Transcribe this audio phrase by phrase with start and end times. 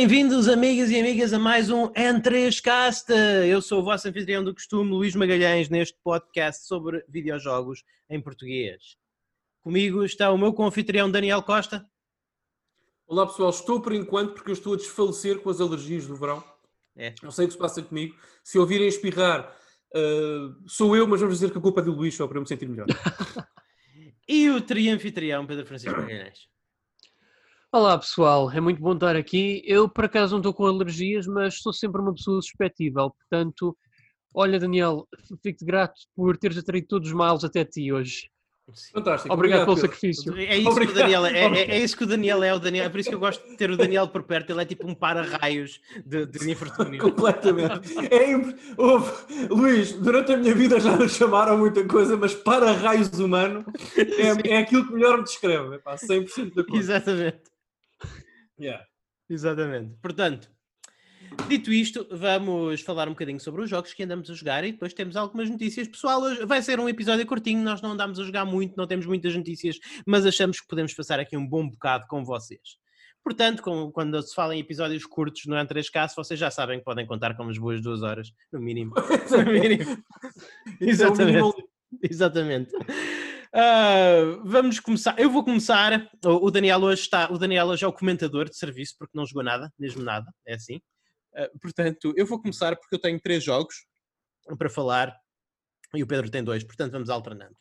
[0.00, 3.10] Bem-vindos, amigas e amigas, a mais um N3Cast.
[3.46, 8.96] Eu sou o vosso anfitrião do costume, Luís Magalhães, neste podcast sobre videojogos em português.
[9.60, 11.86] Comigo está o meu confitrião Daniel Costa.
[13.06, 16.42] Olá pessoal, estou por enquanto porque eu estou a desfalecer com as alergias do verão.
[16.96, 17.14] É.
[17.22, 18.16] Não sei o que se passa comigo.
[18.42, 19.54] Se ouvirem espirrar,
[19.94, 22.40] uh, sou eu, mas vamos dizer que a culpa é do Luís, só para eu
[22.40, 22.86] me sentir melhor.
[24.26, 26.48] e o trianfitrião Pedro Francisco Magalhães.
[27.72, 29.62] Olá pessoal, é muito bom estar aqui.
[29.64, 33.12] Eu por acaso não estou com alergias, mas sou sempre uma pessoa suspetível.
[33.12, 33.76] Portanto,
[34.34, 35.06] olha Daniel,
[35.40, 38.28] fico-te grato por teres atraído todos os males até ti hoje.
[38.92, 39.32] Fantástico.
[39.32, 40.36] Obrigado, Obrigado pelo sacrifício.
[40.36, 42.86] É isso, que o Daniel é, é, é, isso que o Daniel é, o Daniel,
[42.86, 44.88] é por isso que eu gosto de ter o Daniel por perto, ele é tipo
[44.88, 47.00] um para-raios de, de infortúnio.
[47.00, 47.94] Completamente.
[48.10, 48.34] É,
[49.48, 53.64] Luís, durante a minha vida já nos chamaram muita coisa, mas para-raios humano
[53.96, 56.82] é, é aquilo que melhor me descreve, é pá, 100% da coisa.
[56.82, 57.49] Exatamente.
[58.60, 58.84] Yeah.
[59.28, 59.96] Exatamente.
[60.02, 60.50] Portanto,
[61.48, 64.92] dito isto, vamos falar um bocadinho sobre os jogos que andamos a jogar e depois
[64.92, 65.88] temos algumas notícias.
[65.88, 69.06] Pessoal, hoje vai ser um episódio curtinho, nós não andamos a jogar muito, não temos
[69.06, 72.78] muitas notícias, mas achamos que podemos passar aqui um bom bocado com vocês.
[73.22, 77.06] Portanto, com, quando se fala em episódios curtos no N3K, vocês já sabem que podem
[77.06, 78.94] contar com umas boas duas horas, no mínimo.
[79.30, 80.02] no mínimo.
[80.80, 81.64] Exatamente.
[82.02, 82.72] Exatamente.
[83.52, 85.18] Uh, vamos começar.
[85.18, 86.08] Eu vou começar.
[86.24, 87.30] O, o, Daniel hoje está.
[87.30, 90.32] O Daniel hoje é o comentador de serviço porque não jogou nada, mesmo nada.
[90.46, 90.76] É assim.
[91.34, 93.86] Uh, portanto, eu vou começar porque eu tenho três jogos
[94.56, 95.16] para falar
[95.94, 96.62] e o Pedro tem dois.
[96.62, 97.56] Portanto, vamos alternando.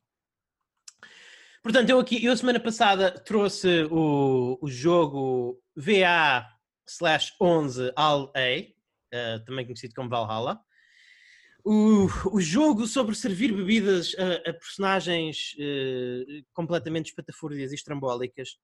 [1.63, 6.47] Portanto, eu aqui, eu semana passada trouxe o, o jogo VA
[6.87, 10.59] slash 11 Al A, uh, também conhecido como Valhalla
[11.63, 18.57] o, o jogo sobre servir bebidas a, a personagens uh, completamente espatafúrdias e estrambólicas.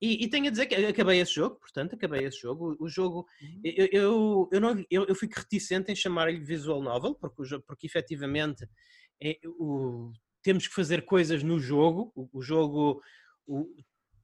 [0.00, 2.76] E, e, tenho a dizer que acabei esse jogo, portanto, acabei esse jogo.
[2.78, 3.60] O, jogo, uhum.
[3.64, 8.64] eu, eu, eu, não, eu, eu fico reticente em chamar-lhe visual novel, porque, porque efetivamente
[9.20, 12.12] é, o, temos que fazer coisas no jogo.
[12.14, 13.02] O, o jogo,
[13.44, 13.68] o,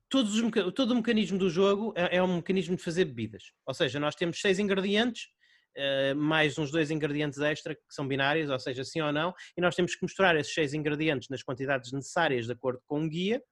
[0.08, 0.42] todos os,
[0.74, 3.52] todo o mecanismo do jogo é, é um mecanismo de fazer bebidas.
[3.66, 5.28] Ou seja, nós temos seis ingredientes
[5.76, 9.60] Uh, mais uns dois ingredientes extra que são binários, ou seja, sim ou não, e
[9.60, 13.42] nós temos que misturar esses seis ingredientes nas quantidades necessárias de acordo com o guia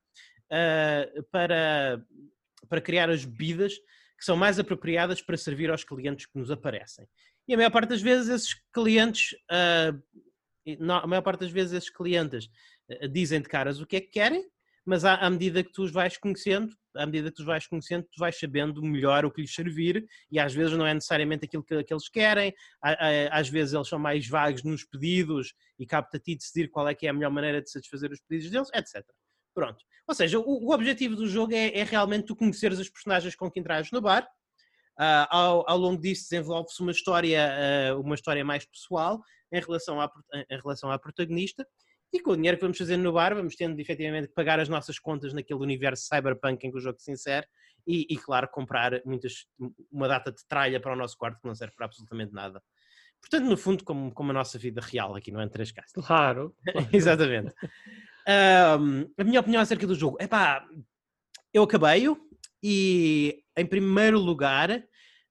[0.53, 2.01] uh, para,
[2.69, 3.75] para criar as bebidas
[4.19, 7.09] que são mais apropriadas para servir aos clientes que nos aparecem.
[7.49, 10.01] E a maior parte das vezes esses clientes, uh,
[10.79, 12.49] não, a maior parte das vezes esses clientes
[13.11, 14.47] dizem de caras o que é que querem,
[14.85, 17.67] mas à, à, medida que tu os vais conhecendo, à medida que tu os vais
[17.67, 21.45] conhecendo, tu vais sabendo melhor o que lhes servir e às vezes não é necessariamente
[21.45, 22.53] aquilo que, que eles querem,
[23.31, 26.95] às vezes eles são mais vagos nos pedidos e cabe-te a ti decidir qual é
[26.95, 29.05] que é a melhor maneira de satisfazer os pedidos deles, etc.
[29.55, 29.85] Pronto.
[30.09, 33.51] Ou seja, o, o objetivo do jogo é, é, realmente tu conheceres os personagens com
[33.51, 34.27] que entrares no bar.
[34.99, 39.99] Uh, ao, ao, longo disso desenvolve-se uma história, uh, uma história mais pessoal em relação,
[40.01, 41.67] à, em relação à protagonista
[42.13, 44.69] e com o dinheiro que vamos fazer no bar, vamos tendo efetivamente que pagar as
[44.69, 47.47] nossas contas naquele universo cyberpunk em que o jogo se insere
[47.87, 49.47] e, e, claro, comprar muitas,
[49.91, 52.63] uma data de tralha para o nosso quarto que não serve para absolutamente nada.
[53.21, 55.45] Portanto, no fundo, como, como a nossa vida real aqui, não é?
[55.45, 55.93] Em três casas.
[55.93, 56.55] Claro.
[56.93, 57.55] Exatamente.
[58.29, 60.17] Um, a minha opinião acerca do jogo.
[60.21, 60.67] é pá,
[61.55, 62.19] eu acabei-o
[62.63, 64.85] e, em primeiro lugar,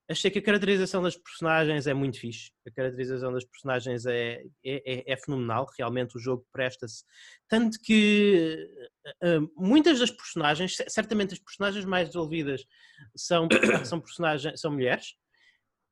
[0.08, 2.50] achei que a caracterização das personagens é muito fixe.
[2.66, 5.66] A caracterização das personagens é, é, é, é fenomenal.
[5.78, 7.04] Realmente o jogo presta-se.
[7.48, 8.68] Tanto que
[9.22, 12.64] uh, muitas das personagens, certamente as personagens mais desenvolvidas
[13.16, 13.48] são,
[13.84, 15.14] são personagens, são mulheres.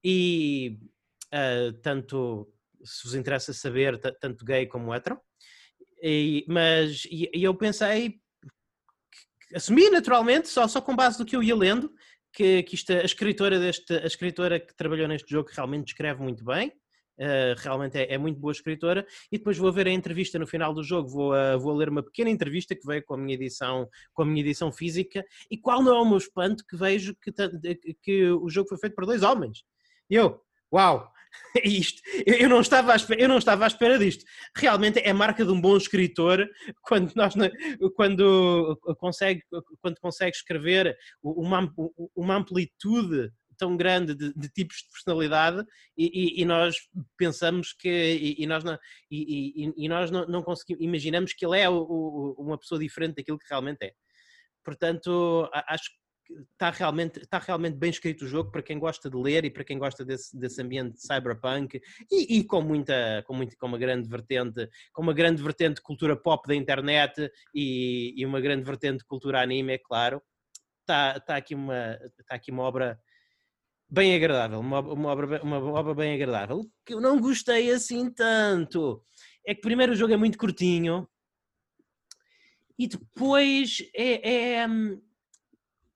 [0.05, 0.79] E
[1.33, 2.53] uh, tanto,
[2.85, 5.21] se vos interessa saber, tanto gay como hetero.
[6.03, 8.19] E, mas e, e eu pensei,
[9.55, 11.93] assumi naturalmente, só, só com base do que eu ia lendo,
[12.33, 16.45] que, que isto, a escritora deste, a escritora que trabalhou neste jogo realmente escreve muito
[16.45, 20.47] bem, uh, realmente é, é, muito boa escritora, e depois vou ver a entrevista no
[20.47, 23.35] final do jogo, vou, uh, vou ler uma pequena entrevista que veio com a minha
[23.35, 27.15] edição, com a minha edição física, e qual não é o meu espanto que vejo
[27.17, 27.33] que,
[28.03, 29.65] que o jogo foi feito por dois homens.
[30.09, 30.41] E eu,
[30.73, 31.11] uau!
[31.65, 34.25] isto, eu não, estava à espera, eu não estava à espera disto.
[34.57, 36.49] Realmente é marca de um bom escritor
[36.83, 37.35] quando, nós,
[37.95, 39.43] quando, consegue,
[39.81, 41.73] quando consegue escrever uma,
[42.15, 43.31] uma amplitude
[43.61, 45.63] tão grande de, de, tipos de personalidade
[45.97, 46.77] e, e, e nós
[47.19, 48.79] pensamos que e, e nós não
[49.11, 53.39] e, nós não, não, conseguimos imaginamos que ele é o, o, uma pessoa diferente daquilo
[53.39, 53.93] que realmente é
[54.65, 55.91] portanto acho
[56.53, 59.65] está realmente, está realmente bem escrito o jogo para quem gosta de ler e para
[59.65, 61.81] quem gosta desse, desse ambiente de cyberpunk
[62.11, 65.83] e, e, com muita, com muito, com uma grande vertente, com uma grande vertente de
[65.83, 70.23] cultura pop da internet e, e uma grande vertente de cultura anime, é claro.
[70.81, 72.99] Está, está, aqui uma, está aqui uma obra
[73.89, 76.61] bem agradável, uma, uma, obra, uma obra bem agradável.
[76.61, 79.03] O que eu não gostei assim tanto
[79.47, 81.09] é que primeiro o jogo é muito curtinho
[82.79, 84.67] e depois é, é,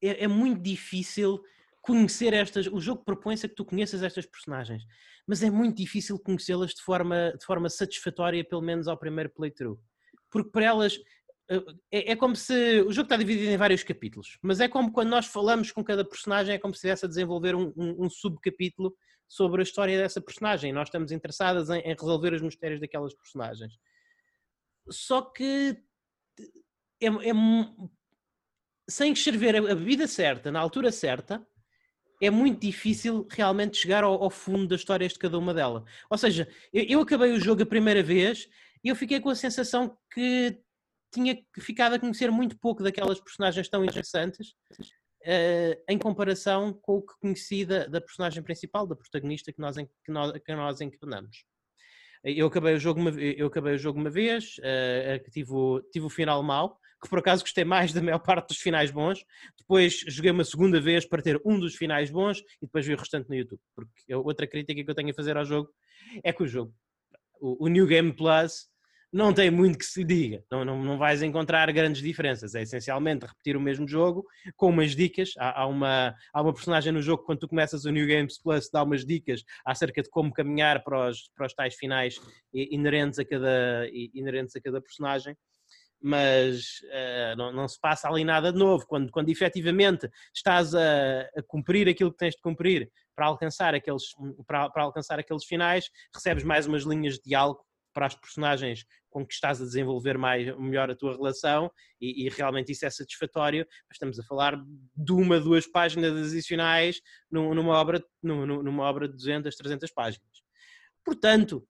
[0.09, 1.43] é, é muito difícil
[1.81, 2.67] conhecer estas.
[2.67, 4.83] O jogo propõe-se a que tu conheças estas personagens,
[5.27, 9.79] mas é muito difícil conhecê-las de forma, de forma satisfatória, pelo menos ao primeiro playthrough.
[10.31, 10.99] Porque para elas
[11.91, 15.11] é, é, como se o jogo está dividido em vários capítulos, mas é como quando
[15.11, 18.97] nós falamos com cada personagem, é como se estivesse a desenvolver um, um, um subcapítulo
[19.29, 20.73] sobre a história dessa personagem.
[20.73, 23.75] Nós estamos interessadas em, em, resolver os mistérios daquelas personagens.
[24.89, 25.77] Só que
[27.01, 27.33] é, é
[28.89, 31.45] sem escrever a bebida certa, na altura certa,
[32.21, 35.83] é muito difícil realmente chegar ao, ao fundo das histórias de cada uma delas.
[36.09, 38.49] Ou seja, eu, eu acabei o jogo a primeira vez
[38.83, 40.59] e eu fiquei com a sensação que
[41.13, 44.55] tinha ficado a conhecer muito pouco daquelas personagens tão interessantes
[45.23, 49.77] uh, em comparação com o que conheci da, da, personagem principal, da protagonista que nós,
[49.77, 51.45] que nós, que nós encarnamos.
[52.25, 56.07] Eu acabei o jogo uma, eu acabei o jogo uma vez, uh, tive, o, tive
[56.07, 59.23] o final mau, que por acaso gostei mais da maior parte dos finais bons.
[59.59, 62.97] Depois joguei uma segunda vez para ter um dos finais bons e depois vi o
[62.97, 63.61] restante no YouTube.
[63.77, 65.69] Porque outra crítica que eu tenho a fazer ao jogo
[66.25, 66.75] é que o jogo,
[67.39, 68.71] o, o New Game Plus,
[69.13, 72.55] não tem muito que se diga, não, não, não vais encontrar grandes diferenças.
[72.55, 74.27] É essencialmente repetir o mesmo jogo
[74.57, 75.31] com umas dicas.
[75.39, 78.69] Há, há, uma, há uma personagem no jogo, quando tu começas o New Games Plus,
[78.73, 82.17] dá umas dicas acerca de como caminhar para os, para os tais finais
[82.53, 85.37] inerentes a cada, inerentes a cada personagem.
[86.07, 88.87] Mas uh, não, não, se passa ali nada de novo.
[88.87, 94.05] Quando, quando efetivamente estás a, a cumprir aquilo que tens de cumprir para alcançar aqueles,
[94.47, 97.65] para, para alcançar aqueles finais, recebes mais umas linhas de diálogo
[97.95, 102.29] para as personagens com que estás a desenvolver mais, melhor a tua relação e, e,
[102.29, 103.67] realmente isso é satisfatório.
[103.91, 104.63] Estamos a falar
[104.95, 107.01] de uma, duas páginas adicionais
[107.31, 110.43] numa obra, numa obra de 200, 300 páginas.
[111.03, 111.67] Portanto,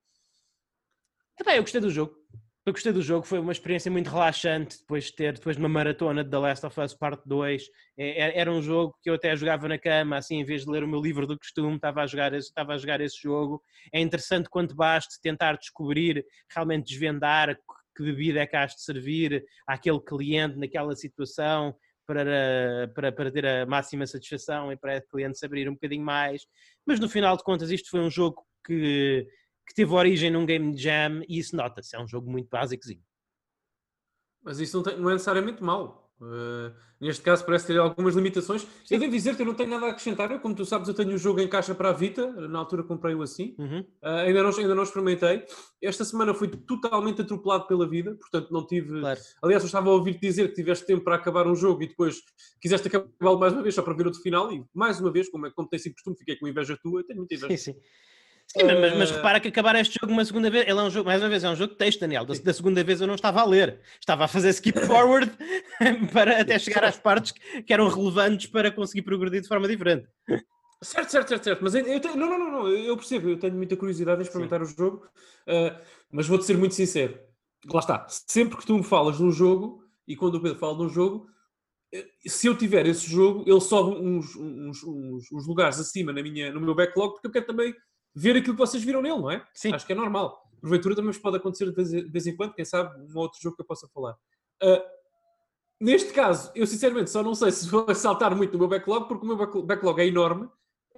[1.46, 2.23] eu gostei do jogo.
[2.66, 5.68] Eu gostei do jogo, foi uma experiência muito relaxante depois de ter, depois de uma
[5.68, 7.68] maratona de The Last of Us Parte 2.
[7.98, 10.82] É, era um jogo que eu até jogava na cama, assim, em vez de ler
[10.82, 13.62] o meu livro do costume, estava a jogar, estava a jogar esse jogo.
[13.92, 16.24] É interessante quanto baste tentar descobrir,
[16.54, 17.54] realmente desvendar
[17.94, 21.76] que bebida é que has de servir àquele cliente naquela situação
[22.06, 26.04] para, para, para ter a máxima satisfação e para o cliente se abrir um bocadinho
[26.04, 26.46] mais.
[26.86, 29.28] Mas no final de contas, isto foi um jogo que
[29.66, 33.02] que teve origem num game jam e isso nota-se, é um jogo muito básicozinho.
[34.42, 36.04] Mas isso não, tem, não é necessariamente mau.
[36.20, 38.62] Uh, neste caso parece ter algumas limitações.
[38.84, 38.94] Sim.
[38.94, 40.30] Eu devo dizer que eu não tenho nada a acrescentar.
[40.30, 42.30] Eu, como tu sabes, eu tenho o um jogo em caixa para a Vita.
[42.48, 43.54] Na altura comprei-o assim.
[43.58, 43.80] Uhum.
[43.80, 45.44] Uh, ainda, não, ainda não experimentei.
[45.82, 49.00] Esta semana fui totalmente atropelado pela vida, portanto não tive.
[49.00, 49.20] Claro.
[49.42, 52.16] Aliás, eu estava a ouvir-te dizer que tiveste tempo para acabar um jogo e depois
[52.60, 54.52] quiseste acabá-lo mais uma vez só para ver outro final.
[54.52, 57.00] E mais uma vez, como, é, como tem sido costume, fiquei com inveja tua.
[57.00, 57.56] Eu tenho muita inveja.
[57.56, 57.80] Sim, sim.
[58.56, 61.08] Sim, mas, mas, repara que acabar este jogo uma segunda vez, ele é um jogo,
[61.08, 62.24] mais uma vez, é um jogo de texto, Daniel.
[62.24, 65.32] Da, da segunda vez eu não estava a ler, estava a fazer skip forward
[66.12, 70.06] para até chegar às partes que eram relevantes para conseguir progredir de forma diferente.
[70.80, 71.64] Certo, certo, certo, certo.
[71.64, 74.64] Mas eu, eu tenho, não, não, não, eu percebo, eu tenho muita curiosidade em experimentar
[74.64, 74.72] Sim.
[74.72, 75.08] o jogo,
[75.48, 75.76] uh,
[76.12, 77.18] mas vou-te ser muito sincero.
[77.66, 80.76] Lá está, sempre que tu me falas de um jogo, e quando o Pedro fala
[80.76, 81.26] de um jogo,
[81.92, 86.22] eh, se eu tiver esse jogo, ele sobe uns, uns, uns, uns lugares acima na
[86.22, 87.74] minha, no meu backlog, porque eu quero também
[88.14, 89.46] ver aquilo que vocês viram nele, não é?
[89.52, 89.72] Sim.
[89.72, 90.42] Acho que é normal.
[90.60, 93.66] Porventura também pode acontecer de vez, em quando, quem sabe, um outro jogo que eu
[93.66, 94.12] possa falar.
[94.62, 94.82] Uh,
[95.80, 99.26] neste caso, eu sinceramente só não sei se vou saltar muito no meu backlog, porque
[99.26, 100.48] o meu backlog é enorme,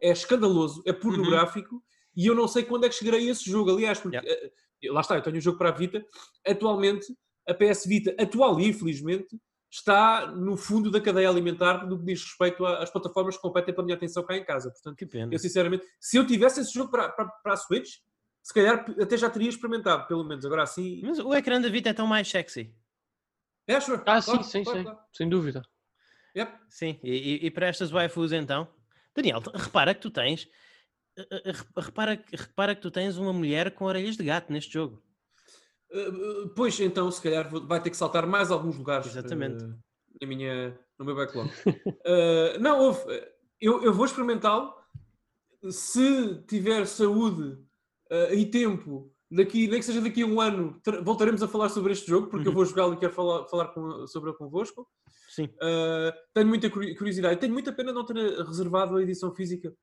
[0.00, 1.82] é escandaloso, é pornográfico, uhum.
[2.16, 3.70] e eu não sei quando é que chegarei a esse jogo.
[3.70, 4.46] Aliás, porque yeah.
[4.46, 6.04] uh, lá está, eu tenho um jogo para a Vita.
[6.46, 7.06] Atualmente,
[7.48, 9.38] a PS Vita, atual e infelizmente,
[9.70, 13.84] está no fundo da cadeia alimentar no que diz respeito às plataformas que competem pela
[13.84, 14.70] minha atenção cá em casa.
[14.70, 15.32] Portanto, que pena.
[15.32, 17.96] eu sinceramente, se eu tivesse esse jogo para, para, para a Switch,
[18.42, 20.44] se calhar até já teria experimentado, pelo menos.
[20.44, 21.00] Agora assim.
[21.02, 22.72] Mas o ecrã da Vita é tão mais sexy.
[23.66, 24.00] É, sure.
[24.06, 24.84] Ah, claro, sim, sim, claro, sim.
[24.84, 24.98] Claro.
[25.12, 25.62] Sem dúvida.
[26.36, 26.52] Yep.
[26.68, 28.68] Sim, e, e para estas waifus então?
[29.14, 30.48] Daniel, repara que tu tens.
[31.16, 35.02] Eh, eh, repara, repara que tu tens uma mulher com orelhas de gato neste jogo.
[35.90, 39.64] Uh, pois então, se calhar vai ter que saltar mais alguns lugares Exatamente.
[39.64, 39.78] Uh,
[40.20, 41.50] na minha, no meu backlog.
[41.66, 43.00] uh, não, houve,
[43.60, 44.74] eu, eu vou experimentá-lo.
[45.70, 47.58] Se tiver saúde
[48.30, 52.08] e tempo, daqui, nem que seja daqui a um ano, voltaremos a falar sobre este
[52.08, 52.52] jogo, porque uhum.
[52.52, 54.88] eu vou jogá-lo e quero falar, falar com, sobre ele convosco.
[55.28, 55.48] Sim.
[56.32, 57.40] tenho muita curiosidade.
[57.40, 58.14] Tenho muita pena não ter
[58.44, 59.74] reservado a edição física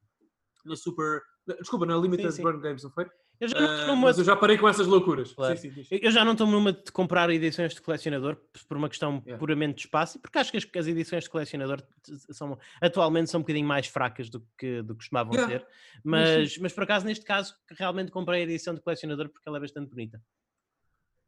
[0.64, 1.22] na Super
[1.60, 2.44] Desculpa, na Limited sim, sim.
[2.44, 3.06] Burn Games, não foi?
[3.40, 4.08] Eu já, uh, numa...
[4.08, 5.34] Mas eu já parei com essas loucuras.
[5.34, 5.58] Claro.
[5.58, 9.22] Sim, sim, eu já não estou numa de comprar edições de colecionador por uma questão
[9.26, 9.38] yeah.
[9.38, 11.84] puramente de espaço, porque acho que as, as, edições de colecionador
[12.32, 15.52] são, atualmente são um bocadinho mais fracas do que, do que costumavam yeah.
[15.52, 15.68] ser.
[16.04, 19.62] Mas, mas por acaso, neste caso, realmente comprei a edição de colecionador porque ela é
[19.62, 20.22] bastante bonita.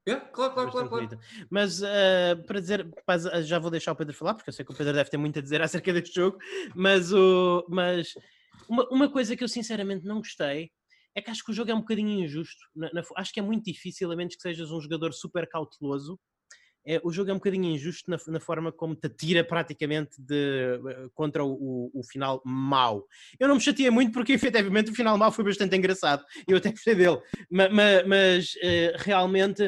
[0.08, 1.20] Yeah, claro, claro, claro, claro.
[1.50, 2.88] Mas uh, para dizer,
[3.42, 5.40] já vou deixar o Pedro falar, porque eu sei que o Pedro deve ter muito
[5.40, 6.38] a dizer acerca deste jogo,
[6.76, 8.14] mas, o, mas
[8.68, 10.72] uma, uma coisa que eu sinceramente não gostei
[11.16, 12.60] é que acho que o jogo é um bocadinho injusto.
[12.76, 16.20] Na, na, acho que é muito difícil, a menos que sejas um jogador super cauteloso.
[16.88, 20.80] É, o jogo é um bocadinho injusto na, na, forma como te atira praticamente de,
[20.88, 23.08] eh, contra o, o, o, final mau.
[23.40, 26.24] Eu não me chateei muito porque efetivamente o final mau foi bastante engraçado.
[26.48, 27.20] Eu até gostei dele.
[27.50, 29.68] Ma, ma, mas uh, realmente,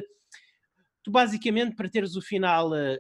[1.04, 3.00] tu basicamente para teres o final uh,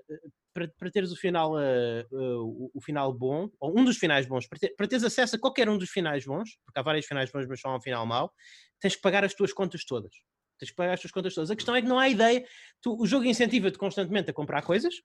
[0.57, 4.47] para, para teres o final, uh, uh, o, final bom, ou um dos finais bons,
[4.47, 7.31] para, ter, para teres acesso a qualquer um dos finais bons, porque há vários finais
[7.31, 8.33] bons, mas só há um final mau,
[8.81, 10.11] tens que pagar as tuas contas todas.
[10.57, 11.51] Tens que pagar as tuas contas todas.
[11.51, 12.43] A questão é que não há ideia.
[12.81, 14.95] Tu, o jogo incentiva-te constantemente a comprar coisas,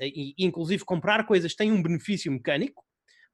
[0.00, 2.82] e, e inclusive comprar coisas tem um benefício mecânico,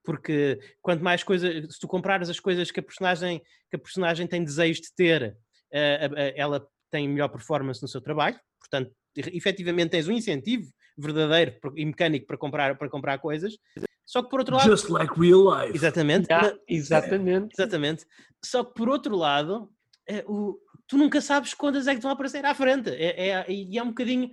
[0.02, 4.26] porque quanto mais coisas, se tu comprares as coisas que a personagem, que a personagem
[4.26, 5.36] tem desejo de ter,
[5.72, 11.84] uh, ela tem melhor performance no seu trabalho, portanto, efetivamente tens um incentivo verdadeiro e
[11.84, 13.56] mecânico para comprar, para comprar coisas.
[14.04, 14.68] Só que por outro lado.
[14.68, 15.76] Just like real life.
[15.76, 16.26] Exatamente.
[16.30, 17.54] Yeah, exatamente.
[17.54, 18.06] exatamente.
[18.44, 19.70] Só que por outro lado,
[20.08, 22.90] é, o, tu nunca sabes quantas é que vão aparecer à frente.
[22.90, 24.30] É, é, e é um bocadinho.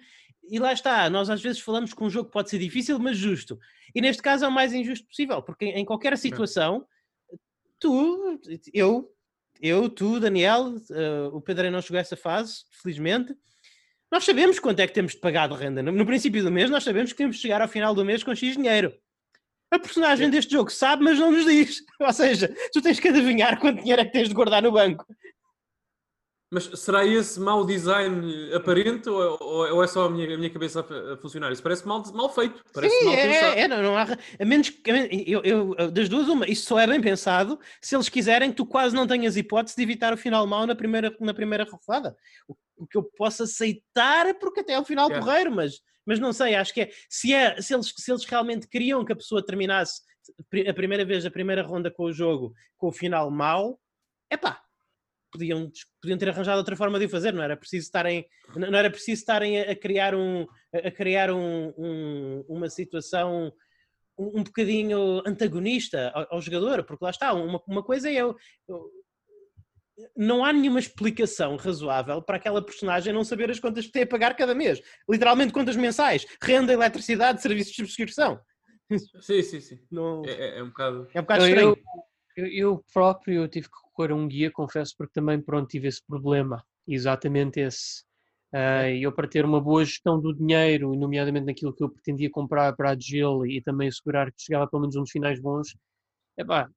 [0.49, 3.59] E lá está, nós às vezes falamos que um jogo pode ser difícil, mas justo.
[3.93, 6.85] E neste caso é o mais injusto possível, porque em qualquer situação,
[7.79, 8.39] tu,
[8.71, 9.11] eu,
[9.59, 13.35] eu, tu, Daniel, uh, o Pedro não chegou a essa fase, felizmente
[14.11, 15.81] nós sabemos quanto é que temos de pagar de renda.
[15.81, 18.33] No, princípio do mês, nós sabemos que temos de chegar ao final do mês com
[18.35, 18.93] X dinheiro.
[19.71, 21.83] A personagem deste jogo sabe, mas não nos diz.
[21.99, 25.05] Ou seja, tu tens que adivinhar quanto dinheiro é que tens de guardar no banco.
[26.55, 30.79] Mas será esse mau design aparente ou, ou é só a minha, a minha cabeça
[30.79, 31.51] a, funcionar?
[31.51, 32.63] Isso parece mal, mal feito.
[32.73, 33.59] Parece Sim, mal é, pensado.
[33.59, 34.05] É, não, não há,
[34.39, 34.89] a menos que.
[35.27, 38.65] Eu, eu, das duas, uma, isso só é bem pensado se eles quiserem que tu
[38.65, 42.15] quase não tenhas hipótese de evitar o final mau na primeira, na primeira rodada.
[42.47, 45.19] O, o que eu posso aceitar porque até é o final é.
[45.19, 47.61] porreiro, mas, mas não sei, acho que é se, é.
[47.61, 50.03] se, eles, se eles realmente queriam que a pessoa terminasse
[50.69, 53.77] a primeira vez, a primeira ronda com o jogo com o final mau,
[54.29, 54.64] é pá
[55.35, 58.25] podiam, podiam ter arranjado outra forma de o fazer, não era preciso estarem,
[58.55, 63.51] não era preciso estarem a, criar, um, a criar um, um, uma situação
[64.17, 68.35] um, um bocadinho antagonista ao, ao, jogador, porque lá está, uma, uma coisa é eu,
[68.67, 68.89] eu,
[70.15, 74.07] não há nenhuma explicação razoável para aquela personagem não saber as contas que tem a
[74.07, 74.81] pagar cada mês.
[75.09, 78.39] Literalmente contas mensais, renda, eletricidade, serviços de subscrição.
[79.21, 79.79] Sim, sim, sim.
[79.89, 80.23] Não...
[80.25, 81.07] É, é, é um bocado...
[81.13, 81.69] É um bocado estranho.
[81.69, 81.77] Eu,
[82.35, 86.63] eu, próprio tive que recorrer a um guia, confesso, porque também pronto, tive esse problema,
[86.87, 88.03] exatamente esse.
[88.53, 92.73] Uh, eu para ter uma boa gestão do dinheiro, nomeadamente naquilo que eu pretendia comprar
[92.75, 95.75] para a Jill e também assegurar que chegava pelo menos uns finais bons,
[96.37, 96.69] epá,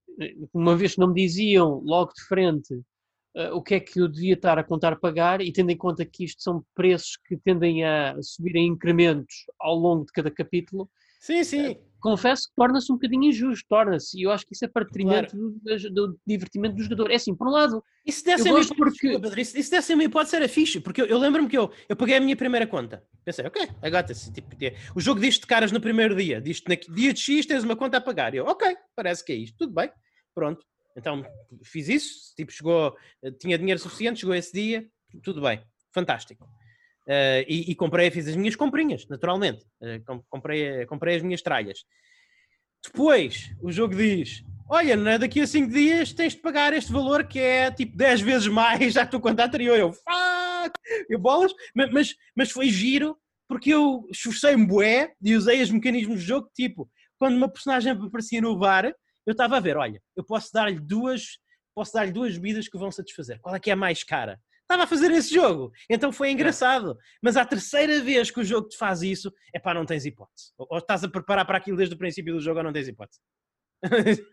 [0.53, 4.09] uma vez que não me diziam logo de frente uh, o que é que eu
[4.09, 7.85] devia estar a contar pagar e tendo em conta que isto são preços que tendem
[7.85, 11.71] a subir em incrementos ao longo de cada capítulo, Sim, sim.
[11.73, 14.85] Uh, confesso que torna-se um bocadinho injusto, torna-se, e eu acho que isso é para
[14.85, 15.90] detrimento claro.
[15.90, 17.11] do, do, divertimento do jogador.
[17.11, 19.19] É assim, por um lado, isso ser hipótese, porque...
[19.19, 21.71] Pedro, isso, isso deve ser uma hipótese, era fixe, porque eu, eu lembro-me que eu,
[21.88, 23.02] eu paguei a minha primeira conta.
[23.25, 24.57] Pensei, ok, agora tipo,
[24.95, 27.99] o jogo diz-te caras no primeiro dia, diz-te na dia de X tens uma conta
[27.99, 28.35] a pagar.
[28.35, 29.90] Eu, ok, parece que é isto, tudo bem,
[30.35, 30.64] pronto.
[30.97, 31.25] Então
[31.64, 32.97] fiz isso, tipo, chegou,
[33.38, 34.87] tinha dinheiro suficiente, chegou esse dia,
[35.23, 35.62] tudo bem,
[35.93, 36.49] fantástico.
[37.09, 39.65] Uh, e, e, comprei, fiz as minhas comprinhas, naturalmente.
[39.81, 41.87] Uh, comprei, comprei as minhas tralhas.
[42.85, 47.27] Depois, o jogo diz: Olha, né, daqui a 5 dias tens de pagar este valor
[47.27, 49.79] que é tipo 10 vezes mais à tua conta anterior.
[49.79, 50.79] Eu, fuck!
[51.09, 53.17] Eu bolas, mas, mas, mas foi giro
[53.49, 56.50] porque eu esforcei-me bué e usei os mecanismos do jogo.
[56.55, 58.85] Tipo, quando uma personagem aparecia no bar,
[59.27, 61.38] eu estava a ver: Olha, eu posso dar-lhe duas,
[61.75, 63.41] posso dar-lhe duas bebidas que vão satisfazer.
[63.41, 64.38] Qual é que é a mais cara?
[64.68, 65.72] Estava a fazer esse jogo.
[65.88, 66.96] Então foi engraçado.
[67.22, 70.52] Mas a terceira vez que o jogo te faz isso, é pá, não tens hipótese.
[70.58, 72.87] Ou, ou estás a preparar para aquilo desde o princípio do jogo ou não tens
[72.87, 73.20] hipótese.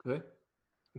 [0.00, 0.22] okay.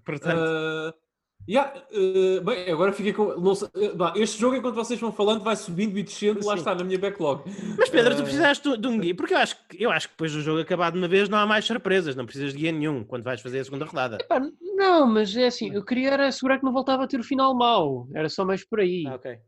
[0.03, 0.39] Portanto.
[0.39, 1.06] Uh,
[1.49, 3.55] Yeah, uh, bem, agora fiquei com.
[3.55, 6.47] Sei, uh, este jogo, enquanto vocês vão falando, vai subindo e descendo, Sim.
[6.47, 7.43] lá está, na minha backlog.
[7.77, 10.13] Mas Pedro, tu eh, precisaste de um guia, porque eu acho, que, eu acho que
[10.13, 12.71] depois do jogo acabar de uma vez não há mais surpresas, não precisas de guia
[12.73, 14.17] nenhum quando vais fazer a segunda rodada.
[14.19, 17.23] Epá, não, mas é assim, eu queria era assegurar que não voltava a ter o
[17.23, 19.05] final mau, era só mais por aí.
[19.07, 19.39] Ah, ok.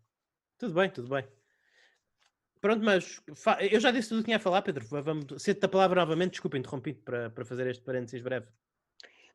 [0.57, 1.25] Tudo bem, tudo bem.
[2.61, 3.21] Pronto, mas
[3.71, 4.85] eu já disse tudo o que tinha a falar, Pedro.
[4.89, 8.47] Vamos, cedo a palavra novamente, desculpa, interrompi para, para fazer este parênteses breve.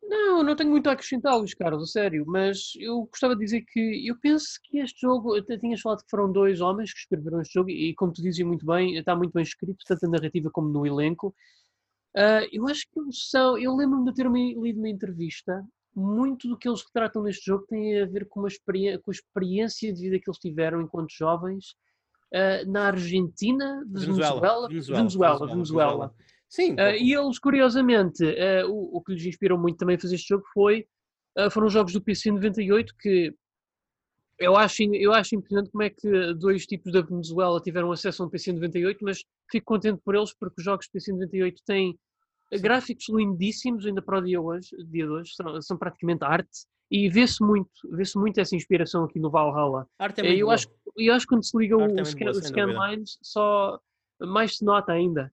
[0.06, 3.62] Não, não tenho muito a acrescentar, Luís Carlos, a sério, mas eu gostava de dizer
[3.62, 7.40] que eu penso que este jogo, até tinhas falado que foram dois homens que escreveram
[7.40, 10.50] este jogo e, como tu dizes muito bem, está muito bem escrito, tanto na narrativa
[10.50, 11.34] como no elenco.
[12.16, 15.64] Uh, eu acho que eles são, eu lembro-me de ter lido uma entrevista,
[15.96, 19.14] muito do que eles tratam neste jogo tem a ver com, uma experiência, com a
[19.14, 21.70] experiência de vida que eles tiveram enquanto jovens
[22.32, 26.14] uh, na Argentina, Venezuela, Venezuela, Venezuela, Venezuela, Venezuela.
[26.54, 26.74] Sim.
[26.74, 30.28] Uh, e eles, curiosamente, uh, o, o, que lhes inspirou muito também a fazer este
[30.28, 30.86] jogo foi,
[31.36, 33.34] uh, foram os jogos do PC 98 que
[34.38, 38.26] eu acho, eu acho impressionante como é que dois tipos da Venezuela tiveram acesso a
[38.26, 41.98] um PC 98, mas fico contente por eles porque os jogos do PC 98 têm
[42.52, 42.62] Sim.
[42.62, 47.08] gráficos lindíssimos ainda para o dia, hoje, dia de hoje, são, são praticamente arte e
[47.08, 49.88] vê-se muito, vê-se muito essa inspiração aqui no Valhalla.
[49.98, 53.18] Arte é eu, acho, eu acho que quando se liga o, é scan, o Scanlines
[53.22, 53.80] só
[54.20, 55.32] mais se nota ainda.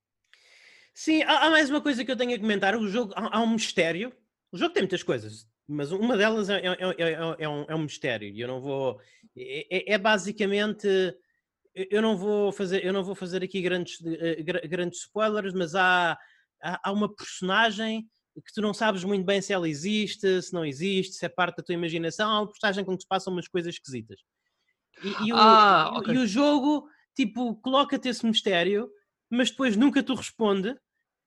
[1.04, 2.76] Sim, há, há, mais uma coisa que eu tenho a comentar.
[2.76, 4.14] O jogo, há, há um mistério.
[4.52, 7.82] O jogo tem muitas coisas, mas uma delas é, é, é, é um, é um
[7.82, 8.30] mistério.
[8.30, 9.02] E eu não vou.
[9.36, 10.88] É, é, basicamente.
[11.74, 13.98] Eu não vou fazer, eu não vou fazer aqui grandes,
[14.70, 16.16] grandes spoilers, mas há,
[16.62, 20.64] há, há uma personagem que tu não sabes muito bem se ela existe, se não
[20.64, 22.30] existe, se é parte da tua imaginação.
[22.30, 24.20] Há uma personagem com que se passam umas coisas esquisitas.
[25.04, 26.14] E, e, o, ah, okay.
[26.14, 28.88] e o jogo, tipo, coloca-te esse mistério
[29.32, 30.76] mas depois nunca tu responde,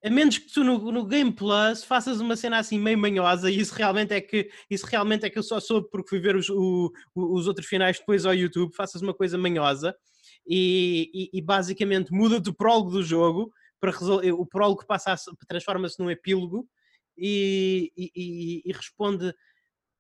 [0.05, 3.59] a menos que tu no, no, Game Plus faças uma cena assim meio manhosa, e
[3.59, 6.51] isso realmente é que isso realmente é que eu só soube porque fui ver os,
[6.51, 9.97] o, os outros finais depois ao YouTube, faças uma coisa manhosa
[10.47, 15.17] e, e, e basicamente muda-te o prólogo do jogo para resolver, o prólogo passa
[15.49, 16.69] transforma-se num epílogo
[17.17, 19.35] e, e, responde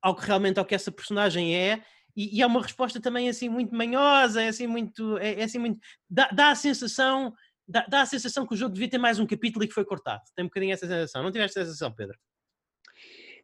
[0.03, 1.83] ao que realmente ao que essa personagem é
[2.15, 5.59] e, e, é uma resposta também assim muito manhosa, é assim muito, é, é assim
[5.59, 5.81] muito
[6.11, 7.33] dá, dá a sensação
[7.66, 9.85] dá, dá a sensação que o jogo devia ter mais um capítulo e que foi
[9.85, 10.23] cortado.
[10.35, 11.23] Tem um bocadinho essa sensação.
[11.23, 12.16] Não tiveste essa sensação, Pedro?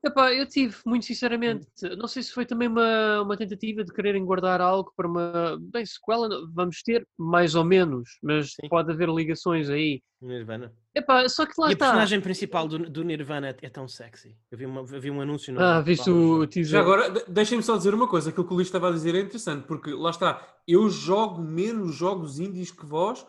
[0.03, 1.67] Epá, eu tive, muito sinceramente.
[1.99, 5.59] Não sei se foi também uma, uma tentativa de quererem guardar algo para uma.
[5.61, 8.69] Bem, sequela vamos ter, mais ou menos, mas Sim.
[8.71, 10.03] pode haver ligações aí.
[10.23, 10.73] Nirvana.
[10.95, 11.87] Epá, só que lá e está.
[11.87, 14.37] a personagem principal do, do Nirvana é, é tão sexy.
[14.51, 15.61] Eu vi, uma, eu vi um anúncio no.
[15.61, 16.73] Ah, viste o teaser.
[16.73, 19.21] Já agora, deixem-me só dizer uma coisa: aquilo que o Luís estava a dizer é
[19.21, 23.27] interessante, porque lá está, eu jogo menos jogos indies que vós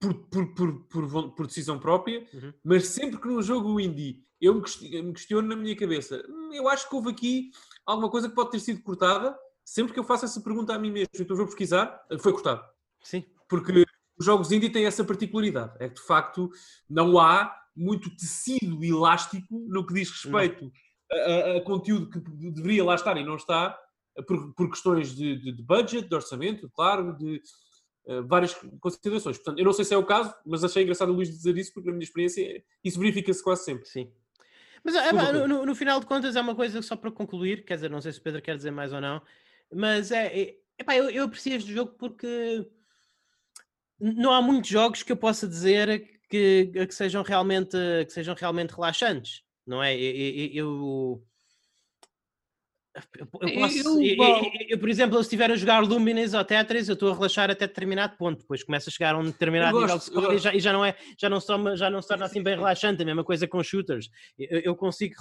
[0.00, 2.52] por, por, por, por, por decisão própria, uhum.
[2.64, 6.88] mas sempre que num jogo indie eu me questiono na minha cabeça, hum, eu acho
[6.88, 7.50] que houve aqui
[7.84, 10.90] alguma coisa que pode ter sido cortada, sempre que eu faço essa pergunta a mim
[10.90, 12.64] mesmo, então vou pesquisar, foi cortado.
[13.02, 13.24] Sim.
[13.46, 13.84] Porque
[14.18, 16.50] os jogos indie têm essa particularidade, é que de facto
[16.88, 20.72] não há muito tecido elástico no que diz respeito
[21.10, 22.18] a, a, a, conteúdo que
[22.50, 23.78] deveria lá estar e não está,
[24.26, 27.42] por, por questões de, de, de budget, de orçamento, claro, de,
[28.26, 29.36] várias considerações.
[29.36, 31.72] Portanto, eu não sei se é o caso, mas achei engraçado o Luís dizer isso,
[31.72, 33.88] porque na minha experiência isso verifica-se quase sempre.
[33.88, 34.10] Sim.
[34.82, 35.12] Mas é,
[35.46, 38.12] no, no, final de contas é uma coisa só para concluir, quer dizer, não sei
[38.12, 39.20] se o Pedro quer dizer mais ou não,
[39.72, 42.66] mas é, é epá, eu, eu aprecio este jogo porque
[43.98, 48.70] não há muitos jogos que eu possa dizer que, que sejam realmente que sejam realmente
[48.70, 49.94] relaxantes, não é?
[49.94, 51.26] eu, eu
[53.18, 56.94] eu, posso, eu, eu, eu, por exemplo, se estiver a jogar Luminous ou Tetris, eu
[56.94, 58.40] estou a relaxar até determinado ponto.
[58.40, 60.84] Depois começa a chegar a um determinado nível de score e já, e já, não
[60.84, 63.02] é, já não, se torna, já não se torna assim bem relaxante.
[63.02, 64.08] A mesma coisa com shooters.
[64.36, 65.14] Eu, consigo,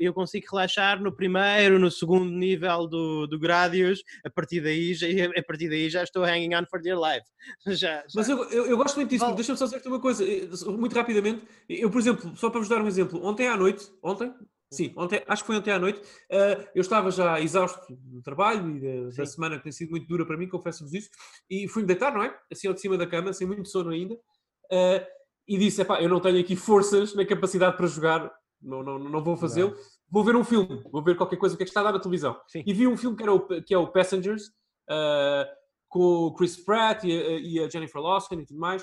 [0.00, 4.02] eu, consigo relaxar no primeiro, no segundo nível do, do Gradius.
[4.24, 5.06] A partir daí, já,
[5.36, 7.26] a partir daí já estou hanging on for dear life.
[7.66, 8.04] Já, já.
[8.14, 9.34] Mas eu, eu, gosto muito disso.
[9.34, 11.42] Deixa-me só dizer uma coisa, eh, muito rapidamente.
[11.68, 14.32] Eu, por exemplo, só para vos dar um exemplo, ontem à noite, ontem,
[14.72, 16.00] Sim, ontem, acho que foi ontem à noite.
[16.00, 20.08] Uh, eu estava já exausto do trabalho e da, da, semana que tem sido muito
[20.08, 21.10] dura para mim, confesso-vos isso.
[21.48, 22.34] E fui-me deitar, não é?
[22.50, 24.14] Assim ao de cima da cama, sem muito sono ainda.
[24.14, 25.04] Uh,
[25.46, 28.32] e disse: eu não tenho aqui forças na capacidade para jogar,
[28.62, 29.76] não, não, não vou fazê-lo.
[30.10, 32.00] Vou ver um filme, vou ver qualquer coisa que é que está a dar na
[32.00, 32.40] televisão.
[32.48, 32.62] Sim.
[32.66, 34.46] E vi um filme que, era o, que é o Passengers,
[34.88, 35.44] uh,
[35.86, 38.82] com o Chris Pratt e a, e a Jennifer Lawson e tudo mais.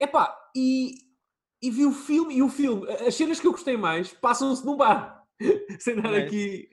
[0.00, 1.11] Epá, e
[1.62, 4.76] e vi o filme, e o filme, as cenas que eu gostei mais passam-se num
[4.76, 5.24] bar.
[5.78, 6.24] Sem dar é.
[6.24, 6.68] aqui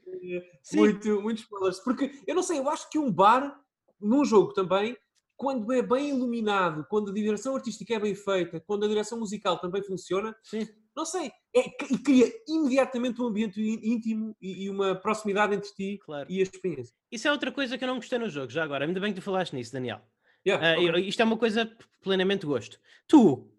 [0.73, 1.79] muito, muitos spoilers.
[1.79, 3.59] Porque eu não sei, eu acho que um bar,
[3.99, 4.97] num jogo também,
[5.37, 9.59] quando é bem iluminado, quando a direção artística é bem feita, quando a direção musical
[9.59, 10.67] também funciona, Sim.
[10.95, 15.97] não sei, é, e cria imediatamente um ambiente íntimo e, e uma proximidade entre ti
[16.03, 16.29] claro.
[16.29, 16.93] e a experiência.
[17.11, 18.85] Isso é outra coisa que eu não gostei no jogo, já agora.
[18.85, 20.01] Ainda bem que tu falaste nisso, Daniel.
[20.45, 21.07] Yeah, uh, okay.
[21.07, 21.71] Isto é uma coisa
[22.01, 22.77] plenamente gosto.
[23.07, 23.49] Tu,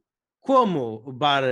[0.41, 1.45] como bar,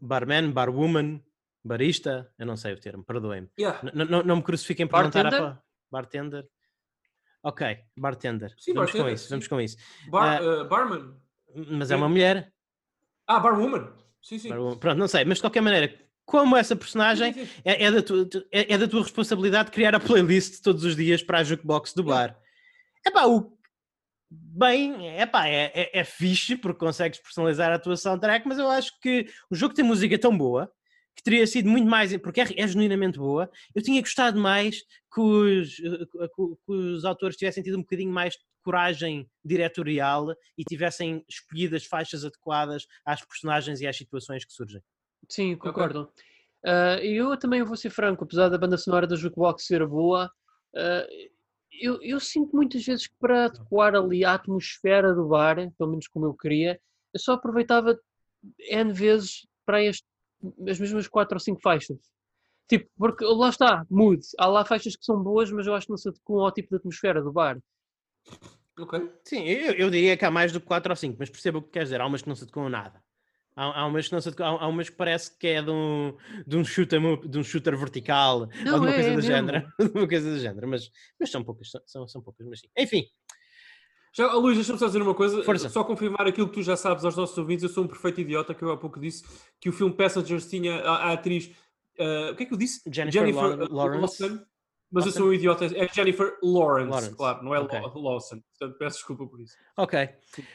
[0.00, 1.22] barman, barwoman,
[1.64, 3.48] barista, eu não sei o termo, perdoem-me.
[3.58, 3.80] Yeah.
[3.92, 5.32] Não me crucifiquem por bartender?
[5.32, 5.62] não estar a...
[5.90, 6.48] Bartender?
[7.42, 8.54] Ok, bartender.
[8.58, 9.06] Sim, vamos bartender.
[9.06, 9.76] com isso, vamos com isso.
[10.10, 11.14] Bar, uh, barman.
[11.70, 12.52] Mas é uma mulher.
[13.26, 13.92] Ah, barwoman.
[14.22, 14.48] Sim, sim.
[14.48, 14.78] Barwoman.
[14.78, 18.74] Pronto, não sei, mas de qualquer maneira, como essa personagem é, é, da tua, é,
[18.74, 22.38] é, da tua responsabilidade criar a playlist todos os dias para a jukebox do bar.
[23.06, 23.57] É pá, o.
[24.30, 28.68] Bem, é pá, é, é, é fixe porque consegues personalizar a tua soundtrack, mas eu
[28.68, 30.70] acho que o jogo tem música tão boa
[31.16, 33.50] que teria sido muito mais, porque é, é genuinamente boa.
[33.74, 38.34] Eu tinha gostado mais que os, eh, que os autores tivessem tido um bocadinho mais
[38.34, 44.52] de coragem diretorial e tivessem escolhido as faixas adequadas às personagens e às situações que
[44.52, 44.80] surgem.
[45.28, 46.12] Sim, concordo.
[46.64, 50.30] Uh, eu também vou ser franco, apesar da banda sonora da Jukebox ser boa,
[50.74, 51.30] uh,
[51.80, 56.08] eu, eu, sinto muitas vezes que para adequar ali a atmosfera do bar, pelo menos
[56.08, 56.80] como eu queria,
[57.12, 57.98] eu só aproveitava
[58.70, 60.06] N vezes para este,
[60.68, 61.98] as mesmas quatro ou cinco faixas.
[62.68, 64.22] Tipo, porque lá está, mood.
[64.38, 66.68] Há lá faixas que são boas, mas eu acho que não se adequam ao tipo
[66.70, 67.58] de atmosfera do bar.
[68.78, 69.10] Ok.
[69.24, 71.62] Sim, eu, eu diria que há mais do que 4 ou 5, mas percebo o
[71.62, 72.00] que queres dizer.
[72.00, 73.02] Há umas que não se adequam a nada.
[73.58, 76.16] Há, há, umas que não se, há, há umas que parece que é de um,
[76.46, 79.68] de um, shooter, de um shooter vertical, não, alguma é, coisa é do género.
[79.82, 82.68] alguma coisa do género, mas, mas são poucas, são, são poucas, mas sim.
[82.78, 83.04] Enfim.
[84.14, 85.68] Já, Luís, deixa-me só dizer uma coisa, Força.
[85.68, 87.64] só confirmar aquilo que tu já sabes aos nossos ouvintes.
[87.64, 89.24] Eu sou um perfeito idiota, que eu há pouco disse
[89.60, 91.46] que o filme Passengers tinha a, a atriz.
[91.98, 92.80] Uh, o que é que eu disse?
[92.88, 94.22] Jennifer, Jennifer Lawrence.
[94.22, 94.44] Lawson,
[94.92, 95.08] mas Lawson?
[95.08, 95.64] eu sou um idiota.
[95.66, 97.16] É Jennifer Lawrence, Lawrence.
[97.16, 97.80] claro, não é okay.
[97.80, 98.40] Lawson.
[98.56, 99.56] Portanto, peço desculpa por isso.
[99.76, 100.08] Ok.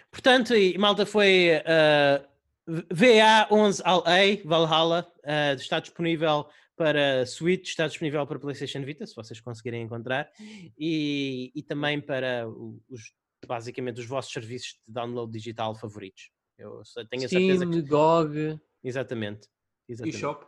[0.09, 1.49] Portanto, e malta foi.
[1.59, 2.32] Uh,
[2.67, 9.83] VA11LA Valhalla uh, está disponível para Switch, está disponível para PlayStation Vita, se vocês conseguirem
[9.83, 10.29] encontrar,
[10.77, 12.47] e, e também para
[12.89, 13.13] os,
[13.47, 16.31] basicamente os vossos serviços de download digital favoritos.
[16.57, 17.81] Eu tenho a Steam, certeza que...
[17.81, 18.59] GOG.
[18.83, 19.47] Exatamente.
[19.87, 20.17] exatamente.
[20.17, 20.45] eShop.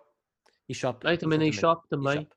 [0.68, 1.08] eShop.
[1.08, 2.28] Ah, também na eShop também.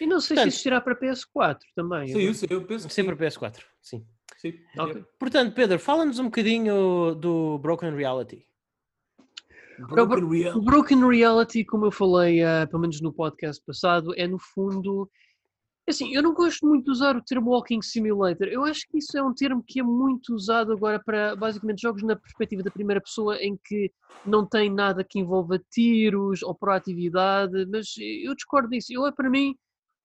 [0.00, 2.08] E, e não sei Portanto, se existirá para PS4 também.
[2.08, 4.06] Sim, sim eu penso que Sempre para PS4, sim.
[4.36, 4.54] sim.
[4.78, 5.04] Okay.
[5.18, 8.46] Portanto, Pedro, fala-nos um bocadinho do Broken Reality.
[9.78, 10.58] Broken o, Reality.
[10.58, 15.08] O Broken Reality, como eu falei, uh, pelo menos no podcast passado, é no fundo.
[15.88, 18.46] Assim, eu não gosto muito de usar o termo Walking Simulator.
[18.46, 22.02] Eu acho que isso é um termo que é muito usado agora para basicamente jogos
[22.02, 23.90] na perspectiva da primeira pessoa em que
[24.24, 28.92] não tem nada que envolva tiros ou proatividade, mas eu discordo disso.
[28.92, 29.56] Eu, para mim,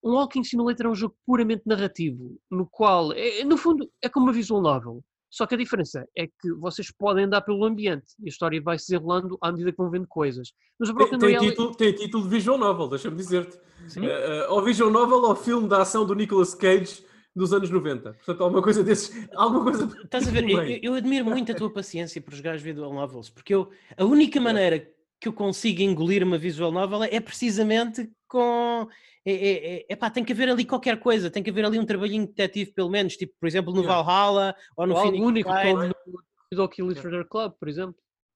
[0.04, 4.28] um Walking Simulator é um jogo puramente narrativo, no qual, é, no fundo, é como
[4.28, 5.04] uma visual novel.
[5.36, 8.80] Só que a diferença é que vocês podem andar pelo ambiente e a história vai
[8.80, 10.54] se desenrolando à medida que vão vendo coisas.
[10.80, 13.58] Mas o Broken tem, tem, título, tem título de visual novel, deixa-me dizer-te.
[13.58, 17.04] Uh, ou visual novel ou filme da ação do Nicolas Cage
[17.36, 18.13] dos anos 90.
[18.13, 19.28] Portanto, alguma coisa desses.
[19.36, 19.91] Alguma coisa.
[20.06, 20.50] Estás a ver?
[20.50, 24.06] Eu, eu, admiro muito a tua paciência por jogar as visual novels, porque eu, a
[24.06, 24.89] única maneira
[25.26, 28.88] que eu consigo engolir uma visual novel é precisamente com
[29.26, 31.86] é, é, é, epá, tem que haver ali qualquer coisa, tem que haver ali um
[31.86, 34.04] trabalhinho detetive, pelo menos, tipo, por exemplo, no yeah.
[34.04, 36.20] Valhalla ou no ou Phoenix único, como no
[36.54, 37.96] Doki Literature Club, por exemplo.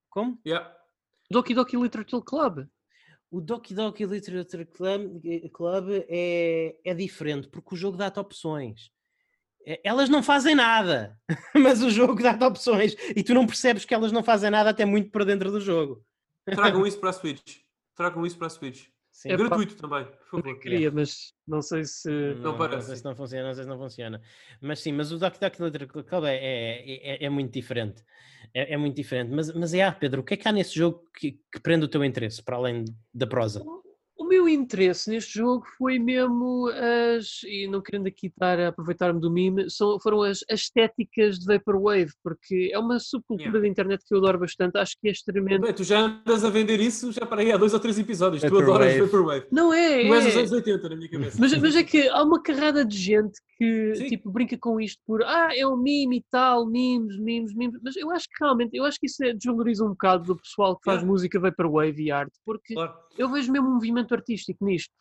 [0.10, 0.40] Como?
[0.44, 0.76] Yeah.
[1.30, 2.66] Doki Doki Literature Club.
[3.30, 5.22] O Doki Doki Literature Club,
[5.54, 8.90] Club é, é diferente, porque o jogo dá-te opções.
[9.84, 11.16] Elas não fazem nada,
[11.54, 14.86] mas o jogo dá-te opções e tu não percebes que elas não fazem nada até
[14.86, 16.04] muito para dentro do jogo.
[16.56, 17.58] Tragam isso para a Switch.
[17.96, 18.88] Tragam isso para a Switch.
[19.12, 19.32] Sim.
[19.32, 20.60] É gratuito também, por favor.
[20.60, 22.10] Queria, mas não sei se.
[22.10, 22.78] Não, não parece.
[22.78, 24.22] Não sei se não funciona, não sei se não funciona.
[24.62, 28.02] Mas sim, mas o Doc Doc Literature Club é, é, é, é, muito diferente.
[28.54, 29.32] É, é, muito diferente.
[29.34, 31.84] Mas, mas é, ah, Pedro, o que é que há nesse jogo que, que prende
[31.84, 33.62] o teu interesse, para além da prosa?
[34.30, 39.20] O meu interesse neste jogo foi mesmo as, e não querendo aqui estar a aproveitar-me
[39.20, 43.62] do mime, são, foram as, as estéticas de Vaporwave, porque é uma subcultura yeah.
[43.62, 45.62] da internet que eu adoro bastante, acho que é extremamente...
[45.62, 48.44] Bem, tu já andas a vender isso já para aí há dois ou três episódios,
[48.44, 48.68] Vaporwave.
[48.68, 49.46] tu adoras Vaporwave.
[49.52, 51.38] Não é, Tu és dos anos 80 na minha cabeça.
[51.40, 54.08] Mas, mas é que há uma carrada de gente que Sim.
[54.08, 57.96] tipo, brinca com isto por ah, é um mime e tal, memes, memes, memes, mas
[57.96, 60.84] eu acho que realmente, eu acho que isso é, desvaloriza um bocado do pessoal que
[60.86, 61.12] faz yeah.
[61.12, 62.94] música Vaporwave e arte, porque claro.
[63.18, 64.94] eu vejo mesmo um movimento movimento artístico nisto,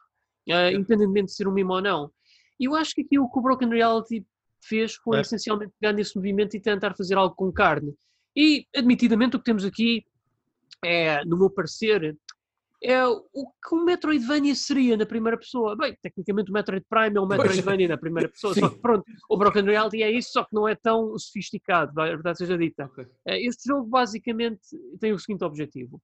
[0.49, 2.11] uh, independentemente de ser um mimo ou não.
[2.59, 4.27] E eu acho que aqui o que o Broken Reality
[4.63, 5.21] fez foi é.
[5.21, 7.95] essencialmente pegar nesse movimento e tentar fazer algo com carne.
[8.37, 10.05] E, admitidamente, o que temos aqui
[10.85, 12.17] é, no meu parecer,
[12.83, 15.77] é o que um Metroidvania seria na primeira pessoa.
[15.77, 18.61] Bem, tecnicamente o Metroid Prime é um Metroidvania na primeira pessoa, Sim.
[18.61, 22.07] só que pronto, o Broken Reality é isso, só que não é tão sofisticado, a
[22.07, 22.91] verdade seja dita.
[23.27, 24.61] Eh, este jogo basicamente
[25.01, 26.01] tem o seguinte objetivo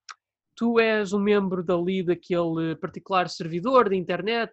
[0.54, 4.52] tu és um membro dali daquele particular servidor da internet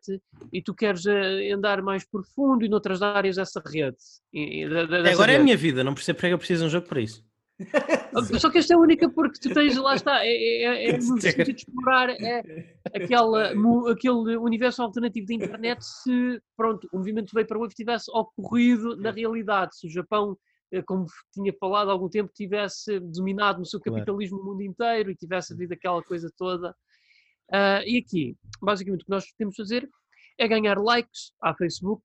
[0.51, 3.97] e tu queres eh, andar mais profundo e noutras áreas dessa rede.
[5.11, 5.37] Agora rede.
[5.37, 7.23] é a minha vida, não percebo porque é eu preciso de um jogo para isso.
[8.39, 11.21] Só que esta é única porque tu tens, lá está, é, é, é, é no
[11.21, 12.43] sentido de explorar é,
[12.93, 13.51] aquela,
[13.91, 19.11] aquele universo alternativo da internet se, pronto, o movimento veio para o tivesse ocorrido na
[19.11, 20.37] realidade, se o Japão
[20.85, 24.49] como tinha falado há algum tempo, tivesse dominado no seu capitalismo claro.
[24.49, 26.75] o mundo inteiro e tivesse havido aquela coisa toda.
[27.49, 29.89] Uh, e aqui, basicamente, o que nós temos de fazer
[30.37, 32.01] é ganhar likes à Facebook,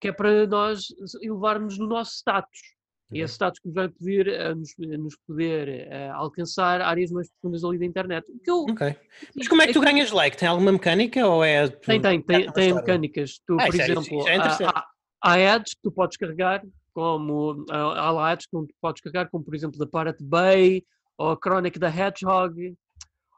[0.00, 0.86] que é para nós
[1.20, 2.76] elevarmos no nosso status.
[3.12, 7.30] E esse status que nos vai pedir, uh, nos, nos, poder uh, alcançar áreas mais
[7.30, 8.26] profundas ali da internet.
[8.44, 8.96] Eu, ok.
[9.36, 10.36] Mas como é que tu ganhas like?
[10.36, 11.68] Tem alguma mecânica ou é...
[11.68, 13.38] Tem, tem, tem, tem mecânicas.
[13.46, 14.86] Tu, ah, por é exemplo, é há,
[15.22, 16.64] há, ads que tu podes carregar,
[16.96, 20.82] como há ads que podes carregar, como por exemplo da Pirate Bay,
[21.18, 22.74] ou a Chronic da Hedgehog,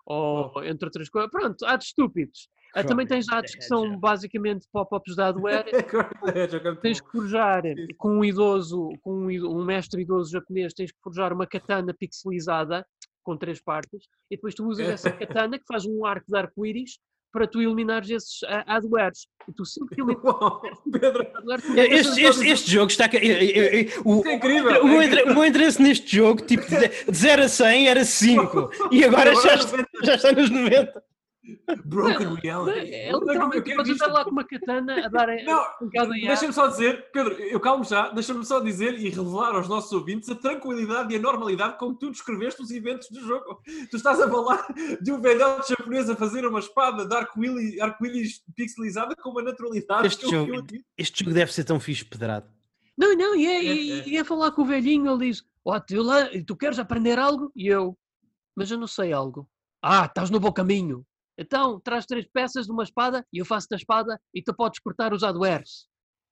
[0.07, 0.63] ou oh.
[0.63, 1.29] entre outras coisas.
[1.29, 2.49] Pronto, ads estúpidos.
[2.77, 5.65] Uh, também tens ads que são basicamente pop-ups da hardware.
[6.81, 7.65] tens que forjar
[7.97, 12.87] com um idoso, com um, um, mestre idoso japonês, tens que forjar uma katana pixelizada
[13.25, 17.01] com três partes e depois tu usas essa katana que faz um arco de arco-íris
[17.33, 19.27] para tu eliminares esses uh, adwares.
[19.49, 20.03] E tu sempre que
[20.91, 21.27] Pedro,
[21.77, 23.07] este, este, este, jogo está.
[24.05, 24.83] O, é incrível.
[24.83, 29.35] O, o, meu interesse neste jogo, tipo, de 0 a 100 era 5 e agora
[29.35, 29.57] já,
[30.03, 31.03] já está nos 90.
[31.85, 32.93] Broken reality.
[32.93, 35.29] É, literalmente, mas andar lá com uma katana a dar
[35.81, 39.69] um bocado Deixa-me só dizer, Pedro, eu calmo já, deixa-me só dizer e revelar aos
[39.69, 43.61] nossos ouvintes a tranquilidade e a normalidade com que tu descreveste os eventos do jogo.
[43.91, 44.67] Tu estás a falar
[45.01, 47.15] de um velhote japonês a fazer uma espada de
[47.81, 50.07] arco-íris pixelizada com uma naturalidade.
[50.07, 52.47] Este, jogo, este jogo deve ser tão fixe pedrado.
[52.97, 54.17] Não, não, e é, é, é.
[54.17, 57.53] é falar com o velhinho, ele diz: oh, tu, lá, tu queres aprender algo?
[57.55, 57.97] E eu,
[58.57, 59.49] mas eu não sei algo.
[59.81, 61.07] Ah, estás no bom caminho.
[61.39, 64.81] Então, traz três peças de uma espada e eu faço da espada e tu podes
[64.81, 65.87] cortar os adwares.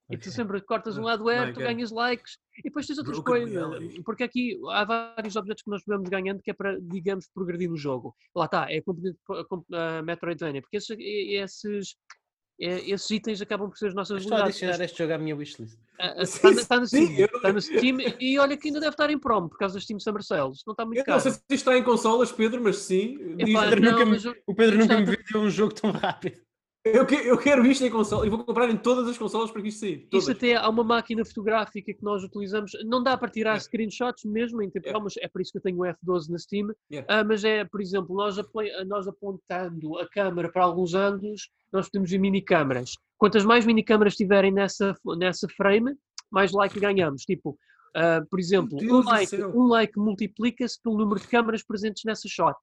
[0.08, 0.18] Okay.
[0.18, 3.56] E tu sempre cortas um adware, tu ganhas likes e depois tens outras Broken coisas.
[3.56, 4.02] Reality.
[4.02, 7.76] Porque aqui há vários objetos que nós vamos ganhando que é para, digamos, progredir no
[7.76, 8.14] jogo.
[8.34, 8.82] Lá está, é
[9.72, 10.62] a Metroidvania.
[10.62, 11.96] Porque esses, esses
[12.58, 15.78] esses itens acabam por ser as nossas Estou a adicionar este jogo à minha wishlist.
[16.18, 19.48] Está, está, no Steam, está no Steam e olha que ainda deve estar em prom
[19.48, 20.62] por causa das Steam Summer Sales.
[20.66, 21.16] Não está muito eu caro.
[21.16, 23.36] Não sei se está em consolas, Pedro, mas sim.
[23.38, 26.40] Epá, Pedro não, nunca, o Pedro nunca me viu um jogo tão rápido.
[26.86, 29.60] Eu, que, eu quero isto em console e vou comprar em todas as consolas para
[29.60, 30.08] que isto sair.
[30.12, 32.70] Isso até há uma máquina fotográfica que nós utilizamos.
[32.84, 33.64] Não dá para tirar yeah.
[33.64, 36.38] screenshots mesmo em tempo real, mas é por isso que eu tenho o F12 na
[36.38, 36.68] Steam.
[36.90, 37.22] Yeah.
[37.22, 38.36] Uh, mas é, por exemplo, nós,
[38.86, 42.92] nós apontando a câmera para alguns ângulos, nós temos mini câmaras.
[43.18, 45.92] Quantas mais mini câmaras tiverem nessa, nessa frame,
[46.30, 47.22] mais like ganhamos.
[47.22, 47.58] Tipo,
[47.96, 52.56] uh, por exemplo, um like, um like multiplica-se pelo número de câmaras presentes nessa shot.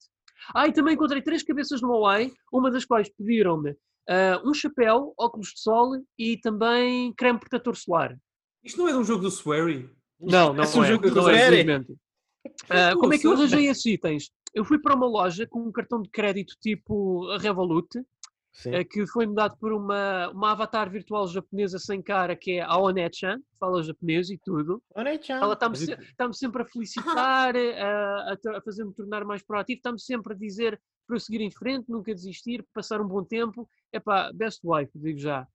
[0.56, 3.76] Ah, e também encontrei três cabeças no Huawei, uma das quais pediram-me
[4.10, 8.18] uh, um chapéu, óculos de sol e também creme protetor solar.
[8.64, 9.90] Isto não é de um jogo do Swery?
[10.20, 10.68] Não, não é.
[10.68, 14.32] Um é, jogo do não é, uh, como é que eu arranjei esses itens?
[14.54, 19.26] Eu fui para uma loja com um cartão de crédito tipo Revolut, uh, que foi
[19.26, 23.84] me dado por uma, uma avatar virtual japonesa sem cara, que é a One-chan, fala
[23.84, 24.82] japonês e tudo.
[24.96, 30.34] Ela está-me se, tá sempre a felicitar, a, a fazer-me tornar mais proativo, está-me sempre
[30.34, 33.68] a dizer para eu seguir em frente, nunca desistir, passar um bom tempo.
[33.92, 35.48] É pá, best wife, digo já.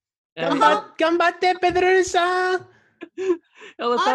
[0.99, 2.69] Gambate, é, Pedro-san!
[3.79, 4.15] Ela tá...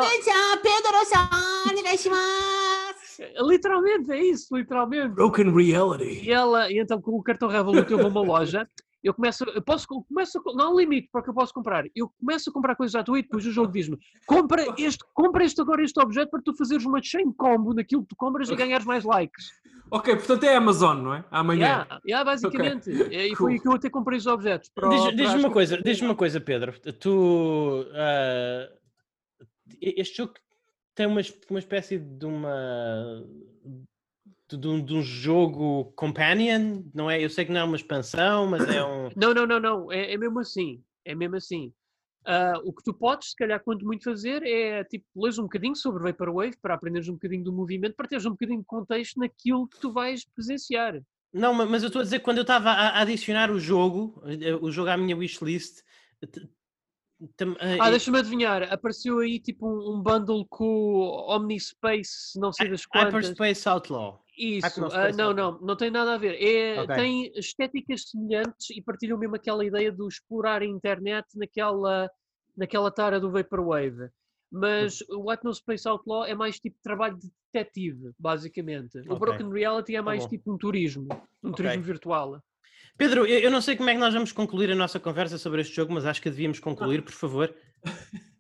[3.41, 5.10] Literalmente, é isso, literalmente.
[5.10, 6.24] Broken reality.
[6.24, 8.67] E ela, e então com o cartão Revolut eu vou a uma loja,
[9.04, 11.86] eu começo, eu posso, começo, não há limite para que eu posso comprar.
[11.96, 15.44] Eu começo a comprar coisas à tua e depois o jogo diz-me, compra este, compra
[15.44, 18.56] este agora este objeto para tu fazeres uma chain combo naquilo que tu compras e
[18.56, 19.52] ganhares mais likes.
[19.92, 21.26] Ok, portanto é Amazon, não é?
[21.30, 21.66] Amanhã.
[21.66, 22.89] Yeah, yeah basicamente.
[22.89, 23.32] Okay.
[23.32, 23.62] E foi cool.
[23.62, 24.72] que eu até comprei os objetos.
[25.16, 26.74] Diz-me uma coisa, diz uma coisa, Pedro.
[27.00, 27.12] Tu.
[27.12, 28.84] Uh,
[29.82, 30.34] este jogo
[30.96, 33.24] tem uma, uma espécie de uma.
[34.49, 37.23] De um, de um, jogo companion, não é?
[37.23, 39.10] Eu sei que não é uma expansão, mas é um.
[39.15, 39.91] Não, não, não, não.
[39.91, 40.84] É, é mesmo assim.
[41.03, 41.73] É mesmo assim.
[42.25, 45.75] Uh, o que tu podes, se calhar, quanto muito fazer é tipo, lês um bocadinho
[45.75, 49.67] sobre Vaporwave para aprenderes um bocadinho do movimento, para teres um bocadinho de contexto naquilo
[49.67, 51.01] que tu vais presenciar.
[51.34, 54.56] Não, mas eu estou a dizer que quando eu estava a adicionar o jogo, eh,
[54.56, 55.82] o jogo à minha wishlist.
[56.21, 63.13] Eh, ah, deixa-me adivinhar, apareceu aí tipo um, bundle com Omnispace, não sei das quantas.
[63.13, 64.23] Hyperspace Outlaw.
[64.38, 66.41] Isso, uh, não, não, não tem nada a ver.
[66.41, 66.96] É, okay.
[66.96, 72.10] Tem estéticas semelhantes e partilham mesmo aquela ideia de explorar a internet naquela,
[72.58, 74.10] naquela tara do Vaporwave.
[74.52, 79.00] Mas o What No Space Outlaw é mais tipo trabalho de detetive, basicamente.
[79.00, 79.12] Okay.
[79.12, 81.08] O Broken Reality é tá mais tá tipo um turismo,
[81.43, 81.65] um okay.
[81.65, 82.41] turismo virtual.
[82.98, 85.76] Pedro, eu não sei como é que nós vamos concluir a nossa conversa sobre este
[85.76, 87.54] jogo, mas acho que devíamos concluir, por favor.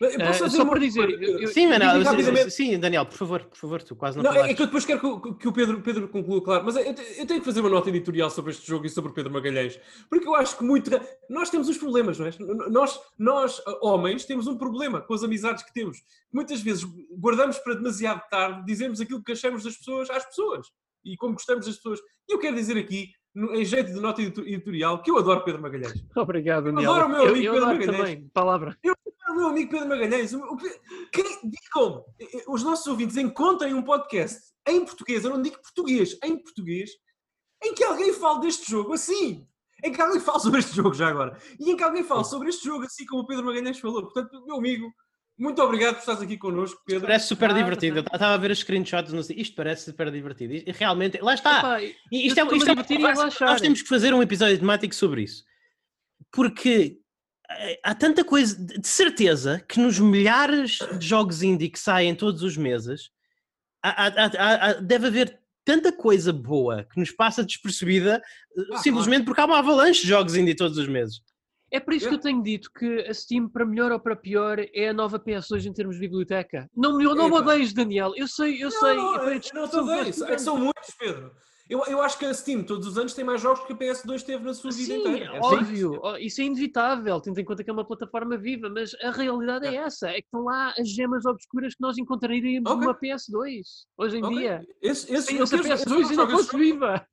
[0.00, 1.10] Uh, só para dizer.
[1.10, 2.50] Eu, eu, sim, rapidamente...
[2.52, 4.32] sim, Daniel, por favor, por favor, tu quase não.
[4.32, 6.82] Não, é que eu depois quero que, que o Pedro, Pedro conclua, claro, mas eu,
[6.84, 9.80] eu, tenho que fazer uma nota editorial sobre este jogo e sobre o Pedro Magalhães,
[10.08, 10.88] porque eu acho que muito.
[11.28, 12.30] Nós temos os problemas, não é?
[12.70, 15.98] Nós, nós, homens, temos um problema com as amizades que temos.
[16.32, 20.68] Muitas vezes guardamos para demasiado tarde, dizemos aquilo que achamos das pessoas às pessoas
[21.04, 21.98] e como gostamos das pessoas.
[22.28, 23.10] E eu quero dizer aqui
[23.52, 26.04] em jeito de nota editorial, que eu adoro Pedro Magalhães.
[26.16, 26.82] Obrigado, Daniel.
[26.82, 27.96] Eu adoro o meu amigo eu, eu Pedro Magalhães.
[27.98, 28.78] Também, palavra.
[28.82, 30.30] Eu adoro o meu amigo Pedro Magalhães.
[31.44, 32.04] digam,
[32.48, 36.90] os nossos ouvintes encontrem um podcast em português, eu não digo português, em português,
[37.62, 39.46] em que alguém fale deste jogo assim.
[39.82, 41.38] Em que alguém fale sobre este jogo já agora.
[41.58, 44.02] E em que alguém fale sobre este jogo assim como o Pedro Magalhães falou.
[44.02, 44.92] Portanto, meu amigo,
[45.38, 47.02] muito obrigado por estares aqui connosco, Pedro.
[47.02, 47.98] Isto parece super ah, divertido.
[47.98, 49.36] Eu estava a ver os screenshots, não sei.
[49.36, 50.54] Isto parece super divertido.
[50.54, 51.58] E realmente, lá está.
[51.58, 55.44] Epá, isto é, isto é, nós, nós temos que fazer um episódio temático sobre isso.
[56.32, 56.98] Porque
[57.50, 62.42] eh, há tanta coisa, de certeza, que nos milhares de jogos indie que saem todos
[62.42, 63.10] os meses,
[63.82, 68.20] há, há, há, deve haver tanta coisa boa que nos passa despercebida
[68.56, 71.20] eh, ah, simplesmente porque há uma avalanche de jogos indie todos os meses.
[71.70, 74.58] É por isso que eu tenho dito que a Steam, para melhor ou para pior,
[74.58, 76.68] é a nova PS2 em termos de biblioteca.
[76.74, 78.12] Não me não odeies, Daniel.
[78.16, 78.96] Eu sei, eu não, sei.
[78.96, 80.24] Não, eu, não te.
[80.24, 81.30] É que são muitos, Pedro.
[81.68, 84.22] Eu, eu acho que a Steam todos os anos tem mais jogos que a PS2
[84.22, 85.36] teve na sua vida Sim, inteira.
[85.36, 89.10] É óbvio, isso é inevitável, tendo em conta que é uma plataforma viva, mas a
[89.10, 92.86] realidade é, é essa, é que estão lá as gemas obscuras que nós encontraríamos okay.
[92.86, 93.60] numa PS2,
[93.98, 94.38] hoje em okay.
[94.38, 94.66] dia.
[94.80, 97.06] Esse, esse, essa PS2 ainda fosse viva.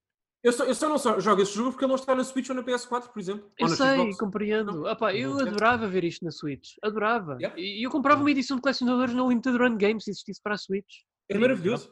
[0.46, 2.48] Eu só, eu só não só jogo esse jogo porque ele não está na Switch
[2.50, 3.52] ou na PS4, por exemplo.
[3.58, 4.18] Eu sei, Xbox.
[4.20, 4.86] compreendo.
[4.86, 6.74] Opa, eu adorava ver isto na Switch.
[6.84, 7.36] Adorava.
[7.40, 7.60] Yeah.
[7.60, 10.58] E eu comprava uma edição de colecionadores na Limited Run Games se existisse para a
[10.58, 10.98] Switch.
[11.28, 11.92] É maravilhoso.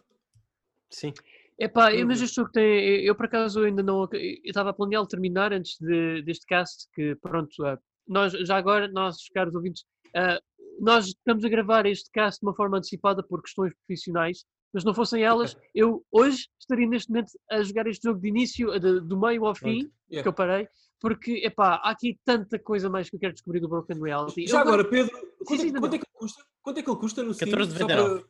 [0.91, 1.13] Sim.
[1.59, 3.03] Epá, eu, mas este jogo tem.
[3.03, 4.07] Eu, por acaso ainda não.
[4.11, 7.75] Eu estava a planear terminar antes de, deste cast, que pronto, uh,
[8.07, 10.39] nós já agora, nossos caros ouvintes, uh,
[10.79, 14.93] nós estamos a gravar este cast de uma forma antecipada por questões profissionais mas não
[14.93, 19.19] fossem elas, eu hoje estaria neste momento a jogar este jogo de início, de, do
[19.19, 20.23] meio ao fim, yeah.
[20.23, 20.67] que eu parei,
[20.99, 24.47] porque, epá, há aqui tanta coisa mais que eu quero descobrir do Broken Reality.
[24.47, 25.11] Já eu, agora, Pedro,
[25.45, 26.43] quanto, sim, é, quanto, é que custa?
[26.61, 27.51] Quanto é que ele custa no Steam?
[27.51, 28.25] 14,99.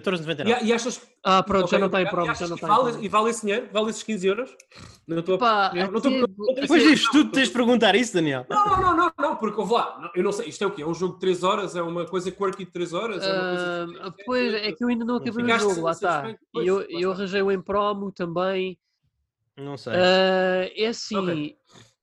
[0.00, 0.62] 14,99.
[0.62, 1.00] E, e achas...
[1.24, 2.34] Ah, pronto, okay, já não está em promo.
[2.34, 3.68] Já não está vale, e vale esse dinheiro?
[3.72, 4.56] Vale esses 15 euros?
[5.06, 8.46] Não estou Pá, não, não estou Depois disto tudo, tens de perguntar isso, Daniel.
[8.48, 10.10] Não, não, não, não, não porque eu vou lá.
[10.14, 10.82] Eu não sei, isto é o quê?
[10.82, 11.76] É um jogo de 3 horas?
[11.76, 13.22] É uma coisa quirky de 3 horas?
[13.22, 14.14] É uh, coisa...
[14.24, 16.36] Pois, é que eu ainda não acabei o jogo, lá está.
[16.54, 18.78] E eu, eu arranjei-o em promo também.
[19.56, 19.94] Não sei.
[19.94, 21.16] Uh, é assim.
[21.16, 21.56] Okay.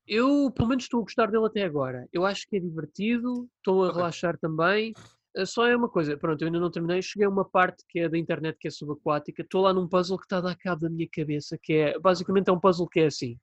[0.08, 2.08] Eu, pelo menos, estou a gostar dele até agora.
[2.12, 3.98] Eu acho que é divertido, estou a okay.
[3.98, 4.94] relaxar também.
[5.36, 7.02] Eh, só é uma coisa, pronto, eu ainda não terminei.
[7.02, 9.42] Cheguei a uma parte que é da internet que é subaquática.
[9.42, 12.50] Estou lá num puzzle que está a dar cabo da minha cabeça, que é basicamente
[12.50, 13.38] é um puzzle que é assim.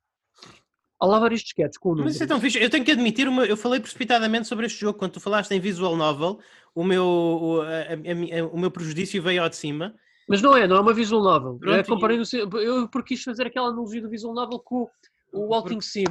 [1.00, 2.06] Há lá vários disquetes com o número.
[2.06, 2.62] Mas isso é tão fixe.
[2.62, 4.98] Eu tenho que admitir, uma, eu falei precipitadamente sobre este jogo.
[4.98, 6.38] Quando tu falaste em visual novel,
[6.74, 9.94] o meu, o, a, a, a, o meu prejudício veio ao de cima.
[10.28, 11.58] Mas não é, não é uma visual novel.
[11.58, 12.24] Pronto, é, comparei no,
[12.60, 14.86] eu porque quis fazer aquela analogia do visual novel com
[15.32, 16.06] o Walking Sim.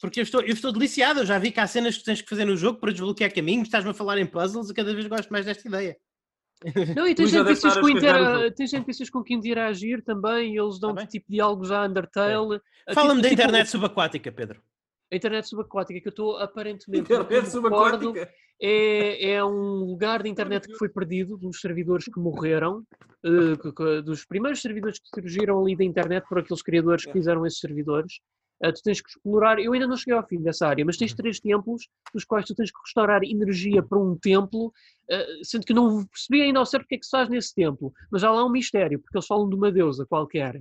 [0.00, 2.28] Porque eu estou, eu estou deliciado, eu já vi que há cenas que tens que
[2.28, 5.30] fazer no jogo para desbloquear caminhos, estás-me a falar em puzzles e cada vez gosto
[5.30, 5.96] mais desta ideia.
[6.94, 8.50] Não, e tens NPCs, com intera...
[8.52, 12.60] tens NPCs com que interagir também, e eles dão-te tá tipo diálogos à Undertale.
[12.86, 12.94] É.
[12.94, 13.70] Fala-me tipo, da internet tipo...
[13.72, 14.60] subaquática, Pedro.
[15.10, 17.00] A internet subaquática que eu estou aparentemente.
[17.12, 18.30] Internet subaquática.
[18.60, 22.84] É, é um lugar de internet que foi perdido dos servidores que morreram,
[23.24, 27.12] uh, dos primeiros servidores que surgiram ali da internet por aqueles criadores que é.
[27.12, 28.20] fizeram esses servidores.
[28.64, 29.58] Uh, tu tens que explorar.
[29.58, 31.16] Eu ainda não cheguei ao fim dessa área, mas tens uhum.
[31.16, 35.72] três templos, dos quais tu tens que restaurar energia para um templo, uh, sendo que
[35.72, 38.30] não percebi ainda ao certo o que é que se faz nesse templo, mas já
[38.30, 40.60] lá é um mistério, porque eles falam de uma deusa qualquer.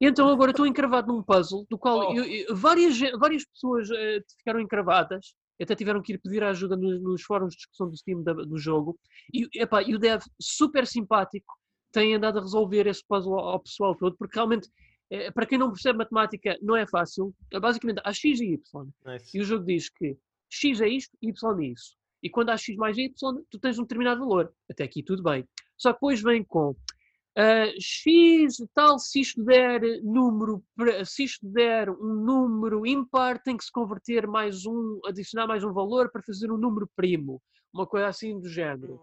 [0.00, 2.14] Então agora estou encravado num puzzle do qual oh.
[2.14, 7.02] eu, eu, várias, várias pessoas uh, ficaram encravadas, até tiveram que ir pedir ajuda nos,
[7.02, 8.96] nos fóruns de discussão do Steam da, do jogo,
[9.34, 11.52] e, epá, e o dev super simpático
[11.90, 14.68] tem andado a resolver esse puzzle ao, ao pessoal todo, porque realmente
[15.10, 17.34] é, para quem não percebe matemática, não é fácil.
[17.52, 18.86] É basicamente, há x e y.
[19.06, 19.36] Nice.
[19.36, 20.16] E o jogo diz que
[20.50, 21.96] x é isto, y é isso.
[22.22, 23.12] E quando há x mais y,
[23.50, 24.52] tu tens um determinado valor.
[24.70, 25.46] Até aqui tudo bem.
[25.76, 30.62] Só que depois vem com uh, x tal, se isto der número,
[31.04, 35.72] se isto der um número ímpar, tem que se converter mais um, adicionar mais um
[35.72, 37.40] valor para fazer um número primo.
[37.72, 39.00] Uma coisa assim do género.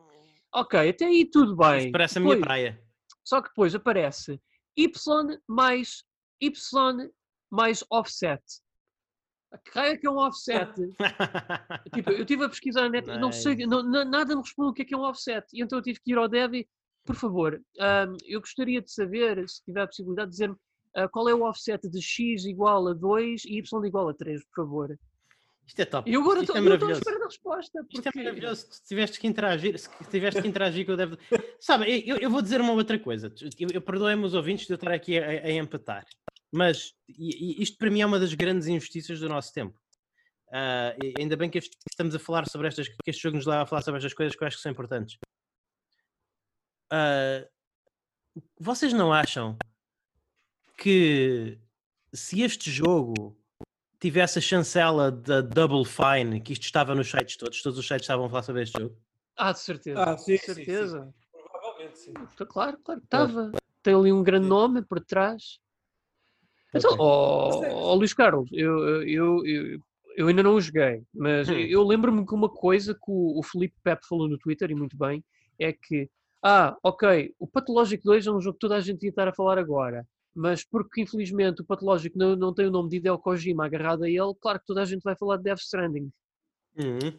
[0.54, 1.84] Ok, até aí tudo bem.
[1.84, 2.82] Isso parece a minha praia.
[3.24, 4.40] Só que depois aparece
[4.76, 4.92] y
[5.48, 6.06] mais
[6.40, 6.52] y
[7.50, 8.42] mais offset.
[9.64, 10.74] Que raio é que é um offset?
[11.94, 14.82] tipo, eu estive a pesquisar na net, não sei, não, nada me responde o que
[14.82, 15.46] é que é um offset.
[15.54, 16.66] E então eu tive que ir ao dev
[17.06, 21.30] por favor, um, eu gostaria de saber, se tiver a possibilidade, de dizer-me uh, qual
[21.30, 25.00] é o offset de x igual a 2 e y igual a 3, por favor.
[25.66, 26.10] Isto é top.
[26.10, 27.84] E agora estou é à espera da resposta.
[27.84, 27.98] Porque...
[27.98, 28.68] Isto é maravilhoso.
[28.70, 31.14] Se tiveste que interagir, se tiveste que interagir com o dev.
[31.60, 33.34] Sabe, eu, eu, vou dizer uma outra coisa.
[33.60, 36.06] Eu, eu perdoe-me os ouvintes de eu estar aqui a, a empatar.
[36.52, 39.78] Mas e, isto para mim é uma das grandes injustiças do nosso tempo.
[40.48, 43.66] Uh, ainda bem que estamos a falar sobre estas, que este jogo nos leva a
[43.66, 45.18] falar sobre estas coisas que eu acho que são importantes.
[46.94, 47.50] Uh,
[48.60, 49.58] vocês não acham
[50.78, 51.58] que
[52.14, 53.36] se este jogo
[54.00, 58.04] tivesse a chancela da Double Fine, que isto estava nos sites todos, todos os sites
[58.04, 58.96] estavam a falar sobre este jogo.
[59.38, 60.04] Ah, de certeza.
[60.04, 61.04] Ah, sim, de certeza.
[61.04, 61.48] Sim, sim.
[61.52, 62.14] Provavelmente sim.
[62.48, 63.52] Claro, claro que estava.
[63.84, 65.60] Tem ali um grande nome por trás.
[66.74, 67.70] Então, okay.
[67.72, 69.80] oh, oh, Luís Carlos, eu, eu, eu,
[70.18, 71.54] eu, ainda não o joguei, mas hum.
[71.54, 74.98] eu lembro-me que uma coisa que o, o Felipe Pepe falou no Twitter, e muito
[74.98, 75.24] bem,
[75.58, 76.10] é que,
[76.44, 79.34] ah, ok, o Pathologic 2 é um jogo que toda a gente ia estar a
[79.34, 83.66] falar agora, mas porque infelizmente o Pathologic não, não tem o nome de Hideo Kojima
[83.66, 86.12] agarrado a ele, claro que toda a gente vai falar de Death Stranding.
[86.78, 87.14] Uhum.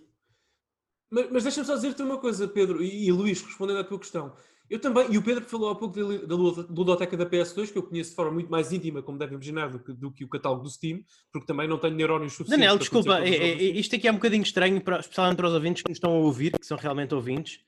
[1.10, 4.34] Mas, mas deixa-me só dizer-te uma coisa, Pedro, e, e Luís, respondendo à tua questão.
[4.68, 5.96] Eu também, e o Pedro falou há pouco
[6.26, 9.68] da, ludoteca da PS2, que eu conheço de forma muito mais íntima, como deve imaginar,
[9.68, 12.58] do que, do que o catálogo do Steam, porque também não tenho neurónios suficientes.
[12.58, 15.82] Daniel, desculpa, é, é, isto aqui é um bocadinho estranho, para, especialmente para os ouvintes
[15.82, 17.60] que nos estão a ouvir, que são realmente ouvintes.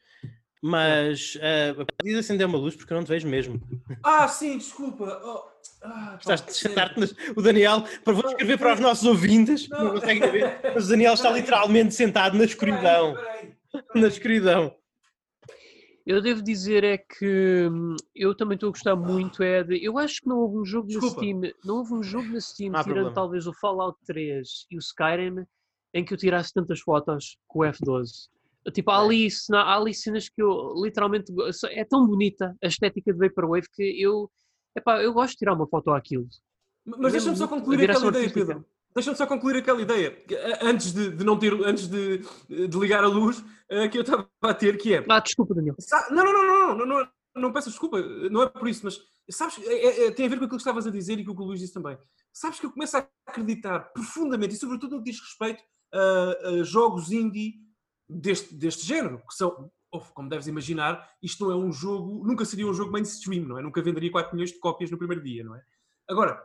[0.63, 3.61] Mas uh, podes acender uma luz porque eu não te vejo mesmo.
[4.03, 5.21] Ah, sim, desculpa.
[5.25, 5.59] Oh.
[5.83, 7.01] Ah, Estás a sentar-te
[7.37, 10.89] o Daniel, para vou escrever para os nossos ouvintes, não, não conseguem ver, mas o
[10.89, 13.15] Daniel está literalmente sentado na escuridão.
[13.95, 14.75] Na escuridão.
[16.05, 19.99] Eu devo dizer é que hum, eu também estou a gostar muito é de, eu
[19.99, 21.21] acho que não houve um jogo Desculpa.
[21.21, 23.13] na Steam, não houve um jogo na Steam, tirando problema.
[23.13, 25.45] talvez o Fallout 3 e o Skyrim,
[25.93, 28.09] em que eu tirasse tantas fotos com o F12.
[28.73, 31.33] Tipo, há ali, há ali cenas que eu literalmente.
[31.71, 34.31] É tão bonita a estética de Vaporwave que eu.
[34.77, 36.27] Epá, eu gosto de tirar uma foto àquilo.
[36.85, 38.65] Mas deixa-me só concluir aquela ideia, Pedro.
[38.95, 40.17] Deixa-me só concluir aquela ideia.
[40.63, 41.53] Antes de, de não ter.
[41.65, 45.05] Antes de, de ligar a luz, uh, que eu estava a ter, que é.
[45.09, 45.77] Ah, desculpa, Daniel.
[46.11, 47.09] Não, não, não, não, não, não,
[47.39, 48.01] não peço desculpa,
[48.31, 48.99] não é por isso, mas
[49.31, 51.33] sabes, é, é, é, tem a ver com aquilo que estavas a dizer e com
[51.33, 51.97] o que o Luís disse também.
[52.33, 55.63] Sabes que eu começo a acreditar profundamente, e sobretudo no que diz respeito
[55.93, 57.55] a, a jogos indie
[58.09, 59.71] deste, deste género, que são,
[60.15, 63.63] como deves imaginar, isto não é um jogo, nunca seria um jogo mainstream, não é?
[63.63, 65.63] Nunca venderia 4 milhões de cópias no primeiro dia, não é?
[66.09, 66.43] Agora,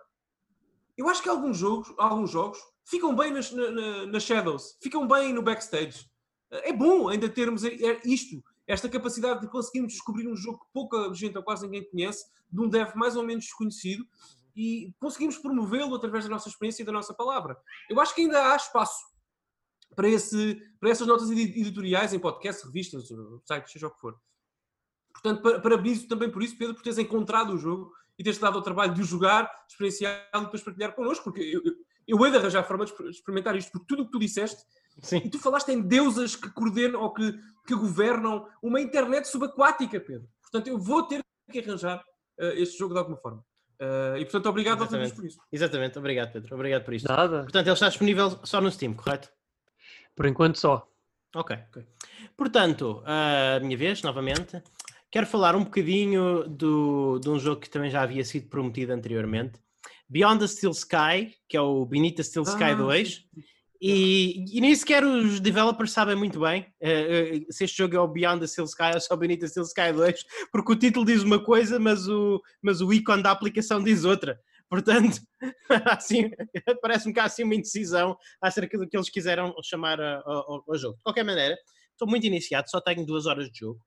[0.97, 5.33] eu acho que alguns jogos, alguns jogos ficam bem nas, na, nas shadows, ficam bem
[5.33, 6.05] no backstage.
[6.51, 7.63] É bom ainda termos
[8.03, 12.25] isto, esta capacidade de conseguirmos descobrir um jogo que pouca gente ou quase ninguém conhece,
[12.51, 14.05] de um dev mais ou menos desconhecido,
[14.55, 17.57] e conseguimos promovê-lo através da nossa experiência e da nossa palavra.
[17.89, 19.12] Eu acho que ainda há espaço
[19.95, 23.07] para, esse, para essas notas editoriais em podcast, revistas,
[23.45, 24.17] sites, seja o que for.
[25.13, 28.61] Portanto, parabenizo também por isso, Pedro, por teres encontrado o jogo e teres dado o
[28.61, 31.73] trabalho de o jogar, experienciar e depois partilhar connosco, porque eu, eu,
[32.07, 34.61] eu hei de arranjar forma de experimentar isto, porque tudo o que tu disseste,
[35.01, 35.21] Sim.
[35.23, 37.33] e tu falaste em deusas que coordenam ou que,
[37.65, 40.27] que governam uma internet subaquática, Pedro.
[40.41, 41.21] Portanto, eu vou ter
[41.51, 42.03] que arranjar
[42.39, 43.43] uh, este jogo de alguma forma.
[43.81, 45.39] Uh, e portanto, obrigado outra vez por isso.
[45.51, 46.55] Exatamente, obrigado, Pedro.
[46.55, 47.07] Obrigado por isso.
[47.07, 47.43] Nada.
[47.43, 49.29] Portanto, ele está disponível só no Steam, correto?
[50.15, 50.87] Por enquanto só.
[51.35, 51.57] Ok.
[51.69, 51.85] okay.
[52.37, 54.61] Portanto, a minha vez, novamente,
[55.11, 59.59] quero falar um bocadinho do, de um jogo que também já havia sido prometido anteriormente.
[60.07, 63.25] Beyond the Steel Sky, que é o Benita Steel Sky ah, 2.
[63.81, 67.99] E, e, nem sequer os developers sabem muito bem uh, uh, se este jogo é
[67.99, 71.05] o Beyond the Steel Sky ou só o Benita Steel Sky 2, porque o título
[71.05, 74.39] diz uma coisa, mas o, mas o ícone da aplicação diz outra.
[74.69, 75.19] Portanto,
[75.97, 76.31] assim,
[76.81, 80.97] parece-me que há assim uma indecisão acerca do que eles quiseram chamar ao, ao jogo.
[80.97, 81.55] De qualquer maneira,
[81.91, 83.79] estou muito iniciado, só tenho duas horas de jogo.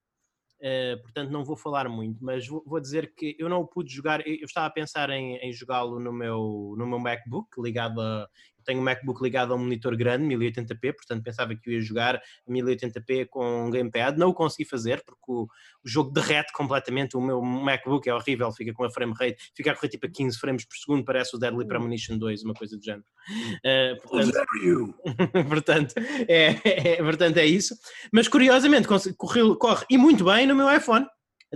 [0.58, 3.92] Uh, portanto não vou falar muito, mas vou, vou, dizer que eu não o pude
[3.92, 8.26] jogar, eu estava a pensar em, em jogá-lo no meu, no meu MacBook, ligado a,
[8.66, 12.20] tenho um MacBook ligado a um monitor grande, 1080p, portanto pensava que eu ia jogar
[12.48, 15.48] 1080p com um gamepad, não o consegui fazer porque o, o,
[15.84, 19.74] jogo derrete completamente, o meu MacBook é horrível, fica com a frame rate, fica a
[19.74, 21.66] correr tipo a 15 frames por segundo, parece o Deadly.
[21.66, 23.04] Premonition 2, uma coisa do género.
[23.64, 24.94] Uh, portanto,
[25.48, 25.94] portanto,
[26.28, 26.56] é,
[26.94, 27.74] é, portanto, é isso.
[28.12, 31.06] Mas curiosamente corre, corre e muito bem no meu iPhone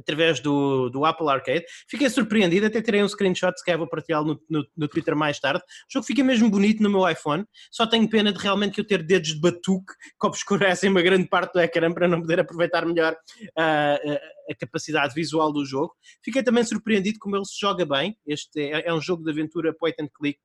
[0.01, 1.65] através do, do Apple Arcade.
[1.89, 5.39] Fiquei surpreendido, até tirei um screenshot se calhar vou partilhá-lo no, no, no, Twitter mais
[5.39, 5.63] tarde.
[5.63, 9.03] O jogo fica mesmo bonito no meu iPhone, só tenho pena de realmente eu ter
[9.03, 13.13] dedos de batuque que obscurecem uma grande parte do ecrã para não poder aproveitar melhor
[13.13, 14.19] uh,
[14.51, 15.93] a capacidade visual do jogo.
[16.23, 18.17] Fiquei também surpreendido como ele se joga bem.
[18.27, 20.39] Este é, é um jogo de aventura point and click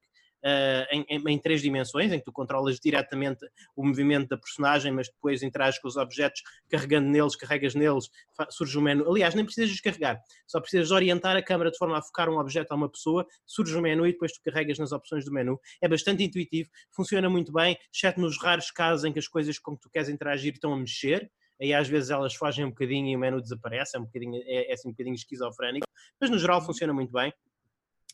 [0.45, 4.91] uh, em, em, em, três dimensões, em que tu controlas diretamente o movimento da personagem,
[4.91, 8.09] mas depois interages com os objetos, carregando neles, carregas neles,
[8.49, 9.09] surge um menu.
[9.09, 12.71] Aliás, nem precisas descarregar, só precisas orientar a câmera de forma a focar um objeto
[12.71, 15.59] a uma pessoa, surge um menu e depois tu carregas nas opções do menu.
[15.81, 19.75] É bastante intuitivo, funciona muito bem, exceto nos raros casos em que as coisas com
[19.75, 21.29] que tu queres interagir estão a mexer
[21.61, 24.71] aí às vezes elas fogem um bocadinho e o menu desaparece, é um bocadinho, é,
[24.71, 25.87] é assim um bocadinho esquizofrénico,
[26.19, 27.33] mas no geral funciona muito bem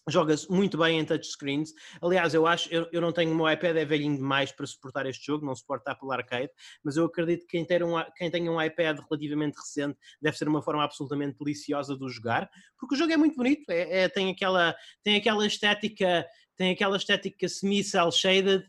[0.09, 1.71] joga-se muito bem em touchscreens.
[2.01, 5.05] Aliás, eu acho, eu, eu não tenho o meu iPad, é velhinho demais para suportar
[5.05, 6.49] este jogo, não suporta Apple Arcade,
[6.83, 10.47] mas eu acredito que quem, ter um, quem tenha um iPad relativamente recente deve ser
[10.47, 12.49] uma forma absolutamente deliciosa de o jogar,
[12.79, 16.25] porque o jogo é muito bonito, é, é tem, aquela, tem aquela estética
[16.57, 18.63] tem aquela estética semi-cel shaded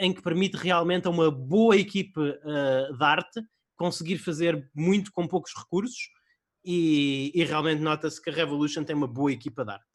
[0.00, 3.40] em que permite realmente a uma boa equipe uh, de arte
[3.74, 6.10] conseguir fazer muito com poucos recursos
[6.62, 9.87] e, e realmente nota-se que a Revolution tem uma boa equipa de arte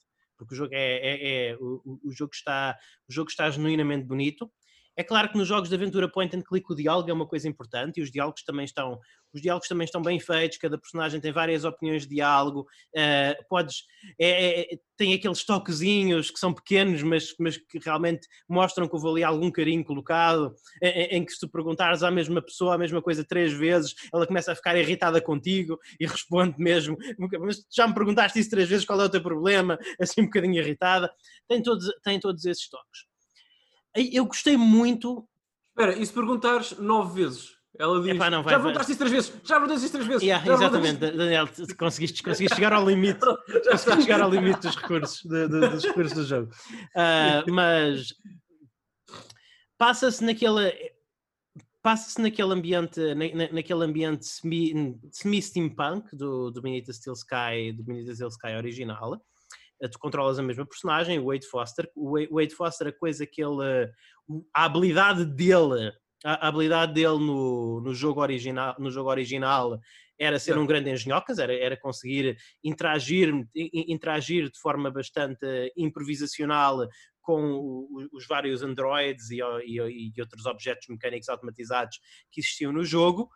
[0.43, 2.77] porque o jogo é, é, é o, o, jogo está
[3.09, 4.51] o jogo está genuinamente bonito
[4.95, 7.47] é claro que nos jogos de aventura point and click o diálogo é uma coisa
[7.47, 8.99] importante e os diálogos também estão,
[9.33, 13.83] os diálogos também estão bem feitos, cada personagem tem várias opiniões de diálogo, uh, podes,
[14.19, 19.07] é, é, tem aqueles toquezinhos que são pequenos, mas, mas que realmente mostram que houve
[19.07, 23.01] ali algum carinho colocado, em, em que se tu perguntares à mesma pessoa a mesma
[23.01, 26.95] coisa três vezes, ela começa a ficar irritada contigo e responde mesmo,
[27.39, 29.79] mas já me perguntaste isso três vezes, qual é o teu problema?
[29.99, 31.11] Assim um bocadinho irritada.
[31.47, 33.12] Tem todos, tem todos esses toques.
[33.95, 35.27] Eu gostei muito.
[35.69, 37.51] Espera, e se perguntares nove vezes?
[37.77, 40.23] Ela diz: Epá, não, vai, já perguntaste isso três vezes, já perguntaste isso três vezes.
[40.23, 43.19] Yeah, exatamente, Daniel, conseguiste, conseguiste chegar ao limite,
[43.69, 46.51] conseguiste chegar ao limite dos recursos, de, de, dos recursos do jogo.
[46.95, 48.13] Uh, mas
[49.77, 50.71] passa-se naquele
[51.81, 58.13] passa-se naquele ambiente, na, naquele ambiente semi, semi-steampunk do, do Benita Steel Sky, do Benita
[58.13, 59.19] Steel Sky original.
[59.83, 61.89] Eh, tu controlas a mesma personagem, o Wade Foster.
[61.93, 63.91] O Wade Foster, a coisa que ele.
[64.55, 65.91] A habilidade dele.
[66.23, 69.77] A habilidade dele no, no, jogo, original, no jogo original
[70.17, 76.87] era ser um grande engenhocas, era, era conseguir interagir, interagir de forma bastante improvisacional
[77.21, 81.99] com os vários androids e, e, e outros objetos mecânicos automatizados
[82.31, 83.29] que existiam no jogo.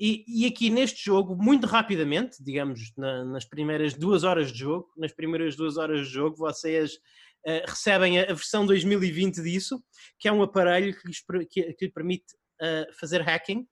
[0.00, 4.88] E, e, aqui neste jogo, muito rapidamente, digamos, na, nas primeiras duas horas de jogo,
[4.96, 9.82] nas primeiras duas horas de jogo, vocês uh, recebem a, a, versão 2020 disso,
[10.16, 11.20] que é um aparelho que lhes,
[11.50, 12.32] que, que lhe permite
[12.62, 13.62] uh, fazer hacking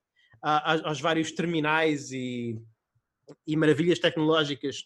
[0.43, 2.59] uh, aos vários terminais e,
[3.45, 4.83] e, maravilhas tecnológicas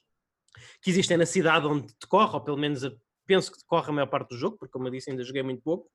[0.80, 2.84] que existem na cidade onde decorre, ou pelo menos
[3.26, 5.64] penso que decorre a maior parte do jogo, porque como eu disse ainda joguei muito
[5.64, 5.90] pouco.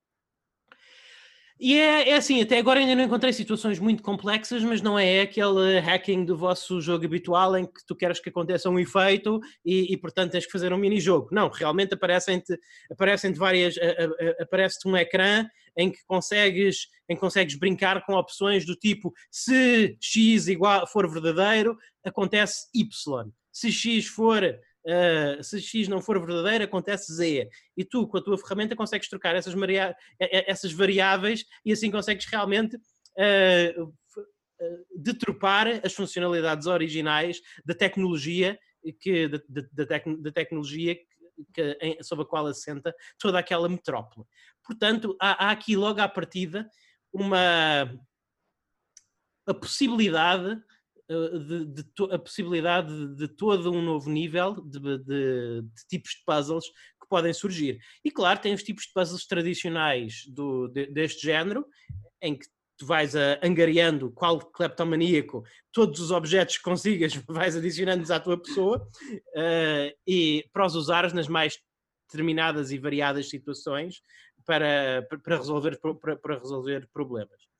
[1.59, 5.23] E é, é, assim, até agora ainda não encontrei situações muito complexas, mas não é
[5.23, 9.91] aquele hacking do vosso jogo habitual em que tu queres que aconteça um efeito e,
[9.93, 11.29] e portanto tens que fazer um mini-jogo.
[11.33, 12.59] Não, realmente aparecem-te
[12.91, 13.75] aparecem várias,
[14.39, 15.47] aparece-te um ecrã
[15.79, 21.11] em que consegues, em que consegues brincar com opções do tipo se X igual, for
[21.11, 23.31] verdadeiro, acontece Y.
[23.51, 24.43] Se X for
[24.87, 27.49] uh, se X não for verdadeiro, acontece Z.
[27.77, 29.55] E tu, com a tua ferramenta, consegues trocar essas,
[30.19, 33.95] essas variáveis e assim consegues realmente uh,
[34.97, 38.59] detropar as funcionalidades originais da tecnologia
[39.01, 39.41] que da,
[39.73, 41.05] da, tec, da tecnologia que,
[41.75, 44.27] que, sob a qual assenta toda aquela metrópole.
[44.65, 46.69] Portanto, há, há aqui logo à partida
[47.13, 47.91] uma
[49.47, 50.61] a possibilidade
[51.09, 56.67] eh, de, de a possibilidade de, de, todo um novo nível de, tipos de puzzles
[57.01, 57.79] que podem surgir.
[58.05, 61.65] E claro, tem os tipos de puzzles tradicionais do, deste género,
[62.21, 62.47] em que
[62.77, 68.41] tu vais a, angariando qual cleptomaníaco, todos os objetos que consigas, vais adicionando-os à tua
[68.41, 71.59] pessoa uh, e para os usares nas mais
[72.09, 74.03] determinadas e variadas situações
[74.45, 77.56] para, para, resolver, para, para resolver problemas.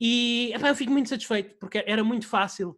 [0.00, 2.76] E epá, eu fico muito satisfeito, porque era muito fácil,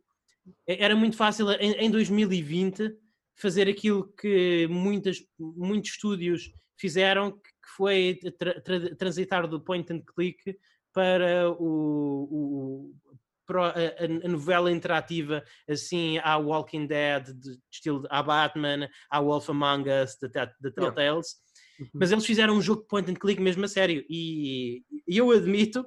[0.67, 2.97] era muito fácil em, em 2020
[3.37, 10.03] fazer aquilo que muitas, muitos estúdios fizeram, que foi tra tra transitar do point and
[10.15, 10.57] click
[10.93, 12.95] para o, o
[13.47, 19.49] para a, a, novela interativa assim à Walking Dead, de estilo a Batman, à Wolf
[19.49, 20.97] Among Us, da Telltales.
[20.99, 21.49] Yeah.
[21.81, 21.89] Uhum.
[21.95, 24.05] Mas eles fizeram um jogo de point and click mesmo a sério.
[24.09, 25.87] E, e eu admito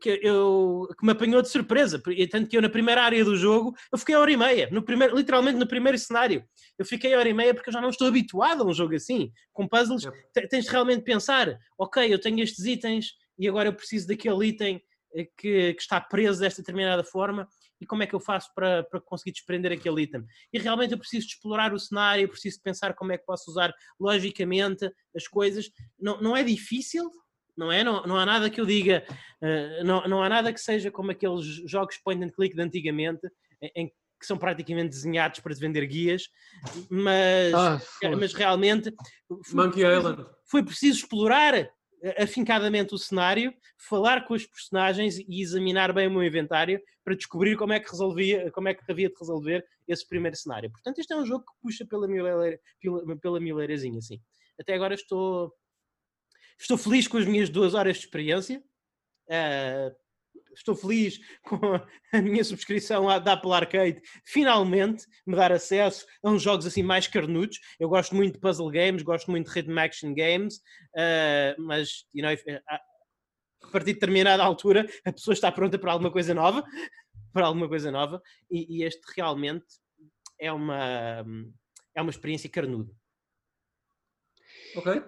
[0.00, 3.74] que, eu, que me apanhou de surpresa, tanto que eu na primeira área do jogo
[3.92, 6.44] eu fiquei a hora e meia, no primeiro, literalmente no primeiro cenário,
[6.78, 8.94] eu fiquei a hora e meia porque eu já não estou habituado a um jogo
[8.94, 10.02] assim, com puzzles,
[10.50, 14.82] tens de realmente pensar, ok, eu tenho estes itens e agora eu preciso daquele item
[15.14, 17.48] eh, que, que está preso desta determinada forma
[17.80, 20.24] e como é que eu faço para, para conseguir desprender aquele item.
[20.52, 23.50] E realmente eu preciso de explorar o cenário, preciso de pensar como é que posso
[23.50, 25.70] usar logicamente as coisas.
[25.98, 27.10] Não, não é difícil,
[27.56, 27.82] não é?
[27.82, 29.04] Não, não há nada que eu diga,
[29.42, 33.26] uh, não, não há nada que seja como aqueles jogos point and click de antigamente,
[33.62, 36.28] em, em que são praticamente desenhados para vender guias,
[36.88, 37.80] mas, ah,
[38.18, 38.94] mas realmente
[39.44, 45.92] foi preciso, foi preciso explorar eh, afincadamente o cenário, falar com os personagens e examinar
[45.92, 49.14] bem o meu inventário para descobrir como é que resolvia, como é que havia de
[49.18, 50.70] resolver esse primeiro cenário.
[50.70, 54.20] Portanto, este é um jogo que puxa pela mileira, pela, pela mileirazinha, assim.
[54.58, 55.52] Até agora estou
[56.58, 58.62] Estou feliz com as minhas duas horas de experiência.
[59.28, 59.94] Uh,
[60.54, 61.58] estou feliz com
[62.12, 66.82] a minha subscrição à, da Apple Arcade finalmente me dar acesso a uns jogos assim
[66.82, 67.58] mais carnudos.
[67.78, 70.56] Eu gosto muito de puzzle games, gosto muito de rhythm action games,
[70.96, 72.34] uh, mas you know,
[73.62, 76.64] a partir de determinada altura a pessoa está pronta para alguma coisa nova,
[77.32, 79.66] para alguma coisa nova, e, e este realmente
[80.40, 81.24] é uma,
[81.94, 82.92] é uma experiência carnuda.
[84.76, 85.02] Ok.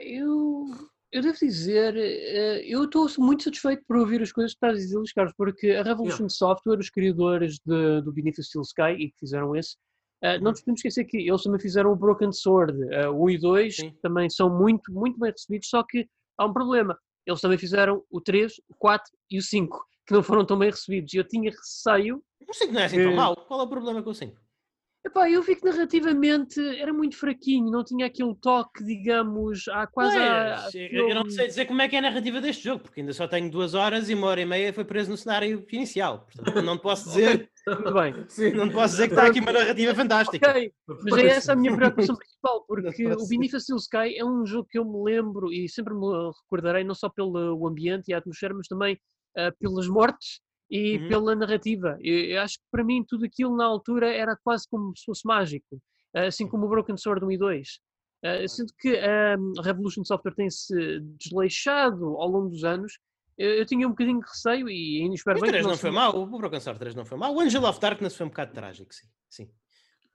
[0.00, 0.66] Eu,
[1.12, 4.82] eu devo dizer, eh, eu estou muito satisfeito por ouvir as coisas que estás a
[4.82, 6.28] dizer, Luís Carlos, porque a Revolution yeah.
[6.28, 9.76] Software, os criadores de, do Beneath the Steel Sky e que fizeram esse,
[10.24, 13.30] Uh, não nos podemos esquecer que eles também fizeram o Broken Sword, uh, o 1
[13.30, 13.94] e 2 Sim.
[14.02, 16.08] também são muito, muito bem recebidos, só que
[16.38, 16.98] há um problema.
[17.26, 20.70] Eles também fizeram o 3, o 4 e o 5, que não foram tão bem
[20.70, 21.12] recebidos.
[21.12, 22.22] E eu tinha receio.
[22.48, 23.36] O 5 não é assim tão mau.
[23.36, 24.40] Qual é o problema com o 5?
[25.06, 30.16] Epá, eu vi que narrativamente era muito fraquinho, não tinha aquele toque, digamos, há quase.
[30.18, 33.12] Pois, eu não sei dizer como é que é a narrativa deste jogo, porque ainda
[33.12, 36.26] só tenho duas horas e uma hora e meia foi preso no cenário inicial.
[36.34, 37.48] Portanto, não te posso dizer.
[37.68, 38.24] Muito bem.
[38.26, 40.50] Sim, não te posso dizer que está aqui uma narrativa fantástica.
[40.50, 40.72] Ok,
[41.04, 44.78] mas é essa a minha preocupação principal, porque o the Sky é um jogo que
[44.78, 46.06] eu me lembro e sempre me
[46.42, 48.94] recordarei, não só pelo ambiente e a atmosfera, mas também
[49.36, 50.40] uh, pelas mortes
[50.70, 51.08] e uhum.
[51.08, 51.96] pela narrativa.
[52.00, 55.22] Eu, eu, acho que para mim tudo aquilo na altura era quase como se fosse
[55.24, 55.80] mágico,
[56.14, 57.68] assim como o Broken Sword 1 e 2.
[58.24, 60.74] Uh, sinto que a Revolution Software tem-se
[61.18, 62.98] desleixado ao longo dos anos.
[63.38, 65.78] Eu, eu, tinha um bocadinho de receio e ainda espero o bem 3 não, não
[65.78, 67.34] foi mal, o Broken Sword 3 não foi mal.
[67.34, 69.06] O Angel of Darkness foi um bocado trágico, sim.
[69.28, 69.50] sim.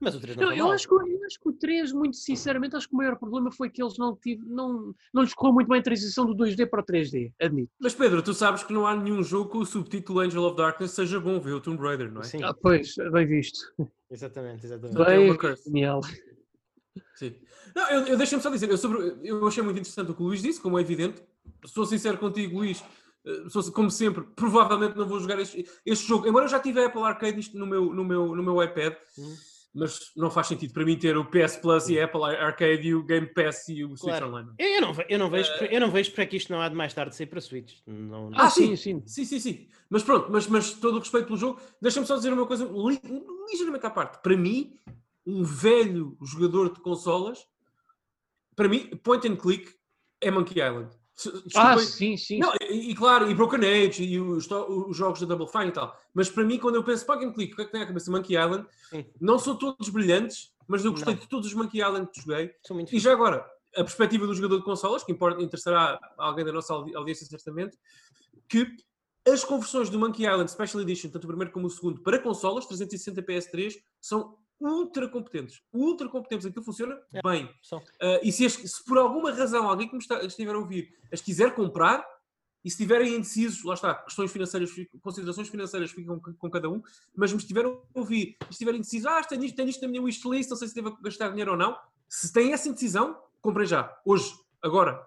[0.01, 2.75] Mas o 3 não, não eu, acho que, eu acho que o 3, muito sinceramente,
[2.75, 5.67] acho que o maior problema foi que eles não, tive, não, não lhes correu muito
[5.67, 7.71] bem a transição do 2D para o 3D, admito.
[7.79, 10.91] Mas Pedro, tu sabes que não há nenhum jogo com o subtítulo Angel of Darkness
[10.93, 12.23] seja bom ver o Tomb Raider, não é?
[12.23, 12.41] Sim.
[12.41, 13.59] Ah, pois, bem visto.
[14.09, 14.97] Exatamente, exatamente.
[15.05, 16.01] Bem, genial.
[17.13, 17.35] Sim.
[17.75, 20.25] Não, eu, eu deixei-me só dizer, eu, sobre, eu achei muito interessante o que o
[20.25, 21.21] Luís disse, como é evidente.
[21.65, 22.83] Sou sincero contigo, Luís,
[23.23, 26.87] eh, como sempre, provavelmente não vou jogar este, este jogo, embora eu já tive a
[26.87, 28.95] Apple Arcade no meu, no meu, no meu iPad.
[29.19, 32.87] Hum mas não faz sentido para mim ter o PS Plus e a Apple Arcade
[32.87, 34.49] e o Game Pass e o Switch Online.
[34.59, 36.75] Eu não, eu, não vejo, uh, eu não vejo para que isto não há de
[36.75, 37.79] mais tarde sair para Switch.
[37.87, 38.39] Não, não...
[38.39, 39.67] Ah, sim, sim, sim, sim, sim.
[39.89, 42.99] Mas pronto, mas, mas todo o respeito pelo jogo, deixa-me só dizer uma coisa li,
[43.49, 44.21] ligeiramente à parte.
[44.21, 44.77] Para mim,
[45.25, 47.45] um velho jogador de consolas,
[48.55, 49.73] para mim, point and click
[50.19, 51.00] é Monkey Island.
[51.55, 52.39] Ah, sim, sim.
[52.39, 55.71] Não, e, e, claro, e Broken Age e os, os, jogos da Double Fine e
[55.71, 55.99] tal.
[56.13, 58.11] Mas para mim, quando eu penso and Click, o que é que tem a cabeça?
[58.11, 59.05] Monkey Island, sim.
[59.19, 61.21] não são todos brilhantes, mas eu gostei não.
[61.21, 62.51] de todos os Monkey Island que joguei.
[62.91, 63.45] e já agora,
[63.75, 67.77] a perspectiva do jogador de consolas, que importa, interessará a alguém da nossa audiência certamente,
[68.47, 68.67] que
[69.27, 72.65] as conversões do Monkey Island Special Edition, tanto o primeiro como o segundo, para consolas
[72.65, 75.61] 360 PS3, são ultra competentes.
[75.73, 76.45] Ultra competentes.
[76.45, 77.45] Aquilo funciona é, bem.
[77.45, 80.93] Uh, e se, as, se, por alguma razão alguém que me está, estiver a ouvir
[81.11, 82.05] as quiser comprar,
[82.63, 86.81] e se estiverem indecisos, lá está, questões financeiras, considerações financeiras ficam com, com cada um,
[87.15, 90.01] mas me estiverem a ouvir, e estiverem indecisos, ah, tenho isto, tenho isto na minha
[90.01, 91.75] wishlist, não sei se devo gastar dinheiro ou não,
[92.07, 94.31] se têm essa indecisão, comprem já, hoje,
[94.61, 95.03] agora.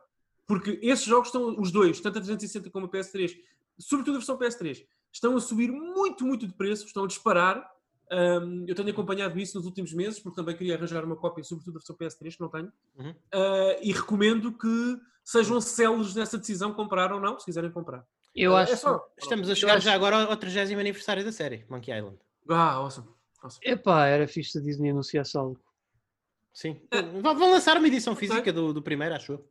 [0.47, 3.35] Porque esses jogos estão, os dois, tanto a 360 como a PS3,
[3.79, 7.65] sobretudo a versão PS3, estão a subir muito, muito de preço, estão a disparar,
[8.13, 11.75] um, eu tenho acompanhado isso nos últimos meses, porque também queria arranjar uma cópia, sobretudo
[11.75, 13.11] da versão PS3, que não tenho, uhum.
[13.11, 18.05] uh, e recomendo que sejam céleres nessa decisão, comprar ou não, se quiserem comprar.
[18.35, 19.85] Eu uh, acho é só, estamos a chegar acho...
[19.85, 22.19] já agora ao 30 aniversário da série, Monkey Island.
[22.49, 23.09] Ah, awesome.
[23.43, 23.67] awesome.
[23.67, 25.59] Epá, era fixe a Disney anunciasse algo.
[26.53, 26.81] Sim.
[26.91, 27.03] É.
[27.03, 29.49] Vão lançar uma edição física do, do primeiro, acho eu.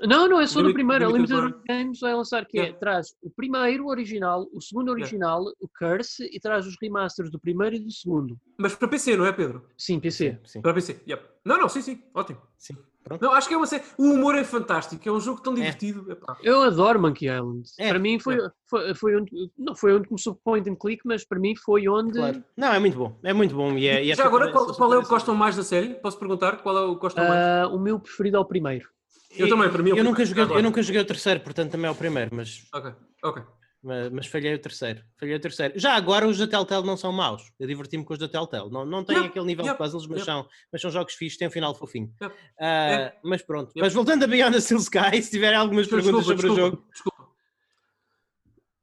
[0.00, 1.06] Não, não, é só no primeiro.
[1.06, 5.68] A Limited Games vai lançar que é, traz o primeiro original, o segundo original, o
[5.68, 8.36] Curse, e traz os remasters do primeiro e do segundo.
[8.58, 9.64] Mas para PC, não é, Pedro?
[9.78, 10.40] Sim, PC.
[10.44, 11.22] Sim, Para PC, yep.
[11.44, 12.40] Não, não, sim, sim, ótimo.
[12.58, 12.76] Sim.
[13.04, 13.22] Pronto.
[13.22, 13.84] Não, acho que é uma série.
[13.98, 15.56] O humor é fantástico, é um jogo tão é.
[15.56, 16.10] divertido.
[16.10, 16.16] É.
[16.42, 17.68] Eu adoro Monkey Island.
[17.78, 17.90] É.
[17.90, 21.38] Para mim foi, foi, foi, onde, não foi onde começou point and click, mas para
[21.38, 22.14] mim foi onde.
[22.14, 22.42] Claro.
[22.56, 23.76] Não, é muito bom, é muito bom.
[23.76, 25.94] E, é, e Já agora, qual, qual, é o que gostam mais da série?
[25.96, 27.68] Posso perguntar qual é o que gostam uh, mais?
[27.74, 28.88] O meu preferido é o primeiro.
[29.36, 29.90] Eu também, para mim.
[29.90, 32.66] Eu, nunca joguei, eu nunca joguei o terceiro, portanto também é o primeiro, mas.
[32.72, 33.42] Ok, ok.
[33.84, 35.02] Mas, mas falhei o terceiro.
[35.20, 35.78] Falhei o terceiro.
[35.78, 37.52] Já agora os da Telltale não são maus.
[37.60, 38.70] Eu diverti-me com os da Telltale.
[38.70, 41.50] Não, não têm aquele nível de puzzles, mas, são, mas são jogos fixos, têm um
[41.50, 42.10] final fofinho.
[42.22, 43.72] Uh, Mas pronto.
[43.76, 46.70] Mas voltando a Beyond the Steel Sky, se tiverem algumas perguntas desculpa, sobre desculpa, o
[46.70, 46.88] jogo.
[46.90, 47.30] Desculpa.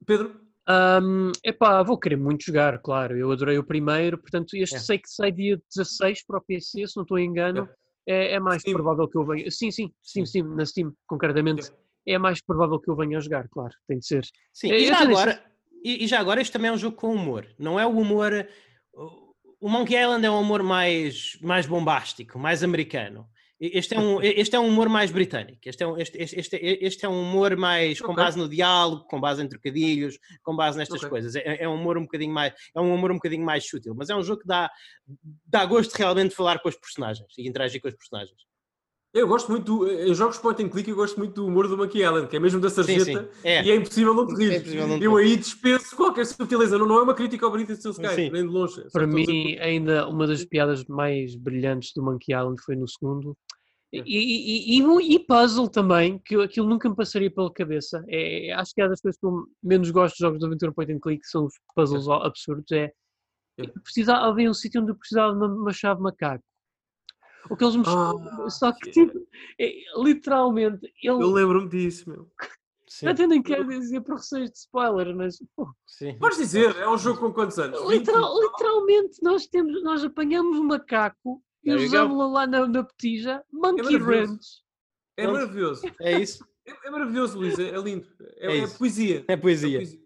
[0.06, 0.42] Pedro?
[0.70, 3.18] Um, epá, vou querer muito jogar, claro.
[3.18, 4.80] Eu adorei o primeiro, portanto, este é.
[4.80, 7.68] sei que sai dia 16 para o PC, se não estou em engano
[8.08, 8.74] é, é mais Steam.
[8.74, 9.50] provável que eu venha.
[9.52, 11.72] Sim, sim, sim, sim, na Steam, concretamente.
[12.06, 14.26] É mais provável que eu venha a jogar, claro, tem de ser.
[14.52, 15.44] Sim, é, e, já agora,
[15.84, 18.48] e, e, já agora este também é um jogo com humor, não é o humor.
[19.60, 23.28] O Monkey Island é um humor mais, mais bombástico, mais americano.
[23.64, 25.60] Este é, um, este é um humor mais britânico.
[25.64, 29.22] Este é um, este, este, este é um humor mais com base no diálogo, com
[29.22, 31.10] base em trocadilhos, com base nestas okay.
[31.10, 31.36] coisas.
[31.36, 34.10] É, é, um humor um bocadinho mais, é um humor um bocadinho mais sutil, mas
[34.10, 34.72] é um jogo que dá,
[35.46, 38.51] dá gosto realmente de falar com os personagens e interagir com os personagens.
[39.14, 41.78] Eu gosto muito, do, em jogos point and click, eu gosto muito do humor do
[41.78, 43.28] Monkey Island, que é mesmo da sarjeta, sim, sim.
[43.44, 43.62] É.
[43.62, 44.54] e é impossível não te rir.
[44.54, 48.30] É eu aí dispenso qualquer sutileza, não, não é uma crítica ao Benito Steel Sky,
[48.30, 48.82] nem de longe.
[48.94, 53.36] Para mim, ainda uma das piadas mais brilhantes do Monkey Island foi no segundo,
[53.94, 53.98] é.
[54.06, 58.04] E, e, e, e, puzzle também, que aquilo nunca me passaria pela cabeça.
[58.08, 60.94] É, acho que é das coisas que eu menos gosto de jogos de aventura point
[60.94, 62.26] and click, são os puzzles é.
[62.26, 62.72] absurdos.
[62.72, 62.94] É,
[63.60, 63.68] é.
[63.84, 66.44] Precisava, havia um sítio onde eu precisava de uma, uma chave macaco.
[67.50, 69.28] O que eles me ah, Só que, tipo,
[69.60, 70.86] é, literalmente.
[71.02, 71.24] Ele...
[71.24, 72.30] Eu lembro-me disso, meu.
[72.88, 73.08] Sim.
[73.08, 75.42] Até nem quero dizer por receio de spoiler, mas.
[75.88, 76.18] Sim.
[76.20, 77.80] Podes dizer, é um jogo com quantos anos?
[77.90, 83.42] Literal, literalmente, nós, temos, nós apanhamos um macaco e usámos-la lá na, na petija.
[83.52, 84.46] Monkey é Ranch.
[85.16, 85.84] É maravilhoso.
[86.02, 86.46] É isso?
[86.66, 87.58] É, é maravilhoso, Luís.
[87.58, 88.08] É, é lindo.
[88.38, 89.26] É, é, é poesia.
[89.28, 89.78] É poesia.
[89.78, 90.00] poesia.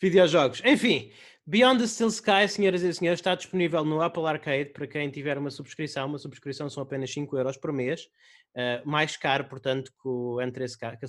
[0.00, 0.62] Videojogos.
[0.64, 1.12] Enfim,
[1.44, 5.36] Beyond the Steel Sky, senhoras e senhores, está disponível no Apple Arcade para quem tiver
[5.36, 6.06] uma subscrição.
[6.06, 8.08] Uma subscrição são apenas 5 euros por mês.
[8.54, 11.08] Uh, mais caro, portanto, que, o N3K, que a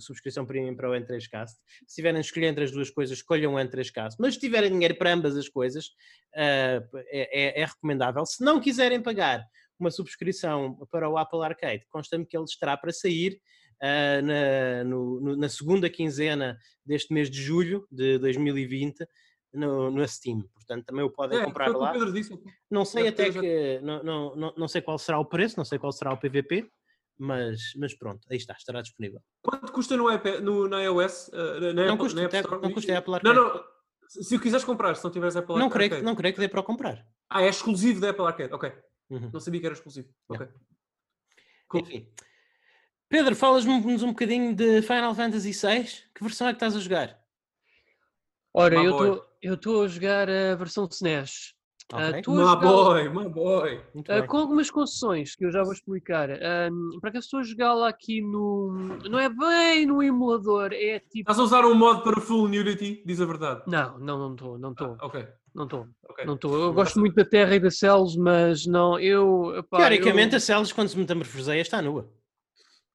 [0.00, 1.50] subscrição premium para o N3Cast.
[1.86, 4.16] Se tiverem escolher entre as duas coisas, escolham o N3Cast.
[4.18, 8.24] Mas se tiverem dinheiro para ambas as coisas, uh, é, é, é, recomendável.
[8.24, 9.44] Se não quiserem pagar
[9.78, 13.38] uma subscrição para o Apple Arcade, consta-me que ele estará para sair
[13.82, 19.06] uh, na, no, na segunda quinzena deste mês de julho de 2020
[19.56, 21.92] no, no Steam, portanto também o podem é, comprar lá.
[22.10, 22.38] Disse,
[22.70, 25.78] não sei até que, não, não, não, não sei qual será o preço, não sei
[25.78, 26.70] qual será o PVP,
[27.18, 29.20] mas, mas pronto, aí está, estará disponível.
[29.42, 31.28] Quanto custa no, iPad, no na iOS?
[31.28, 32.62] Uh, na não, Apple, custa, na App Store?
[32.62, 33.34] não custa Apple Arcade.
[33.34, 33.64] Não, não,
[34.08, 35.88] se o quiseres comprar, se não tiveres Apple não Arcade.
[35.88, 37.06] Creio, não creio que dê para comprar.
[37.28, 38.72] Ah, é exclusivo da Apple Arcade, ok.
[39.10, 39.30] Uhum.
[39.32, 40.08] Não sabia que era exclusivo.
[40.28, 40.46] Ok.
[41.68, 41.80] Cool.
[41.80, 42.08] Enfim.
[43.08, 45.84] Pedro, falas-nos um bocadinho de Final Fantasy VI.
[46.14, 47.20] Que versão é que estás a jogar?
[48.52, 51.54] Ora, eu estou eu estou a jogar a versão SNES.
[51.92, 52.20] Okay.
[52.26, 53.80] Uh, my boy, my boy.
[53.94, 56.28] Uh, com algumas concessões que eu já vou explicar.
[56.30, 58.98] Uh, para que estou a jogá-la aqui no.
[59.08, 61.30] Não é bem no emulador, é tipo.
[61.30, 63.04] Estás a usar um modo para full nudity?
[63.06, 63.62] Diz a verdade.
[63.68, 64.58] Não, não, não estou.
[64.58, 64.96] Não estou.
[64.98, 65.28] Ah, ok.
[65.54, 65.86] Não estou.
[66.10, 66.24] Okay.
[66.24, 66.60] Não estou.
[66.60, 68.98] Eu gosto muito da Terra e da Cells, mas não.
[68.98, 69.54] Eu.
[69.56, 70.38] Epá, Teoricamente, eu...
[70.38, 72.10] a Cells, quando se metamorfoseia, está nua.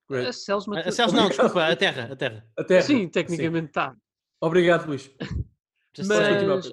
[0.10, 2.10] A Cells, a Cells não, desculpa, a Terra.
[2.12, 2.46] A Terra.
[2.58, 2.82] A terra.
[2.82, 3.96] Sim, tecnicamente está.
[4.42, 5.10] Obrigado, Luís.
[5.98, 6.72] Mas,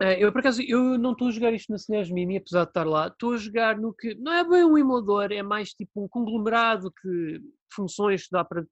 [0.00, 2.70] eh, eu, por acaso, eu não estou a jogar isto na SNES Mini, apesar de
[2.70, 3.08] estar lá.
[3.08, 6.92] Estou a jogar no que não é bem um emulador, é mais tipo um conglomerado
[6.92, 7.40] que
[7.72, 8.64] funções que dá para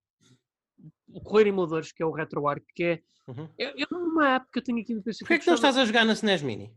[1.24, 3.48] correr emuladores, que é o RetroArch, que é, uhum.
[3.58, 5.20] é, é, uma app que eu tenho aqui no PC.
[5.20, 6.72] Porquê é que, não estás a jogar na SNES Mini?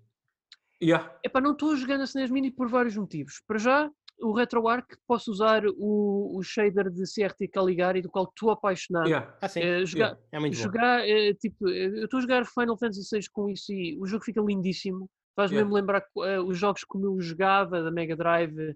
[0.82, 1.14] Yeah.
[1.24, 3.42] Epá, não estou a jogar na SNES Mini por vários motivos.
[3.46, 3.92] Para já,
[4.22, 9.08] o RetroArch posso usar o, o shader de CRT Caligari do qual estou apaixonado.
[9.08, 9.36] Yeah.
[9.42, 9.62] Ah, sim.
[9.62, 10.20] É, jogar, yeah.
[10.32, 13.98] é muito jogar é, tipo, eu estou a jogar Final Fantasy VI com isso e
[14.00, 15.10] o jogo fica lindíssimo.
[15.36, 15.66] Faz yeah.
[15.66, 18.76] mesmo lembrar uh, os jogos como eu jogava da Mega Drive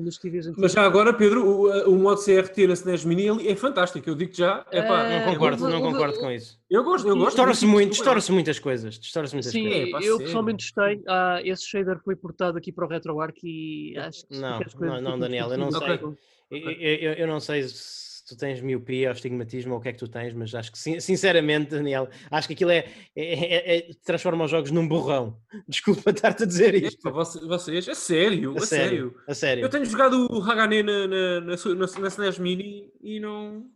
[0.00, 0.62] nos TVs antigos.
[0.62, 4.08] Mas já agora, Pedro, o, o modo CRT na SNES Mini é fantástico.
[4.08, 4.64] Eu digo já.
[4.70, 6.58] Epá, uh, não concordo, não concordo com isso.
[6.68, 7.36] Eu gosto, eu gosto.
[7.36, 8.98] Distorce muito, distorce muitas coisas.
[8.98, 10.04] Distorce muitas Sim, coisas.
[10.04, 10.96] É, eu pessoalmente gostei.
[10.96, 15.18] Uh, esse shader foi portado aqui para o RetroArch e acho que não, não, não,
[15.18, 15.94] Daniel, eu não sei.
[15.94, 16.16] Okay.
[16.50, 19.92] Eu, eu, eu, não sei se tu tens miopia ou estigmatismo ou o que é
[19.92, 23.90] que tu tens, mas acho que sinceramente, Daniel, acho que aquilo é, é, é, é
[24.04, 25.36] transforma os jogos num borrão.
[25.68, 27.08] Desculpa estar-te a dizer isto.
[27.08, 29.64] É, vocês, é sério, a, a sério, sério, a sério.
[29.64, 33.66] Eu tenho jogado o Hagane na, na, na, na, na SNES Mini e não.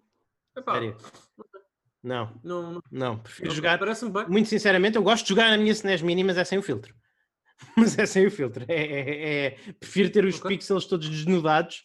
[0.56, 0.74] Epá.
[0.74, 0.96] Sério?
[2.02, 3.78] Não, não, não, prefiro não, jogar.
[3.78, 4.28] Parece-me bem.
[4.28, 6.94] Muito sinceramente, eu gosto de jogar na minha SNES Mini, mas é sem o filtro.
[7.76, 8.64] Mas é sem o filtro.
[8.66, 9.50] É, é, é...
[9.78, 10.56] prefiro ter os okay.
[10.56, 11.84] pixels todos desnudados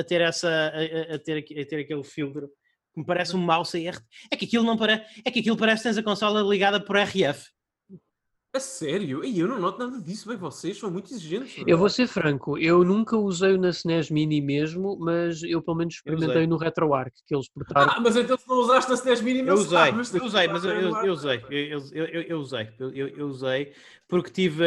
[0.00, 2.48] a, ter essa a, a, ter, a ter aquele filtro
[2.92, 5.82] que me parece um mouse e é que aquilo não parece é que aquilo parece
[5.82, 7.55] que tens a consola ligada por RF
[8.56, 9.24] a sério?
[9.24, 11.62] E eu não noto nada disso, bem, vocês são muito exigentes.
[11.66, 15.94] Eu vou ser franco, eu nunca usei na SNES Mini mesmo, mas eu pelo menos
[15.94, 17.92] experimentei no RetroArch, que eles portaram.
[17.92, 20.48] Ah, mas então se não usaste na SNES Mini, não eu usei, sabes, eu usei,
[20.48, 23.72] mas eu, eu, eu usei, eu, eu, eu, usei, eu, eu usei,
[24.08, 24.64] porque tive,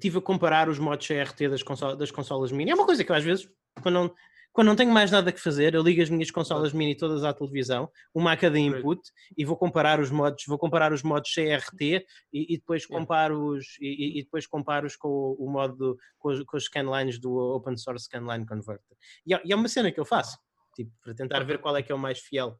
[0.00, 2.70] tive a comparar os modos CRT das, consolas, das consolas Mini.
[2.70, 3.48] É uma coisa que eu às vezes,
[3.82, 4.10] quando não
[4.56, 7.34] quando não tenho mais nada que fazer, eu ligo as minhas consolas mini todas à
[7.34, 9.02] televisão, uma a cada input,
[9.36, 13.76] e vou comparar os modos, vou comparar os modos CRT e, e depois comparo os
[13.78, 17.76] e, e, depois comparo-os com o, o modo com os, com os scanlines do Open
[17.76, 18.96] Source Scanline Converter.
[19.26, 20.38] E é, e é uma cena que eu faço,
[20.74, 22.58] tipo, para tentar ver qual é que é o mais fiel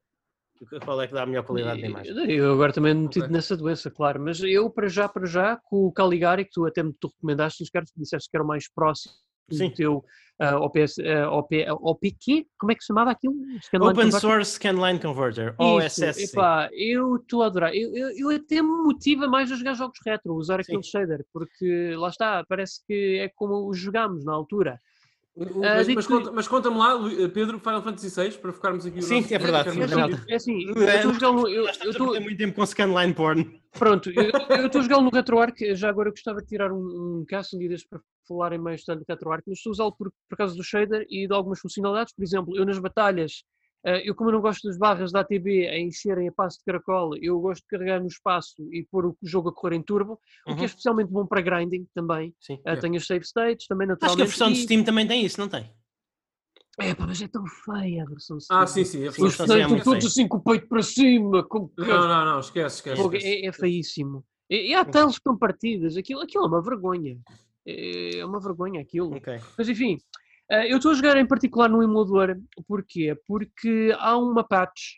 [0.85, 2.15] qual é que dá a melhor qualidade de imagem.
[2.31, 3.35] Eu agora também metido okay.
[3.35, 6.83] nessa doença, claro, mas eu para já, para já, com o Caligari, que tu até
[6.83, 9.15] me tu recomendaste, os caras disseste que era o mais próximo
[9.51, 9.71] Sim.
[9.71, 10.05] teu
[10.41, 13.35] uh, OPS, uh, OP, OPQ, como é que se chamava aquilo?
[13.63, 14.21] Scanline Open Converter?
[14.21, 16.33] Source Scanline Converter, OSS.
[16.33, 17.75] Epá, eu estou a adorar.
[17.75, 20.91] Eu, eu, eu, até me motiva mais a jogar jogos retro, usar aquele Sim.
[20.91, 24.81] shader, porque lá está, parece que é como os jogámos na altura.
[25.39, 26.99] Ah, mas, mas, conta, mas conta-me lá,
[27.33, 29.03] Pedro, Final Fantasy VI, para focarmos aqui.
[29.03, 29.69] Sim, é verdade.
[29.69, 33.61] É, assim, é assim, eu estou eu estou muito tempo com scanline porn.
[33.79, 37.25] Pronto, eu estou a jogá-lo no RetroArch, já agora eu gostava de tirar um, um
[37.29, 37.59] caso um
[37.91, 41.05] para falarem mais detalhe do RetroArch, mas estou a usá-lo por, por causa do shader
[41.11, 43.45] e de algumas funcionalidades, por exemplo, eu nas batalhas
[43.85, 47.17] eu, como eu não gosto das barras da ATB a encherem a passo de caracol,
[47.17, 50.19] eu gosto de carregar no espaço e pôr o jogo a correr em turbo, uhum.
[50.19, 50.65] o que é uhum.
[50.65, 52.35] especialmente bom para grinding também.
[52.41, 52.77] Sim, uh, é.
[52.77, 54.23] Tem os save states, também naturalmente.
[54.23, 54.55] Acho que a versão e...
[54.55, 55.71] de Steam também tem isso, não tem?
[56.79, 58.61] É, pá, mas é tão feia a versão Steam.
[58.61, 59.07] Ah, sim, sim.
[59.07, 61.45] A versão Steam é estão todos assim com o peito para cima.
[61.45, 61.71] Com...
[61.79, 63.01] Não, não, não, esquece, esquece.
[63.01, 63.27] esquece.
[63.27, 64.25] É, é feíssimo.
[64.51, 67.19] E, e há teles que estão partidas, aquilo, aquilo é uma vergonha.
[67.67, 69.17] É, é uma vergonha aquilo.
[69.17, 69.41] Okay.
[69.57, 69.99] Mas enfim,
[70.69, 72.37] eu estou a jogar em particular no emulador,
[72.67, 73.17] porquê?
[73.27, 74.97] Porque há uma patch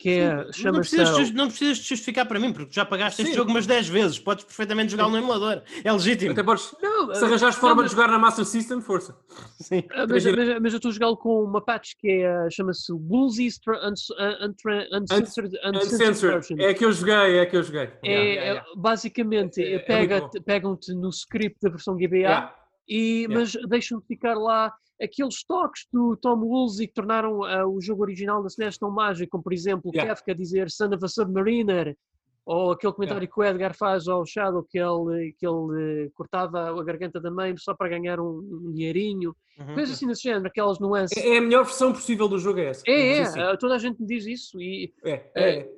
[0.00, 3.24] que é, chama não, precisas, não precisas justificar para mim, porque já pagaste Sim.
[3.24, 6.32] este jogo umas 10 vezes, podes perfeitamente jogar no emulador, é legítimo.
[6.32, 9.14] Até podes, não, se arranjares forma não, de jogar na Master System, força.
[9.60, 9.80] Sim.
[9.80, 13.60] Uh, mas, mas, mas, eu estou a jogá-lo com uma patch que é, chama-se Woolsey's
[13.68, 17.90] Uncensored, Uncensored É que eu joguei, é que eu joguei.
[18.02, 18.66] É, yeah, yeah, yeah.
[18.78, 22.50] Basicamente, é, é pega, pegam-te no script da versão GBA
[22.90, 23.34] e, yeah.
[23.34, 28.02] Mas deixam de ficar lá aqueles toques do Tom Woolsey que tornaram uh, o jogo
[28.02, 30.10] original da SNES tão mágico, como por exemplo yeah.
[30.10, 31.96] Kafka dizer Son of a Submariner,
[32.44, 33.32] ou aquele comentário yeah.
[33.32, 37.30] que o Edgar faz ao Shadow que ele, que ele uh, cortava a garganta da
[37.30, 39.74] mãe só para ganhar um, um dinheirinho, uhum.
[39.74, 41.16] coisas assim desse género, aquelas nuances.
[41.16, 42.82] É, é, a melhor versão possível do jogo, é essa.
[42.86, 43.40] É, é, assim.
[43.40, 44.92] uh, toda a gente me diz isso e.
[45.04, 45.68] É, é.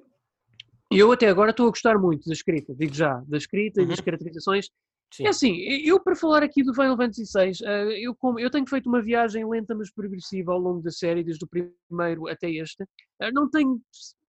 [0.91, 3.87] eu até agora estou a gostar muito da escrita, digo já, da escrita uhum.
[3.87, 4.05] e das uhum.
[4.05, 4.69] caracterizações.
[5.13, 5.27] Sim.
[5.27, 8.89] É assim, eu para falar aqui do Final Fantasy VI, eh, eu, eu tenho feito
[8.89, 12.83] uma viagem lenta mas progressiva ao longo da série, desde o primeiro até este.
[13.21, 13.79] Eh, não tenho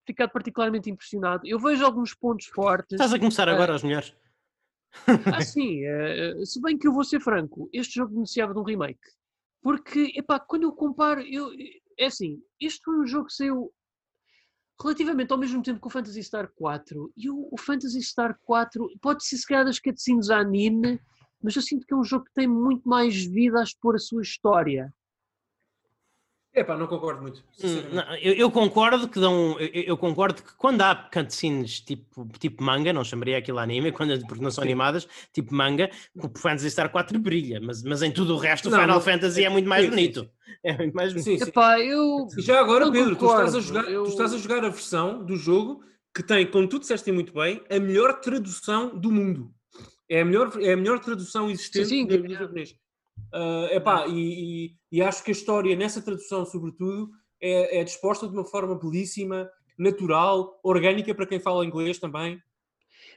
[0.06, 1.48] ficado particularmente impressionado.
[1.48, 2.94] Eu vejo alguns pontos fortes.
[2.94, 4.14] Estás a começar agora uh, as mulheres?
[5.34, 5.84] Ah, sim.
[5.88, 9.00] Uh, se bem que eu vou ser franco, este jogo beneficiava de um remake.
[9.62, 11.50] Porque, epá, quando eu comparo, eu,
[11.98, 13.72] é assim, este foi um jogo que saiu
[14.82, 17.12] relativamente ao mesmo tempo que o Phantasy Star 4.
[17.16, 21.00] E o, o Phantasy Star 4 pode ser se calhar das cutscenes anime,
[21.42, 24.00] mas eu sinto que é um jogo que tem muito mais vida a expor a
[24.00, 24.94] sua história.
[26.56, 27.44] É pá, não concordo muito.
[27.64, 29.60] Hum, não, eu, eu, concordo que dão.
[29.60, 34.20] Eu, eu, concordo que quando há cutscenes tipo, tipo manga, não chamaria aquilo anime, quando,
[34.28, 34.70] porque não são Sim.
[34.70, 38.78] animadas, tipo manga, o Phantasy Star 4 brilha, mas, mas em tudo o resto não,
[38.78, 40.30] o Final Fantasy é muito mais bonito.
[40.62, 41.26] É muito mais bonito.
[41.26, 41.50] Sim, sim.
[41.50, 44.04] Epá, eu, e já agora, Pedro, tu estás, a jogar, eu...
[44.04, 45.84] tu estás a jogar a versão do jogo
[46.14, 49.52] que tem, como tu disseste muito bem, a melhor tradução do mundo.
[50.08, 52.76] É a melhor, é a melhor tradução existente sim, sim, do japonês.
[53.34, 57.10] Uh, epá, e, e, e, acho que a história, nessa tradução, sobretudo,
[57.42, 62.40] é, é disposta de uma forma belíssima, natural, orgânica para quem fala inglês também.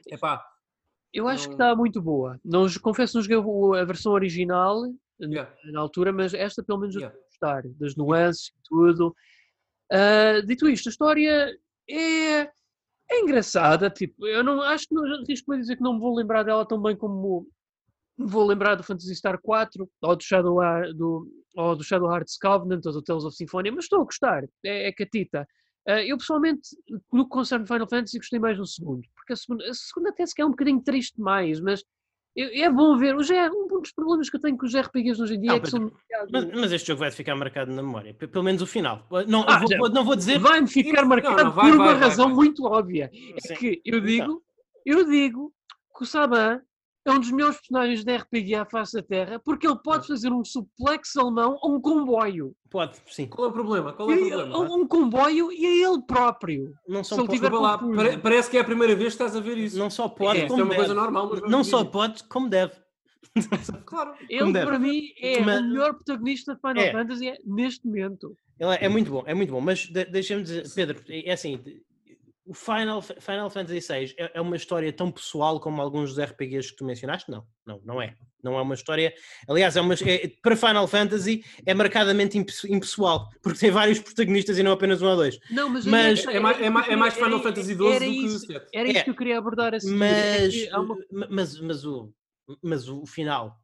[0.07, 0.43] Epá,
[1.13, 1.49] eu acho não...
[1.49, 2.39] que está muito boa.
[2.43, 4.83] Não, confesso, não joguei a versão original
[5.19, 5.51] yeah.
[5.71, 7.15] na altura, mas esta pelo menos yeah.
[7.15, 9.15] eu gostar, das nuances e tudo.
[9.91, 11.57] Uh, dito isto, a história
[11.89, 13.89] é, é engraçada.
[13.89, 16.67] Tipo, eu não acho que não risco a dizer que não me vou lembrar dela
[16.67, 17.47] tão bem como
[18.17, 20.57] vou lembrar do Phantasy Star 4 ou do Shadow,
[20.95, 24.43] do, ou do Shadow Hearts Covenant ou do Tales of Symphonia, mas estou a gostar,
[24.63, 25.47] é, é catita.
[25.87, 26.69] Uh, eu pessoalmente,
[27.13, 30.25] no que concerne Final Fantasy, gostei mais do segundo, porque a segunda, a segunda até
[30.25, 31.83] se é um bocadinho triste mais, mas
[32.37, 33.15] é bom ver.
[33.15, 35.49] Hoje é um dos problemas que eu tenho com os RPGs hoje em dia.
[35.49, 35.91] Não, é que são...
[36.31, 39.07] mas, mas, este jogo vai ficar marcado na memória, pelo menos o final.
[39.27, 40.37] Não, ah, vou, não vou dizer.
[40.37, 43.09] Vai-me ficar marcado não, não, vai, por uma vai, razão muito óbvia.
[43.49, 44.41] É que eu digo, então.
[44.85, 45.51] eu digo
[45.97, 46.61] que o Saban
[47.09, 50.31] é um dos melhores personagens da RPG à face da Terra, porque ele pode fazer
[50.31, 52.55] um suplex alemão a um comboio.
[52.69, 53.27] Pode, sim.
[53.27, 53.93] Qual é o problema?
[53.93, 54.59] Qual é o problema?
[54.59, 56.73] Um, um comboio e a ele próprio.
[56.87, 57.39] Não só pode.
[57.39, 57.79] Lá,
[58.21, 59.77] parece que é a primeira vez que estás a ver isso.
[59.77, 60.85] Não só pode, é, como é uma deve.
[60.85, 61.29] coisa normal.
[61.29, 62.73] Mas não só pode, como deve.
[63.85, 64.13] claro.
[64.29, 65.61] Ele, para mim, é mas...
[65.61, 66.91] o melhor protagonista de Final é.
[66.91, 68.35] Fantasy neste momento.
[68.59, 69.61] Ele é, é, muito bom, é muito bom.
[69.61, 71.61] Mas de, deixa-me dizer, Pedro, é assim,
[72.47, 76.71] o Final, Final Fantasy VI é, é, uma história tão pessoal como alguns dos RPGs
[76.71, 77.29] que tu mencionaste?
[77.29, 78.15] Não, não, não é.
[78.41, 79.13] Não é uma história.
[79.49, 84.63] Aliás, é uma, é, para Final Fantasy é marcadamente impessoal, porque tem vários protagonistas e
[84.63, 85.37] não apenas um ou dois.
[85.51, 88.39] Não, mas, mas é, mais, é, mais, é mais Final Fantasy XII do que o
[88.39, 88.67] 7.
[88.73, 89.93] Era isso que eu queria abordar assim.
[89.93, 90.95] Mas, uma...
[91.29, 92.13] mas, mas, o,
[92.61, 93.59] mas o final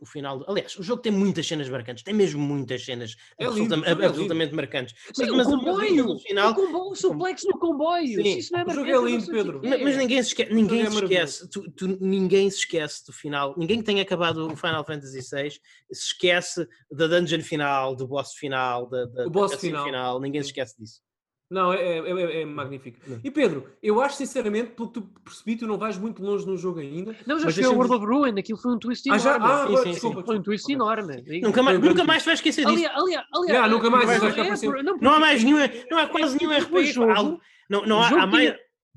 [0.00, 0.44] o final.
[0.48, 4.06] Aliás, o jogo tem muitas cenas marcantes, tem mesmo muitas cenas é lindo, absolutamente, é
[4.06, 4.94] absolutamente marcantes.
[5.14, 6.52] Sim, mas, o comboio, o final.
[6.52, 8.22] O, comboio, o suplex no comboio.
[8.22, 8.38] Sim.
[8.38, 9.60] Isso não é o jogo é lindo, Pedro.
[9.62, 13.54] Mas, mas, ninguém se esquece, ninguém, se esquece tu, tu, ninguém se esquece do final.
[13.56, 15.60] Ninguém que tenha acabado o Final Fantasy VI se
[15.92, 19.84] esquece da dungeon final, do boss final, da, da, o boss final.
[19.84, 20.20] final.
[20.20, 21.00] Ninguém se esquece disso.
[21.52, 22.98] Não, é, é, é, é magnífico.
[23.22, 26.56] E Pedro, eu acho sinceramente, pelo que tu percebi, tu não vais muito longe no
[26.56, 27.14] jogo ainda.
[27.26, 29.46] Não, já cheguei ao World of Ruin, aquilo foi um twist ah, enorme.
[29.46, 30.74] Ah, sim, sim, desculpa, Foi um twist okay.
[30.74, 31.40] enorme.
[31.42, 32.78] Nunca mais, nunca mais vais esquecer disso.
[32.78, 35.58] Aliás, aliás, aliás yeah, nunca mais é, não, não há mais nenhum,
[35.90, 36.92] não há quase nenhum RPG.
[36.92, 38.54] Jogo, não, não há, há, mais,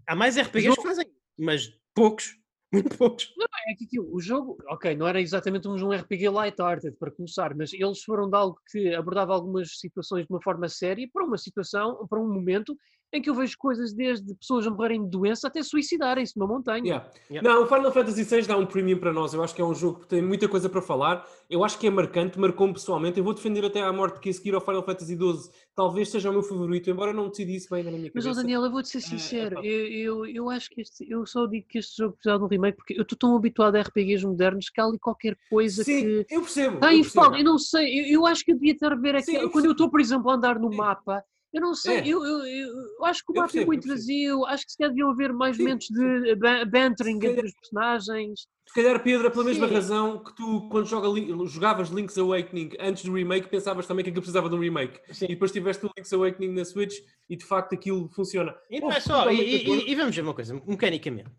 [0.07, 1.05] há mais RPGs que fazem,
[1.37, 2.37] mas poucos.
[2.99, 3.33] Muito.
[3.37, 7.73] Não, é que o jogo, ok, não era exatamente um RPG light-hearted para começar, mas
[7.73, 12.05] eles foram de algo que abordava algumas situações de uma forma séria para uma situação,
[12.07, 12.77] para um momento
[13.15, 16.83] em que eu vejo coisas desde pessoas a morrerem de doença até suicidarem-se numa montanha.
[16.85, 17.11] Yeah.
[17.29, 17.49] Yeah.
[17.49, 19.33] Não, o Final Fantasy VI dá um premium para nós.
[19.33, 21.25] Eu acho que é um jogo que tem muita coisa para falar.
[21.49, 23.17] Eu acho que é marcante, marcou-me pessoalmente.
[23.17, 26.29] Eu vou defender até à morte que a seguir ao Final Fantasy XII talvez seja
[26.29, 28.27] o meu favorito, embora não decidisse bem na minha cabeça.
[28.27, 29.59] Mas, oh Daniel, eu vou-te ser ah, sincero.
[29.59, 32.43] Uh, eu, eu, eu, acho que este, eu só digo que este jogo precisa de
[32.43, 35.83] um remake porque eu estou tão habituado a RPGs modernos que há ali qualquer coisa
[35.83, 36.25] Sim, que.
[36.29, 36.75] eu percebo.
[36.75, 37.37] Está em falta.
[37.37, 38.01] Eu não sei.
[38.01, 39.49] Eu, eu, acho que eu devia estar a ver aqui.
[39.49, 40.77] Quando eu estou, por exemplo, a andar no Sim.
[40.77, 41.23] mapa
[41.55, 42.07] eu não sei, é.
[42.07, 45.09] eu, eu, eu, acho que o mapa é muito vazio, acho que se calhar deviam
[45.09, 46.35] haver mais sim, momentos de
[46.65, 48.41] bantering entre os personagens.
[48.67, 49.73] Se calhar, Pedro, é pela mesma sim.
[49.73, 51.07] razão que tu, quando joga,
[51.47, 54.99] jogavas Link's Awakening antes do remake, pensavas também que aquilo precisava de um remake.
[55.13, 55.25] Sim.
[55.25, 56.97] E depois tiveste o Link's Awakening na Switch
[57.29, 58.53] e de facto aquilo funciona.
[58.69, 61.31] E não é só, e, e, e, vamos ver uma coisa, mecanicamente.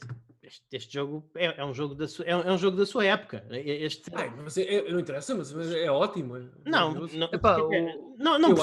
[0.42, 3.04] Este, este jogo é, é, um jogo da sua, é, é, um jogo da sua
[3.04, 3.44] época.
[3.50, 4.10] Este...
[4.14, 6.38] Ai, mas é, não interessa, mas, mas é ótimo.
[6.64, 8.16] não, não, Epá, o...
[8.16, 8.56] não, não, eu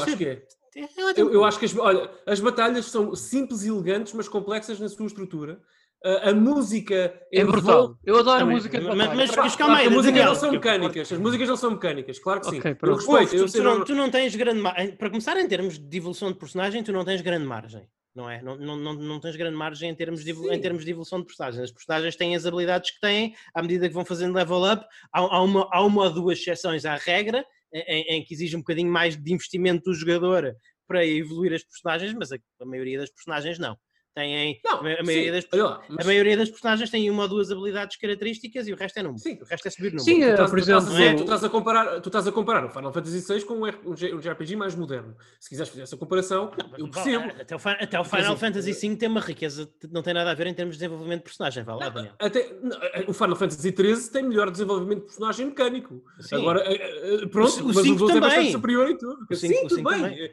[0.76, 0.88] é.
[1.16, 4.90] Eu, eu, acho que as, olha, as batalhas são simples e elegantes, mas complexas na
[4.90, 5.62] sua estrutura.
[6.06, 7.98] Uh, a música é brutal.
[8.04, 11.12] Eu adoro a música Mas, mas, mas calma aí, as músicas não são mecânicas.
[11.14, 12.60] As músicas não são mecânicas, claro que sim.
[12.60, 13.36] Okay, eu respeito.
[13.36, 14.98] Eu tu, tu, não, tu não tens grande margem.
[14.98, 17.88] Para começar, em termos de evolução de personagem, tu não tens grande margem.
[18.14, 18.42] Não é?
[18.42, 21.26] Não, não, não, não tens grande margem em termos, de, em termos de evolução de
[21.26, 21.64] personagens.
[21.64, 25.20] As personagens têm as habilidades que têm, à medida que vão fazendo level up, há,
[25.20, 28.92] há, uma, há uma ou duas exceções à regra, em, em, que exige um bocadinho
[28.92, 30.56] mais de investimento do jogador
[30.88, 33.78] para evoluir as personagens, mas a, a maioria das personagens não
[34.14, 35.48] têm não, a, maioria das,
[35.90, 36.00] mas...
[36.00, 39.20] a maioria das personagens tem uma ou duas habilidades características e o resto é número.
[39.20, 39.40] Sim.
[39.42, 40.04] O resto é subir número.
[40.04, 42.66] Sim, tu estás, por exemplo, tu, estás, tu, estás a comparar, tu estás a comparar
[42.66, 45.16] o Final Fantasy VI com um, um JRPG mais moderno.
[45.40, 47.26] Se quiseres fazer essa comparação, não, eu percebo.
[47.40, 50.48] Até o, até o Final Fantasy V tem uma riqueza, não tem nada a ver
[50.48, 52.14] em termos de desenvolvimento de personagem, vai lá, Daniel.
[52.20, 56.04] Até, não, o Final Fantasy XIII tem melhor desenvolvimento de personagem mecânico.
[56.20, 56.36] Sim.
[56.36, 59.36] Agora, eh, eh, pronto, o, o mas o 12 é bastante superior e tudo.
[59.36, 60.32] Sim, tudo bem.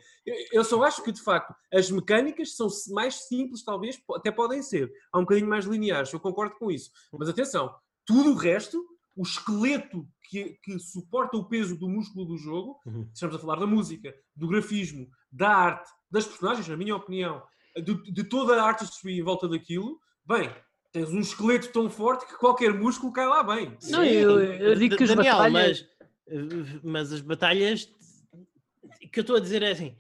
[0.53, 4.93] Eu só acho que, de facto, as mecânicas são mais simples, talvez, até podem ser.
[5.13, 6.91] Há um bocadinho mais lineares, eu concordo com isso.
[7.13, 7.73] Mas atenção,
[8.05, 8.85] tudo o resto,
[9.17, 13.09] o esqueleto que, que suporta o peso do músculo do jogo, uhum.
[13.13, 17.43] estamos a falar da música, do grafismo, da arte, das personagens, na minha opinião,
[17.77, 20.53] de, de toda a arte em volta daquilo, bem,
[20.91, 23.77] tens um esqueleto tão forte que qualquer músculo cai lá bem.
[23.89, 25.87] Não, eu, eu digo que as Daniel, batalhas...
[26.27, 27.93] Mas, mas as batalhas
[29.13, 29.97] que eu estou a dizer é assim,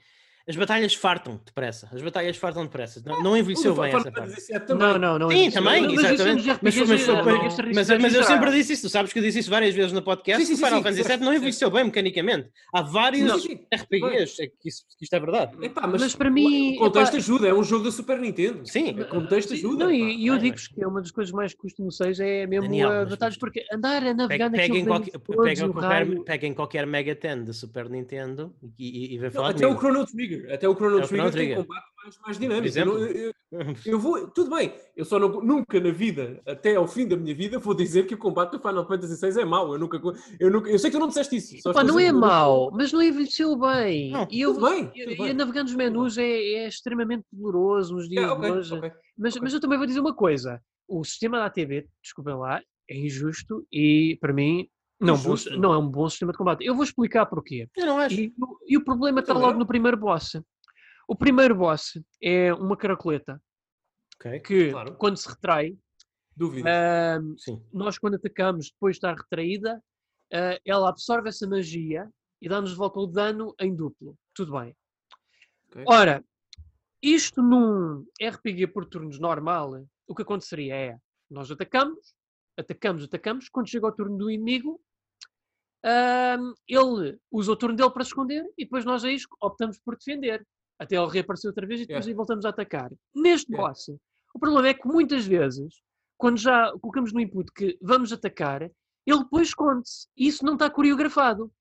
[0.49, 1.88] as batalhas fartam depressa.
[1.93, 3.03] As batalhas fartam depressa.
[3.05, 4.34] Não, não envelheceu bem essa parte.
[4.74, 5.30] Não, não, não.
[5.30, 6.47] Sim, também, mas exatamente.
[6.62, 8.82] Mas, mas, mas, mas, eu sempre disse isso.
[8.82, 10.45] Tu sabes que eu disse isso várias vezes no podcast.
[10.45, 12.49] Sim, sim, Final Fantasy VII não envelheceu bem mecanicamente.
[12.72, 15.53] Há vários RPGs é que, isso, que isto é verdade.
[15.62, 16.76] Epá, mas, mas para mim.
[16.76, 17.49] O contexto ajuda.
[17.49, 18.62] É um jogo da Super Nintendo.
[18.64, 18.99] Sim.
[19.01, 19.84] O contexto ajuda.
[19.84, 22.47] Não, e eu digo que é uma das coisas mais que custa no 6 é
[22.47, 23.36] mesmo a batalhas.
[23.36, 24.84] Porque andar a navegar naquele
[26.24, 30.30] Peguem qualquer Mega 10 da Super Nintendo e vem falar Até o Chrono Trigger.
[30.53, 32.78] Até o Chrono Trigger Trigger tem combate mais, mais dinâmico.
[32.78, 33.33] Eu, eu,
[33.85, 37.35] eu, vou, tudo bem, eu só não, nunca na vida, até ao fim da minha
[37.35, 39.72] vida, vou dizer que o combate do Final Fantasy VI é mau.
[39.72, 40.01] Eu, nunca,
[40.39, 41.72] eu, nunca, eu sei que tu não disseste isso.
[41.72, 44.12] Pá, não é mau, mas não envelheceu bem.
[44.12, 45.35] Não, e eu, tudo bem, tudo bem.
[45.35, 48.74] navegando nos menus é, é, extremamente doloroso nos dias é, okay, de hoje.
[48.74, 49.43] Okay, mas, okay.
[49.43, 53.66] mas eu também vou dizer uma coisa: o sistema da TV, desculpem lá, é injusto
[53.72, 54.68] e para mim
[55.01, 56.64] não, bom, não, é um bom sistema de combate.
[56.64, 57.68] Eu vou explicar porquê.
[57.76, 58.20] Eu não acho.
[58.20, 58.34] E,
[58.66, 60.40] e o problema está logo no primeiro boss.
[61.09, 63.40] O primeiro boss é uma caracoleta
[64.20, 64.96] okay, que, claro.
[64.96, 67.36] quando se retrai, uh,
[67.72, 69.82] nós, quando atacamos, depois de estar retraída,
[70.32, 72.09] uh, ela absorve essa magia
[72.40, 74.16] e dá-nos de volta o dano em duplo.
[74.34, 74.76] Tudo bem.
[75.70, 75.84] Okay.
[75.86, 76.24] Ora,
[77.03, 80.98] isto num RPG por turnos normal, o que aconteceria é
[81.30, 82.14] nós atacamos,
[82.59, 84.80] atacamos, atacamos, quando chega ao turno do inimigo,
[85.85, 89.97] uh, ele usa o turno dele para se esconder e depois nós aí optamos por
[89.97, 90.47] defender
[90.78, 92.16] até ele reaparecer outra vez e depois yeah.
[92.16, 92.91] voltamos a atacar.
[93.14, 93.68] Neste yeah.
[93.68, 93.89] boss,
[94.35, 95.74] o problema é que muitas vezes,
[96.16, 100.09] quando já colocamos no input que vamos atacar, ele depois esconde-se.
[100.16, 101.53] Isso não está coreografado.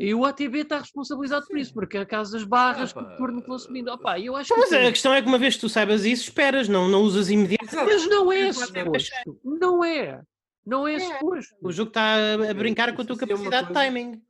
[0.00, 3.16] E o ATB está responsabilizado por isso, porque a casa das barras, ah, que o
[3.16, 3.88] turno vão subindo.
[3.88, 6.24] Opa, eu acho mas que a questão é que uma vez que tu saibas isso,
[6.24, 7.92] esperas, não, não usas imediatamente.
[7.92, 9.40] Mas não é suposto.
[9.44, 10.22] Não é.
[10.64, 11.00] Não é, é.
[11.00, 11.54] suposto.
[11.60, 14.22] O jogo está a brincar com a tua é capacidade de timing.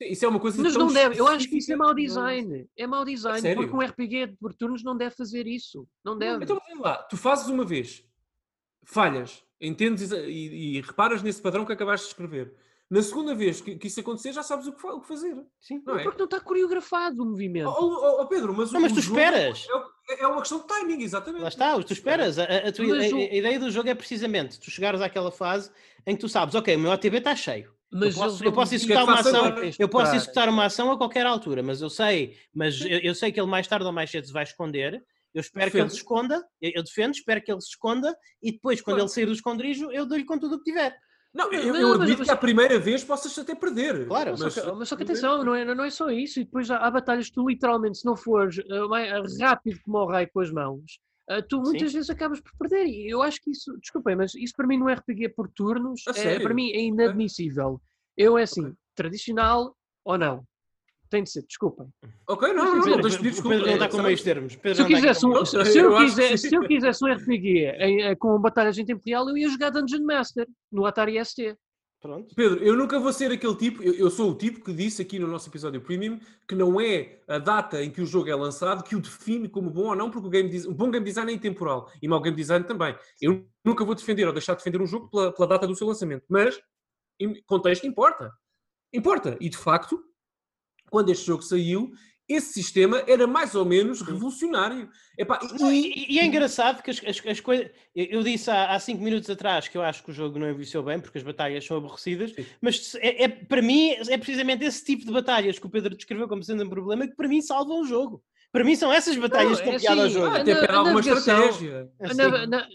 [0.00, 2.66] Isso é uma coisa Mas não deve, eu acho que isso é mau design.
[2.76, 3.62] É mau design, Sério?
[3.62, 5.86] porque um RPG por turnos não deve fazer isso.
[6.02, 6.44] Não deve.
[6.44, 8.02] Então, lá, tu fazes uma vez,
[8.82, 12.54] falhas, entendes e, e, reparas nesse padrão que acabaste de escrever.
[12.90, 15.36] Na segunda vez que, que isso acontecer, já sabes o que, o que fazer.
[15.60, 16.02] Sim, não é?
[16.02, 17.68] porque não está coreografado o movimento.
[17.68, 19.64] Oh, oh, oh Pedro, mas, não, mas tu esperas.
[20.08, 21.42] É, é, uma questão de timing, exatamente.
[21.42, 22.36] Lá está, tu esperas.
[22.36, 25.70] A, a, tua, a, a, ideia do jogo é precisamente tu chegares àquela fase
[26.04, 27.72] em que tu sabes, ok, o meu ATB está cheio.
[27.92, 31.26] Mas eu posso, eu posso executar uma ação, eu posso executar uma ação a qualquer
[31.26, 34.26] altura, mas eu sei, mas eu, eu, sei que ele mais tarde ou mais cedo
[34.26, 35.04] se vai esconder.
[35.32, 35.72] Eu espero defendo.
[35.72, 38.96] que ele se esconda, eu, eu, defendo, espero que ele se esconda e depois, quando
[38.96, 39.08] claro.
[39.08, 40.96] ele sair do esconderijo, eu dou-lhe com tudo o que tiver.
[41.32, 44.06] Não, eu, eu admito mas, que a primeira vez possas até perder.
[44.06, 46.40] Claro, mas, só que, mas só que atenção, não é, não é só isso.
[46.40, 49.98] E depois há, há batalhas que tu literalmente, se não fores uh, mais, rápido como
[49.98, 50.98] o raio com as mãos,
[51.30, 51.98] uh, tu muitas Sim.
[51.98, 52.86] vezes acabas por perder.
[52.86, 56.02] E eu acho que isso, desculpem, mas isso para mim não é RPG por turnos,
[56.16, 57.80] é, para mim é inadmissível.
[58.16, 58.74] Eu é assim, okay.
[58.96, 60.44] tradicional ou não?
[61.10, 61.88] Tem de ser, desculpem.
[62.28, 63.48] Ok, não, não, não, não, pedir desculpa.
[63.48, 64.52] Pedro não está com meios termos.
[64.52, 68.78] se, eu quisesse um, se, eu quiser, se eu quisesse um RPG em, com batalhas
[68.78, 71.56] em tempo real, eu ia jogar Dungeon Master no Atari ST.
[72.00, 72.34] Pronto.
[72.34, 75.18] Pedro, eu nunca vou ser aquele tipo, eu, eu, sou o tipo que disse aqui
[75.18, 78.82] no nosso episódio Premium que não é a data em que o jogo é lançado
[78.82, 81.34] que o define como bom ou não, porque o game um bom game design é
[81.34, 82.96] intemporal e mau game design também.
[83.20, 85.86] Eu nunca vou defender ou deixar de defender um jogo pela, pela data do seu
[85.86, 86.58] lançamento, mas
[87.46, 88.32] contexto importa.
[88.94, 89.36] Importa.
[89.38, 90.02] E de facto,
[90.90, 91.92] quando este jogo saiu,
[92.30, 94.88] esse sistema era mais ou menos revolucionário.
[95.18, 97.70] Epá, e, e, é engraçado que as, as, as coisas.
[97.94, 100.80] Eu disse há, há cinco minutos atrás que eu acho que o jogo não envelheceu
[100.82, 102.46] bem porque as batalhas são aborrecidas, Sim.
[102.60, 106.28] mas é, é, para mim é precisamente esse tipo de batalhas que o Pedro descreveu
[106.28, 108.22] como sendo um problema que para mim salvam o jogo.
[108.52, 110.36] Para mim são essas batalhas não, é com piada ao assim, jogo.
[110.36, 111.90] Até para alguma estratégia.
[112.00, 112.16] Assim.
[112.16, 112.68] Na, na,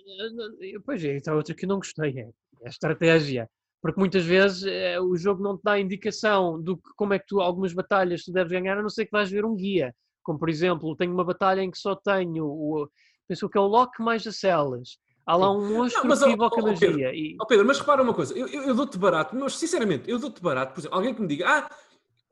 [0.86, 2.30] pois é, então outra que não gostei é
[2.66, 3.50] a estratégia
[3.86, 7.28] porque muitas vezes é, o jogo não te dá indicação do que, como é que
[7.28, 9.94] tu, algumas batalhas tu deves ganhar, a não ser que vais ver um guia.
[10.24, 12.90] Como, por exemplo, tenho uma batalha em que só tenho, o,
[13.28, 14.98] penso que é o Lock mais as celas.
[15.24, 16.80] Há lá um monstro não, mas, que invoca oh, magia.
[16.80, 17.38] Pedro, e...
[17.40, 20.42] oh Pedro, mas repara uma coisa, eu, eu, eu dou-te barato, mas sinceramente, eu dou-te
[20.42, 21.70] barato, por exemplo, alguém que me diga, ah,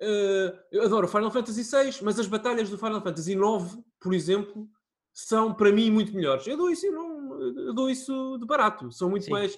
[0.02, 4.68] uh, eu adoro Final Fantasy VI, mas as batalhas do Final Fantasy IX, por exemplo,
[5.14, 6.48] são para mim muito melhores.
[6.48, 9.32] Eu dou isso, eu não, eu dou isso de barato, são muito Sim.
[9.34, 9.56] mais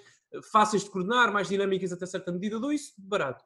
[0.52, 3.44] fáceis de coordenar, mais dinâmicas até certa medida, dou isso barato.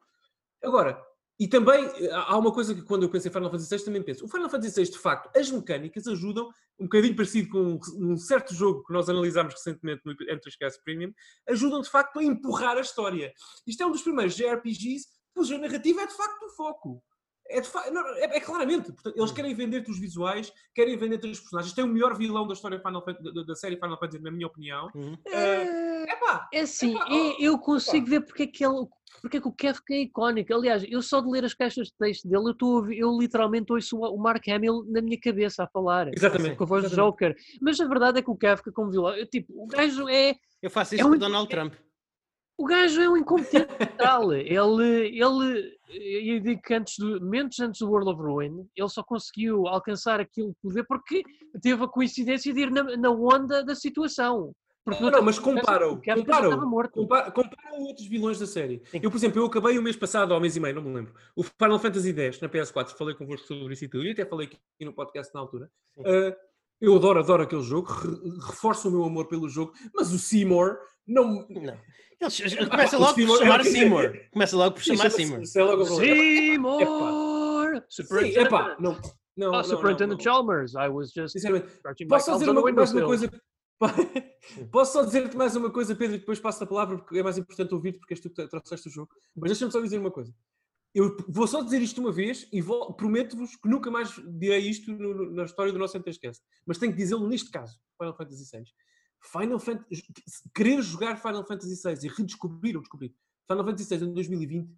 [0.62, 1.02] Agora,
[1.40, 4.26] e também há uma coisa que quando eu penso em Final Fantasy VI também penso.
[4.26, 8.54] O Final Fantasy VI, de facto, as mecânicas ajudam, um bocadinho parecido com um, certo
[8.54, 11.12] jogo que nós analisámos recentemente no Enthusiast Premium,
[11.48, 13.32] ajudam de facto a empurrar a história.
[13.66, 17.02] Isto é um dos primeiros JRPGs cuja narrativa é de facto o foco.
[17.48, 17.90] É, fa...
[17.90, 19.34] não, é, é, claramente, portanto, eles hum.
[19.34, 21.74] querem vender-te os visuais, querem vender-te os personagens.
[21.74, 24.88] Tem o melhor vilão da história Final da, da, série Final Fantasy, na minha opinião.
[24.94, 25.14] Uhum.
[25.14, 25.69] Uh,
[26.12, 28.10] epá, é assim, epá, oh, eu consigo epá.
[28.10, 28.86] ver porque é que ele.
[29.20, 30.54] Porque é que o Kefka é icónico.
[30.54, 33.98] Aliás, eu só de ler as caixas de texto dele, eu, estou eu literalmente ouço
[33.98, 36.08] o Mark Hamill na minha cabeça a falar.
[36.14, 36.56] Exatamente.
[36.56, 37.36] Com a voz do Joker.
[37.60, 40.34] Mas a verdade é que o Kefka, como vilão, eu, tipo, o gajo é.
[40.62, 41.74] Eu faço isso é com o Donald Trump.
[42.60, 44.34] O gajo é um incompetente total.
[44.34, 49.02] ele, ele, eu digo que antes do, menos antes do World of Ruin, ele só
[49.02, 51.22] conseguiu alcançar aquele poder porque
[51.62, 54.52] teve a coincidência de ir na, na onda da situação.
[54.84, 56.00] Porque não, não mas compara-o.
[56.90, 58.82] Compara, compara, outros vilões da série.
[58.86, 59.00] Sim.
[59.02, 61.14] Eu, por exemplo, eu acabei o mês passado, ao mês e meio, não me lembro,
[61.36, 64.46] o Final Fantasy X na PS4, falei convosco sobre isso e tudo, e até falei
[64.46, 65.70] aqui no podcast na altura.
[65.98, 66.34] Uh,
[66.80, 67.92] eu adoro, adoro aquele jogo,
[68.46, 71.46] reforço o meu amor pelo jogo, mas o Seymour não.
[71.48, 71.78] não.
[72.20, 74.12] Ele começa logo por chamar Seymour.
[74.32, 75.44] Começa logo por chamar Seymour.
[75.46, 76.90] Seymour!
[77.88, 78.46] Superintendent.
[78.46, 78.96] Epá, não.
[79.36, 81.34] Não, oh, Superintendent Chalmers, I was just.
[82.08, 83.30] Posso dizer uma, mais uma coisa?
[84.70, 87.38] Posso só dizer-te mais uma coisa, Pedro, e depois passo a palavra porque é mais
[87.38, 89.10] importante ouvir-te porque és tu que trouxeste o jogo.
[89.34, 90.34] Mas deixa-me só dizer uma coisa.
[90.94, 92.60] Eu vou só dizer isto uma vez e
[92.96, 96.42] prometo-vos que nunca mais direi isto no, na história do nosso Entescast.
[96.66, 98.64] Mas tenho que dizê-lo neste caso, Final Fantasy VI.
[99.22, 100.02] Final Fantasy,
[100.54, 103.14] querer jogar Final Fantasy VI e redescobrir ou descobrir
[103.48, 104.70] Final Fantasy VI em 2020,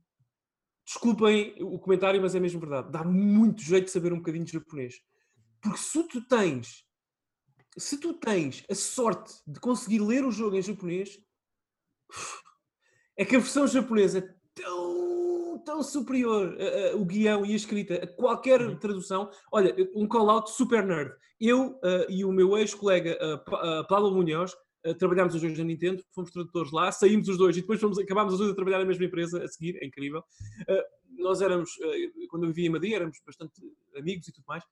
[0.85, 2.91] desculpem o comentário, mas é mesmo verdade.
[2.91, 5.01] Dá muito jeito de saber um bocadinho de japonês.
[5.61, 6.85] Porque se tu tens,
[7.77, 11.19] se tu tens a sorte de conseguir ler o jogo em japonês,
[13.17, 17.57] é que a versão japonesa é tão, tão superior, uh, uh, o guião e a
[17.57, 18.79] escrita, a qualquer uhum.
[18.79, 19.31] tradução.
[19.51, 21.15] Olha, um call-out super nerd.
[21.41, 24.53] Eu uh, e o meu ex-colega uh, Pablo Munhoz
[24.87, 27.99] uh, trabalhámos os dois na Nintendo, fomos tradutores lá, saímos os dois e depois fomos,
[27.99, 30.23] acabámos os dois a trabalhar na mesma empresa a seguir, é incrível.
[31.19, 31.71] Nós éramos,
[32.29, 33.61] quando eu vivia em Madrid, éramos bastante
[33.97, 34.65] amigos e tudo mais.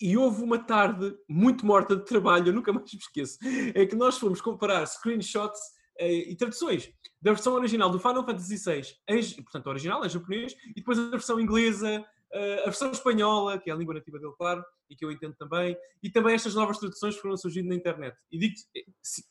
[0.00, 3.38] E houve uma tarde muito morta de trabalho, eu nunca mais me esqueço,
[3.74, 5.60] é que nós fomos comparar screenshots
[5.98, 6.90] e traduções
[7.20, 10.98] da versão original do Final Fantasy VI, em, portanto, a original, em japonês, e depois
[10.98, 12.02] a versão inglesa,
[12.32, 15.76] a versão espanhola, que é a língua nativa dele, claro, e que eu entendo também,
[16.02, 18.16] e também estas novas traduções que foram surgindo na internet.
[18.30, 19.24] E digo eh, se,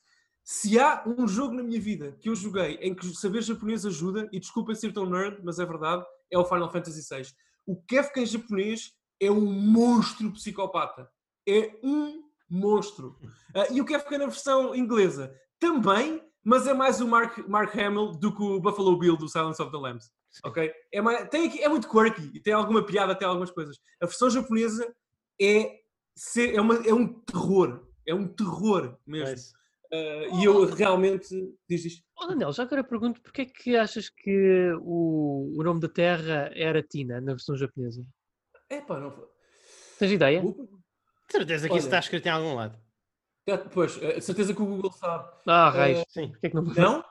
[0.44, 4.30] se há um jogo na minha vida que eu joguei em que saber japonês ajuda,
[4.32, 7.24] e desculpem ser tão nerd, mas é verdade, é o Final Fantasy VI.
[7.66, 11.10] O Kefka em japonês é um monstro psicopata.
[11.48, 13.18] É um monstro.
[13.56, 18.12] Uh, e o Kefka na versão inglesa também, mas é mais o Mark, Mark Hamill
[18.12, 20.12] do que o Buffalo Bill do Silence of the Lambs.
[20.44, 20.72] Ok?
[20.94, 23.78] É, mais, tem aqui, é muito quirky e tem alguma piada, até algumas coisas.
[24.02, 24.94] A versão japonesa
[25.42, 25.80] é,
[26.16, 27.88] ser, é, uma, é um terror.
[28.08, 29.36] É um terror mesmo.
[29.92, 31.36] Uh, e eu realmente.
[31.68, 32.04] Diz isto.
[32.16, 36.52] Oh, Daniel, já agora pergunto porque é que achas que o, o nome da Terra
[36.54, 38.06] era Tina na versão japonesa?
[38.70, 39.14] É pá, não.
[39.98, 40.44] Tens ideia?
[41.30, 42.80] Certeza que Olha, isso está escrito em algum lado.
[43.74, 45.28] Pois, é, certeza que o Google sabe.
[45.48, 46.32] Ah, raios, uh, sim.
[46.40, 46.64] Que é que não...
[46.64, 47.04] não?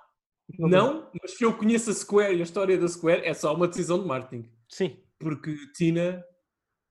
[0.58, 3.68] Não, mas que eu conheço a Square e a história da Square é só uma
[3.68, 4.50] decisão de marketing.
[4.68, 4.96] Sim.
[5.18, 6.24] Porque Tina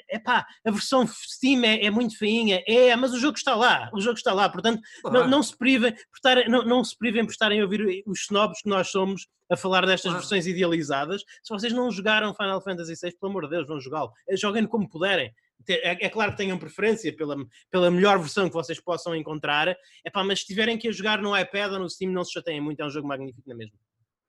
[0.09, 0.25] É claro.
[0.25, 4.01] pá, a versão Steam é, é, muito feinha, é, mas o jogo está lá, o
[4.01, 5.21] jogo está lá, portanto, claro.
[5.21, 8.23] não, não, se privem por estar, não, não se privem por estarem a ouvir os
[8.23, 11.23] snobs que nós somos a falar destas versões idealizadas.
[11.43, 14.11] Se vocês não jogaram Final Fantasy VI, pelo amor de Deus, vão jogá-lo.
[14.35, 15.33] Joguem como puderem.
[15.69, 17.37] É, é, claro que tenham preferência pela,
[17.71, 19.77] pela melhor versão que vocês possam encontrar,
[20.13, 22.61] pá, mas se tiverem que a jogar no iPad ou no Steam, não se chateiem
[22.61, 23.77] muito, é um jogo magnífico na mesma.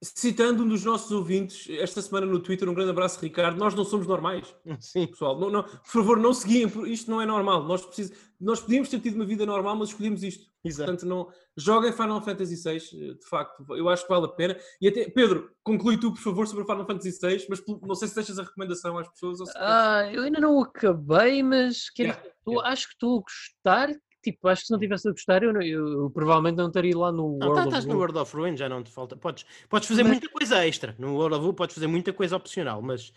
[0.04, 3.58] Citando um dos nossos ouvintes, esta semana no Twitter, um grande abraço, Ricardo.
[3.58, 4.54] Nós não somos normais.
[4.80, 5.08] Sim.
[5.08, 7.64] Pessoal, não, não, por favor, não seguiem, isto não é normal.
[7.64, 10.52] Nós, precis, nós podíamos ter tido uma vida normal, mas escolhemos isto.
[10.64, 10.92] Exato.
[10.92, 12.80] Portanto, não, joguem Final Fantasy VI,
[13.16, 14.58] de facto, eu acho que vale a pena.
[14.82, 18.16] E até, Pedro, conclui tu, por favor, sobre Final Fantasy VI, mas não sei se
[18.16, 19.40] deixas a recomendação às pessoas.
[19.40, 22.70] Ou se ah, eu ainda não acabei, mas quer yeah, tu, yeah.
[22.70, 23.90] acho que estou a gostar
[24.24, 27.12] tipo, acho que se não tivesse a gostar, eu, eu, eu, provavelmente não estaria lá
[27.12, 29.18] no não, World tá, estás no World of Ruin, já não te falta.
[29.18, 30.14] Podes, podes fazer mas...
[30.14, 30.96] muita coisa extra.
[30.98, 33.12] No World of War podes fazer muita coisa opcional, mas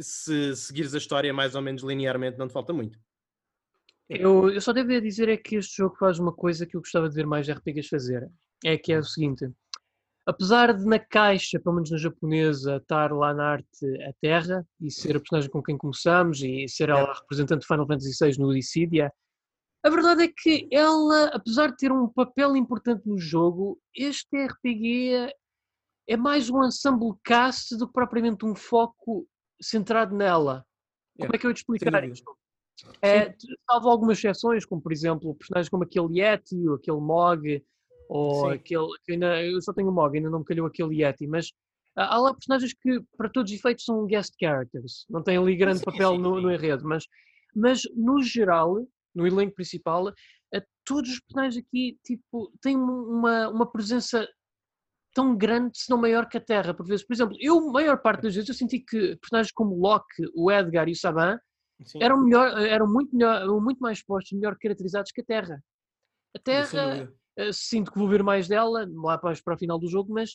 [0.00, 2.98] se seguires a história mais ou menos linearmente, não te falta muito.
[4.08, 7.08] Eu, eu só devo dizer é que este jogo faz uma coisa que eu gostava
[7.08, 8.30] de ver mais RPGs fazer.
[8.64, 9.50] É que é o seguinte:
[10.26, 14.90] apesar de na caixa, pelo menos na japonesa, estar lá na arte a Terra e
[14.90, 18.38] ser a personagem com quem começamos e ser ela a representante de Final Fantasy VI
[18.38, 19.12] no Dissidia,
[19.84, 25.30] a verdade é que ela, apesar de ter um papel importante no jogo, este RPG
[26.08, 29.26] é mais um ensemble cast do que propriamente um foco
[29.60, 30.64] centrado nela.
[31.18, 32.24] Como é que eu ia te explicar isto?
[33.02, 33.34] É,
[33.70, 37.64] salvo algumas exceções, como por exemplo personagens como aquele Yeti, ou aquele Mog,
[38.08, 38.54] ou Sim.
[38.54, 38.88] aquele.
[39.10, 41.52] Ainda, eu só tenho o Mog, ainda não me calhou aquele Yeti, mas
[41.94, 45.80] há lá personagens que, para todos os efeitos, são guest characters, não têm ali grande
[45.80, 47.04] sim, papel sim, no, no, enredo, mas,
[47.54, 50.08] mas no geral, no elenco principal,
[50.52, 54.26] eh, todos os personagens aqui tipo, têm uma, uma presença
[55.14, 57.06] tão grande, se não maior que a Terra, por vezes.
[57.06, 60.50] Por exemplo, eu, a maior parte das vezes, eu senti que personagens como Locke, o
[60.50, 61.38] Edgar e o Saban
[62.00, 65.62] eram, melhor, eram muito, melhor, muito mais postos, melhor caracterizados que a Terra.
[66.36, 69.88] A Terra uh, sinto que vou ver mais dela lá para, para o final do
[69.88, 70.32] jogo, mas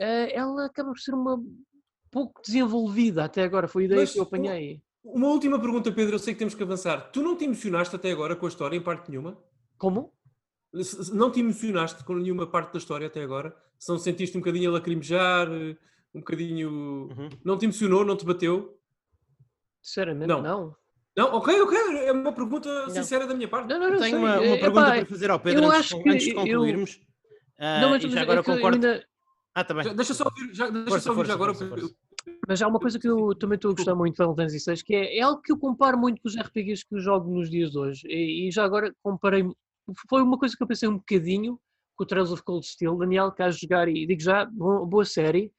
[0.00, 1.42] uh, ela acaba por ser uma
[2.10, 4.82] pouco desenvolvida até agora, foi a ideia mas, que eu apanhei.
[5.04, 7.10] Uma última pergunta, Pedro, eu sei que temos que avançar.
[7.10, 9.36] Tu não te emocionaste até agora com a história, em parte nenhuma?
[9.76, 10.12] Como?
[11.12, 13.54] Não te emocionaste com nenhuma parte da história até agora?
[13.78, 15.50] Se não sentiste um bocadinho a lacrimejar,
[16.14, 16.70] um bocadinho.
[16.70, 17.28] Uhum.
[17.44, 18.78] Não te emocionou, não te bateu?
[19.82, 20.40] Sinceramente, não.
[20.40, 20.76] não.
[21.16, 21.78] Não, ok, ok.
[22.06, 22.90] É uma pergunta não.
[22.90, 23.68] sincera da minha parte.
[23.68, 26.34] Não, não, não Tenho uma, uma, pergunta Epá, para fazer ao Pedro antes, antes, de
[26.34, 27.00] concluirmos.
[27.58, 27.66] Eu...
[27.66, 28.76] Uh, não, mas, já agora concordo.
[28.76, 29.06] Ainda...
[29.54, 29.84] Ah, tá bem.
[29.84, 31.92] Já, deixa só ouvir já, deixa força, só ouvir força, já agora.
[32.46, 34.84] Mas há uma coisa que eu também estou a gostar muito de Final Fantasy VI,
[34.84, 37.50] que é, é algo que eu comparo muito com os RPGs que eu jogo nos
[37.50, 38.06] dias de hoje.
[38.06, 39.44] E, e já agora comparei.
[40.08, 41.58] Foi uma coisa que eu pensei um bocadinho
[41.96, 42.96] com o Trails of Cold Steel.
[42.96, 45.52] Daniel, que a jogar e digo já, boa série.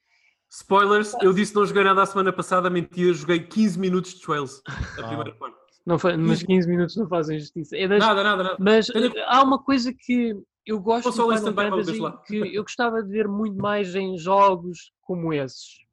[0.50, 4.62] Spoilers, eu disse não joguei nada a semana passada, mentira, joguei 15 minutos de Trails,
[4.68, 4.72] a
[5.02, 5.08] ah.
[5.08, 5.56] primeira parte.
[5.84, 7.76] Não, mas 15 minutos não fazem justiça.
[7.76, 8.56] É das, nada, nada, nada.
[8.58, 9.12] Mas Tenho...
[9.26, 10.34] há uma coisa que
[10.64, 15.32] eu gosto de Final Fantasy que eu gostava de ver muito mais em jogos como
[15.32, 15.83] esses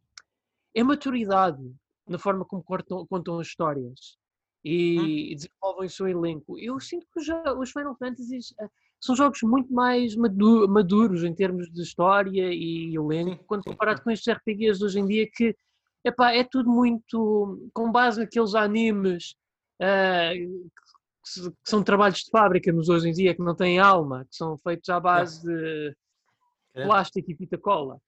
[0.75, 1.61] é maturidade
[2.07, 4.17] na forma como contam, contam as histórias
[4.63, 5.35] e, hum.
[5.35, 6.59] desenvolvem o seu elenco.
[6.59, 8.69] Eu sinto que os Final Fantasies uh,
[8.99, 14.11] são jogos muito mais maduro, maduros em termos de história e elenco, quando comparado com
[14.11, 15.55] estes RPGs de hoje em dia que
[16.03, 19.35] epá, é tudo muito com base naqueles animes
[19.81, 20.71] uh,
[21.23, 24.57] que, são trabalhos de fábrica nos hoje em dia que não têm alma, que são
[24.57, 25.95] feitos à base de
[26.73, 27.99] plástico e fita cola.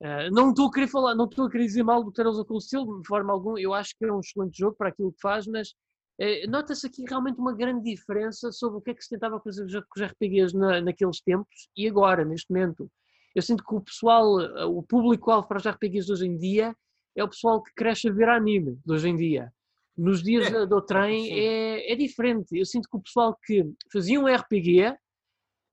[0.00, 2.46] Uh, não estou a querer falar, não estou a querer dizer mal do Trails of
[2.46, 5.20] Cold Steel de forma alguma, eu acho que é um excelente jogo para aquilo que
[5.20, 5.70] faz, mas
[6.20, 9.64] uh, nota-se aqui realmente uma grande diferença sobre o que é que se tentava fazer
[9.66, 12.90] com os RPGs na, naqueles tempos e agora, neste momento.
[13.34, 16.74] Eu sinto que o pessoal, eh, o público-alvo para os RPGs de hoje em dia
[17.16, 19.52] é o pessoal que cresce a ver anime de hoje em dia.
[19.96, 22.56] Nos dias é, do trem é, é diferente.
[22.56, 24.94] Eu sinto que o pessoal que fazia um RPG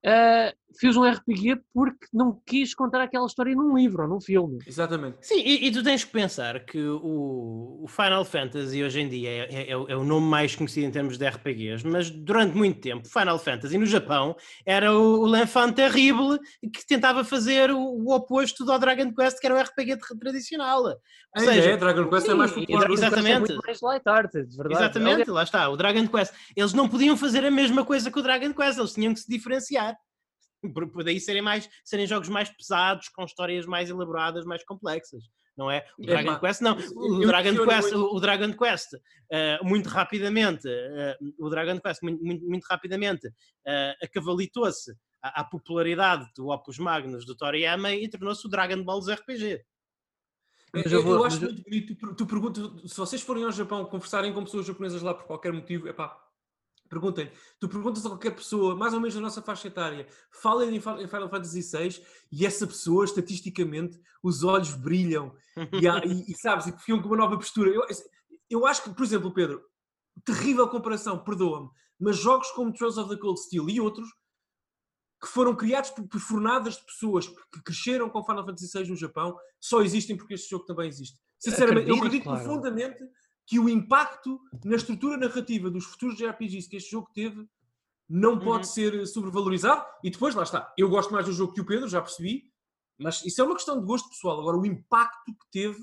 [0.06, 4.58] uh, fez um RPG porque não quis contar aquela história num livro ou num filme.
[4.66, 5.18] Exatamente.
[5.20, 9.28] Sim, e, e tu tens que pensar que o, o Final Fantasy hoje em dia
[9.28, 13.08] é, é, é, o nome mais conhecido em termos de RPGs, mas durante muito tempo
[13.08, 16.38] Final Fantasy no Japão era o, o L'Enfant Terrible
[16.72, 20.82] que tentava fazer o, o, oposto do Dragon Quest, que era um RPG tradicional.
[20.84, 20.92] Ou
[21.36, 22.90] é, seja, é, Dragon Quest sim, é mais popular.
[22.90, 23.52] Exatamente.
[23.52, 24.74] É mais light art, verdade.
[24.74, 26.32] Exatamente, lá está, o Dragon Quest.
[26.54, 29.28] Eles não podiam fazer a mesma coisa que o Dragon Quest, eles tinham que se
[29.28, 29.95] diferenciar
[30.72, 35.22] por, por daí serem, mais, serem jogos mais pesados, com histórias mais elaboradas, mais complexas
[35.56, 35.84] não é?
[35.98, 38.14] O Dragon é, Quest não, o Dragon Quest, muito...
[38.14, 44.04] o Dragon Quest uh, muito rapidamente, uh, o Dragon Quest muito, muito, muito rapidamente uh,
[44.04, 44.92] acavalitou-se
[45.22, 49.64] à, à, popularidade do Opus Magnus do Toriyama e tornou-se o Dragon Balls RPG.
[50.74, 54.32] Eu, eu, eu, acho muito bonito, tu, tu perguntas, se vocês forem ao Japão conversarem
[54.32, 56.18] com pessoas japonesas lá por qualquer motivo, é pá,
[56.88, 60.80] Perguntem, tu perguntas a qualquer pessoa, mais ou menos da nossa faixa etária, falem em
[60.80, 65.34] Final Fantasy VI e essa pessoa, estatisticamente, os olhos brilham
[65.72, 67.70] e, há, e, e sabes, e ficam com uma nova postura.
[67.70, 67.82] Eu,
[68.48, 69.62] eu acho que, por exemplo, Pedro,
[70.24, 71.68] terrível comparação, perdoa-me,
[71.98, 74.08] mas jogos como Trails of the Cold Steel e outros
[75.20, 78.96] que foram criados por, por fornadas de pessoas que cresceram com Final Fantasy VI no
[78.96, 81.18] Japão só existem porque este jogo também existe.
[81.38, 82.44] Sinceramente, acredito, eu acredito claro.
[82.44, 83.04] profundamente
[83.46, 87.48] que o impacto na estrutura narrativa dos futuros JRPGs que este jogo teve
[88.08, 88.40] não uhum.
[88.40, 89.84] pode ser sobrevalorizado.
[90.02, 92.50] E depois, lá está, eu gosto mais do jogo que o Pedro, já percebi,
[92.98, 94.40] mas isso é uma questão de gosto pessoal.
[94.40, 95.78] Agora, o impacto que teve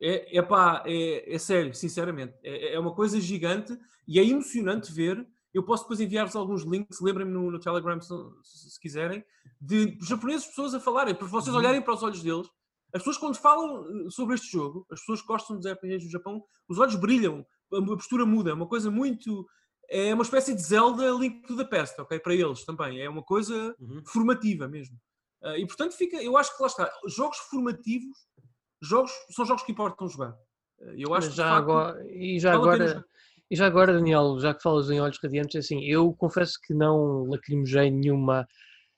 [0.00, 2.34] é, é pá, é, é sério, sinceramente.
[2.42, 5.26] É, é, uma coisa gigante e é emocionante ver.
[5.52, 9.24] Eu posso depois enviar-vos alguns links, lembrem-me no, no, Telegram se, se, se, quiserem,
[9.60, 11.60] de japoneses, pessoas a falarem, para vocês uhum.
[11.60, 12.48] olharem para os olhos deles
[12.92, 16.10] as pessoas, quando falam eh, sobre este jogo, as pessoas que gostam dos RPGs do
[16.10, 19.46] Japão, os olhos brilham, a postura muda, é uma coisa muito.
[19.88, 22.18] É uma espécie de Zelda Link to the Past, ok?
[22.20, 23.00] Para eles também.
[23.00, 24.02] É uma coisa uhum.
[24.06, 24.96] formativa mesmo.
[25.42, 26.22] Uh, e portanto, fica.
[26.22, 26.90] Eu acho que lá está.
[27.08, 28.16] Jogos formativos
[28.82, 30.32] jogos, são jogos que importam jogar.
[30.80, 33.04] Uh, eu acho já facto, agora, e já agora.
[33.50, 37.24] E já agora, Daniel, já que falas em olhos radiantes, assim, eu confesso que não
[37.24, 38.46] lacrimejei nenhuma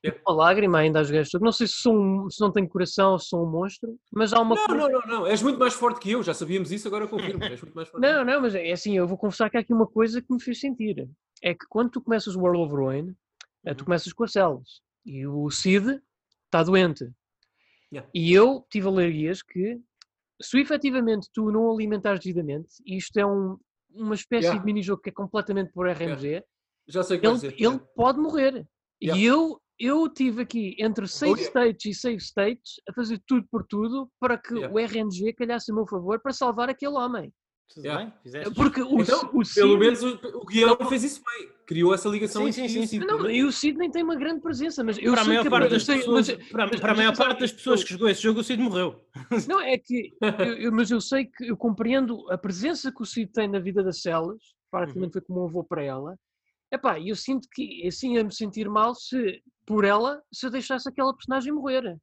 [0.04, 0.20] é.
[0.26, 1.32] Uma lágrima ainda às vezes.
[1.40, 4.40] Não sei se, sou se não tenho coração ou se sou um monstro, mas há
[4.40, 4.88] uma não, coisa...
[4.88, 5.26] Não, não, não.
[5.26, 7.44] És muito mais forte que eu, já sabíamos isso, agora confirmo.
[7.44, 9.72] És muito mais forte não, não, mas é assim, eu vou confessar que há aqui
[9.72, 11.08] uma coisa que me fez sentir.
[11.42, 13.14] É que quando tu começas o World of Ruin,
[13.64, 13.84] eh, tu uhum.
[13.86, 14.80] começas com as células.
[15.06, 16.00] E o Cid
[16.46, 17.08] está doente.
[17.92, 18.08] Yeah.
[18.14, 19.78] E eu tive alergias que,
[20.40, 23.58] se efetivamente tu não alimentares devidamente, e isto é um,
[23.90, 24.58] uma espécie yeah.
[24.58, 26.46] de mini-jogo que é completamente por RMG, yeah.
[26.88, 28.66] Já sei que ele, ele pode morrer.
[29.00, 31.50] E eu eu tive aqui entre save oh, yeah.
[31.50, 34.72] states e save states a fazer tudo por tudo para que yeah.
[34.72, 37.32] o RNG calhasse a meu favor para salvar aquele homem.
[37.74, 38.04] Tudo yeah.
[38.04, 38.54] bem, fizeste.
[38.54, 41.48] Porque o, então, o pelo menos o, o Guilherme fez isso bem.
[41.66, 44.98] Criou essa ligação sim, sim, sim, Não, e o Sidney tem uma grande presença, mas
[44.98, 47.52] eu para a maior parte das pessoas, mas, para, mas, para a maior parte das
[47.52, 49.00] pessoas que jogou esse jogo, o Cid morreu.
[49.48, 53.06] Não, é que, eu, eu, mas eu sei que eu compreendo a presença que o
[53.06, 54.38] Cid tem na vida das celas,
[54.70, 55.12] praticamente uhum.
[55.12, 56.14] foi como um avô para ela.
[56.72, 60.88] Epá, eu sinto que assim ia me sentir mal se, por ela, se eu deixasse
[60.88, 61.98] aquela personagem morrer.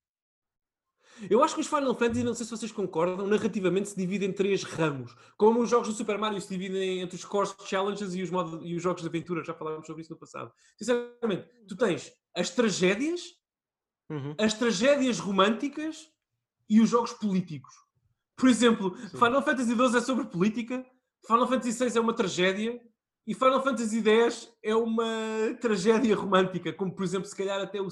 [1.29, 4.33] Eu acho que os Final Fantasy, não sei se vocês concordam, narrativamente se dividem em
[4.33, 5.13] três ramos.
[5.37, 8.65] Como os jogos do Super Mario se dividem entre os Course Challenges e os, modo,
[8.65, 10.51] e os jogos de aventura, já falávamos sobre isso no passado.
[10.77, 13.21] Sinceramente, tu tens as tragédias,
[14.09, 14.35] uhum.
[14.37, 16.09] as tragédias românticas
[16.69, 17.73] e os jogos políticos.
[18.37, 19.17] Por exemplo, Sim.
[19.17, 20.85] Final Fantasy XII é sobre política,
[21.25, 22.79] Final Fantasy VI é uma tragédia
[23.29, 27.87] e Final Fantasy X é uma tragédia romântica, como por exemplo, se calhar até o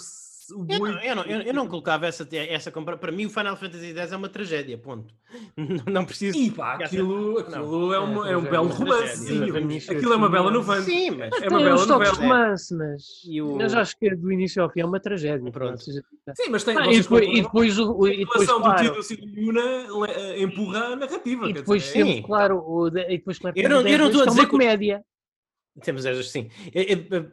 [0.54, 2.98] o eu não, eu, não, eu, eu não colocava essa, essa compra.
[2.98, 5.14] Para mim, o Final Fantasy X é uma tragédia, ponto.
[5.92, 6.38] Não, preciso.
[6.38, 9.28] E pá, aquilo, aquilo é, uma, é, é um belo romance.
[9.28, 9.44] Sim,
[9.90, 10.82] aquilo é uma bela novela.
[10.82, 12.16] Sim, mas é uma bela novela.
[12.16, 13.04] romance, mas
[13.42, 13.68] o...
[13.68, 15.52] já acho que do início ao fim é uma tragédia.
[15.52, 15.82] Pronto.
[15.82, 16.78] Sim, mas tem.
[16.78, 20.96] Ah, e depois, e depois, o, e depois, claro, do Tito Yuna eh, empurra a
[20.96, 21.50] narrativa.
[21.50, 24.48] E depois, sempre, claro, o, e depois, claro, eu não, não estou a é dizer.
[24.48, 25.04] comédia.
[25.84, 26.50] Temos estas, sim.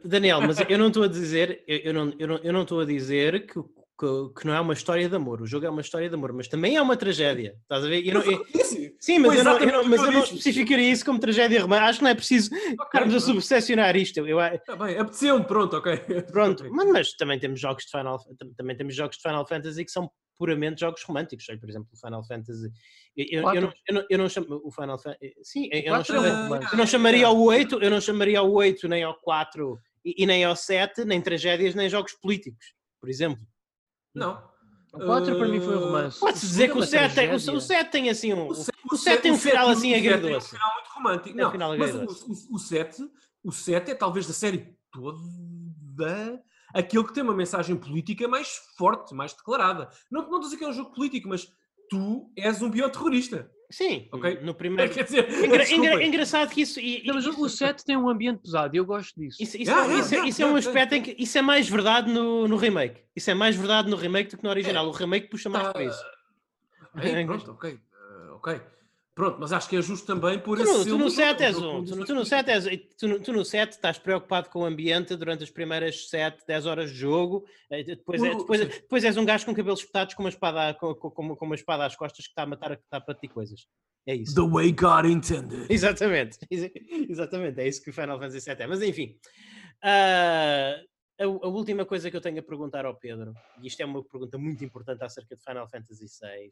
[0.03, 2.85] Daniel, mas eu não estou a dizer, eu não, eu não, eu não estou a
[2.85, 3.59] dizer que,
[3.97, 5.41] que, que, não é uma história de amor.
[5.41, 7.55] O jogo é uma história de amor, mas também é uma tragédia.
[7.61, 8.05] Estás a ver?
[8.05, 8.45] Eu não, eu,
[8.99, 11.87] sim, mas, eu não, eu não, mas eu não especificaria isso como tragédia romântica.
[11.87, 14.19] Acho que não é preciso okay, estarmos a subseccionar isto.
[14.27, 15.97] Eu, tá bem, apeteceu-me, pronto, ok.
[16.31, 18.19] Pronto, mas, mas, também temos jogos de Final
[18.57, 21.45] também temos jogos de Final Fantasy que são puramente jogos românticos.
[21.45, 22.69] Por exemplo, o Final Fantasy.
[23.15, 25.33] Eu, eu, não, eu, não, eu não chamo o Final Fantasy.
[25.41, 29.03] Sim, eu não, chamo, eu não chamaria ao 8, eu não chamaria ao 8 nem
[29.03, 33.41] ao 4 e, e nem ao 7, nem tragédias, nem jogos políticos, por exemplo.
[34.15, 34.55] Não.
[34.93, 36.19] O 4 para mim foi um romance.
[36.19, 38.47] Pode-se dizer que o 7, tem, o, 7 tem assim um.
[38.47, 40.27] O 7 tem um final assim agridoce.
[40.27, 41.37] Tem um final muito romântico.
[41.37, 43.03] Não, mas o, o, 7,
[43.43, 46.41] o 7 é talvez da série toda
[46.73, 49.89] aquele que tem uma mensagem política mais forte, mais declarada.
[50.09, 51.47] Não, não estou a dizer que é um jogo político, mas
[51.89, 53.49] tu és um bioterrorista.
[53.69, 54.39] Sim, okay?
[54.41, 54.93] no primeiro.
[54.93, 56.79] Quer dizer, engra, engra, engraçado que isso.
[56.79, 59.41] E, não, mas o 7 tem um ambiente pesado e eu gosto disso.
[59.41, 61.15] Isso, isso, yeah, é, isso, yeah, isso yeah, é um aspecto em que.
[61.17, 63.01] Isso é mais verdade no, no remake.
[63.15, 64.85] Isso é mais verdade no remake do que no original.
[64.85, 64.89] É.
[64.89, 66.03] O remake puxa mais tá, para isso.
[66.93, 67.73] Aí, pronto, ok.
[67.73, 68.61] Uh, ok.
[69.15, 70.73] Pronto, mas acho que é justo também por tu esse.
[70.73, 71.85] No, tu no 7 és um.
[71.85, 72.65] Tu, tu, no 7 és,
[72.97, 76.65] tu, no, tu no 7 estás preocupado com o ambiente durante as primeiras 7, 10
[76.65, 77.45] horas de jogo.
[77.71, 80.93] Eh, depois, é, depois, depois és um gajo com cabelos espetados com uma espada, com,
[80.93, 83.65] com, com uma espada às costas que está a matar, que está a partir coisas.
[84.05, 84.35] É isso.
[84.35, 85.65] The way God intended.
[85.69, 86.37] Exatamente.
[87.09, 87.61] Exatamente.
[87.61, 88.67] É isso que o Final Fantasy VII é.
[88.67, 89.17] Mas enfim.
[89.81, 90.83] Uh,
[91.17, 94.03] a, a, última coisa que eu tenho a perguntar ao Pedro, e isto é uma
[94.03, 96.49] pergunta muito importante acerca de Final Fantasy VI,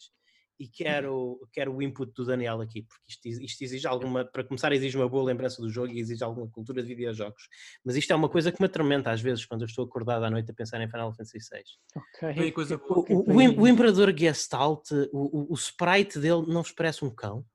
[0.60, 4.72] e quero, quero o input do Daniel aqui, porque isto, isto exige alguma, para começar,
[4.72, 7.50] exige uma boa lembrança do jogo e exige alguma cultura de videojogos.
[7.84, 10.30] Mas isto é uma coisa que me atormenta às vezes quando eu estou acordado à
[10.30, 11.64] noite a pensar em Final Fantasy VI.
[11.96, 12.52] Ok.
[12.52, 17.10] Coisa o, o, o, o, Imperador Gestalt, o, o, sprite dele não vos parece um
[17.10, 17.46] cão?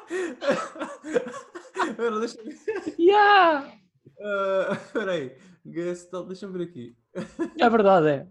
[1.89, 2.95] Espera, deixa-me ver.
[2.99, 3.73] Yeah!
[4.19, 5.37] Uh, espera aí.
[5.67, 6.97] Gestalt, deixa-me ver aqui.
[7.59, 8.27] É verdade, é.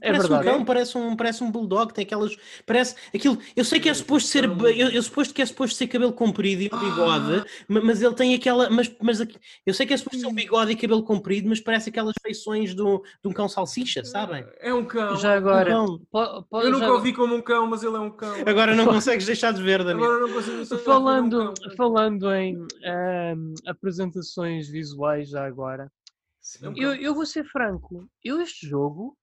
[0.00, 0.48] É parece verdade.
[0.48, 2.34] um cão, parece um, parece um bulldog, tem aquelas.
[2.64, 3.38] Parece aquilo.
[3.54, 4.44] Eu sei que é suposto ser.
[4.44, 7.44] Eu, eu suposto que é suposto ser cabelo comprido e um bigode, ah.
[7.68, 8.70] mas ele tem aquela.
[8.70, 9.20] Mas, mas
[9.66, 12.74] eu sei que é suposto ser um bigode e cabelo comprido, mas parece aquelas feições
[12.74, 14.46] do, de um cão salsicha, sabem?
[14.60, 15.14] É um cão.
[15.16, 15.82] Já agora.
[15.82, 16.00] Um
[16.52, 16.92] eu nunca já...
[16.92, 18.34] ouvi como um cão, mas ele é um cão.
[18.46, 20.04] Agora não consegues deixar de ver, Daniel.
[20.04, 25.92] Agora não consigo falando, um falando em um, apresentações visuais, já agora.
[26.40, 29.16] Sim, eu, eu vou ser franco, eu este jogo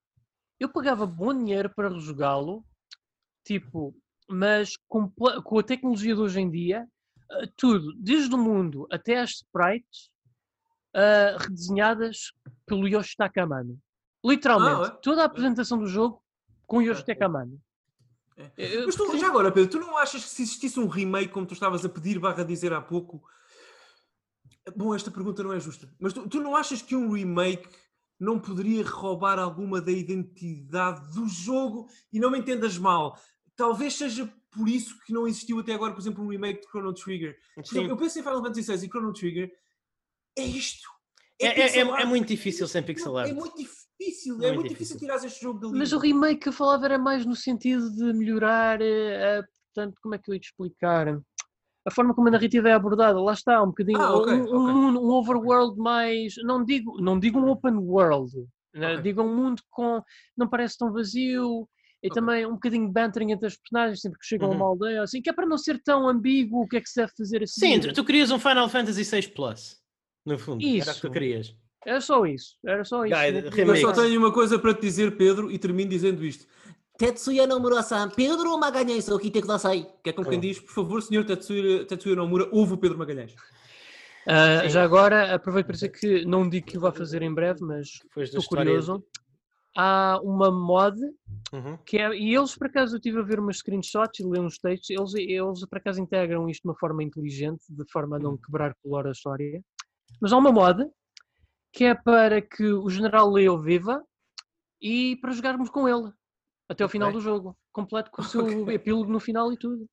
[0.59, 2.63] eu pagava bom dinheiro para rejogá-lo,
[3.43, 3.95] tipo,
[4.27, 6.87] mas com, com, a tecnologia de hoje em dia,
[7.31, 10.09] uh, tudo, desde o mundo até as sprites,
[10.95, 12.33] uh, redesenhadas
[12.65, 13.77] pelo Yoshi Takamano.
[14.23, 14.99] Literalmente, ah, é?
[15.01, 16.21] toda a apresentação do jogo
[16.67, 17.59] com Yoshi é, Takamano.
[18.35, 18.51] É.
[18.57, 21.45] Eu, mas tu, já agora, Pedro, tu não achas que se existisse um remake, como
[21.45, 23.23] tu estavas a pedir, barra dizer há pouco,
[24.75, 27.67] Bom, esta pergunta não é justa, mas tu, tu não achas que um remake
[28.19, 33.17] não poderia roubar alguma da identidade do jogo e não me entendas mal.
[33.55, 36.93] Talvez seja por isso que não existiu até agora, por exemplo, um remake de Chrono
[36.93, 37.37] Trigger.
[37.57, 39.51] Exemplo, eu penso em Final Fantasy VI e Chrono Trigger.
[40.37, 40.89] É isto.
[41.41, 43.29] É, é, é, é muito difícil sem pixel art.
[43.29, 44.41] É muito difícil.
[44.43, 45.77] É, muito difícil, difícil tirar este jogo dali.
[45.77, 48.79] Mas o remake que eu falava era mais no sentido de melhorar.
[48.81, 49.43] Uh,
[49.73, 51.21] portanto, como é que eu ia te explicar?
[51.89, 54.53] A forma como a narrativa é abordada, lá está, um bocadinho, ah, okay, um, okay.
[54.55, 58.31] Um, um, overworld mais, não digo, não digo um open world,
[58.73, 58.91] né?
[58.91, 59.01] okay.
[59.01, 60.01] digo um mundo com,
[60.37, 61.67] não parece tão vazio,
[62.01, 62.21] E okay.
[62.21, 64.53] também um bocadinho de bantering entre as personagens, sempre que chegam uhum.
[64.53, 66.89] a uma aldeia, assim, que é para não ser tão ambíguo o que é que
[66.89, 67.59] se deve fazer assim.
[67.59, 69.77] Sim, tu, tu querias um Final Fantasy VI Plus,
[70.25, 70.63] no fundo.
[70.63, 70.89] Isso.
[70.89, 71.55] Era o que tu querias.
[71.85, 73.15] Era só isso, era só isso.
[73.15, 76.45] Eu só tenho uma coisa para te dizer, Pedro, e termino dizendo isto.
[76.99, 79.87] Tetsuya Nomura-san, Pedro Magalhães, o que Kudasai.
[80.03, 83.33] Que é como quem diz, por favor, senhor Tetsuya, Tetsuya Nomura, ouve o Pedro Magalhães.
[84.27, 87.61] Uh, já agora, aproveito para dizer que não digo que o vá fazer em breve,
[87.61, 89.01] mas estou curioso.
[89.77, 90.99] Há uma mod
[91.53, 91.77] uhum.
[91.85, 94.57] que é, e eles por acaso eu estive a ver umas screenshots e ler uns
[94.57, 98.31] textos, eles, eles por acaso integram isto de uma forma inteligente, de forma a não
[98.31, 98.37] uhum.
[98.37, 99.63] quebrar color a história.
[100.19, 100.85] Mas há uma mod
[101.71, 104.03] que é para que o general Leo viva
[104.81, 106.11] e para jogarmos com ele
[106.69, 108.75] até ao final do jogo, completo com o seu okay.
[108.75, 109.85] epílogo no final e tudo.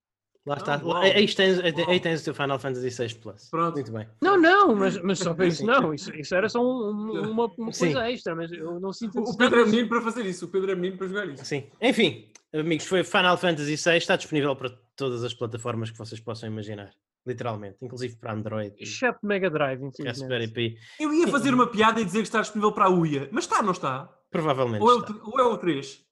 [0.47, 0.81] Lá está.
[0.85, 3.48] Oh, aí, tens, aí tens o teu Final Fantasy VI Plus.
[3.51, 3.74] Pronto.
[3.74, 4.07] Muito bem.
[4.23, 5.93] Não, não, mas, mas só para isso não.
[5.93, 6.90] Isso, isso era só um,
[7.32, 9.19] uma, uma coisa extra, mas eu não sinto.
[9.19, 11.44] O Pedro é menino para fazer isso, o Pedro é menino para jogar isso.
[11.44, 11.65] Sim.
[11.82, 16.48] Enfim, amigos, foi Final Fantasy VI, está disponível para todas as plataformas que vocês possam
[16.48, 16.93] imaginar.
[17.27, 18.73] Literalmente, inclusive para Android.
[18.78, 20.77] Exceto Mega Drive, infelizmente.
[21.01, 23.61] Eu ia fazer uma piada e dizer que está disponível para a UIA, mas está,
[23.62, 24.09] não está?
[24.31, 24.81] Provavelmente.
[24.81, 26.06] Ou é o, ou é o 3?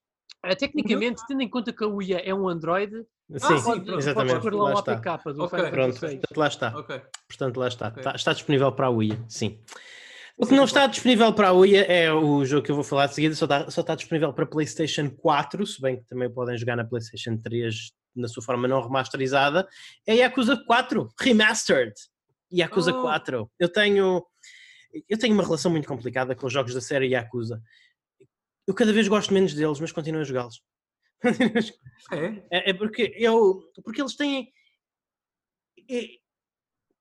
[0.45, 3.95] É, tecnicamente, tendo em conta que a UIA é um Android, Sim, ah, sim pode,
[3.95, 4.41] exatamente.
[4.41, 4.95] Pode lá, lá está.
[5.33, 5.71] do okay.
[5.71, 6.79] Pronto, portanto, lá está.
[6.79, 7.03] Okay.
[7.27, 7.89] Portanto, lá está.
[7.89, 8.01] Okay.
[8.01, 8.15] está.
[8.15, 9.59] Está disponível para a UIA, sim.
[10.37, 13.07] O que não está disponível para a UIA é o jogo que eu vou falar
[13.07, 16.59] de seguida, só está, só está disponível para PlayStation 4, se bem que também podem
[16.59, 19.67] jogar na PlayStation 3 na sua forma não remasterizada.
[20.07, 21.95] É Yakuza 4 Remastered.
[22.53, 23.03] Yakuza oh.
[23.03, 23.51] 4.
[23.59, 24.25] Eu tenho,
[25.09, 27.61] eu tenho uma relação muito complicada com os jogos da série Yakuza.
[28.67, 30.61] Eu cada vez gosto menos deles, mas continuo a jogá-los.
[32.13, 32.27] É?
[32.51, 32.71] é?
[32.71, 32.75] é?
[32.75, 34.53] porque eu porque eles têm
[35.91, 36.09] é,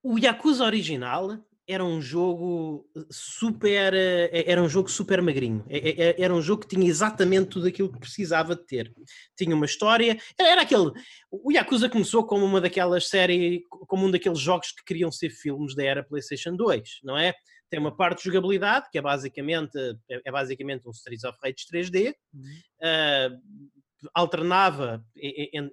[0.01, 1.37] o Yakuza original
[1.67, 6.73] era um jogo super é, era um jogo super magrinho é, era um jogo que
[6.73, 8.93] tinha exatamente tudo aquilo que precisava de ter
[9.35, 10.91] tinha uma história era aquele
[11.29, 15.75] o Yakuza começou como uma daquelas séries como um daqueles jogos que queriam ser filmes
[15.75, 17.33] da era PlayStation 2 não é
[17.73, 19.75] tem uma parte de jogabilidade que é basicamente
[20.07, 22.41] é, basicamente um Streets of Rage 3D uhum.
[22.83, 25.03] uh, alternava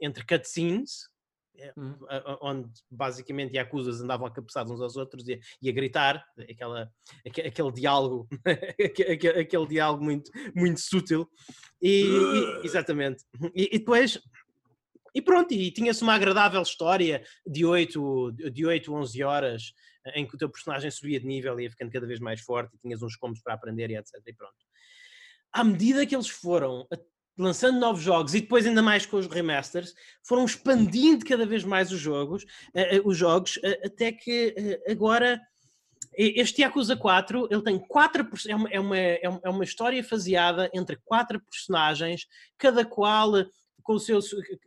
[0.00, 1.10] entre cutscenes,
[1.58, 1.94] eh, hum.
[2.40, 6.90] onde basicamente Yakuzas andavam a cabeçar uns aos outros e, e a gritar, aquela,
[7.26, 8.26] aquele, aquele diálogo,
[8.80, 11.28] aquele, aquele, diálogo muito, muito sutil,
[11.82, 13.24] e, e exatamente,
[13.54, 14.18] e, e, depois,
[15.14, 19.74] e pronto, e tinha-se uma agradável história de 8, de 8, 11 horas,
[20.14, 22.74] em que o teu personagem subia de nível e ia ficando cada vez mais forte,
[22.74, 24.54] e tinhas uns combos para aprender e etc, e pronto.
[25.52, 26.86] À medida que eles foram
[27.36, 31.90] lançando novos jogos e depois ainda mais com os remasters, foram expandindo cada vez mais
[31.90, 34.54] os jogos, uh, os jogos uh, até que
[34.88, 35.40] agora
[36.16, 40.96] este Yakuza 4, ele tem quatro, é uma, é, uma, é uma história faseada entre
[41.04, 42.26] quatro personagens,
[42.58, 43.32] cada qual
[43.82, 44.20] com o seu,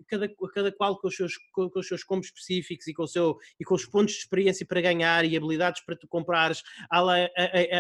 [0.08, 3.08] cada, cada qual com os, seus, com, com, os seus combos específicos e com, o
[3.08, 7.00] seu, e com os pontos de experiência para ganhar e habilidades para tu comprares a,
[7.00, 7.28] a,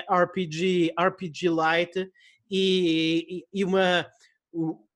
[0.07, 2.11] a, RPG, RPG Lite
[2.49, 4.05] e, e, e uma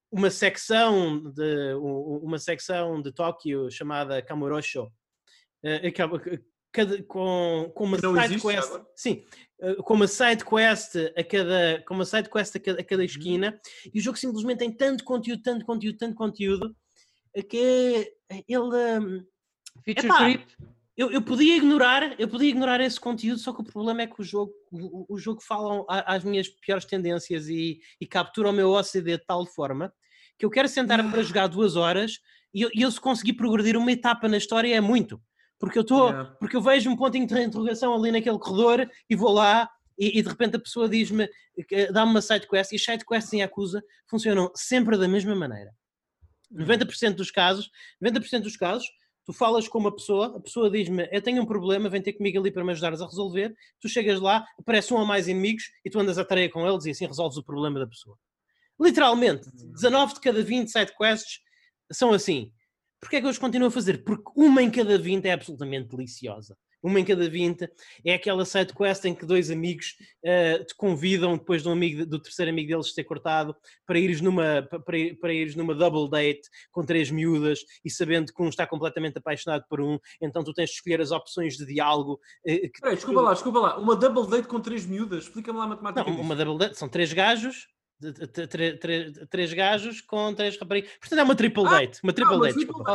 [0.10, 4.92] uma secção de uma secção de Tóquio chamada Kamurocho
[6.82, 8.88] eh, com, com uma side quest agora?
[8.96, 9.24] sim
[9.62, 13.02] eh, com uma side quest a cada com uma side quest a cada, a cada
[13.02, 13.06] uhum.
[13.06, 13.92] esquina uhum.
[13.94, 16.76] e o jogo simplesmente tem tanto conteúdo tanto conteúdo tanto conteúdo
[17.50, 18.14] que
[18.48, 19.24] ele hum,
[19.84, 20.48] feature creep
[20.98, 24.20] eu, eu podia ignorar, eu podia ignorar esse conteúdo, só que o problema é que
[24.20, 28.72] o jogo, o, o jogo fala às minhas piores tendências e, e captura o meu
[28.72, 29.94] OCD de tal forma
[30.40, 32.20] que eu quero sentar-me para jogar duas horas
[32.54, 35.22] e eu, e eu se conseguir progredir uma etapa na história é muito.
[35.60, 36.36] Porque eu estou, yeah.
[36.40, 40.22] porque eu vejo um ponto de interrogação ali naquele corredor e vou lá e, e
[40.22, 41.28] de repente a pessoa diz-me,
[41.92, 45.72] dá-me uma side quest e as side quests em Yakuza funcionam sempre da mesma maneira.
[46.54, 47.70] 90% dos casos,
[48.02, 48.88] 90% dos casos,
[49.28, 52.40] Tu falas com uma pessoa, a pessoa diz-me, eu tenho um problema, vem ter comigo
[52.40, 53.54] ali para me ajudares a resolver.
[53.82, 56.86] Tu chegas lá, aparece um ou mais inimigos e tu andas a tareia com eles
[56.86, 58.18] e assim resolves o problema da pessoa.
[58.80, 61.42] Literalmente, 19 de cada 20 sidequests
[61.92, 62.54] são assim.
[63.00, 64.04] Porquê é que eu os continuo a fazer?
[64.04, 67.70] Porque uma em cada 20 é absolutamente deliciosa uma em cada 20,
[68.06, 72.20] é aquela side quest em que dois amigos uh, te convidam, depois do, amigo, do
[72.20, 73.56] terceiro amigo deles ter cortado,
[73.86, 78.42] para ires, numa, para, para ires numa double date com três miúdas e sabendo que
[78.42, 82.20] um está completamente apaixonado por um, então tu tens de escolher as opções de diálogo.
[82.46, 82.70] Uh.
[82.82, 86.10] Peraí, desculpa lá, desculpa lá, uma double date com três miúdas, explica-me lá a matemática.
[86.10, 87.68] Não, uma double date, são três gajos
[89.30, 90.92] três gajos com três raparigas.
[91.00, 92.00] Portanto, é uma triple ah, date.
[92.04, 92.92] Uma triple date, desculpa.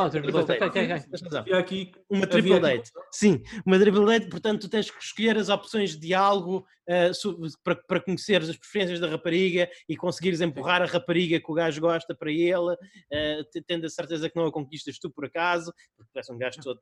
[2.08, 2.90] Uma triple date.
[3.10, 4.28] Sim, uma triple date.
[4.28, 9.08] Portanto, tu tens que escolher as opções de diálogo uh, para, conheceres as preferências da
[9.08, 13.90] rapariga e conseguires empurrar a rapariga que o gajo gosta para ele, uh, tendo a
[13.90, 16.80] certeza que não a conquistas tu por acaso, porque tu és um gajo todo,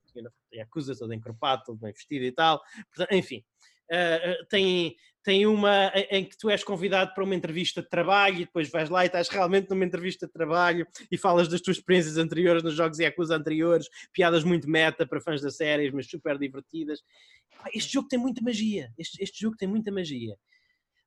[0.60, 2.60] acusa todo encorpado, todo bem vestido e tal.
[2.94, 3.42] Portanto, enfim.
[3.92, 8.44] Uh, tem, tem uma em que tu és convidado para uma entrevista de trabalho e
[8.44, 12.16] depois vais lá e estás realmente numa entrevista de trabalho e falas das tuas experiências
[12.16, 16.38] anteriores nos jogos e Yakuza anteriores, piadas muito meta para fãs da série, mas super
[16.38, 17.00] divertidas.
[17.74, 20.36] Este jogo tem muita magia, este, este jogo tem muita magia.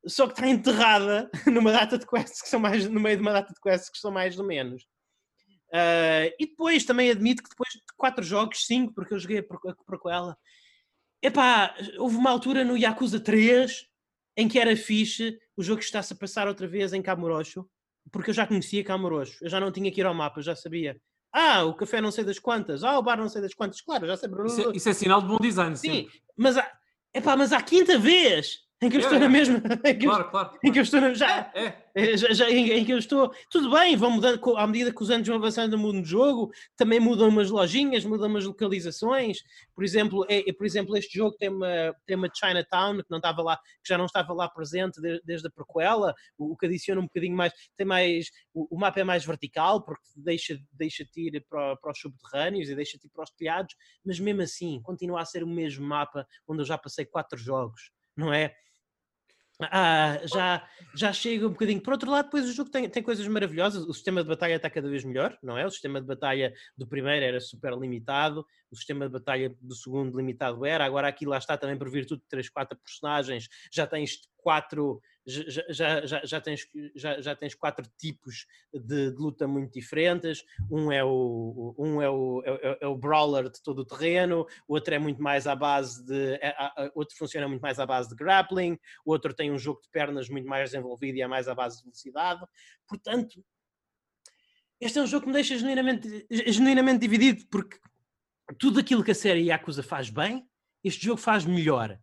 [0.06, 3.32] Só que está enterrada numa data de quests que são mais, no meio de uma
[3.32, 4.84] data de quests que são mais ou menos.
[5.70, 10.12] Uh, e depois também admito que depois de quatro jogos, cinco, porque eu joguei a
[10.12, 10.38] ela
[11.24, 13.88] epá, houve uma altura no Yakuza 3
[14.36, 17.68] em que era fixe o jogo está-se a passar outra vez em Kamurocho,
[18.12, 20.56] porque eu já conhecia Kamurocho, eu já não tinha que ir ao mapa, eu já
[20.56, 21.00] sabia.
[21.32, 24.06] Ah, o café não sei das quantas, ah, o bar não sei das quantas, claro,
[24.06, 24.30] já sei.
[24.46, 26.04] Isso é, isso é sinal de bom design, sim.
[26.04, 26.22] Sempre.
[26.38, 26.72] Mas, a,
[27.14, 29.62] epá, mas à quinta vez em que eu estou na mesma.
[29.86, 31.66] Em que, claro, eu, claro, em que eu estou na, já, é,
[31.96, 32.12] é.
[32.14, 32.18] é.
[32.18, 33.34] Já, já, em, em, que eu estou.
[33.50, 36.52] Tudo bem, vão mudando à medida que os anos vão avançando no mundo do jogo,
[36.76, 39.40] também mudam umas lojinhas, mudam umas localizações.
[39.76, 43.18] Por exemplo, é, é, por exemplo este jogo tem uma, tem uma Chinatown que não
[43.18, 46.66] estava lá, que já não estava lá presente de, desde a prequela, o, o, que
[46.66, 48.28] adiciona um bocadinho mais, tem mais.
[48.54, 52.76] O, o mapa é mais vertical, porque deixa, deixa-te ir para, para os subterrâneos e
[52.76, 56.62] deixa-te ir para os telhados, mas mesmo assim continua a ser o mesmo mapa onde
[56.62, 58.56] eu já passei quatro jogos, não é?
[59.62, 61.82] Ah, já, já chega um bocadinho.
[61.82, 63.84] Por outro lado, depois o jogo tem, tem coisas maravilhosas.
[63.84, 65.66] O sistema de batalha está cada vez melhor, não é?
[65.66, 70.18] O sistema de batalha do primeiro era super limitado, o sistema de batalha do segundo
[70.18, 70.86] limitado era.
[70.86, 76.06] Agora aqui lá está também por virtude de 3, 4 personagens, já tens quatro já,
[76.06, 80.44] já, já, tens, já, já tens quatro tipos de, de, luta muito diferentes.
[80.70, 84.46] Um é o, um é o, é, é, é o brawler de todo o terreno,
[84.68, 86.34] outro é muito mais à base de.
[86.42, 86.54] É,
[86.94, 90.30] outro funciona muito mais à base de grappling, o outro tem um jogo de pernas
[90.30, 92.42] muito mais desenvolvido e é mais à base de velocidade.
[92.88, 93.44] Portanto,
[94.80, 97.80] este é um jogo que me deixa genuinamente, genuinamente dividido, porque
[98.60, 100.46] tudo aquilo que a série Yakuza faz bem,
[100.84, 101.98] este jogo faz melhor.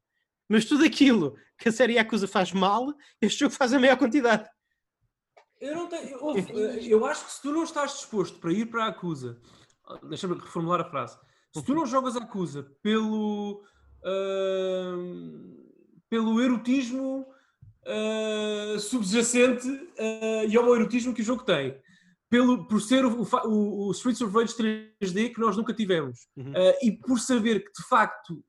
[0.51, 4.48] Mas tudo aquilo que a série Yakuza faz mal, este jogo faz a maior quantidade.
[5.60, 6.09] Eu não tenho.
[6.09, 9.40] Eu, eu acho que se tu não estás disposto para ir para a Acusa,
[10.09, 11.16] deixa-me reformular a frase.
[11.55, 13.62] Se tu não jogas a Acusa pelo.
[14.02, 15.70] Uh,
[16.09, 17.24] pelo erotismo
[17.86, 21.81] uh, subjacente uh, e ao erotismo que o jogo tem.
[22.28, 24.55] Pelo, por ser o, o, o Streets of Rage
[25.01, 26.27] 3D que nós nunca tivemos.
[26.36, 26.51] Uhum.
[26.51, 28.43] Uh, e por saber que de facto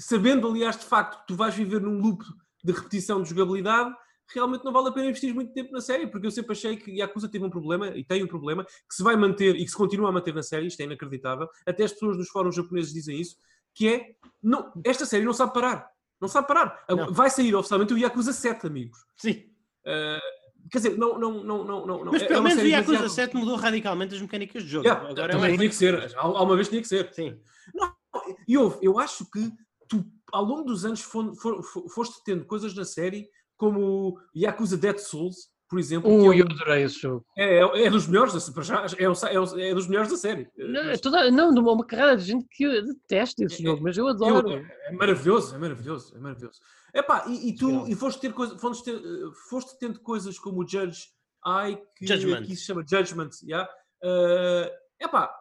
[0.00, 2.24] sabendo, aliás, de facto, que tu vais viver num loop
[2.64, 3.94] de repetição de jogabilidade,
[4.32, 6.90] realmente não vale a pena investir muito tempo na série, porque eu sempre achei que
[6.92, 9.76] Yakuza teve um problema, e tem um problema, que se vai manter e que se
[9.76, 13.20] continua a manter na série, isto é inacreditável, até as pessoas nos fóruns japoneses dizem
[13.20, 13.36] isso,
[13.74, 14.10] que é,
[14.42, 15.88] não, esta série não sabe parar.
[16.20, 16.84] Não sabe parar.
[16.88, 17.12] Não.
[17.12, 18.98] Vai sair oficialmente o Yakuza 7, amigos.
[19.16, 19.44] Sim.
[19.86, 22.12] Uh, quer dizer, não, não, não, não, não.
[22.12, 24.86] Mas é pelo é menos o Yakuza 7 mudou radicalmente as mecânicas de jogo.
[24.86, 26.14] Yeah, Agora também é tinha que ser.
[26.16, 27.12] Há uma vez tinha que ser.
[27.14, 27.40] Sim.
[27.74, 27.90] Não,
[28.46, 29.50] e houve, eu acho que
[29.90, 34.96] tu, ao longo dos anos, for, for, foste tendo coisas na série como Yakuza Dead
[34.98, 36.10] Souls, por exemplo.
[36.10, 37.26] Uh, é eu adorei esse jogo.
[37.36, 40.48] É, é, é dos melhores, é, é, é, dos melhores da série.
[40.56, 44.08] Não, é toda, não, de uma carreira de gente que detesta esse jogo, mas eu
[44.08, 44.50] adoro.
[44.50, 46.60] Eu, é maravilhoso, é maravilhoso, é maravilhoso.
[46.94, 49.00] Epá, e, e tu e foste, ter coisa, foste, ter,
[49.48, 51.08] foste tendo coisas como o Judge
[51.46, 52.38] Eye, que Judgment.
[52.38, 53.70] aqui se chama Judgment, yeah?
[54.04, 55.32] uh, epá,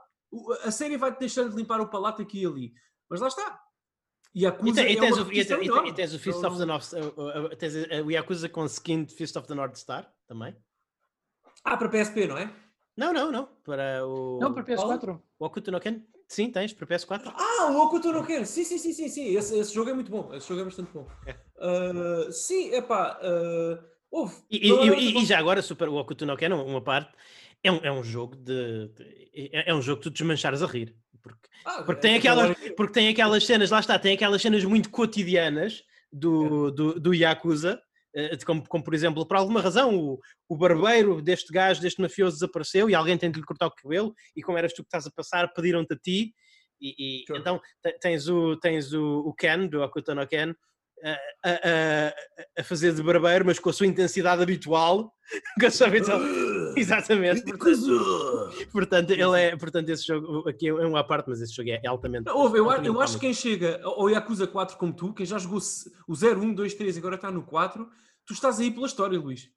[0.63, 2.73] a série vai-te deixando de limpar o palato aqui e ali.
[3.09, 3.59] Mas lá está,
[4.35, 6.51] Yakuza e, te, e, tens, é o, e, tens, e, tens o Fist então...
[6.51, 7.73] of the North uh, tens
[8.05, 10.55] o Yakuza com skin de Fist of the North Star também.
[11.63, 12.51] Ah, para PSP, não é?
[12.95, 13.49] Não, não, não.
[13.63, 14.39] Para o.
[14.39, 15.21] Não, para PS4.
[15.39, 16.01] O Okuto no Ken?
[16.27, 17.33] Sim, tens para PS4.
[17.33, 18.45] Ah, o Okuto no Ken!
[18.45, 19.35] Sim, sim, sim, sim, sim.
[19.35, 20.33] Esse, esse jogo é muito bom.
[20.33, 21.07] Esse jogo é bastante bom.
[21.25, 21.35] É.
[21.57, 23.19] Uh, sim, é pá.
[23.23, 27.11] Uh, e, e, e, já agora, super, o Okuto no Ken, uma parte,
[27.63, 28.89] é um, é um jogo de.
[29.33, 30.95] É, é um jogo que tu desmanchares a rir.
[31.21, 34.63] Porque, ah, porque, tem é aquelas, porque tem aquelas cenas, lá está, tem aquelas cenas
[34.63, 37.81] muito cotidianas do, do, do Yakuza,
[38.15, 42.37] eh, como, como, por exemplo, por alguma razão, o, o barbeiro deste gajo, deste mafioso,
[42.37, 45.05] desapareceu e alguém tem de lhe cortar o cabelo, e como eras tu que estás
[45.05, 46.33] a passar, pediram-te a ti.
[46.81, 47.39] E, e sure.
[47.39, 47.59] então
[47.99, 50.53] tens o, tens o, o Ken, do Akuto no Ken,
[51.03, 52.13] a, a,
[52.59, 55.13] a, fazer de barbeiro, mas com a sua intensidade habitual.
[55.59, 56.19] com a sua habitual.
[56.75, 57.43] Exatamente.
[57.43, 61.85] Portanto, portanto, ele é, portanto, esse jogo aqui é uma parte, mas esse jogo é
[61.87, 62.29] altamente.
[62.29, 65.37] Ouve, eu, altamente eu acho que quem chega ao Yakuza 4 como tu, quem já
[65.37, 65.59] jogou
[66.07, 67.89] o 0, 1, 2, 3 e agora está no 4,
[68.25, 69.49] tu estás aí pela história, Luís.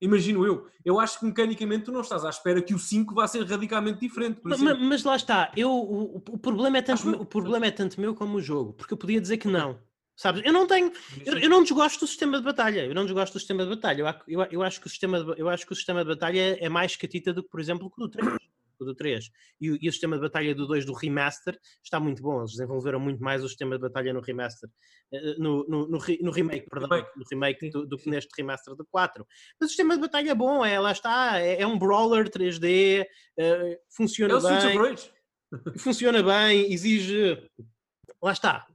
[0.00, 0.66] Imagino eu.
[0.84, 4.00] Eu acho que mecanicamente tu não estás à espera que o 5 vá ser radicalmente
[4.00, 4.40] diferente.
[4.42, 8.14] Mas, mas, lá está, eu, o, o problema, é tanto, o problema é tanto meu
[8.14, 9.78] como o jogo, porque eu podia dizer que não.
[10.16, 10.42] Sabes?
[10.44, 10.90] Eu não tenho.
[11.24, 12.86] Eu, eu, não desgosto do sistema de batalha.
[12.86, 14.00] Eu não desgosto do sistema de batalha.
[14.00, 16.56] Eu, eu, eu, acho, que o sistema de, eu acho que o sistema de batalha
[16.58, 18.36] é mais catita do que, por exemplo, o do 3
[18.78, 19.30] o do 3.
[19.60, 22.40] E, e, o sistema de batalha do 2 do remaster está muito bom.
[22.40, 24.68] Eles desenvolveram muito mais o sistema de batalha no remaster,
[25.12, 28.86] eh, no, no, no, no remake, perdão, no remake do, do, que neste remaster do
[28.86, 29.26] 4.
[29.60, 33.02] Mas o sistema de batalha é bom, é, lá está, é, é um brawler 3D,
[33.02, 33.06] uh,
[33.38, 34.96] eh, funciona é bem.
[35.78, 37.48] Funciona bem, exige.
[38.20, 38.66] Lá está,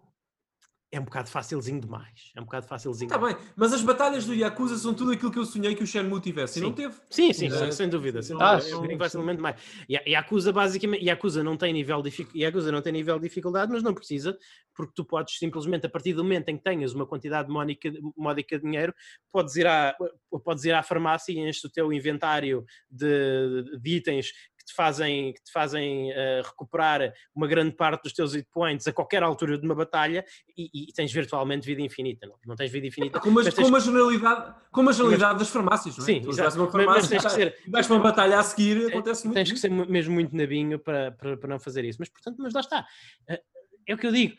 [0.92, 2.32] é um bocado facilzinho demais.
[2.36, 3.08] É um bocado facilzinho.
[3.08, 5.88] Está bem, mas as batalhas do Yakuza são tudo aquilo que eu sonhei que o
[5.88, 6.60] Shenmue tivesse sim.
[6.60, 6.94] e não teve.
[7.10, 7.72] Sim, sim, é.
[7.72, 8.22] sem dúvida.
[8.22, 8.98] Sem ah, dúvida.
[8.98, 9.56] facilmente mais.
[9.90, 13.94] Yakuza basicamente, Yakuza não tem nível de Yakuza não tem nível de dificuldade, mas não
[13.94, 14.38] precisa,
[14.76, 18.58] porque tu podes simplesmente a partir do momento em que tenhas uma quantidade módica, módica
[18.58, 18.94] de dinheiro,
[19.32, 19.96] podes ir à
[20.44, 25.34] podes ir à farmácia e enches o teu inventário de, de itens que te fazem,
[25.34, 29.58] que te fazem uh, recuperar uma grande parte dos teus hit points a qualquer altura
[29.58, 30.26] de uma batalha
[30.58, 32.26] e, e tens virtualmente vida infinita.
[32.26, 33.20] Não, não tens vida infinita.
[33.20, 36.08] Com uma, com uma generalidade, com uma generalidade das farmácias, não é?
[36.08, 36.58] Sim, exato.
[36.58, 39.36] Uma farmácia, mas, tens que ser, vais para uma batalha a seguir, acontece muito.
[39.36, 41.98] Tens que ser mesmo muito nabinho para, para, para não fazer isso.
[42.00, 42.86] Mas, portanto, mas lá está.
[43.30, 43.42] Eh,
[43.88, 44.36] é o que eu digo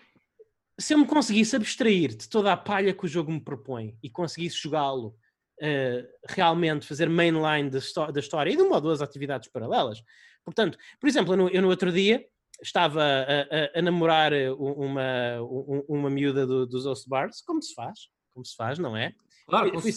[0.79, 4.11] se eu me conseguisse abstrair de toda a palha que o jogo me propõe e
[4.11, 5.15] conseguisse jogá-lo
[5.61, 7.79] uh, realmente fazer mainline da,
[8.21, 10.03] história e de uma ou duas atividades paralelas.
[10.45, 12.25] Portanto, por exemplo, eu no, eu no outro dia
[12.63, 17.75] estava a, a, a namorar uma, uma, uma miúda do, dos Osso Bars, como se
[17.75, 19.13] faz, como se faz, não é?
[19.47, 19.93] Claro, fui,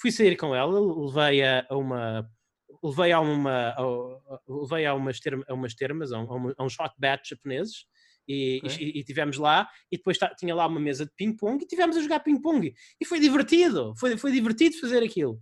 [0.00, 2.28] fui, sair com ela, levei a, uma
[2.82, 7.28] levei a uma a, levei a umas, termas, a umas termas, a, um, a bats
[7.28, 7.86] japoneses
[8.28, 8.76] e, okay.
[8.78, 12.02] e, e, tivemos lá, e depois tinha lá uma mesa de ping-pong e tivemos a
[12.02, 12.72] jogar ping-pong.
[13.00, 15.40] E foi divertido, foi, foi divertido fazer aquilo.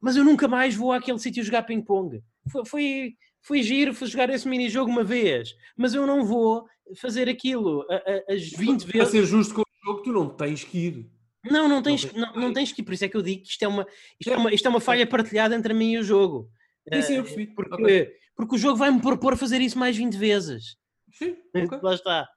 [0.00, 2.22] Mas eu nunca mais vou àquele sítio jogar ping-pong.
[2.50, 6.64] Foi, foi, foi giro, foi jogar esse mini-jogo uma vez, mas eu não vou
[6.96, 7.86] fazer aquilo
[8.28, 8.92] as 20 vezes.
[8.92, 11.10] Para ser justo com o jogo, tu não tens que ir.
[11.44, 13.42] Não, não tens, não, não, não tens que ir, por isso é que eu digo
[13.42, 13.86] que isto é uma,
[14.18, 16.50] isto é uma, isto é uma falha partilhada entre mim e o jogo.
[16.92, 17.46] Sim, sim, eu percebi.
[17.46, 18.08] Porque, okay.
[18.36, 20.76] porque o jogo vai-me propor fazer isso mais 20 vezes.
[21.12, 21.78] Sim, okay.
[21.82, 22.28] Lá está.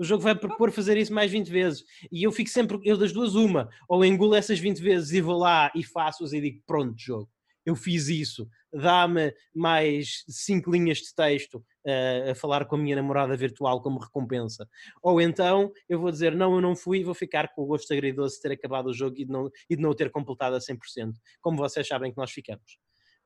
[0.00, 1.84] O jogo vai propor fazer isso mais 20 vezes.
[2.10, 3.68] E eu fico sempre, eu das duas, uma.
[3.86, 7.28] Ou engulo essas 20 vezes e vou lá e faço-as e digo: pronto, jogo,
[7.66, 8.48] eu fiz isso.
[8.72, 13.98] Dá-me mais 5 linhas de texto uh, a falar com a minha namorada virtual como
[13.98, 14.66] recompensa.
[15.02, 17.92] Ou então eu vou dizer: não, eu não fui e vou ficar com o gosto
[17.92, 20.56] agridoce de ter acabado o jogo e de não, e de não o ter completado
[20.56, 21.12] a 100%.
[21.42, 22.78] Como vocês sabem que nós ficamos.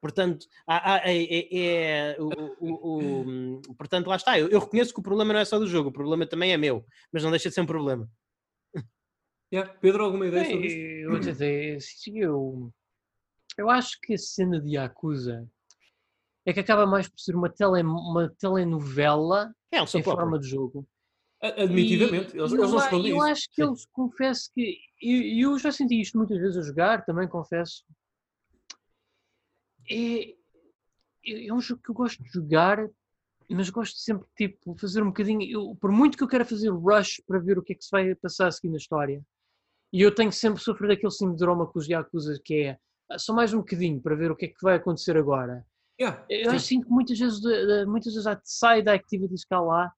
[0.05, 2.29] Portanto, há, há, é, é, é o,
[2.61, 4.39] o, o, portanto, lá está.
[4.39, 6.59] Eu, eu, reconheço que o problema não é só do jogo, o problema também é
[6.59, 8.07] meu, mas não deixa de ser um problema.
[9.53, 9.73] Yeah.
[9.75, 12.17] Pedro, alguma ideia sobre isso?
[12.17, 12.73] Eu, eu,
[13.57, 15.49] eu acho que a cena de Yakuza
[16.45, 20.85] é que acaba mais por ser uma, tele, uma telenovela é, em forma de jogo.
[21.41, 24.77] Admitidamente, eles, eles não escondem Eu acho que eles, confesso que.
[25.01, 27.85] Eu, eu já senti isto muitas vezes a jogar, também confesso
[29.91, 30.35] é,
[31.27, 32.89] é, um jogo que eu gosto de jogar,
[33.51, 35.43] mas gosto sempre de tipo, fazer um bocadinho.
[35.43, 37.91] Eu, por muito que eu quero fazer rush para ver o que é que se
[37.91, 39.23] vai passar a seguir na história,
[39.93, 42.79] e eu tenho sempre sofrido aquele síndrome com os Yakuza que é
[43.11, 45.65] ah, só mais um bocadinho para ver o que é que vai acontecer agora.
[46.01, 46.59] Yeah, eu sim.
[46.59, 47.41] sinto que muitas vezes,
[47.87, 49.93] muitas vezes há side activities que há lá,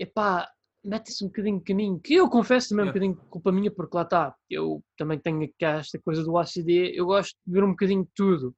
[0.00, 0.50] epá,
[0.84, 2.90] mete-se um bocadinho de caminho, que eu confesso também yeah.
[2.90, 6.92] um bocadinho de culpa minha, porque lá está, eu também tenho esta coisa do ACD,
[6.96, 8.54] eu gosto de ver um bocadinho de tudo.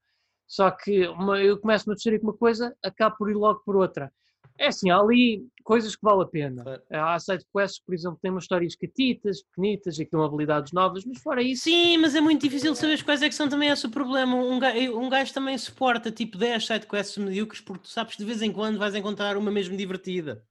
[0.48, 3.76] Só que uma, eu começo-me a descer com uma coisa, acabo por ir logo por
[3.76, 4.10] outra.
[4.58, 6.82] É assim, há ali coisas que vale a pena.
[6.90, 6.98] É.
[6.98, 11.04] Há side quests, por exemplo, tem umas histórias catitas, pequenitas e que dão habilidades novas,
[11.04, 11.64] mas fora isso.
[11.64, 14.34] Sim, mas é muito difícil saber quais é que são também esse o problema.
[14.34, 18.22] Um gajo, um gajo também suporta tipo 10 side quests medíocres porque tu sabes que
[18.22, 20.42] de vez em quando vais encontrar uma mesmo divertida.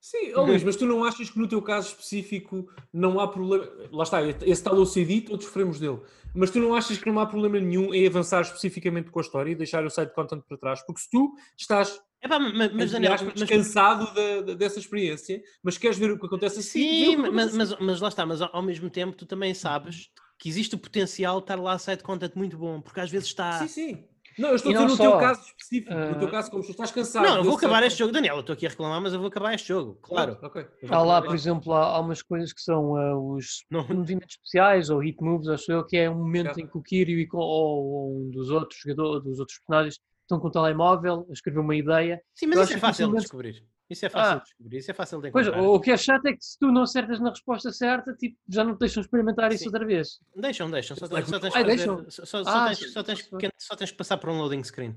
[0.00, 3.68] Sim, oh Luís, mas tu não achas que no teu caso específico não há problema.
[3.90, 6.00] Lá está, esse tal OCD, todos sofremos dele.
[6.34, 9.50] Mas tu não achas que não há problema nenhum em avançar especificamente com a história
[9.50, 10.84] e deixar o site content para trás?
[10.84, 14.08] Porque se tu estás Epá, mas, mas, Daniel, mas, cansado
[14.56, 16.80] dessa experiência, mas queres ver o que acontece assim?
[16.80, 20.48] Sim, mas, mas, mas lá está, mas ao, ao mesmo tempo tu também sabes que
[20.48, 23.66] existe o potencial de estar lá site content muito bom, porque às vezes está.
[23.66, 24.04] Sim, sim.
[24.38, 26.10] Não, eu estou a dizer no só, teu caso específico, uh...
[26.10, 27.26] no teu ah, caso, como tu estás cansado.
[27.26, 28.36] Não, eu vou acabar este jogo, Daniel.
[28.36, 30.38] Eu estou aqui a reclamar, mas eu vou acabar este jogo, claro.
[30.42, 30.66] Ah, okay.
[30.88, 33.86] Há lá, por exemplo, há, há umas coisas que são uh, os não.
[33.88, 37.18] movimentos especiais ou hit moves, acho eu, que é um momento em que o Kiryu
[37.18, 41.26] e com, ou, ou, um dos outros jogadores, dos outros personagens, estão com o telemóvel
[41.28, 42.20] a escrever uma ideia.
[42.34, 43.64] Sim, mas eu isso é fácil de descobrir.
[43.88, 45.52] Isso é fácil ah, de descobrir, isso é fácil de encontrar.
[45.52, 48.36] Pois, o que é chato é que se tu não acertas na resposta certa, tipo,
[48.48, 49.56] já não te deixam experimentar Sim.
[49.56, 50.18] isso outra vez.
[50.34, 50.96] Deixam, deixam.
[50.96, 52.10] Só, tens, só tens, deixam.
[52.10, 54.96] Só, só, ah, tens, só, tens, só tens que passar por um loading screen.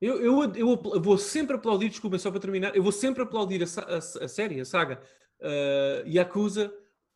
[0.00, 3.94] Eu, eu, eu vou sempre aplaudir, desculpa, só para terminar, eu vou sempre aplaudir a,
[3.94, 5.02] a, a série, a saga
[5.40, 6.72] uh, Yakuza,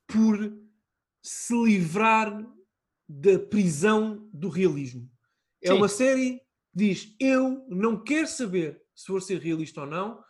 [0.07, 0.53] por
[1.23, 2.45] se livrar
[3.09, 5.09] da prisão do realismo.
[5.63, 5.75] É Sim.
[5.75, 6.45] uma série que
[6.75, 10.23] diz: Eu não quero saber se for ser realista ou não.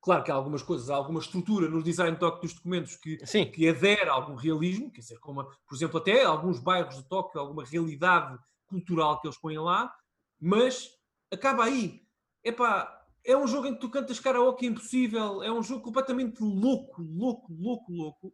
[0.00, 3.16] Claro que há algumas coisas, há alguma estrutura no design de Tóquio dos documentos que,
[3.16, 7.40] que adere a algum realismo, quer dizer, como, por exemplo, até alguns bairros de Tóquio,
[7.40, 9.92] alguma realidade cultural que eles põem lá,
[10.40, 10.90] mas
[11.32, 12.06] acaba aí.
[12.44, 17.02] Epá, é um jogo em que tu cantas karaoke impossível, é um jogo completamente louco,
[17.02, 18.28] louco, louco, louco.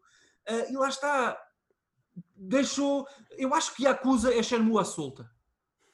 [0.48, 1.36] Uh, e lá está,
[2.36, 3.06] deixou.
[3.32, 5.28] Eu acho que Yakuza é Shenmue à solta.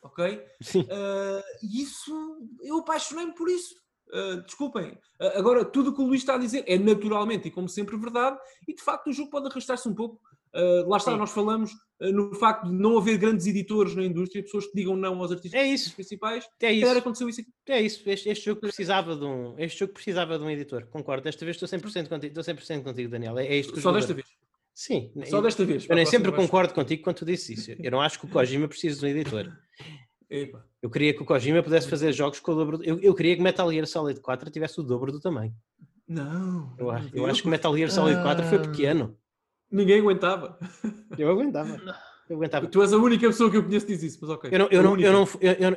[0.03, 0.45] Ok?
[0.61, 0.81] Sim.
[0.81, 2.13] Uh, isso,
[2.61, 3.80] eu apaixonei-me por isso.
[4.13, 4.93] Uh, desculpem.
[5.21, 7.97] Uh, agora, tudo o que o Luís está a dizer é naturalmente e como sempre
[7.97, 10.21] verdade, e de facto o jogo pode arrastar-se um pouco.
[10.53, 11.19] Uh, lá está, Sim.
[11.19, 11.71] nós falamos
[12.01, 15.61] no facto de não haver grandes editores na indústria, pessoas que digam não aos artistas
[15.61, 15.95] é isso.
[15.95, 16.49] principais.
[16.61, 16.89] É isso.
[16.89, 17.51] aconteceu isso aqui.
[17.69, 18.03] É isso.
[18.09, 20.87] Este, este, jogo precisava de um, este jogo precisava de um editor.
[20.87, 21.25] Concordo.
[21.25, 23.39] Desta vez estou 100% contigo, estou 100% contigo Daniel.
[23.39, 24.27] É, é isto Só desta vez.
[24.75, 25.13] Sim.
[25.27, 25.87] Só desta vez.
[25.89, 27.73] Eu nem sempre concordo contigo quando tu disse isso.
[27.79, 29.53] Eu não acho que o Kojima precise de um editor.
[30.31, 30.70] Epa.
[30.83, 32.81] Eu queria que o Kojima pudesse fazer jogos com o dobro.
[32.83, 35.55] Eu, eu queria que Metal Gear Solid 4 tivesse o dobro do tamanho.
[36.09, 36.75] Não.
[36.79, 39.17] Eu, acho, eu acho que Metal Gear Solid 4 foi pequeno.
[39.71, 40.59] Ninguém aguentava.
[41.17, 41.81] Eu aguentava.
[42.29, 42.67] Eu aguentava.
[42.67, 44.51] Tu és a única pessoa que eu conheço que diz isso, mas ok.
[44.53, 45.25] Eu não, eu não, eu não,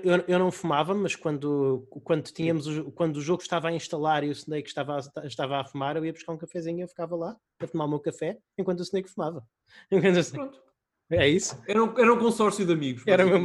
[0.03, 2.65] eu, eu não fumava, mas quando, quando, tínhamos,
[2.95, 6.05] quando o jogo estava a instalar e o Snake estava a, estava a fumar, eu
[6.05, 8.83] ia buscar um cafezinho e eu ficava lá a tomar o meu café enquanto o
[8.83, 9.43] Snake fumava.
[9.91, 10.49] Enquanto o Snake...
[10.49, 10.72] Pronto.
[11.15, 11.61] É isso?
[11.67, 13.03] Era um, era um consórcio de amigos.
[13.05, 13.35] Era, meu...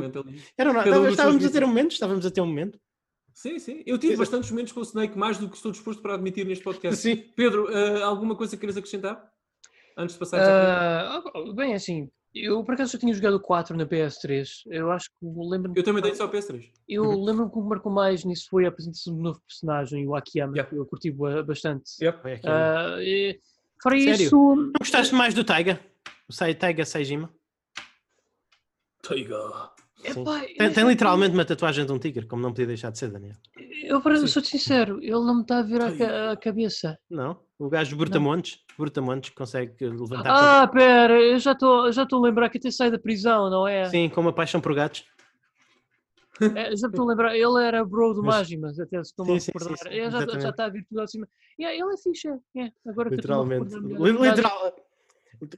[0.57, 2.79] era um, estávamos a ter um momento, estávamos a ter um momento.
[3.39, 3.85] Sim, sim.
[3.87, 6.65] Eu tive bastantes momentos com o Snake, mais do que estou disposto para admitir neste
[6.65, 7.01] podcast.
[7.01, 7.17] Sim.
[7.37, 9.31] Pedro, uh, alguma coisa que queres acrescentar?
[9.97, 14.49] Antes de passar uh, Bem, assim, eu por acaso já tinha jogado 4 na PS3.
[14.67, 16.69] Eu acho que lembro Eu também tenho só PS3.
[16.89, 17.25] Eu uhum.
[17.25, 20.57] lembro-me que o que marcou mais nisso foi a apresentação do novo personagem, o Akiyama,
[20.57, 20.71] yep.
[20.71, 21.15] que eu curti
[21.47, 21.93] bastante.
[22.03, 22.19] Yep.
[22.19, 23.41] Uh, e,
[23.81, 24.27] fora Sério?
[24.27, 24.37] isso.
[24.37, 25.81] Não gostaste mais do Taiga?
[26.29, 27.33] O Taiga Seijima?
[30.05, 33.11] Epá, tem, tem, literalmente uma tatuagem de um tigre, como não podia deixar de ser,
[33.11, 33.35] Daniel.
[33.83, 36.97] Eu, eu sou sincero, ele não me está a ver a, a, cabeça.
[37.11, 37.41] Não?
[37.59, 40.31] O gajo Brutamontes, Brutamontes consegue levantar.
[40.63, 43.87] Ah, pera, eu já estou já a lembrar que até sai da prisão, não é?
[43.87, 45.05] Sim, com uma paixão por gatos.
[46.41, 49.79] É, já estou a lembrar, ele era bro do Mágimas, até se estou a recordar.
[49.79, 51.29] Sim, sim, sim, já, está a vir tudo acima.
[51.59, 52.71] Yeah, ele é fixe, é.
[52.87, 53.75] Agora Literalmente.
[53.75, 54.77] Literal,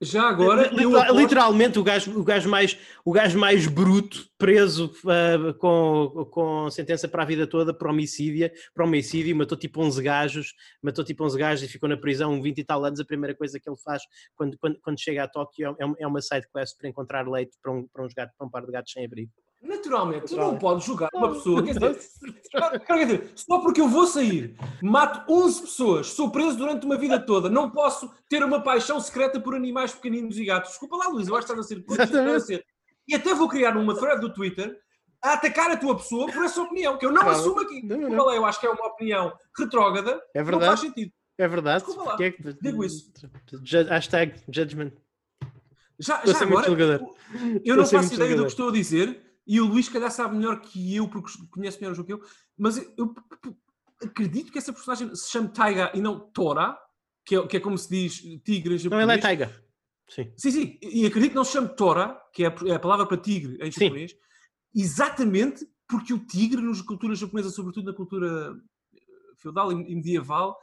[0.01, 5.55] já agora, Literal, literalmente o gajo, o, gajo mais, o gajo mais bruto, preso uh,
[5.55, 10.55] com, com sentença para a vida toda por homicídio, por homicídio, matou tipo 11 gajos,
[10.83, 13.01] matou tipo 11 gajos e ficou na prisão 20 e tal anos.
[13.01, 14.03] A primeira coisa que ele faz
[14.35, 17.73] quando, quando, quando chega a Tóquio é, é uma side quest para encontrar leite para
[17.73, 19.33] um, para, uns gatos, para um par de gatos sem abrigo.
[19.63, 21.99] Naturalmente, tu não podes julgar uma pessoa, quer dizer,
[22.87, 27.21] quer dizer, só porque eu vou sair, mato 11 pessoas, sou preso durante uma vida
[27.21, 30.71] toda, não posso ter uma paixão secreta por animais pequeninos e gatos.
[30.71, 32.65] Desculpa lá, Luís, eu acho que estás a ser.
[33.07, 34.79] E até vou criar uma thread do Twitter
[35.23, 37.39] a atacar a tua pessoa por essa opinião, que eu não claro.
[37.39, 37.85] assumo aqui.
[37.85, 38.25] Não, não.
[38.25, 40.53] Lá, eu acho que é uma opinião retrógrada, é verdade.
[40.53, 41.13] não faz sentido.
[41.37, 41.85] É verdade.
[41.85, 42.43] Desculpa lá, é que...
[42.63, 43.13] digo isso.
[43.89, 44.93] Hashtag judgment.
[45.99, 47.01] Já, já agora,
[47.63, 50.61] eu não faço ideia do que estou a dizer, e o Luís, calhar, sabe melhor
[50.61, 52.23] que eu, porque conhece melhor o jogo que eu,
[52.57, 53.13] mas eu,
[54.01, 56.79] acredito que essa personagem se chame Taiga e não Tora,
[57.27, 58.91] que é, que é como se diz tigre em japonês.
[58.91, 59.53] Não, ela é Taiga.
[60.09, 60.33] Sim.
[60.37, 60.79] sim, sim.
[60.81, 63.59] E acredito que não se chame Tora, que é a, é a palavra para tigre
[63.61, 64.19] em japonês, sim.
[64.73, 68.55] exatamente porque o tigre, nas culturas japonesas, sobretudo na cultura
[69.39, 70.57] feudal e medieval,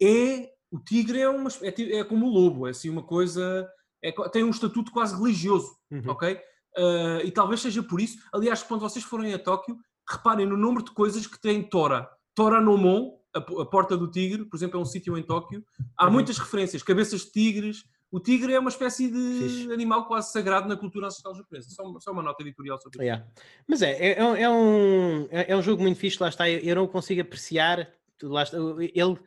[0.00, 0.52] é.
[0.68, 3.66] O tigre é, uma, é, é como o lobo, é assim uma coisa.
[4.02, 6.02] É, tem um estatuto quase religioso, uhum.
[6.08, 6.38] ok?
[6.76, 8.18] Uh, e talvez seja por isso.
[8.32, 9.78] Aliás, quando vocês forem a Tóquio,
[10.08, 12.08] reparem no número de coisas que tem Tora.
[12.34, 15.64] Tora no Mon, a, a Porta do Tigre, por exemplo, é um sítio em Tóquio.
[15.96, 16.12] Há uhum.
[16.12, 17.84] muitas referências, cabeças de tigres.
[18.10, 19.72] O tigre é uma espécie de Fixe.
[19.72, 21.68] animal quase sagrado na cultura ancestral japonesa.
[21.70, 23.02] Só, só uma nota editorial sobre isso.
[23.02, 23.26] Yeah.
[23.66, 26.48] Mas é, é, é, um, é, é um jogo muito fixe, lá está.
[26.48, 27.88] Eu, eu não consigo apreciar.
[28.22, 29.18] Lá está, ele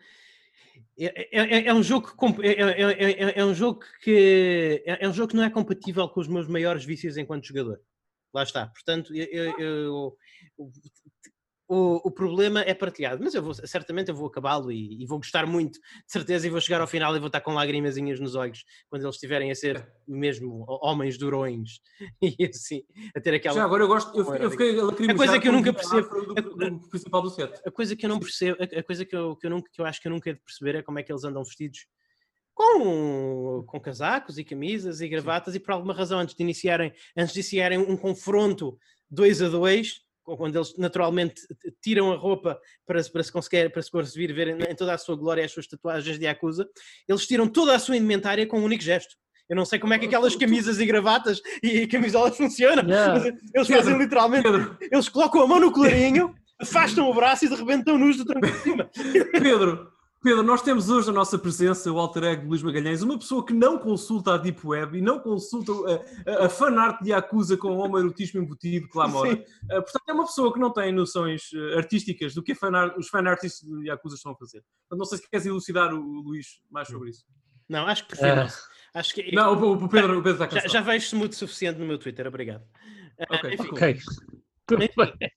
[1.08, 5.36] é, é, é, um jogo que, é, é, um jogo que é, um jogo que
[5.36, 7.80] não é compatível com os meus maiores vícios enquanto jogador.
[8.34, 8.68] Lá está.
[8.68, 10.18] Portanto, eu, eu,
[11.70, 15.20] o, o problema é partilhado, mas eu vou, certamente eu vou acabá-lo e, e, vou
[15.20, 18.34] gostar muito, de certeza, e vou chegar ao final e vou estar com lágrimazinhas nos
[18.34, 21.80] olhos quando eles estiverem a ser mesmo homens durões
[22.20, 22.82] e assim,
[23.16, 23.54] a ter aquela.
[23.54, 26.34] Já agora eu gosto, eu, eu fiquei a coisa que eu nunca percebo.
[26.34, 27.62] Do, principal do set.
[27.64, 29.86] A coisa que eu não percebo, a, coisa que eu, que, eu nunca, que eu
[29.86, 31.86] acho que eu nunca he de perceber é como é que eles andam vestidos
[32.52, 35.60] com, com casacos e camisas e gravatas, Sim.
[35.60, 38.76] e por alguma razão, antes de iniciarem, antes de iniciarem um confronto
[39.08, 41.42] dois a dois quando eles naturalmente
[41.82, 45.16] tiram a roupa para, para se conseguir, para se conseguir ver em, toda a sua
[45.16, 46.68] glória as suas tatuagens de Yakuza,
[47.08, 49.16] eles tiram toda a sua indumentária com um único gesto.
[49.50, 52.84] Eu não sei como é que aquelas camisas e gravatas e camisolas funcionam.
[52.88, 53.36] Yeah.
[53.54, 54.48] Eles fazem literalmente.
[54.92, 58.26] Eles colocam a mão no colarinho, afastam o braço e de repente estão nus do
[58.26, 58.90] tronco de cima.
[59.32, 63.18] Pedro, Pedro, nós temos hoje na nossa presença o alter ego de Luís Magalhães, uma
[63.18, 67.12] pessoa que não consulta a Deep Web e não consulta a, a, a fanart de
[67.12, 69.34] Yakuza com o homoerotismo embutido que lá mora.
[69.34, 73.08] Uh, portanto, é uma pessoa que não tem noções uh, artísticas do que fanart, os
[73.08, 74.62] fanartists de Yakuza estão a fazer.
[74.90, 77.24] Portanto, não sei se queres elucidar o, o Luís mais sobre isso.
[77.70, 78.42] Não, acho que prefiro.
[78.42, 78.50] Uh,
[78.96, 80.64] acho que, não, o, o, Pedro, o Pedro está cansado.
[80.64, 82.66] Já, já vejo muito suficiente no meu Twitter, obrigado.
[83.30, 84.00] Ok, enfim, ok.
[84.68, 85.32] Tudo bem.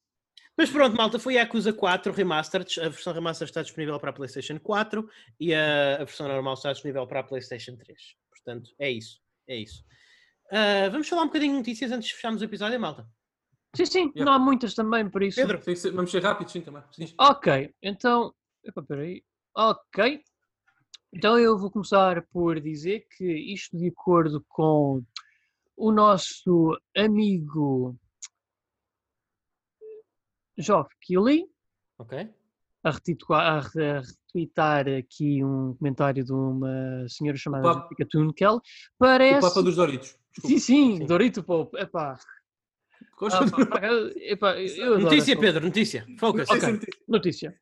[0.63, 2.81] Mas pronto, malta, foi a Acusa 4 Remastered.
[2.81, 5.09] A versão Remastered está disponível para a PlayStation 4
[5.41, 7.99] e a, a, versão normal está disponível para a PlayStation 3.
[8.31, 9.19] Portanto, é isso.
[9.49, 9.85] É isso.
[10.53, 13.05] Uh, vamos falar um bocadinho de notícias antes de fecharmos o episódio, malta.
[13.75, 14.25] Sim, sim, yeah.
[14.25, 15.35] não há muitas também, por isso.
[15.35, 16.85] Pedro, ser, vamos ser rápidos, sim, também.
[16.93, 17.13] Sim.
[17.19, 18.33] Ok, então.
[18.63, 19.25] Epa, peraí.
[19.57, 20.23] Ok.
[21.13, 25.03] Então eu vou começar por dizer que isto de acordo com
[25.77, 27.99] o nosso amigo
[31.01, 31.47] Keighley.
[31.99, 32.29] Ok.
[32.85, 38.61] A, a, retweetar aqui um comentário de uma senhora chamada Jessica Tunkel.
[38.99, 39.39] Parece...
[39.39, 40.19] O Papa dos Doritos.
[40.33, 40.49] Desculpa.
[40.49, 41.07] Sim, sim, sim.
[41.07, 41.79] Dorito Pope.
[41.79, 42.19] Epá.
[43.31, 43.41] Ah,
[44.99, 46.05] notícia, Pedro, notícia.
[46.19, 46.49] Focus.
[46.51, 46.81] Okay.
[47.07, 47.57] Notícia.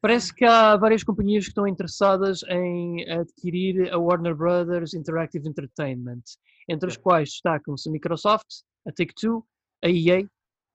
[0.00, 6.22] Parece que há várias companhias que estão interessadas em adquirir a Warner Brothers Interactive Entertainment,
[6.68, 8.46] entre as quais destacam-se a Microsoft,
[8.86, 9.44] a Take-Two,
[9.84, 10.26] a EA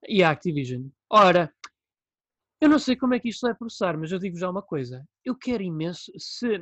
[0.08, 0.90] e a Activision.
[1.14, 1.54] Ora,
[2.62, 5.04] eu não sei como é que isto vai processar, mas eu digo já uma coisa.
[5.26, 6.58] Eu quero imenso, se,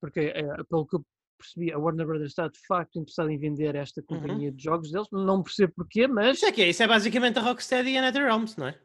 [0.00, 1.04] porque é, pelo que eu
[1.38, 4.06] percebi, a Warner Brothers está de facto interessada em vender esta uhum.
[4.06, 4.56] companhia uhum.
[4.56, 6.38] de jogos deles, não percebo porquê, mas...
[6.38, 8.80] Isso é que é, isso é basicamente a Rocksteady e a NetherRealms, não é?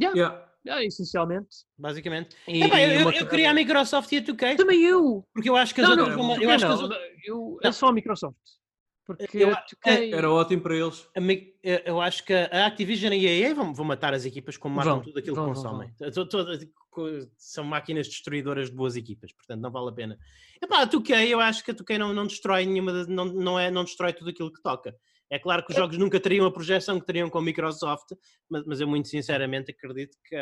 [0.00, 0.16] Yeah.
[0.16, 0.52] yeah.
[0.64, 1.64] yeah essencialmente.
[1.76, 2.36] Basicamente.
[2.46, 4.56] E, Epá, eu, eu, eu queria a Microsoft e a 2K.
[4.56, 5.26] Também eu!
[5.32, 6.16] Porque eu acho que as não, outras...
[6.16, 7.00] Não, eu, acho não, que as...
[7.26, 8.36] eu, é só a Microsoft.
[9.06, 9.52] Porque eu,
[9.84, 11.06] era ótimo para eles.
[11.62, 14.94] Eu acho que a Activision e a EA vão, vão matar as equipas como matam
[14.94, 15.92] vão, tudo aquilo vão, que consomem.
[16.00, 20.18] Vão, são máquinas destruidoras de boas equipas, portanto não vale a pena.
[20.62, 23.70] Epá, a 2K, eu acho que a 2K não, não destrói nenhuma, não, não, é,
[23.70, 24.96] não destrói tudo aquilo que toca.
[25.28, 25.80] É claro que os é.
[25.80, 28.12] jogos nunca teriam a projeção que teriam com a Microsoft,
[28.48, 30.36] mas, mas eu muito sinceramente acredito que.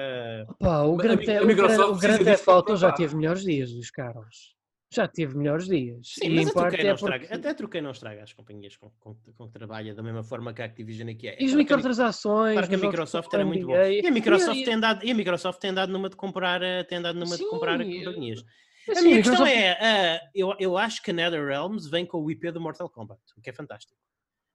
[0.49, 4.55] Opa, o Grande Theft Auto já teve melhores dias, Luís Carlos
[4.95, 6.15] já teve melhores dias.
[6.15, 7.05] Sim, e mas a Truquei, é porque...
[7.05, 10.23] estraga, até a Truquei não estraga as companhias com, com, com, que trabalha da mesma
[10.23, 11.43] forma que a Activision aqui é.
[11.43, 12.55] E as microtransações.
[12.55, 13.89] Para que a Microsoft era muito boa.
[13.89, 16.85] E a Microsoft, e, tem dado, e a Microsoft tem dado numa de comprar, eh,
[16.85, 18.45] tem dado numa Sim, de comprar companhias.
[18.97, 22.51] A minha questão é, uh, eu, eu acho que a NetherRealms vem com o IP
[22.51, 23.97] do Mortal Kombat, o que é fantástico.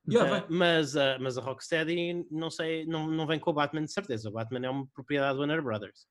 [0.10, 3.84] Yeah, uh, mas, uh, mas a Rocksteady não sei, não, não vem com o Batman
[3.84, 4.30] de certeza.
[4.30, 6.08] O Batman é uma propriedade do Warner Brothers.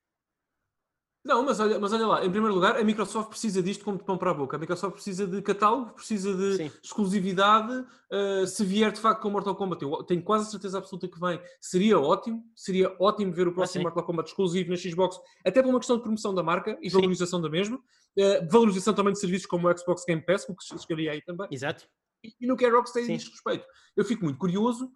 [1.27, 4.05] Não, mas olha, mas olha lá, em primeiro lugar, a Microsoft precisa disto como de
[4.05, 4.57] pão para a boca.
[4.57, 6.71] A Microsoft precisa de catálogo, precisa de Sim.
[6.81, 7.85] exclusividade.
[8.13, 11.19] Uh, se vier de facto com Mortal Kombat, eu tenho quase a certeza absoluta que
[11.19, 11.41] vem.
[11.61, 15.69] Seria ótimo, seria ótimo ver o próximo ah, Mortal Kombat exclusivo na Xbox, até por
[15.69, 17.77] uma questão de promoção da marca e valorização da mesma.
[17.77, 21.21] Uh, valorização também de serviços como o Xbox Game Pass, o que se chegaria aí
[21.23, 21.49] também.
[21.51, 21.89] Exato.
[22.23, 23.67] E, e no que é Rocksteady diz respeito.
[23.97, 24.93] Eu fico muito curioso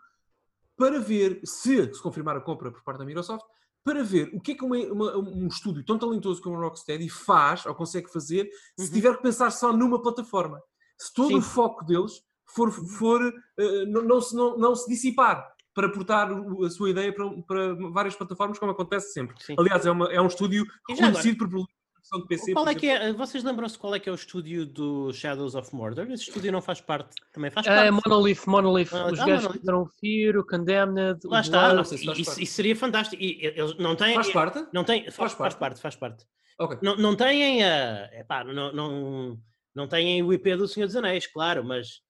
[0.76, 3.44] para ver se, se confirmar a compra por parte da Microsoft,
[3.84, 7.08] para ver o que é que uma, uma, um estúdio tão talentoso como o Rocksteady
[7.08, 8.48] faz ou consegue fazer
[8.78, 8.92] se uhum.
[8.92, 10.60] tiver que pensar só numa plataforma.
[10.98, 11.36] Se todo Sim.
[11.36, 16.28] o foco deles for, for uh, não, não, se, não, não se dissipar para portar
[16.30, 19.34] a sua ideia para, para várias plataformas, como acontece sempre.
[19.40, 19.54] Sim.
[19.58, 21.48] Aliás, é, uma, é um estúdio reconhecido por
[22.12, 22.52] de PC.
[22.52, 25.74] Qual é que é, vocês lembram-se qual é que é o estúdio do Shadows of
[25.74, 26.10] Mordor?
[26.10, 27.88] Esse estúdio não faz parte, também faz é, parte.
[27.88, 28.92] É Monolith, Monolith.
[28.92, 29.14] Monolith.
[29.14, 31.20] Os ah, gajos que fizeram Fear, o Condemned.
[31.24, 33.22] Lá está, não, isso, isso, seria fantástico.
[33.22, 34.14] E eles não têm.
[34.14, 34.66] Faz parte?
[34.72, 36.24] Não tem, faz, faz, faz parte, faz parte.
[36.58, 36.78] Okay.
[36.82, 38.10] Não, não têm a.
[38.12, 39.38] Uh, epá, não, não,
[39.74, 42.02] não têm o IP do Senhor dos Anéis, claro, mas.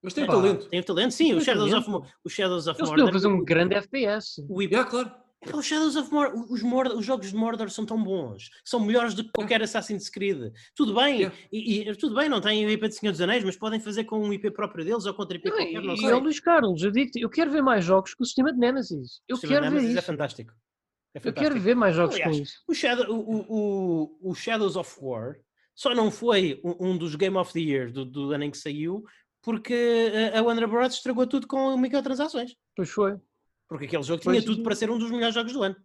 [0.00, 0.68] Mas tem talento.
[0.68, 1.34] Tem talento, sim.
[1.34, 1.90] O Shadows, of,
[2.24, 3.00] o Shadows of Mordor.
[3.00, 4.40] Eles fazer um grande FPS.
[4.48, 5.10] O IP, yeah, claro.
[5.54, 9.14] Os Shadows of Mordor, os, Mordor, os jogos de Mordor são tão bons, são melhores
[9.14, 10.52] do que qualquer Assassin's Creed.
[10.74, 11.36] Tudo bem, yeah.
[11.52, 14.04] e, e, tudo bem, não têm o IP de Senhor dos Anéis, mas podem fazer
[14.04, 16.08] com um IP próprio deles ou contra IP não, qualquer, não e, sei.
[16.08, 19.20] E Luís Carlos, eu digo eu quero ver mais jogos com o sistema de Nemesis.
[19.28, 19.98] Eu quero ver Nemesis é isso.
[19.98, 20.52] é fantástico.
[21.14, 22.62] É eu quero ver mais jogos Aliás, com isso.
[22.66, 25.36] O, Shadow, o, o, o, Shadows of War
[25.74, 28.58] só não foi um, um dos Game of the Year do, do ano em que
[28.58, 29.04] saiu
[29.40, 30.94] porque a Warner Bros.
[30.94, 32.54] estragou tudo com microtransações.
[32.74, 33.16] Pois foi.
[33.68, 35.76] Porque aquele jogo tinha tudo para ser um dos melhores jogos do ano.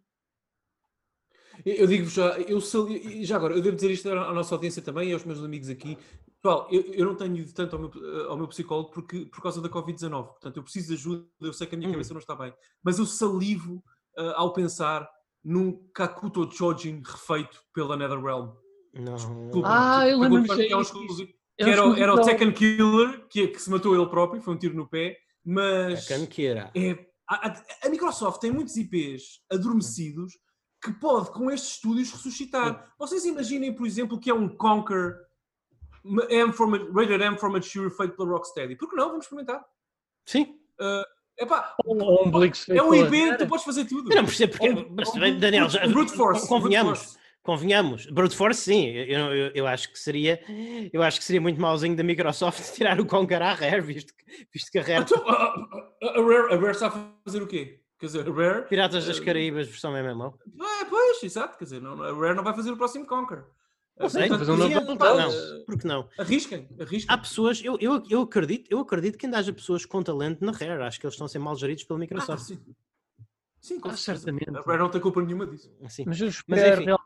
[1.66, 2.60] Eu digo já, eu
[3.22, 5.98] já agora, eu devo dizer isto à nossa audiência também e aos meus amigos aqui.
[6.42, 9.62] Pessoal, eu, eu não tenho ido tanto ao meu, ao meu psicólogo porque, por causa
[9.62, 10.26] da Covid-19.
[10.26, 11.94] Portanto, eu preciso de ajuda, eu sei que a minha hum.
[11.94, 12.54] cabeça não está bem.
[12.84, 13.84] Mas eu salivo
[14.18, 15.08] uh, ao pensar
[15.44, 18.52] num Kakuto Chojin refeito pela NetherRealm.
[18.94, 19.16] Não.
[19.16, 23.62] Desculpa, ah, eu lembro-me que, é um que era, era o Tekken Killer, que, que
[23.62, 26.06] se matou ele próprio, foi um tiro no pé, mas...
[26.06, 26.72] Tekken Killer.
[26.76, 30.34] É, a, Microsoft tem muitos IPs adormecidos
[30.82, 32.94] que pode, com estes estúdios, ressuscitar.
[33.00, 35.18] Vocês imaginem, por exemplo, que é um Conquer
[36.30, 38.76] M for, Rated M for Mature feito pela Rocksteady.
[38.76, 39.10] Por que não?
[39.10, 39.64] Vamos experimentar.
[40.26, 40.60] Sim.
[40.80, 41.04] Uh,
[41.38, 44.12] epá, um, um é um IP, tu podes fazer tudo.
[44.12, 44.70] Eu não percebo porque.
[44.70, 47.18] Um, Daniel, já, brute force, convenhamos.
[47.44, 50.40] Convenhamos, brute force sim, eu, eu, eu, acho que seria
[50.94, 54.48] eu acho que seria muito mauzinho da Microsoft tirar o Conquer à Rare, visto que,
[54.52, 55.02] visto que a Rare...
[55.02, 57.82] Então, a, a, a, Rare a Rare está a fazer o quê?
[58.00, 58.68] Quer dizer, a Rare...
[58.70, 60.40] Piratas das Caraíbas versão MMO.
[60.82, 63.44] É, pois, exato, quer dizer, não, a Rare não vai fazer o próximo Conquer.
[64.00, 66.10] Não sei, um novo não, não, porque não?
[66.18, 67.14] Arrisquem, arrisquem.
[67.14, 70.54] Há pessoas, eu, eu, eu, acredito, eu acredito que ainda haja pessoas com talento na
[70.54, 72.42] Rare, acho que eles estão a ser mal geridos pela Microsoft.
[72.42, 72.76] Ah, sim,
[73.60, 74.50] sim ah, certamente.
[74.50, 75.70] A Rare não tem culpa nenhuma disso.
[75.90, 76.06] Sim.
[76.08, 76.98] Mas eu espero mas,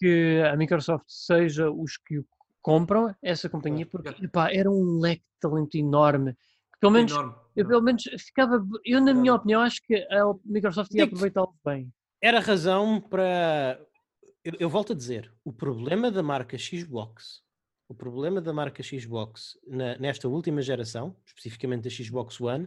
[0.00, 2.24] que a Microsoft seja os que
[2.62, 6.34] compram essa companhia, porque epá, era um leque de talento enorme.
[6.80, 7.34] Pelo menos, enorme.
[7.54, 11.92] eu pelo menos ficava, eu na minha opinião acho que a Microsoft ia aproveitá-lo bem.
[12.22, 13.78] Era razão para,
[14.42, 17.42] eu, eu, volto a dizer, o problema da marca Xbox,
[17.86, 22.66] o problema da marca Xbox na, nesta última geração, especificamente da Xbox One,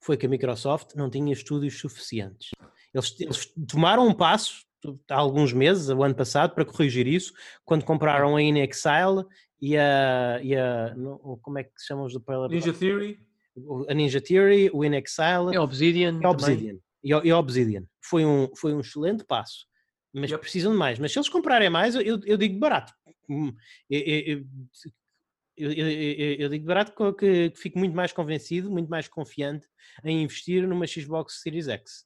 [0.00, 2.50] foi que a Microsoft não tinha estúdios suficientes.
[2.92, 4.64] Eles, eles tomaram um passo
[5.08, 7.32] há alguns meses, o ano passado, para corrigir isso,
[7.64, 9.24] quando compraram a InXile
[9.60, 10.94] e a, e a
[11.42, 12.50] como é que se chamam os do Parallel?
[12.50, 13.18] Ninja Theory.
[13.88, 15.54] A Ninja Theory, o InXile.
[15.54, 16.20] E Obsidian.
[16.20, 16.78] E Obsidian.
[17.02, 17.84] E, e Obsidian.
[18.02, 19.66] Foi um, foi um excelente passo.
[20.12, 20.40] Mas yep.
[20.40, 20.98] precisam de mais.
[20.98, 22.92] Mas se eles comprarem mais, eu, eu digo barato.
[23.28, 23.52] Hum,
[23.88, 24.44] eu,
[25.56, 25.72] eu,
[26.38, 29.66] eu, digo barato que, que fico muito mais convencido, muito mais confiante
[30.04, 32.04] em investir numa Xbox Series X.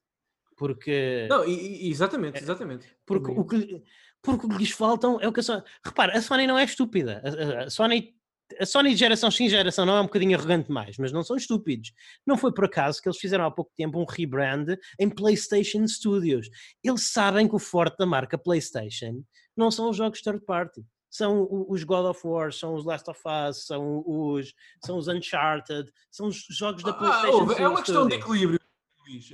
[0.59, 1.26] Porque.
[1.30, 2.86] Não, exatamente, é, exatamente.
[3.06, 3.82] Porque o que,
[4.20, 5.62] porque o que lhes faltam é o que a Sony.
[5.85, 7.22] Repara, a Sony não é estúpida.
[7.24, 8.18] A, a Sony.
[8.59, 11.36] A Sony de geração X geração não é um bocadinho arrogante mais, mas não são
[11.36, 11.93] estúpidos.
[12.26, 16.48] Não foi por acaso que eles fizeram há pouco tempo um rebrand em PlayStation Studios.
[16.82, 19.22] Eles sabem que o forte da marca PlayStation
[19.55, 23.20] não são os jogos third party são os God of War, são os Last of
[23.26, 24.55] Us, são os,
[24.85, 27.51] são os Uncharted, são os jogos da ah, PlayStation.
[27.51, 28.60] Ah, é uma questão de equilíbrio.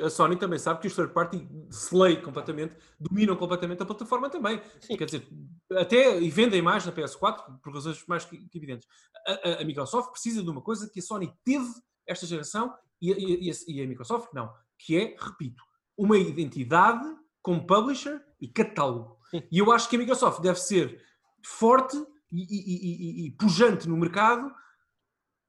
[0.03, 4.61] A Sony também sabe que os third party slay completamente, dominam completamente a plataforma também.
[4.81, 4.97] Sim.
[4.97, 5.29] Quer dizer,
[5.73, 8.89] até e vendem mais na PS4 por razões mais que, que evidentes.
[9.27, 11.69] A, a, a, Microsoft precisa de uma coisa que a Sony teve
[12.07, 15.63] esta geração e a, e, e a Microsoft não, que é, repito,
[15.97, 17.05] uma identidade
[17.43, 19.19] como publisher e catálogo.
[19.31, 19.43] Sim.
[19.51, 21.03] E eu acho que a Microsoft deve ser
[21.45, 21.97] forte
[22.33, 24.53] e, e, e, pujante no mercado,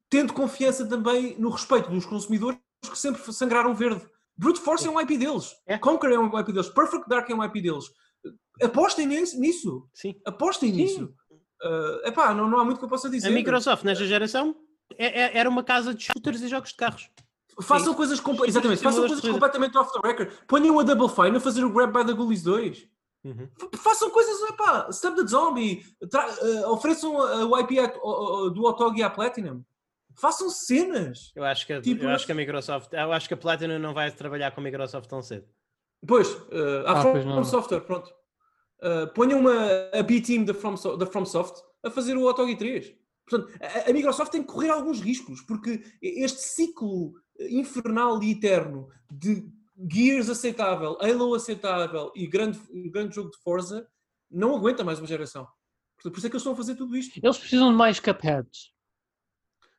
[0.10, 4.06] tendo confiança também no respeito dos consumidores que sempre sangraram verde.
[4.38, 5.56] Brute Force é um IP deles.
[5.66, 5.78] É.
[5.78, 6.70] Conquer é um IP deles.
[6.70, 7.86] Perfect Dark é um IP deles.
[8.62, 9.88] Apostem nisso.
[9.94, 10.16] Sim.
[10.26, 10.76] Apostem Sim.
[10.76, 11.14] nisso.
[11.64, 13.28] Uh, epá, não, não há muito que eu possa dizer.
[13.28, 14.56] A Microsoft, nesta geração,
[14.98, 17.10] é, é, era uma casa de shooters e jogos de carros.
[17.62, 17.98] Façam Sim.
[17.98, 20.32] coisas, Exatamente, façam coisas completamente off the record.
[20.48, 22.88] Ponham a Double Fine a fazer o Grab by the Ghoulies 2.
[23.24, 23.50] Uhum.
[23.78, 27.76] Façam coisas, epá, Step the Zombie, uh, ofereçam o IP
[28.54, 29.64] do Otog e à Platinum.
[30.18, 31.32] Façam cenas.
[31.36, 33.94] Eu acho que, tipo, eu acho que a Microsoft, eu acho que a Platinum não
[33.94, 35.48] vai trabalhar com a Microsoft tão cedo.
[36.08, 38.10] Pois, uh, a ah, From, Software, pronto.
[38.82, 42.94] Uh, ponham uma, a B-Team da From, da FromSoft a fazer o Autogi 3.
[43.28, 48.88] Portanto, a, a, Microsoft tem que correr alguns riscos, porque este ciclo infernal e eterno
[49.12, 49.50] de
[49.90, 52.60] Gears aceitável, Halo aceitável e grande,
[52.92, 53.88] grande jogo de Forza
[54.30, 55.48] não aguenta mais uma geração.
[56.02, 57.20] Por isso é que eles estão a fazer tudo isto.
[57.22, 58.75] Eles precisam de mais cupheads.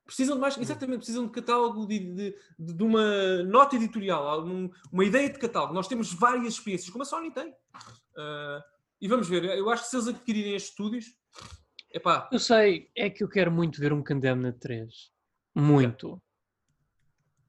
[0.06, 4.44] Precisam de mais, exatamente, precisam de catálogo, de, de, de uma nota editorial,
[4.92, 5.74] uma ideia de catálogo.
[5.74, 7.48] Nós temos várias experiências, como a Sony tem.
[7.48, 8.62] Uh,
[9.00, 11.06] e vamos ver, eu acho que se eles adquirirem estes estúdios,
[11.92, 12.28] epá.
[12.30, 15.10] Eu sei, é que eu quero muito ver um Condemned 3.
[15.56, 16.22] Muito.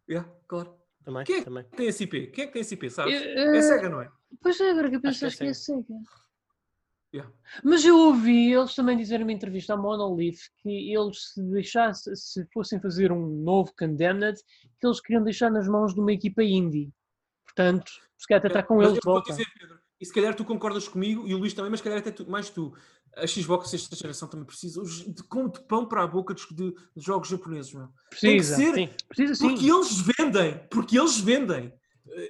[0.09, 0.75] Yeah, claro.
[1.03, 1.63] Também, Quem é também.
[1.63, 2.27] que tem esse IP?
[2.27, 3.13] Quem é que tem esse IP, sabes?
[3.13, 3.55] Eu, uh...
[3.55, 4.11] É Sega, não é?
[4.41, 5.93] Pois é, agora que eu penso, acho que é Sega.
[7.17, 7.33] Yeah.
[7.63, 12.45] Mas eu ouvi eles também dizer numa entrevista à Monolith que eles se deixassem, se
[12.53, 14.37] fossem fazer um novo Condemned,
[14.79, 16.91] que eles queriam deixar nas mãos de uma equipa indie.
[17.45, 19.31] Portanto, se calhar até está com eles de volta.
[19.31, 21.99] Dizer, Pedro, e se calhar tu concordas comigo e o Luís também, mas se calhar
[21.99, 22.73] até tu, mais tu.
[23.15, 26.71] A Xbox esta geração também precisa de, como de pão para a boca de, de,
[26.71, 27.89] de jogos japoneses, meu.
[28.11, 29.05] Precisa, Tem que ser, sim.
[29.07, 29.49] Precisa, sim.
[29.49, 31.73] porque eles vendem, porque eles vendem.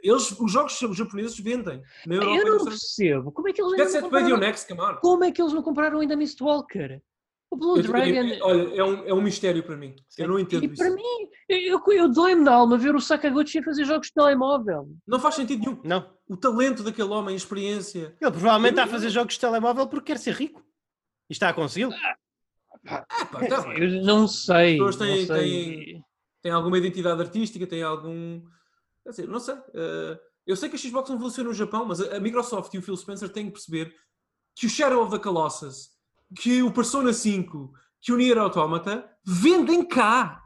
[0.03, 1.81] Eles, os jogos japoneses vendem.
[2.05, 3.31] Na Europa, eu não percebo.
[3.31, 4.37] Como é que eles ainda não compraram...
[4.37, 7.01] Next, Como é que eles não compraram ainda Mistwalker?
[7.49, 8.05] O Blue eu, Dragon.
[8.05, 9.95] Eu, olha, é um, é um mistério para mim.
[10.09, 10.23] Sim.
[10.23, 10.75] Eu não entendo e isso.
[10.75, 14.89] para mim, eu, eu dou-me na alma ver o Sakaguchi a fazer jogos de telemóvel.
[15.07, 15.79] Não faz sentido nenhum.
[15.83, 16.09] Não.
[16.27, 18.15] O talento daquele homem, a experiência.
[18.19, 20.61] Ele provavelmente está a fazer jogos de telemóvel porque quer ser rico.
[21.29, 21.93] E está a consegui-lo.
[22.85, 24.73] Ah, pá, tá eu não sei.
[24.73, 25.85] As pessoas têm, não sei.
[25.85, 26.05] Têm,
[26.41, 28.41] têm alguma identidade artística, têm algum.
[29.07, 29.55] Quer dizer, não sei.
[29.55, 32.81] Uh, eu sei que a Xbox não evoluciona no Japão, mas a Microsoft e o
[32.81, 33.95] Phil Spencer têm que perceber
[34.53, 35.91] que o Shadow of the Colossus,
[36.37, 37.71] que o Persona 5,
[38.01, 40.43] que o Nier Automata vendem cá.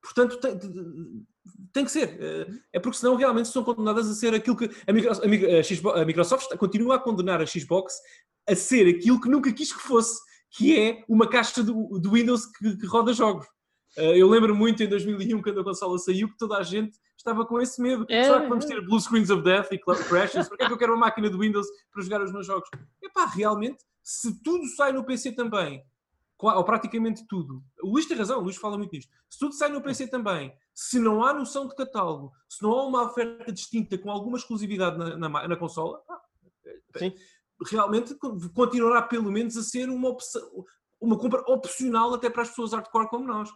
[0.00, 0.56] Portanto, tem,
[1.72, 2.16] tem que ser.
[2.72, 5.26] É porque senão realmente são condenadas a ser aquilo que a, Microsoft,
[5.96, 7.94] a Microsoft continua a condenar a Xbox
[8.48, 10.20] a ser aquilo que nunca quis que fosse,
[10.52, 13.48] que é uma caixa do, do Windows que, que roda jogos.
[13.96, 17.60] Eu lembro muito em 2001, quando a consola saiu, que toda a gente estava com
[17.60, 18.04] esse medo.
[18.08, 20.48] É, Será que vamos ter Blue Screens of Death e Crashes?
[20.48, 22.68] Porquê é que eu quero uma máquina de Windows para jogar os meus jogos?
[23.02, 25.84] Epá, realmente, se tudo sai no PC também,
[26.38, 29.10] ou praticamente tudo, o Luís tem razão, o Luís fala muito nisto.
[29.30, 32.86] Se tudo sai no PC também, se não há noção de catálogo, se não há
[32.86, 36.02] uma oferta distinta com alguma exclusividade na, na, na consola,
[37.70, 38.14] realmente
[38.54, 40.42] continuará pelo menos a ser uma, opção,
[41.00, 43.48] uma compra opcional até para as pessoas hardcore como nós.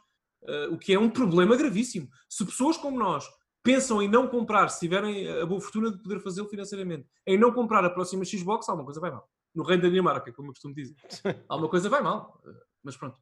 [0.43, 2.09] Uh, o que é um problema gravíssimo.
[2.29, 3.29] Se pessoas como nós
[3.63, 7.53] pensam em não comprar, se tiverem a boa fortuna de poder fazê-lo financeiramente, em não
[7.53, 9.29] comprar a próxima Xbox, alguma coisa vai mal.
[9.55, 10.95] No reino da Dinamarca, como eu costumo dizer.
[11.49, 12.41] alguma coisa vai mal.
[12.83, 13.19] Mas pronto.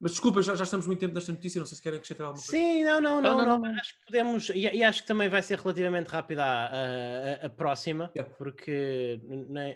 [0.00, 2.42] Mas desculpa, já, já estamos muito tempo nesta notícia, não sei se querem acrescentar alguma
[2.42, 2.56] coisa.
[2.56, 3.78] Sim, não, não, não, não, não.
[3.78, 7.50] acho que podemos, e, e, acho que também vai ser relativamente rápida a, a, a
[7.50, 8.34] próxima, yeah.
[8.38, 9.20] porque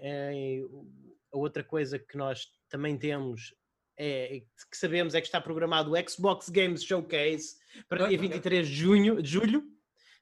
[0.03, 0.63] é,
[1.31, 3.55] a outra coisa que nós também temos
[3.99, 7.57] é, que sabemos é que está programado o Xbox Games Showcase
[7.89, 9.63] para dia 23 de junho, de julho,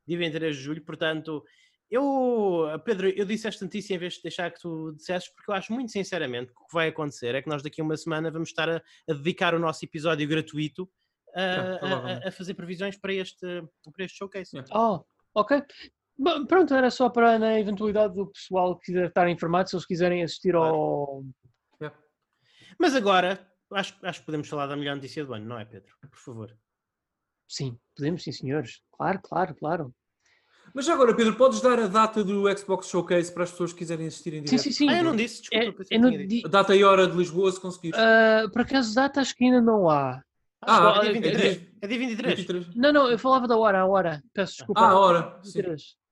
[0.06, 1.44] dia 23 de julho, portanto,
[1.90, 5.54] eu, Pedro, eu disse esta notícia em vez de deixar que tu dissesses, porque eu
[5.54, 8.30] acho muito sinceramente que o que vai acontecer é que nós daqui a uma semana
[8.30, 8.76] vamos estar a,
[9.08, 10.88] a dedicar o nosso episódio gratuito
[11.34, 13.62] a, a, a, fazer previsões para este,
[13.94, 14.56] para este showcase.
[14.72, 15.04] Oh,
[15.34, 15.62] ok.
[16.18, 19.86] Bom, pronto, era só para na eventualidade do pessoal que quiser estar informado, se eles
[19.86, 20.74] quiserem assistir claro.
[20.74, 21.24] ao.
[22.78, 25.94] Mas agora, acho, acho que podemos falar da melhor notícia do ano, não é, Pedro?
[26.00, 26.56] Por favor.
[27.48, 28.80] Sim, podemos, sim, senhores.
[28.92, 29.94] Claro, claro, claro.
[30.74, 34.06] Mas agora, Pedro, podes dar a data do Xbox Showcase para as pessoas que quiserem
[34.06, 34.50] assistir em direto?
[34.50, 34.88] Sim, sim, sim.
[34.88, 35.82] Ah, eu não disse, desculpa.
[35.90, 36.42] É, é no di...
[36.44, 37.98] A data e hora de Lisboa, se conseguires.
[37.98, 40.22] Uh, por acaso, data acho que ainda não há.
[40.62, 41.62] Ah, ah é, dia 23.
[41.82, 42.34] É dia 23.
[42.36, 42.74] 23.
[42.74, 44.22] Não, não, eu falava da hora, a hora.
[44.32, 44.80] Peço desculpa.
[44.80, 45.40] Ah, a hora.
[45.44, 45.82] 23.
[45.82, 46.02] Sim.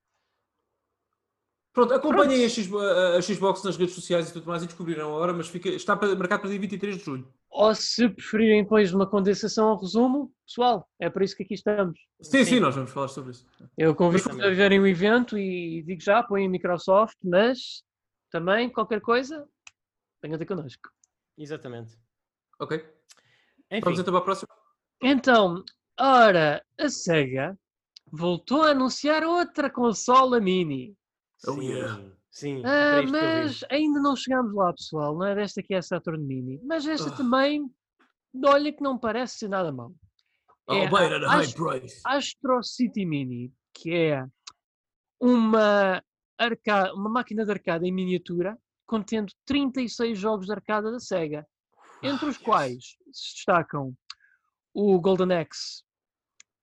[1.73, 2.79] Pronto, acompanhem Pronto.
[2.81, 5.69] A, a, Xbox nas redes sociais e tudo mais e descobrirão a hora, mas fica,
[5.69, 7.33] está marcado para dia 23 de julho.
[7.51, 11.99] Ou se preferirem depois uma condensação ao resumo, pessoal, é por isso que aqui estamos.
[12.23, 13.45] Sim, sim, sim nós vamos falar sobre isso.
[13.77, 17.83] Eu convido a verem o evento e digo já, põem Microsoft, mas
[18.31, 19.49] também qualquer coisa,
[20.23, 20.91] venham ter connosco.
[21.37, 21.99] Exatamente.
[22.61, 22.79] Ok.
[23.71, 23.81] Enfim.
[23.83, 24.49] Vamos então para a próxima.
[25.03, 25.65] Então,
[25.99, 27.59] ora, a SEGA
[28.13, 30.97] voltou a anunciar outra consola mini.
[31.47, 32.20] Oh, sim, yeah.
[32.31, 32.63] Sim.
[32.65, 35.17] Ah, mas ainda não chegámos lá, pessoal.
[35.17, 36.61] Não é desta que é a Saturn Mini.
[36.65, 37.17] Mas esta oh.
[37.17, 37.69] também,
[38.45, 39.93] olha que não parece ser nada mal.
[40.69, 42.01] Oh, é bem, high price.
[42.05, 44.25] Astro City Mini, que é
[45.21, 46.03] uma,
[46.39, 51.47] arca uma máquina de arcada em miniatura contendo 36 jogos de arcada da SEGA,
[52.03, 53.95] entre os oh, quais se destacam
[54.75, 55.85] o Golden Axe,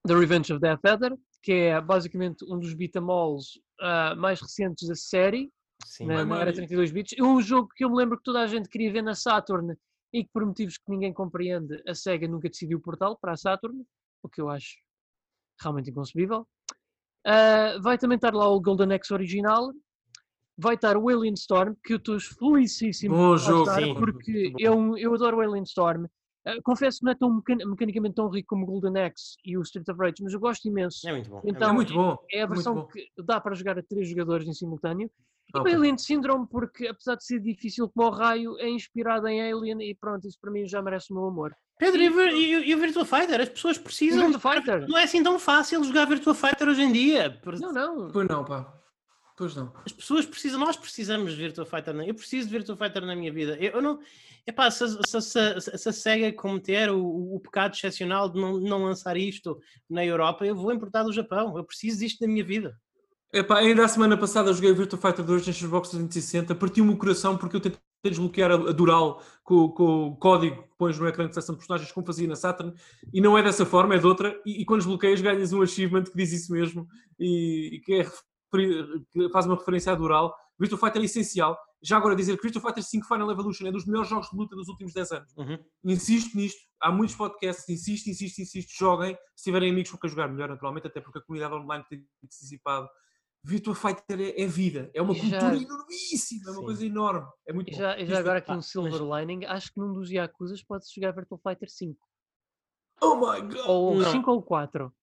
[0.06, 4.96] The Revenge of Death Adder, que é basicamente um dos beatamols uh, mais recentes da
[4.96, 5.50] série,
[5.86, 7.16] Sim, na, na era 32 bits.
[7.18, 9.76] É um jogo que eu me lembro que toda a gente queria ver na Saturn
[10.14, 13.84] e que por motivos que ninguém compreende, a SEGA nunca decidiu portá-lo para a Saturn,
[14.24, 14.78] o que eu acho
[15.62, 16.48] realmente inconcebível.
[17.26, 19.74] Uh, vai também estar lá o Golden Axe original,
[20.58, 25.14] vai estar o Alien Storm, que eu estou felicíssimo Bom jogo, estar, porque eu, eu
[25.14, 26.06] adoro o Alien Storm.
[26.06, 29.58] Uh, confesso que não é tão mecan mecanicamente tão rico como o Golden Axe e
[29.58, 31.08] o Street of Rage, mas eu gosto imenso.
[31.08, 31.42] É muito bom.
[31.44, 32.18] Então, é muito bom.
[32.32, 35.12] É, a versão que dá para jogar a três jogadores em simultâneo.
[35.54, 35.74] E okay.
[35.74, 39.82] o Alien Syndrome, porque apesar de ser difícil como o raio, é inspirado em Alien
[39.82, 41.56] e pronto, isso para mim já merece o meu amor.
[41.80, 43.40] Pedro, e, o Virtua Fighter?
[43.40, 44.30] As pessoas precisam.
[44.32, 44.88] Virtua Fighter?
[44.88, 47.40] Não é assim tão fácil jogar Virtua Fighter hoje em dia.
[47.60, 48.08] Não, não.
[48.10, 48.74] Pois não, pá.
[49.38, 49.72] Pois não.
[49.86, 51.96] As pessoas precisam, nós precisamos de Virtua Fighter.
[51.96, 53.56] Eu preciso de Virtua Fighter na minha vida.
[53.60, 54.00] Eu, eu não.
[54.48, 58.86] Epá, se, se, se, se a SEGA cometer o, o, pecado excepcional de não, não
[58.86, 61.56] lançar isto na Europa, eu vou importar do Japão.
[61.56, 62.76] Eu preciso disto na minha vida.
[63.32, 67.38] Epá, ainda a semana passada joguei Virtua Fighter 2 na Xbox 360, partiu-me o coração
[67.38, 71.34] porque eu tentei desbloquear a, Dural com, com, o código que pões no ecrã de
[71.34, 72.74] seleção de personagens como fazia na Saturn
[73.14, 76.04] e não é dessa forma, é de outra e, e quando desbloqueias ganhas um achievement
[76.04, 76.88] que diz isso mesmo
[77.20, 80.34] e, e que, é, que faz uma referência à Dural.
[80.58, 81.58] Virtua Fighter é essencial.
[81.84, 84.56] Já agora dizer que Virtua Fighter 5 Final Evolution é dos melhores jogos de luta
[84.56, 85.34] dos últimos 10 anos.
[85.38, 85.60] Uhum.
[85.84, 89.16] Insisto nisto, há muitos podcasts, insisto, insisto, insisto, joguem.
[89.36, 92.88] Se tiverem amigos com quem jogar melhor, naturalmente, até porque a comunidade online tem dissipado
[93.48, 95.56] Virtua Fighter é, é, vida, é uma e cultura já...
[95.56, 97.28] enormíssima, é uma coisa enorme.
[97.48, 99.22] É muito e já, já agora aqui um Silver mas...
[99.22, 101.98] Lining, acho que num dos Yakuzas pode-se jogar Virtua Fighter 5.
[103.02, 103.66] Oh my god!
[103.68, 104.12] Ou não.
[104.12, 104.94] 5 ou 4.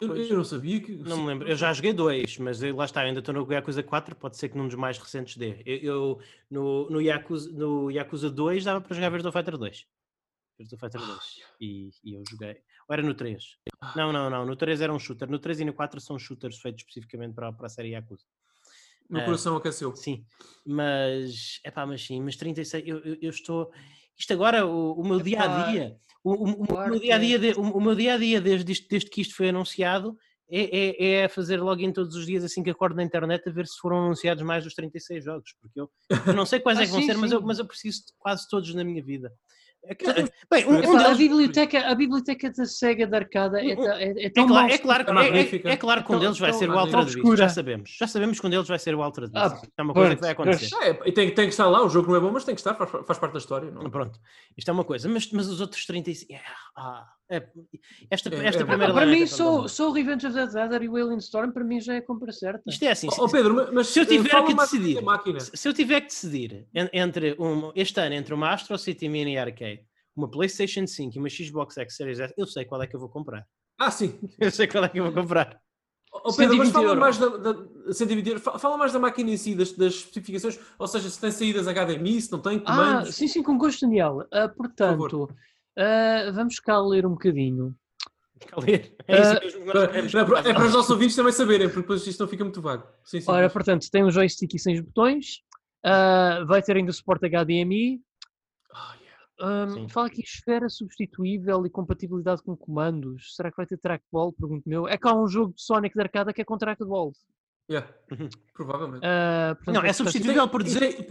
[0.00, 0.96] Eu, eu, não sabia que.
[0.96, 1.48] Não me lembro.
[1.48, 4.58] Eu já joguei dois, mas lá está, ainda estou no Yakuza 4, pode ser que
[4.58, 5.62] num dos mais recentes dê.
[5.64, 9.86] Eu, eu no, no, Yakuza, no Yakuza 2 dava para jogar Virtua Fighter 2.
[10.58, 11.20] Virtua Fighter 2.
[11.60, 12.60] E, e eu joguei.
[12.88, 13.44] Ou era no 3?
[13.80, 13.92] Ah.
[13.96, 14.46] Não, não, não.
[14.46, 15.30] No 3 era um shooter.
[15.30, 18.24] No 3 e no 4 são shooters feitos especificamente para, para a série Yakuza.
[19.08, 19.94] No uh, coração aqueceu.
[19.94, 20.24] Sim,
[20.64, 23.70] mas é pá, mas sim, mas 36, eu, eu, eu estou.
[24.18, 27.38] Isto agora, o, o meu dia a dia, o, o, o, meu dia a dia,
[27.38, 30.16] de, o, meu dia a dia desde, desde que isto foi anunciado
[30.48, 33.66] é, é, é, fazer login todos os dias assim que acordo na internet a ver
[33.66, 35.90] se foram anunciados mais dos 36 jogos, porque eu,
[36.26, 38.12] eu não sei quais ah, é que vão ser, mas eu, mas eu preciso de
[38.18, 39.32] quase todos na minha vida.
[39.88, 39.94] É
[40.50, 41.06] bem, um, um deles...
[41.06, 44.78] a, biblioteca, a biblioteca da SEGA da arcada é, é, é tão é claro, é,
[44.78, 47.96] claro, é, é, é, claro que um deles vai ser o Ultra Beast, já sabemos.
[47.98, 49.56] Já sabemos que um deles vai ser o Ultra Beast.
[49.56, 50.74] Ah, é uma coisa que vai acontecer.
[50.82, 52.74] É, tem, tem que estar lá, o jogo não é bom, mas tem que estar,
[52.74, 53.70] faz, faz parte da história.
[53.70, 53.88] Não?
[53.88, 54.18] Pronto,
[54.56, 55.08] isto é uma coisa.
[55.08, 56.34] Mas, mas os outros 35...
[56.76, 57.42] Ah, é,
[58.10, 60.88] esta, é, esta é, primeira para mim, sou, sou o Revenge of the Dead e
[60.88, 62.62] o Alien Storm, para mim já é compra certa.
[62.66, 63.08] Isto é assim.
[63.18, 64.98] Oh, oh Pedro, mas se eu tiver que decidir,
[65.54, 69.84] se eu tiver que decidir entre um, este ano entre uma Astro City Mini Arcade
[70.16, 73.00] uma PlayStation 5 e uma Xbox X Series S, eu sei qual é que eu
[73.00, 73.46] vou comprar.
[73.78, 74.18] Ah, sim.
[74.40, 75.60] Eu sei qual é que eu vou comprar.
[76.10, 79.72] Oh, Pedro, mas fala mais da, da 120 fala mais da máquina em si, das,
[79.72, 83.10] das, especificações, ou seja, se tem saídas HDMI, se não tem ah, comandos.
[83.10, 84.26] Ah, sim, sim, com gosto, Daniel.
[84.32, 85.28] Uh, portanto,
[85.78, 87.74] uh, vamos cá ler um bocadinho.
[88.58, 88.94] Ler.
[89.08, 92.28] É, isso mesmo é, é, para os nossos ouvintes também saberem, porque depois isto não
[92.28, 92.86] fica muito vago.
[93.04, 93.52] Sim, sim, Ora, mas...
[93.52, 95.42] portanto, tem um joystick e seis botões,
[95.84, 98.00] uh, vai ter ainda o suporte HDMI,
[99.38, 103.34] um, fala aqui esfera substituível e compatibilidade com comandos.
[103.34, 104.32] Será que vai ter trackball?
[104.32, 104.88] Pergunto meu.
[104.88, 107.12] É que há um jogo de Sonic de arcada que é com trackball.
[107.68, 107.92] Yeah.
[108.12, 108.28] Uhum.
[108.54, 109.04] Provavelmente.
[109.04, 111.04] Uh, portanto, não, é substituível por dizer,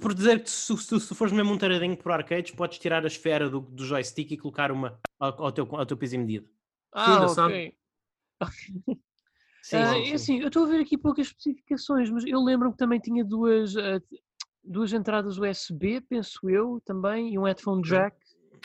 [0.00, 3.06] por dizer que se, se, se fores mesmo um taradinho por arcades, podes tirar a
[3.06, 6.46] esfera do, do joystick e colocar uma ao, ao, teu, ao teu peso e medida.
[6.92, 7.74] Ah, sim, ok.
[9.62, 10.14] sim, uh, sim, sim.
[10.14, 13.76] Assim, eu estou a ver aqui poucas especificações, mas eu lembro que também tinha duas,
[13.76, 14.02] uh,
[14.64, 18.16] duas entradas USB, penso eu, também, e um headphone jack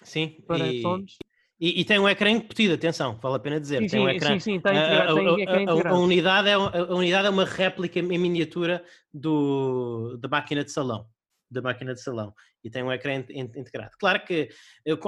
[0.03, 1.17] sim, para e, headphones.
[1.59, 3.81] E, e, tem um ecrã embutido, atenção, vale a pena dizer.
[3.83, 7.27] Sim, tem um ecrã, sim, sim, tem, a, a, a, a, unidade é, a unidade
[7.27, 8.83] é uma réplica em miniatura
[9.13, 11.07] do, da máquina de salão.
[11.49, 12.33] Da máquina de salão
[12.65, 13.91] e tem um ecrã integrado.
[13.99, 14.49] Claro que,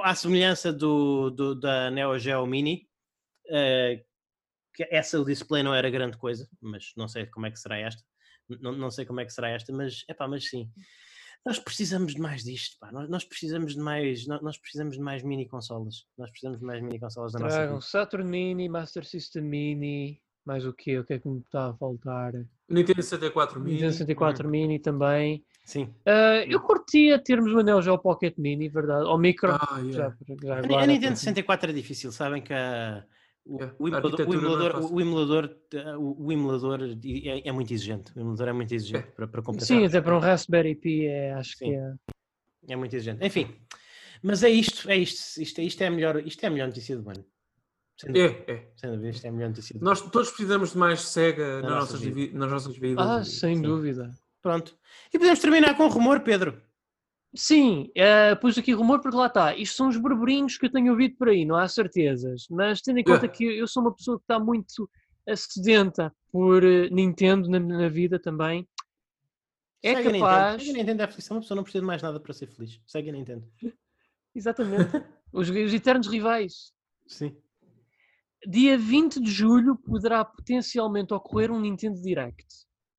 [0.04, 2.88] à semelhança do, do da Neo Geo Mini,
[3.48, 4.00] uh,
[4.76, 7.80] que essa o display não era grande coisa, mas não sei como é que será
[7.80, 8.04] esta.
[8.48, 10.70] Não, não sei como é que será esta, mas é pá, mas sim.
[11.46, 12.92] Nós precisamos de mais disto, pá.
[12.92, 16.06] Nós, nós precisamos de mais, nós, nós, precisamos de mais mini consolas.
[16.18, 17.82] Nós precisamos de mais mini consolas da Tragam nossa vida.
[17.82, 21.00] Saturn Mini, Master System Mini, mais o quê?
[21.00, 22.34] O que é que me está a faltar?
[22.70, 23.74] Nintendo 64 Mini.
[23.76, 24.52] Nintendo 64 uhum.
[24.52, 25.46] Mini também.
[25.64, 25.84] Sim.
[26.06, 29.06] Uh, eu curtia termos o Neo Geo Pocket Mini, verdade?
[29.06, 29.52] Ou Micro.
[29.52, 29.92] Ah, yeah.
[29.92, 33.04] já, já agora, a Nintendo 64 é difícil, sabem que a
[33.48, 35.58] o, emulador, o, emulador, é o, emulador,
[35.98, 38.12] o, emulador, é, é, muito exigente.
[38.16, 39.78] O emulador é muito exigente para, para compensar.
[39.78, 41.66] Sim, até para um Raspberry Pi é, acho Sim.
[41.66, 41.94] que é.
[42.70, 43.26] É muito exigente.
[43.26, 43.56] Enfim,
[44.22, 45.42] mas é isto, é isto.
[45.42, 47.26] Isto, isto, é, a melhor, isto é a melhor notícia do ano.
[48.14, 48.68] é, é.
[48.76, 51.72] Sem dúvida, isto é a melhor notícia do Nós todos precisamos de mais SEGA nas,
[51.72, 52.02] nossas,
[52.34, 53.08] nas nossas vidas.
[53.08, 53.62] Ah, sem Sim.
[53.62, 54.10] dúvida.
[54.42, 54.78] Pronto.
[55.14, 56.62] E podemos terminar com um rumor, Pedro.
[57.36, 59.56] Sim, uh, pus aqui rumor porque lá está.
[59.56, 62.48] Isto são os burburinhos que eu tenho ouvido por aí, não há certezas.
[62.50, 64.90] Mas tendo em conta que eu sou uma pessoa que está muito
[65.36, 68.68] sedenta por uh, Nintendo na, na, vida também,
[69.84, 70.64] é Segue capaz.
[70.64, 72.80] Segue a Nintendo é aflição, uma pessoa não precisa de mais nada para ser feliz.
[72.88, 73.48] Segue a Nintendo.
[74.34, 75.04] Exatamente.
[75.32, 76.72] os, os eternos rivais.
[77.06, 77.36] Sim.
[78.46, 82.46] Dia 20 de julho poderá potencialmente ocorrer um Nintendo Direct.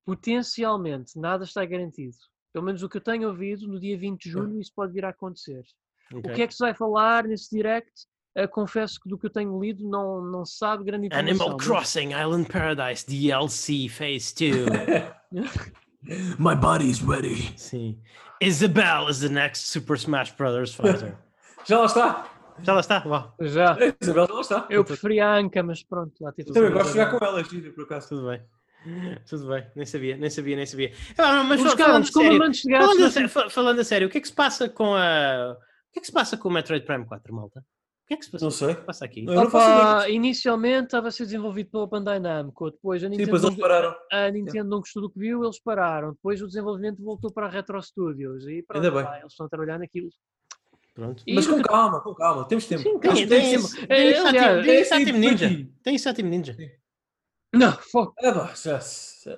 [0.05, 2.17] Potencialmente, nada está garantido.
[2.53, 5.05] Pelo menos o que eu tenho ouvido, no dia 20 de julho isso pode vir
[5.05, 5.63] a acontecer.
[6.11, 6.31] Okay.
[6.31, 7.91] O que é que se vai falar nesse direct?
[8.37, 11.29] Uh, confesso que do que eu tenho lido não, não se sabe grande informação.
[11.29, 11.65] Animal mas...
[11.65, 15.59] Crossing Island Paradise DLC Phase 2.
[16.39, 17.53] My body's ready.
[17.57, 17.99] Sim.
[18.41, 21.17] Isabel is the next Super Smash Brothers fighter.
[21.65, 22.29] Já lá está.
[22.61, 23.35] Já lá está, Uau.
[23.41, 23.77] Já.
[24.01, 24.67] Isabel já lá está.
[24.69, 27.73] Eu preferia a Anka, mas pronto, lá tive Também gosto de jogar com ela, giro,
[27.73, 28.09] por acaso.
[28.09, 28.41] Tudo bem.
[29.27, 30.93] Tudo bem, nem sabia, nem sabia, nem sabia.
[31.17, 32.39] Ah, mas Os falando, sério,
[32.79, 35.55] falando, a sério, falando a sério, o que é que se passa com a.
[35.89, 37.59] O que é que se passa com o Metroid Prime 4, malta?
[37.59, 38.75] O que é que se passa, não sei.
[38.75, 39.21] passa aqui?
[39.23, 43.59] Não, Opa, inicialmente estava a ser desenvolvido pela Bandai Namco, depois a Nintendo, Sim, depois
[43.59, 43.95] pararam.
[44.11, 46.13] a Nintendo não gostou do que viu, eles pararam.
[46.13, 49.03] Depois o desenvolvimento voltou para a Retro Studios e pronto, Ainda bem.
[49.03, 50.09] Lá, eles estão a trabalhar naquilo.
[50.95, 51.23] Pronto.
[51.27, 52.81] Mas com calma, com calma, temos tempo.
[52.81, 55.67] Sim, tem, tem, tem, tem, tem, tem, Ninja.
[55.83, 56.57] Tem isso a Team Ninja.
[57.53, 58.13] Não, foco.
[58.19, 59.37] É, pá, já, já.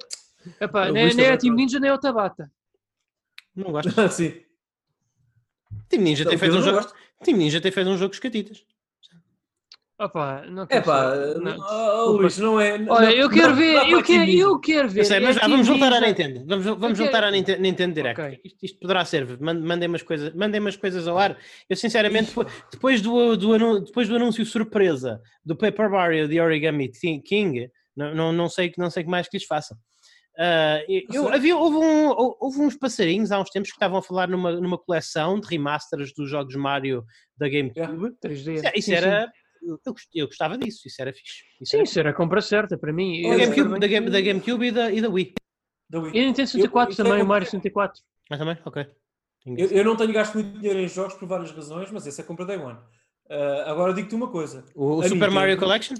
[0.59, 2.51] Epá, nem, nem é a Team Ninja nem é o Tabata.
[3.55, 3.89] Não gosto.
[4.09, 4.41] Sim.
[5.87, 6.87] Team Ninja tem feito um jogo.
[7.23, 8.65] Team Ninja tem feito um jogo com escatitas.
[10.01, 11.13] Opa, não é pá,
[11.69, 12.83] oh, Luís, não é.
[12.89, 15.01] Olha, eu quero ver, eu quero, eu quero ver.
[15.01, 16.43] Eu sei, mas já, vamos voltar à Nintendo.
[16.47, 18.19] Vamos, vamos voltar à Nintendo, Nintendo Direct.
[18.19, 18.41] Okay.
[18.43, 19.39] Isto, isto, poderá ser.
[19.39, 21.37] Mandem umas coisas, mandem umas coisas ao ar.
[21.69, 22.33] Eu sinceramente,
[22.71, 26.89] depois do, do, depois do anúncio surpresa do Paper Mario de Origami
[27.23, 29.77] King, não, não, não sei não sei que mais que lhes façam.
[30.37, 32.07] Uh, eu, havia, houve, um,
[32.39, 36.13] houve uns passarinhos há uns tempos que estavam a falar numa, numa coleção de remasters
[36.15, 37.03] dos jogos Mario
[37.37, 37.79] da GameCube.
[37.79, 38.71] Yeah, 3D.
[38.75, 39.25] Isso, sim, era.
[39.25, 39.31] Sim
[39.61, 39.79] eu,
[40.13, 41.43] eu, gostava disso, isso era fixe.
[41.61, 41.83] Isso Sim, era...
[41.83, 43.21] isso era a compra certa para mim.
[43.21, 45.33] Da GameCube, da, Game, da GameCube e, da, e da Wii.
[45.89, 46.11] Da Wii.
[46.15, 48.01] E Nintendo 64 eu, também, é o Mario 64.
[48.29, 48.57] Mas também?
[48.65, 48.87] Ok.
[49.45, 52.23] Eu, eu, não tenho gasto muito dinheiro em jogos por várias razões, mas essa é
[52.23, 52.77] a compra Day One.
[53.29, 54.65] Uh, agora digo-te uma coisa.
[54.75, 55.95] O, o Super Nintendo, Mario Collection?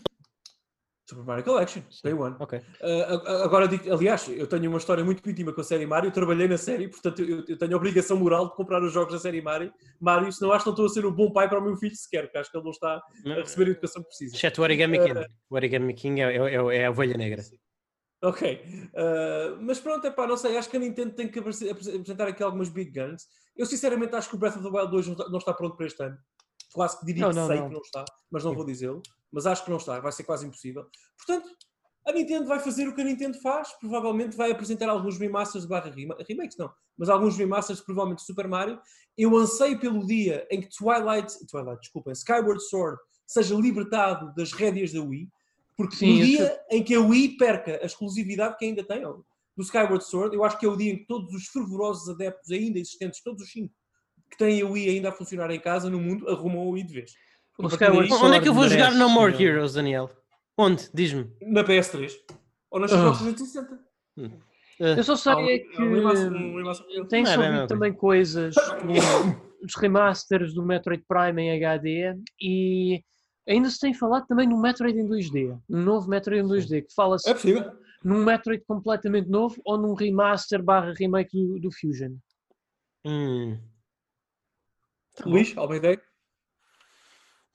[1.11, 2.35] Super Mario Collection, Day One.
[2.39, 2.57] Ok.
[2.57, 6.13] Uh, agora, digo, aliás, eu tenho uma história muito íntima com a série Mario, eu
[6.13, 9.19] trabalhei na série, portanto eu, eu, tenho a obrigação moral de comprar os jogos da
[9.19, 11.61] série Mario, Mario senão acho que não estou a ser um bom pai para o
[11.61, 14.35] meu filho sequer, porque acho que ele não está a receber a educação que precisa.
[14.35, 15.25] Exceto o Origami uh, King.
[15.49, 17.43] O Origami King é, é, é a ovelha negra.
[18.23, 18.63] Ok.
[18.93, 22.41] Uh, mas pronto, é pá, não sei, acho que a Nintendo tem que apresentar aqui
[22.41, 23.23] algumas big guns.
[23.57, 26.01] Eu sinceramente acho que o Breath of the Wild 2 não está pronto para este
[26.01, 26.17] ano.
[26.71, 27.67] Quase que diria não, que não, sei não.
[27.67, 29.01] que não está, mas não vou dizê-lo.
[29.31, 30.85] Mas acho que não está, vai ser quase impossível.
[31.17, 31.49] Portanto,
[32.05, 35.91] a Nintendo vai fazer o que a Nintendo faz, provavelmente vai apresentar alguns remasters barra
[35.91, 38.79] remakes, não, mas alguns remasters provavelmente de Super Mario.
[39.17, 42.97] Eu anseio pelo dia em que Twilight, Twilight, desculpem, Skyward Sword
[43.27, 45.29] seja libertado das rédeas da Wii,
[45.77, 49.63] porque Sim, no dia em que a Wii perca a exclusividade que ainda tem do
[49.63, 52.79] Skyward Sword, eu acho que é o dia em que todos os fervorosos adeptos ainda
[52.79, 53.73] existentes, todos os cinco
[54.29, 56.93] que têm a Wii ainda a funcionar em casa no mundo, arrumam a Wii de
[56.93, 57.13] vez.
[57.63, 60.09] Onde é que eu vou jogar No More Heroes, Daniel?
[60.57, 60.89] Onde?
[60.93, 61.31] Diz-me.
[61.41, 62.11] Na PS3.
[62.69, 63.79] Ou na Xbox 360.
[64.17, 64.31] Hum.
[64.79, 68.55] Uh, eu só sei é que um tem é também coisas
[69.61, 73.03] dos remasters do Metroid Prime em HD e
[73.47, 76.93] ainda se tem falado também no Metroid em 2D, um novo Metroid em 2D, que
[76.95, 77.71] fala-se é possível.
[78.03, 82.15] num Metroid completamente novo ou num remaster barra remake do, do Fusion.
[83.05, 83.59] Hum.
[85.25, 86.01] Luís, alguma ideia?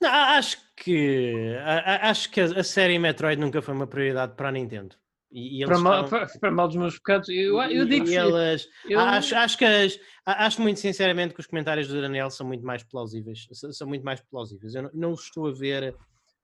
[0.01, 1.55] Não, acho que
[2.01, 4.95] acho que a, série Metroid nunca foi uma prioridade para a Nintendo.
[5.31, 8.97] E, e para, mal, para, para, mal, dos meus pecados, eu, eu digo elas, eu...
[8.97, 12.83] acho, acho que as, acho muito sinceramente que os comentários do Daniel são muito mais
[12.83, 13.47] plausíveis.
[13.51, 14.75] São muito mais plausíveis.
[14.75, 15.93] Eu não, não estou a ver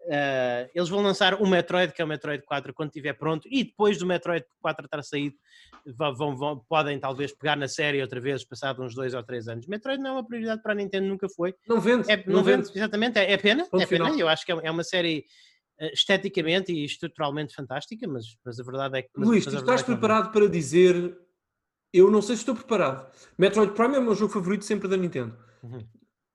[0.05, 3.63] Uh, eles vão lançar o Metroid, que é o Metroid 4, quando estiver pronto, e
[3.63, 5.35] depois do Metroid 4 estar saído,
[5.85, 9.65] vão, vão, podem talvez pegar na série outra vez, passado uns dois ou três anos.
[9.65, 11.55] Metroid não é uma prioridade para a Nintendo, nunca foi.
[11.67, 12.11] Não vende.
[12.11, 12.67] É, não, não vende.
[12.67, 12.77] vende.
[12.77, 13.17] exatamente.
[13.17, 13.67] É, é pena.
[13.73, 14.09] é pena.
[14.09, 15.25] Eu acho que é, é uma série
[15.81, 19.09] uh, esteticamente e estruturalmente fantástica, mas, mas a verdade é que.
[19.15, 21.17] Mas, Luís, tu estás é preparado para dizer.
[21.93, 23.09] Eu não sei se estou preparado.
[23.37, 25.37] Metroid Prime é o meu jogo favorito sempre da Nintendo.
[25.61, 25.87] Uhum.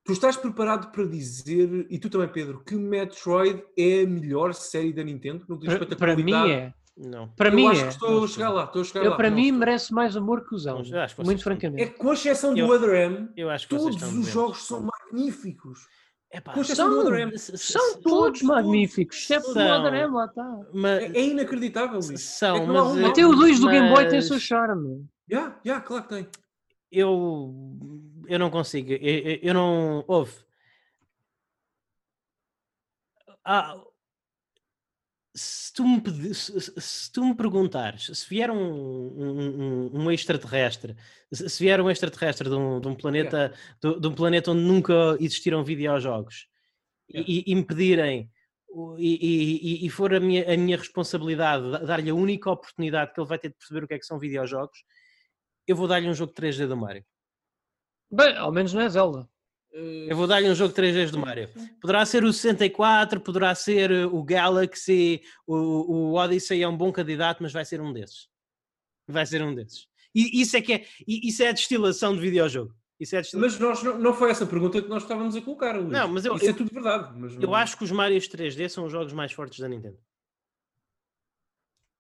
[0.09, 4.90] Tu estás preparado para dizer, e tu também, Pedro, que Metroid é a melhor série
[4.90, 6.72] da Nintendo no que diz respeito Para mim é.
[6.97, 7.28] Não.
[7.28, 7.86] Para eu mim acho é.
[7.89, 8.64] que estou a chegar lá.
[8.64, 9.16] Estou a chegar eu, lá.
[9.18, 9.59] Para não, mim estou.
[9.59, 10.90] merece mais amor que os anos.
[11.22, 11.82] Muito francamente.
[11.82, 15.86] É que com exceção do Other M, eu acho que todos os jogos são magníficos.
[16.32, 20.24] Epá, com exceção são, do Other M, são todos magníficos, exceto o Other M, lá
[20.24, 20.60] está.
[20.72, 22.16] Mas, é, é inacreditável isso.
[22.16, 25.06] São, é mas, um, Até o 2 do Game Boy tem o seu charme.
[25.30, 26.28] Já, yeah, yeah, claro que tem.
[26.90, 27.52] Eu,
[28.28, 28.92] eu não consigo.
[28.92, 30.05] Eu, eu, não.
[30.06, 30.32] Houve
[33.50, 33.82] ah,
[35.34, 40.94] se tu me, se, se, tu me perguntares se vier um, um, um extraterrestre,
[41.32, 45.16] se vier um extraterrestre de um, de um planeta, de, de, um planeta onde nunca
[45.18, 46.46] existiram videojogos
[47.09, 48.30] e, e, me pedirem
[48.98, 53.28] e, e, e, for a minha, a minha responsabilidade dar-lhe a única oportunidade que ele
[53.28, 54.84] vai ter de perceber o que é que são videojogos,
[55.66, 57.05] eu vou dar-lhe um jogo 3D do Mario.
[58.10, 59.28] Bem, ao menos não é Zelda.
[59.72, 61.48] Eu vou dar-lhe um jogo 3 vezes do Mario.
[61.80, 66.90] Poderá ser o 64, poderá ser uh, o Galaxy, o, o Odyssey é um bom
[66.90, 68.28] candidato, mas vai ser um desses.
[69.06, 69.86] Vai ser um desses.
[70.14, 72.74] E isso é que é, isso é a destilação de videojogo.
[72.98, 75.90] Isso é Mas nós, não foi essa pergunta que nós estávamos a colocar, Luís.
[75.90, 77.16] Não, mas eu, isso é eu, é tudo verdade.
[77.16, 79.98] Mas eu acho que os Marios 3D são os jogos mais fortes da Nintendo.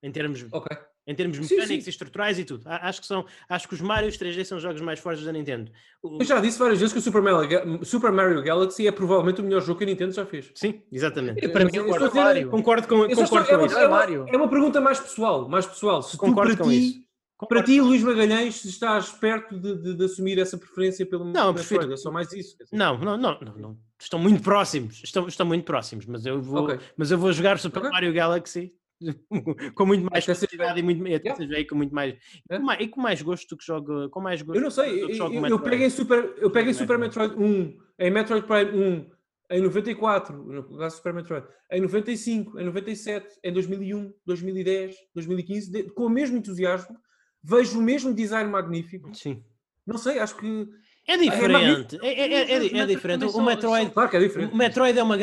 [0.02, 0.76] Em termos, okay.
[1.08, 1.86] Em termos mecânicos sim, sim.
[1.86, 2.64] e estruturais e tudo.
[2.66, 5.72] Acho que, são, acho que os Mario 3D são os jogos mais fortes da Nintendo.
[6.04, 9.44] Eu já disse várias vezes que o Super Mario, Super Mario Galaxy é provavelmente o
[9.44, 10.50] melhor jogo que a Nintendo já fez.
[10.54, 11.42] Sim, exatamente.
[11.42, 12.50] Eu, para mim, concordo, Mario.
[12.50, 15.48] concordo com, concordo estou, com é, uma, é, uma, é uma pergunta mais pessoal.
[15.48, 16.02] Mais pessoal.
[16.02, 17.08] Se concordo tu, para com ti, isso.
[17.48, 21.90] Para ti, Luís Magalhães, estás perto de, de, de, assumir essa preferência pelo não, prefiro...
[21.90, 22.54] é só mais isso.
[22.70, 25.00] Não, não, não, não, não, Estão muito próximos.
[25.02, 26.78] Estão, estão muito próximos, mas eu vou, okay.
[26.96, 27.90] mas eu vou jogar Super okay.
[27.92, 28.74] Mario Galaxy
[29.74, 31.64] com muito mais capacidade e muito, yeah.
[31.68, 32.16] com muito mais,
[32.50, 32.58] é.
[32.58, 35.10] com mais, e com mais gosto que jogo com mais gosto eu não sei eu,
[35.10, 39.10] eu, eu peguei Super eu peguei Super Metroid 1 em Metroid Prime 1
[39.50, 46.06] em 94 no Super Metroid em 95 em 97 em 2001 2010 2015 de, com
[46.06, 46.98] o mesmo entusiasmo
[47.42, 49.14] vejo o mesmo design magnífico.
[49.14, 49.42] Sim.
[49.86, 50.68] Não sei acho que
[51.08, 53.24] é, é diferente, é, é, é, é diferente.
[53.24, 54.52] O Metroid, claro que é diferente.
[54.52, 55.16] O Metroid é uma,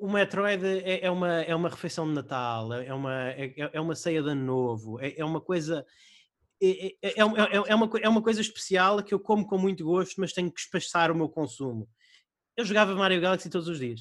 [0.00, 4.20] o Metroid é, uma, é uma refeição de Natal, é uma, é, é uma ceia
[4.20, 5.86] de ano novo, é, é uma coisa.
[6.60, 7.12] É, é, é,
[7.68, 10.58] é, uma, é uma coisa especial que eu como com muito gosto, mas tenho que
[10.58, 11.88] espaçar o meu consumo.
[12.56, 14.00] Eu jogava Mario Galaxy todos os dias.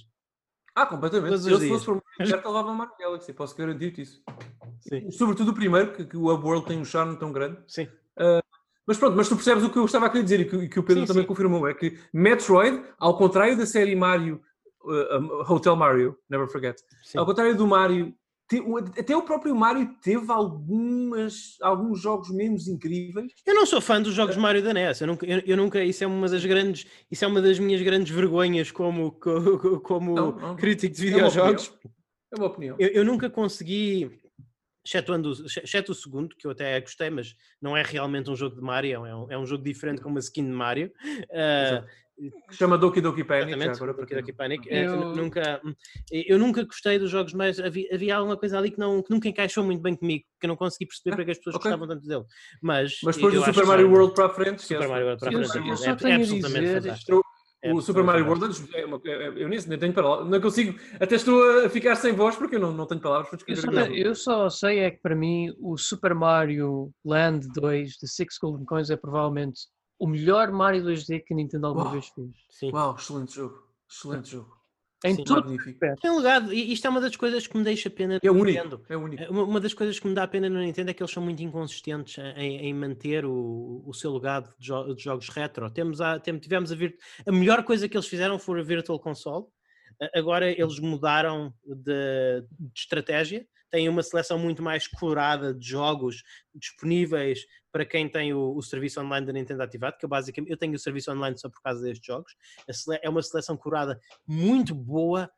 [0.73, 1.30] Ah, completamente.
[1.30, 4.23] Todos eu, se fosse por mim, já levava Mario Galaxy, posso garantir-te isso.
[4.80, 5.11] Sim.
[5.11, 7.59] Sobretudo o primeiro, que, que o World tem um charme tão grande.
[7.68, 7.84] Sim.
[8.18, 8.41] Uh,
[8.88, 10.80] mas pronto, mas tu percebes o que eu estava a querer dizer e que, que
[10.80, 11.27] o Pedro sim, também sim.
[11.27, 14.41] confirmou, é que Metroid, ao contrário da série Mario,
[14.85, 17.18] uh, Hotel Mario, never forget, sim.
[17.18, 18.15] ao contrário do Mario,
[18.47, 18.64] te,
[18.97, 23.34] até o próprio Mario teve algumas, alguns jogos menos incríveis.
[23.45, 26.05] Eu não sou fã dos jogos Mario da NES, eu nunca, eu, eu, nunca, isso
[26.05, 30.31] é uma das grandes, isso é uma das minhas grandes vergonhas como, como, como não,
[30.31, 31.73] não, crítico de videojogos.
[32.34, 32.77] É uma opinião.
[32.80, 34.18] Eu, eu nunca consegui
[34.88, 38.61] excetuando, exceto o segundo, que eu até gostei, mas não é realmente um jogo de
[38.61, 40.91] Mario, é um, é um jogo diferente com uma skin de Mario.
[41.30, 41.85] Uh,
[42.49, 43.61] Chama Doki Doki Panic.
[43.61, 44.68] Agora, Doki Doki Panic.
[44.68, 44.93] Eu...
[44.93, 45.15] eu...
[45.15, 45.61] nunca,
[46.11, 49.27] eu nunca gostei dos jogos, mas havia, havia alguma coisa ali que, não, que nunca
[49.27, 51.69] encaixou muito bem comigo, que eu não consegui perceber para que as pessoas okay.
[51.69, 52.26] gostavam tanto dele.
[52.59, 55.43] Mas, mas depois do Super Mario World para a frente, Super Mario World para a
[55.43, 57.26] frente, eu, eu é, é, absolutamente dizer, fantástico.
[57.63, 60.39] É, o Super Mario World, é uma, é, é, eu nem, nem tenho palavras, não
[60.39, 63.91] consigo, até estou a ficar sem voz porque eu não, não tenho palavras para descrever.
[63.97, 68.07] Eu só, eu só sei é que para mim o Super Mario Land 2 de
[68.07, 69.61] Six Golden Coins é provavelmente
[69.99, 71.93] o melhor Mario 2D que a Nintendo alguma Uau.
[71.93, 72.29] vez fez.
[72.51, 72.71] Sim.
[72.71, 74.56] Uau, excelente jogo, excelente jogo.
[75.06, 75.56] Em Sim, tudo.
[76.02, 78.82] Tem um legado, e isto é uma das coisas que me deixa pena é único,
[78.90, 79.32] é único.
[79.32, 81.41] Uma, uma, das coisas que me dá pena no Nintendo é que eles são muito
[81.44, 85.69] inconsistentes em, em manter o, o seu legado de, jo de, jogos retro.
[85.69, 86.98] Temos a, tem, tivemos a vir
[87.28, 89.45] a melhor coisa que eles fizeram foi a Virtual Console.
[90.15, 96.23] Agora eles mudaram de, de estratégia têm uma seleção muito mais curada de jogos
[96.56, 100.57] disponíveis para quem tem o, o, serviço online da Nintendo ativado, que eu basicamente eu
[100.57, 102.35] tenho o serviço online só por causa destes jogos.
[103.02, 105.30] É uma seleção curada muito boa.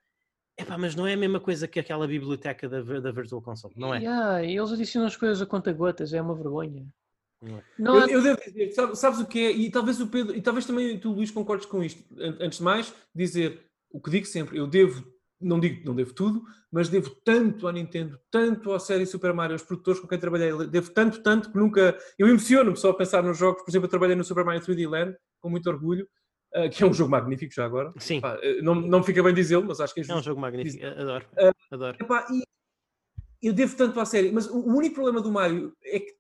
[0.57, 3.93] Epá, mas não é a mesma coisa que aquela biblioteca da, da Virtual Console, não
[3.93, 3.99] é?
[3.99, 6.85] Yeah, eles adicionam as coisas a conta gotas, é uma vergonha.
[7.41, 7.63] Não é.
[7.77, 9.51] Não eu, eu, devo dizer, sabes, sabes, o que é?
[9.51, 12.03] E talvez o Pedro, e talvez também tu, Luís, concordes com isto.
[12.39, 15.05] Antes de mais, dizer o que digo sempre, eu devo
[15.41, 19.53] não digo não devo tudo, mas devo tanto à Nintendo, tanto à série Super Mario,
[19.53, 21.97] aos produtores com quem trabalhei, devo tanto, tanto que nunca.
[22.17, 24.89] Eu emociono-me só a pensar nos jogos, por exemplo, eu trabalhei no Super Mario 3D
[24.89, 26.07] Land com muito orgulho,
[26.55, 27.91] uh, que é um jogo magnífico já agora.
[27.97, 28.17] Sim.
[28.17, 30.17] Epá, eh, não, não fica bem dizê-lo, mas acho que é justo.
[30.17, 31.25] É um jogo magnífico, adoro.
[31.33, 31.97] Uh, adoro.
[31.99, 32.43] Epá, e
[33.41, 36.17] eu devo tanto à série, mas o único problema do Mario é que.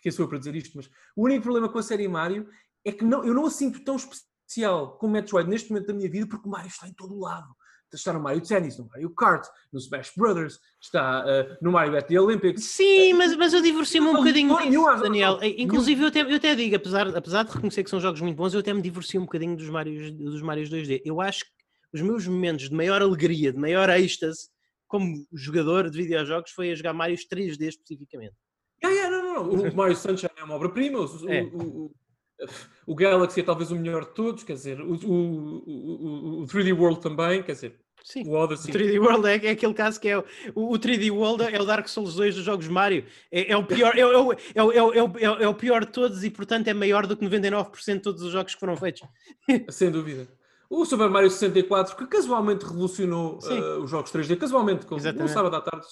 [0.00, 0.76] Quem sou eu para dizer isto?
[0.76, 2.48] Mas o único problema com a série Mario
[2.84, 6.08] é que não, eu não a sinto tão especial como Metroid neste momento da minha
[6.08, 7.48] vida, porque o Mario está em todo o lado
[7.96, 12.06] está no Mario Tennis, no Mario Kart, no Smash Brothers, está uh, no Mario at
[12.06, 12.64] the Olympics.
[12.64, 15.38] Sim, mas, mas eu divorcio-me um bocadinho disso, Daniel.
[15.42, 18.54] Inclusive, eu até, eu até digo, apesar, apesar de reconhecer que são jogos muito bons,
[18.54, 21.02] eu até me divorcio um bocadinho dos Marios, dos Marios 2D.
[21.04, 21.50] Eu acho que
[21.92, 24.48] os meus momentos de maior alegria, de maior êxtase
[24.86, 28.34] como jogador de videojogos foi a jogar Marios 3D especificamente.
[28.82, 29.70] Yeah, yeah, não, não, não.
[29.70, 31.42] O Mario Sunshine é uma obra-prima, o, é.
[31.42, 31.94] o, o,
[32.86, 36.76] o Galaxy é talvez o melhor de todos, quer dizer, o, o, o, o 3D
[36.76, 38.70] World também, quer dizer, Sim, o, Odyssey.
[38.70, 40.24] o 3D World é, é, aquele caso que é o,
[40.54, 43.04] o 3D World é o Dark Souls 2 dos jogos Mario.
[43.30, 45.92] É, é o pior, é, é, o, é, o, é, o, é o pior de
[45.92, 49.02] todos e, portanto, é maior do que 99% de todos os jogos que foram feitos.
[49.70, 50.26] Sem dúvida.
[50.70, 55.56] O Super Mario 64, que casualmente revolucionou uh, os jogos 3D, casualmente, como no sábado
[55.56, 55.86] à tarde,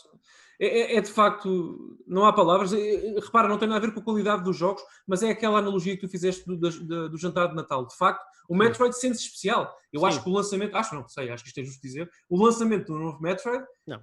[0.59, 2.73] é, é, é, de facto, não há palavras.
[2.73, 5.31] É, é, repara, não tem nada a ver com a qualidade dos jogos, mas é
[5.31, 7.87] aquela analogia que tu fizeste do, do, do jantar de Natal.
[7.87, 9.75] De facto, o Metroid sente-se especial.
[9.93, 10.07] Eu Sim.
[10.07, 12.93] acho que o lançamento, acho não sei, acho que isto é justo dizer, o lançamento
[12.93, 14.03] do novo Metroid, não.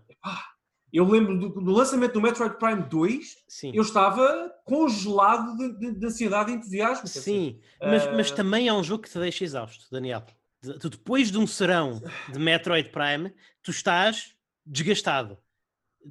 [0.92, 3.72] eu lembro do, do, lançamento do Metroid Prime 2, Sim.
[3.74, 7.08] eu estava congelado de, de, de ansiedade e entusiasmo.
[7.08, 8.12] Sim, mas, uh...
[8.14, 10.24] mas também é um jogo que te deixa exausto, Daniel.
[10.80, 12.02] Tu, depois de um serão
[12.32, 14.34] de Metroid Prime, tu estás
[14.66, 15.38] desgastado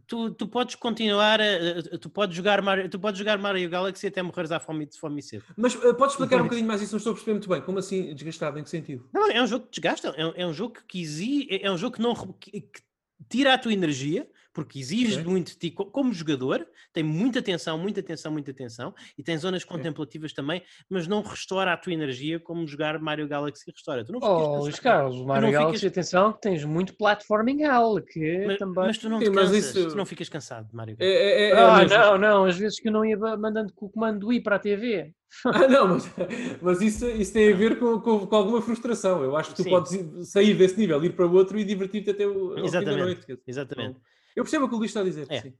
[0.06, 4.22] tu, tu podes continuar, a, tu, podes jogar Mario, tu podes jogar Mario Galaxy até
[4.22, 5.44] morreres à fome de fome cedo.
[5.56, 6.92] Mas uh, podes explicar um bocadinho mais isso?
[6.92, 7.60] Não estou a perceber muito bem.
[7.60, 8.58] Como assim desgastado?
[8.58, 9.08] Em que sentido?
[9.12, 11.78] Não, é um jogo que desgasta, é, é um jogo que exige, é, é um
[11.78, 12.80] jogo que não que, que
[13.28, 15.30] tira a tua energia porque exige okay.
[15.30, 19.64] muito de ti como jogador, tem muita atenção, muita atenção, muita atenção, e tem zonas
[19.64, 19.76] okay.
[19.76, 24.04] contemplativas também, mas não restaura a tua energia como jogar Mario Galaxy restaura.
[24.04, 25.92] Tu não oh, Luís Carlos, o Mario Galaxy, ficas...
[25.92, 28.84] atenção, que tens muito platforming hell, que mas, também...
[28.86, 29.88] Mas tu não, Sim, cansas, isso...
[29.88, 31.18] tu não ficas cansado de Mario Galaxy.
[31.18, 33.90] É, é, é, ah, não, não, às vezes que eu não ia mandando com o
[33.90, 35.12] comando do I para a TV.
[35.46, 36.10] Ah, não, mas,
[36.60, 39.24] mas isso, isso tem a ver com, com, com, alguma frustração.
[39.24, 39.70] Eu acho que tu Sim.
[39.70, 42.76] podes sair desse nível, ir para o outro e divertir-te até o, Exatamente.
[42.76, 43.42] fim da noite.
[43.46, 43.98] Exatamente.
[44.36, 45.26] Eu percebo o que o Luís está a dizer.
[45.28, 45.40] É.
[45.40, 45.54] Sim.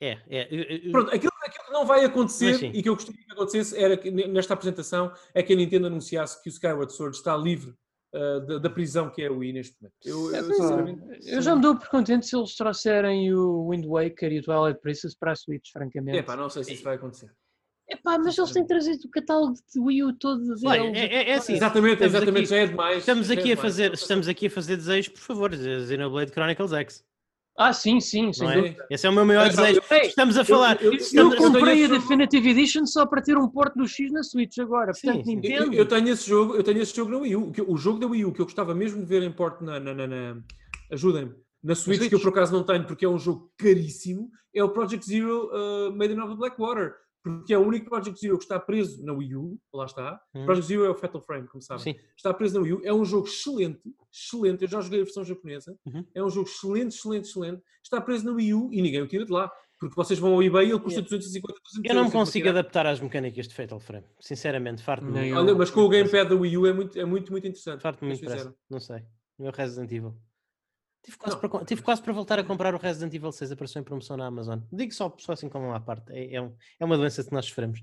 [0.00, 0.90] É, é.
[0.90, 4.10] Pronto, aquilo, aquilo, que não vai acontecer e que eu gostaria que acontecesse era que
[4.10, 7.72] nesta apresentação é que a Nintendo anunciasse que o Skyward Sword está livre
[8.12, 9.94] uh, da, da, prisão que é o Wii neste momento.
[10.04, 14.32] Eu, eu, sinceramente, eu já me dou por contente se eles trouxerem o Wind Waker
[14.32, 16.18] e o Twilight Princess para a Switch, francamente.
[16.18, 17.30] É pá, não sei se isso vai acontecer.
[17.88, 20.62] Epá, mas eles têm trazido o catálogo de Wii U todo deles.
[20.64, 22.98] É, é, é assim, exatamente, exatamente, aqui, já é demais.
[22.98, 27.04] Estamos é aqui, a fazer, estamos aqui a fazer desejos, por favor, Xenoblade Chronicles X.
[27.56, 28.46] Ah, sim, sim, sim.
[28.46, 28.76] É?
[28.90, 29.82] Esse é o meu maior desejo.
[30.04, 30.82] Estamos a falar.
[30.82, 34.10] Eu, eu, eu, eu comprei a Definitive Edition só para ter um porto do X
[34.10, 34.92] na Switch agora.
[34.92, 35.74] Portanto, sim, Nintendo.
[35.74, 37.52] Eu, tenho esse jogo, eu tenho esse jogo na Wii U.
[37.68, 39.78] O jogo da Wii U que eu gostava mesmo de ver em porto na.
[39.78, 40.36] na, na, na
[40.90, 41.32] Ajudem-me.
[41.62, 44.64] Na Switch, Switch, que eu por acaso não tenho porque é um jogo caríssimo, é
[44.64, 48.44] o Project Zero uh, Made in of Blackwater porque é o único Project Zero que
[48.44, 50.20] está preso na Wii U, lá está.
[50.34, 50.44] Hum.
[50.44, 51.94] Project Zero é o Fatal Frame, como sabem.
[51.94, 52.00] Sim.
[52.16, 53.80] Está preso na Wii U, é um jogo excelente,
[54.12, 54.62] excelente.
[54.62, 55.76] Eu já joguei a versão japonesa.
[55.86, 56.04] Uhum.
[56.14, 57.62] É um jogo excelente, excelente, excelente.
[57.82, 59.50] Está preso na Wii U e ninguém o tira de lá.
[59.78, 61.10] Porque vocês vão ao eBay e ele custa yeah.
[61.10, 65.32] 250, 300 Eu não me consigo adaptar às mecânicas de Fatal Frame, sinceramente, farto-me.
[65.32, 67.82] Olha, mas com o gamepad da Wii U é muito, é muito, muito interessante.
[67.82, 68.98] Farto-me muito, não sei.
[69.38, 70.16] O meu Resident Evil.
[71.02, 73.84] Tive quase, para, tive quase para voltar a comprar o Resident Evil 6, apareceu em
[73.84, 74.60] promoção na Amazon.
[74.72, 77.46] Digo só, só assim como uma parte, é, é, um, é uma doença que nós
[77.46, 77.82] sofremos.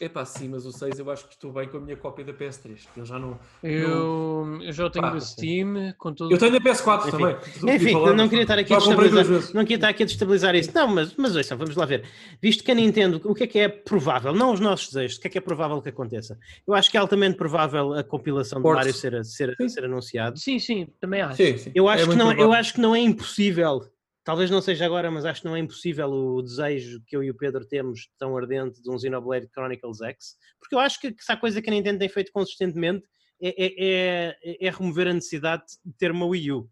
[0.00, 2.24] É pá, sim, mas o 6 eu acho que estou bem com a minha cópia
[2.24, 2.80] da PS3.
[2.96, 3.38] Eu já não.
[3.62, 4.62] Eu, não...
[4.62, 6.32] eu já tenho o Steam com todo...
[6.32, 7.10] Eu tenho a PS4 Enfim.
[7.12, 7.36] também.
[7.76, 9.54] Enfim, falar, não queria estar aqui a destabilizar.
[9.54, 10.72] Não queria estar aqui a destabilizar isso.
[10.74, 12.04] Não, mas, mas ouçam, vamos lá ver.
[12.42, 14.34] Visto que a Nintendo, o que é que é provável?
[14.34, 16.36] Não os nossos desejos, o que é que é provável que aconteça?
[16.66, 20.38] Eu acho que é altamente provável a compilação do Mario ser, ser, ser anunciado.
[20.38, 21.36] Sim, sim, também acho.
[21.36, 21.72] Sim, sim.
[21.72, 23.80] Eu, acho é que não, é, eu acho que não é impossível
[24.24, 27.30] Talvez não seja agora, mas acho que não é impossível o desejo que eu e
[27.30, 31.22] o Pedro temos tão ardente de um Xenoblade Chronicles X, porque eu acho que, que
[31.22, 33.06] se há coisa que a Nintendo tem feito consistentemente
[33.40, 36.70] é, é, é, é remover a necessidade de ter uma Wii U.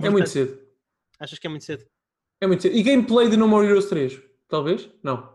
[0.00, 0.58] É muito cedo.
[1.20, 1.84] Achas que é muito cedo?
[2.40, 2.74] É muito cedo.
[2.74, 4.20] E gameplay de No More Heroes 3?
[4.48, 4.88] Talvez?
[5.02, 5.34] Não.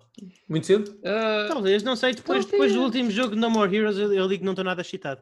[0.49, 0.89] Muito cedo?
[0.99, 2.13] Uh, Talvez, não sei.
[2.13, 4.65] Depois, depois do último jogo de No More Heroes, eu, eu digo que não estou
[4.65, 5.21] nada excitado.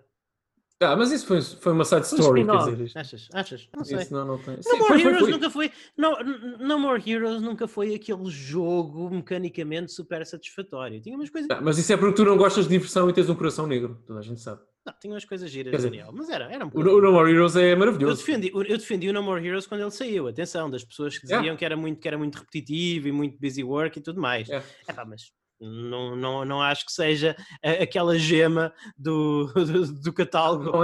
[0.82, 3.00] Ah, mas isso foi, foi uma side story, quer dizer.
[3.00, 3.30] Achas?
[3.34, 3.70] Achas?
[3.76, 3.98] Não sei.
[3.98, 4.58] Isso não, não tem.
[4.58, 5.72] No Sim, More foi, Heroes foi, nunca foi.
[5.98, 6.18] No,
[6.60, 11.00] no More Heroes nunca foi aquele jogo mecanicamente super satisfatório.
[11.00, 11.50] Tinha umas coisas.
[11.50, 14.04] Ah, mas isso é porque tu não gostas de diversão e tens um coração negro.
[14.06, 14.62] Toda a gente sabe.
[14.86, 16.12] Não, tinha umas coisas giras, dizer, Daniel.
[16.14, 18.22] Mas era, era um o, o No More Heroes é maravilhoso.
[18.22, 20.28] Eu defendi, eu defendi o No More Heroes quando ele saiu.
[20.28, 21.58] Atenção, das pessoas que diziam yeah.
[21.58, 24.50] que, era muito, que era muito repetitivo e muito busy work e tudo mais.
[24.50, 24.68] É yeah.
[24.94, 30.72] pá, mas não, não, não acho que seja aquela gema do, do, do catálogo.
[30.72, 30.82] Não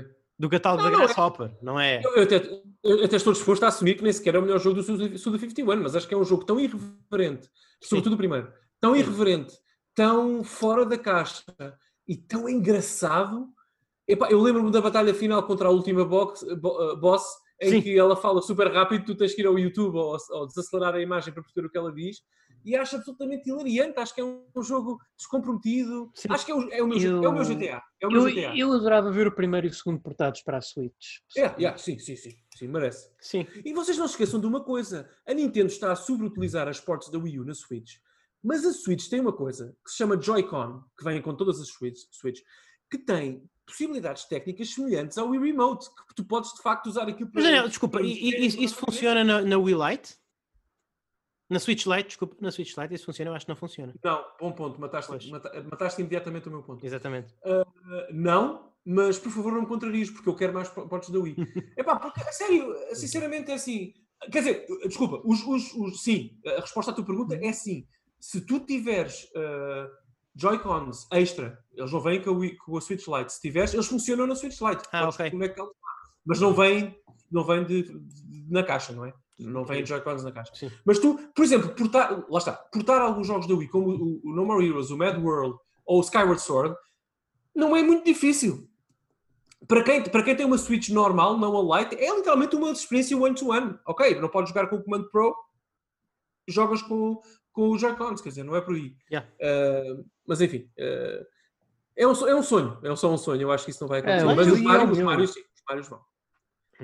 [0.00, 0.22] é.
[0.38, 2.00] Do catálogo não, da Grasshopper, não é?
[2.02, 2.16] Não é?
[2.16, 4.82] Eu, até, eu até estou disposto a assumir que nem sequer é o melhor jogo
[4.82, 7.48] do Suda 51, mas acho que é um jogo tão irreverente,
[7.80, 9.54] sobretudo o primeiro, tão irreverente,
[9.94, 11.44] tão fora da caixa
[12.08, 13.46] e tão engraçado.
[14.08, 16.44] Epá, eu lembro-me da batalha final contra a última box,
[16.98, 17.22] boss,
[17.60, 17.82] em Sim.
[17.82, 21.00] que ela fala super rápido, tu tens que ir ao YouTube ou, ou desacelerar a
[21.00, 22.16] imagem para perceber o que ela diz
[22.64, 23.98] e acho absolutamente hilariante.
[23.98, 26.10] Acho que é um jogo descomprometido.
[26.14, 26.28] Sim.
[26.30, 27.82] Acho que é o, é o, meu, eu, é o meu GTA.
[28.00, 28.56] É o meu eu, GTA.
[28.56, 31.18] eu adorava ver o primeiro e o segundo portados para a Switch.
[31.36, 33.10] É, yeah, sim, sim, sim, sim, merece.
[33.20, 33.46] Sim.
[33.64, 37.10] E vocês não se esqueçam de uma coisa: a Nintendo está a sobreutilizar as ports
[37.10, 37.94] da Wii U na Switch.
[38.42, 41.68] Mas a Switch tem uma coisa que se chama Joy-Con, que vem com todas as
[41.68, 42.40] Switch, Switch
[42.90, 47.30] que tem possibilidades técnicas semelhantes ao Wii Remote, que tu podes de facto usar aquilo
[47.30, 47.40] para.
[47.40, 50.16] Mas Daniel, desculpa, e, e, isso funciona na, na Wii Lite?
[51.52, 53.30] Na Switch Lite, desculpa, na Switch Lite isso funciona?
[53.30, 53.94] Eu acho que não funciona.
[54.02, 55.12] Não, bom ponto, mataste,
[55.70, 56.84] mataste imediatamente o meu ponto.
[56.84, 57.34] Exatamente.
[57.44, 57.66] Uh,
[58.10, 61.36] não, mas por favor não me contrarias, porque eu quero mais portos da Wii.
[61.76, 63.92] Epá, porque, a sério, sinceramente é assim.
[64.32, 67.86] Quer dizer, desculpa, os, os, os, sim, a resposta à tua pergunta é sim.
[68.18, 69.90] Se tu tiveres uh,
[70.34, 73.30] Joy-Cons extra, eles não vêm com a, Wii, com a Switch Lite.
[73.30, 74.84] Se tiveres, eles funcionam na Switch Lite.
[74.90, 75.30] Ah, ok.
[76.24, 76.96] Mas não vêm,
[77.30, 79.12] não vêm de, de, na caixa, não é?
[79.38, 80.54] Não vem Joy-Cons na caixa.
[80.54, 80.70] Sim.
[80.84, 84.34] Mas tu, por exemplo, portar, lá está, portar alguns jogos da Wii, como o, o
[84.34, 86.76] No More Heroes, o Mad World ou o Skyward Sword,
[87.54, 88.68] não é muito difícil.
[89.66, 93.16] para quem, para quem tem uma Switch normal, não a Lite, é literalmente uma experiência
[93.16, 93.66] one-to-one.
[93.66, 93.78] -one.
[93.86, 95.34] Ok, não podes jogar com o Command Pro,
[96.48, 97.20] jogas com,
[97.52, 98.96] com os Joy-Cons, quer dizer, não é por aí.
[99.10, 99.28] Yeah.
[99.40, 101.26] Uh, mas enfim, uh,
[101.96, 104.00] é, um, é um sonho, é só um sonho, eu acho que isso não vai
[104.00, 104.22] acontecer.
[104.22, 106.00] É, mas os Mario, os Mario, sim, os Mario vão.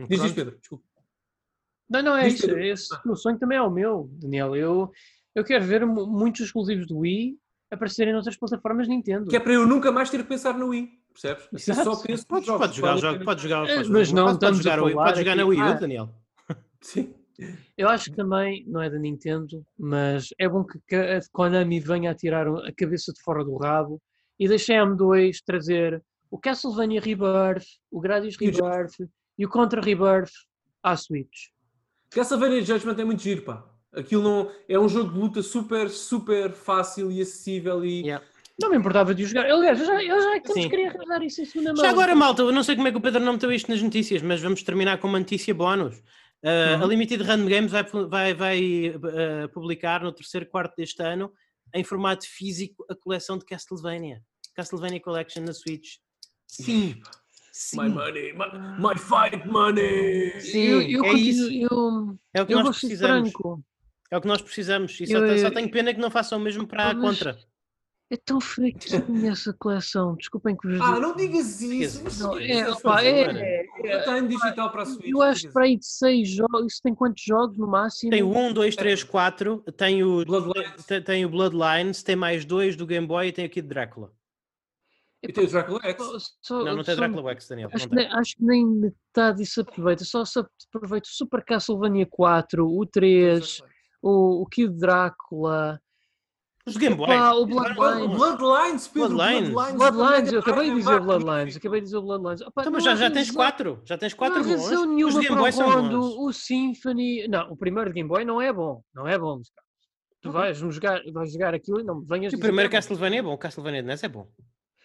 [0.08, 0.87] Diz isto, Pedro, desculpa.
[1.88, 2.50] Não, não, é isso.
[2.50, 3.00] Esse, ah.
[3.06, 4.54] O sonho também é o meu, Daniel.
[4.54, 4.90] Eu,
[5.34, 7.36] eu quero ver muitos exclusivos do Wii
[7.70, 9.28] aparecerem noutras plataformas Nintendo.
[9.28, 11.48] Que é para eu nunca mais ter que pensar no Wii, percebes?
[11.54, 12.66] Assim só penso pode, jogos.
[12.66, 15.60] Pode jogar, jogo, pode jogar, pode, mas não pode, pode jogar, pode jogar na Wii
[15.60, 16.14] U, ah, Daniel.
[16.80, 17.14] Sim.
[17.78, 22.10] Eu acho que também não é da Nintendo, mas é bom que a Konami venha
[22.10, 24.02] a tirar a cabeça de fora do rabo
[24.38, 29.08] e deixe a M2 trazer o Castlevania Rebirth, o Gradius Rebirth
[29.38, 30.32] e o Contra Rebirth
[30.82, 31.50] à Switch.
[32.10, 33.64] Castlevania Judgment é muito giro, pá.
[33.92, 38.24] Aquilo não é um jogo de luta super, super fácil e acessível e yeah.
[38.60, 39.46] Não me importava de jogar.
[39.46, 41.84] Aliás, eu já, eu já que queria arranjar isso em segunda mão.
[41.84, 43.80] Já agora, malta, eu não sei como é que o Pedro não meteu isto nas
[43.80, 45.96] notícias, mas vamos terminar com uma notícia bónus.
[46.42, 46.82] Uh, uhum.
[46.82, 51.32] A Limited Random Games vai, vai, vai uh, publicar no terceiro quarto deste ano,
[51.72, 54.22] em formato físico, a coleção de Castlevania.
[54.56, 55.98] Castlevania Collection na Switch.
[56.46, 57.00] Sim.
[57.60, 57.76] Sim.
[57.76, 58.46] My money, my,
[58.78, 60.40] my, fight money.
[60.40, 61.52] Sim, eu, eu é isso.
[61.52, 63.32] Eu, é o que nós precisamos.
[63.32, 63.64] Franco.
[64.12, 65.00] É o que nós precisamos.
[65.00, 67.36] E só, só tenho pena que não façam o mesmo para a contra.
[68.08, 72.22] É tão fraquinha essa coleção, desculpem que vos Ah, não digas isso!
[72.22, 75.10] Não, é, é, é, é, está em digital para a Switch.
[75.10, 78.12] Eu acho que para aí de 6 jogos, isso tem quantos jogos no máximo?
[78.12, 80.86] Tem o 1, 2, 3, 4, tem o, Bloodlines.
[80.86, 84.12] Tem, tem o Bloodlines, tem mais dois do Game Boy e tem aqui de Drácula.
[85.22, 86.36] E tem o Drácula X?
[86.40, 87.70] Só, não, não tem Drácula X, Daniel.
[87.72, 90.04] Acho, que nem, acho que nem metade disso aproveita.
[90.04, 90.38] Só se
[90.72, 93.60] aproveita o Super Castlevania 4, o 3,
[94.00, 95.80] o, o Kid Drácula.
[96.68, 97.08] Os Game Boy.
[97.08, 98.16] o Bloodlines.
[98.16, 99.08] Bloodlines, Pedro.
[99.08, 99.50] Bloodlines.
[99.50, 99.78] Bloodlines.
[99.78, 100.32] Bloodlines.
[100.32, 101.56] Eu acabei de dizer Bloodlines.
[101.56, 102.40] Acabei de dizer Bloodlines.
[102.42, 103.80] Opa, então, mas já, já tens quatro.
[103.84, 104.70] Já tens quatro não bons.
[104.70, 106.14] Os Game Boy são bons.
[106.18, 107.26] O Symphony...
[107.26, 108.82] Não, o primeiro Game Boy não é bom.
[108.94, 109.40] Não é bom,
[110.20, 112.32] Tu vais jogar, vais jogar aquilo e não venhas...
[112.34, 113.32] O primeiro Castlevania é bom.
[113.32, 114.28] O Castlevania de NES é bom.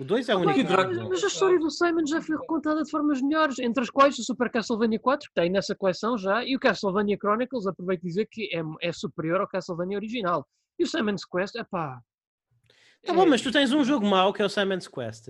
[0.03, 0.69] O 2 é o único.
[0.69, 4.19] Mas, mas a história do Simon já foi recontada de formas melhores, entre as quais
[4.19, 8.07] o Super Castlevania 4, que tem nessa coleção já, e o Castlevania Chronicles, aproveito de
[8.07, 10.45] dizer que é, é superior ao Castlevania original.
[10.77, 12.01] E o Simon's Quest, é pá.
[13.05, 13.15] Tá é...
[13.15, 15.29] bom, mas tu tens um jogo mau que é o Simon's Quest.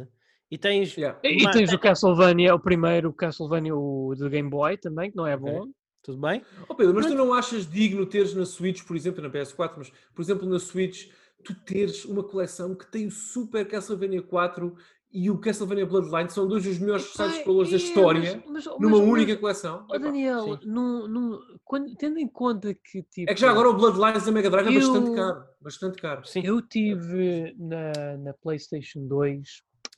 [0.50, 1.20] E tens, yeah.
[1.24, 1.50] e, uma...
[1.50, 5.38] e tens o Castlevania, o primeiro Castlevania o do Game Boy também, que não é
[5.38, 5.62] bom.
[5.62, 5.72] Okay.
[6.04, 6.44] Tudo bem?
[6.68, 9.92] Oh Pedro, mas tu não achas digno teres na Switch, por exemplo, na PS4, mas
[10.14, 11.10] por exemplo na Switch
[11.44, 14.76] tu teres uma coleção que tem o Super Castlevania 4
[15.14, 18.98] e o Castlevania Bloodline são dois dos melhores side-scrollers é, da história mas, mas, numa
[18.98, 19.86] mas, única coleção.
[19.88, 23.76] Oh, Daniel, num, num, quando, tendo em conta que tipo, É que já agora o
[23.76, 25.46] Bloodlines da Mega Drive eu, é bastante caro.
[25.62, 26.26] Bastante caro.
[26.26, 26.42] Sim.
[26.44, 29.48] Eu tive na, na PlayStation 2.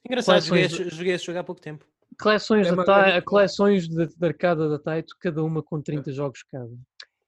[0.05, 1.85] Engraçado, joguei, joguei esse jogo há pouco tempo.
[2.21, 6.13] Coleções, é de, coleções de, de arcada da Taito, cada uma com 30 é.
[6.13, 6.71] jogos cada.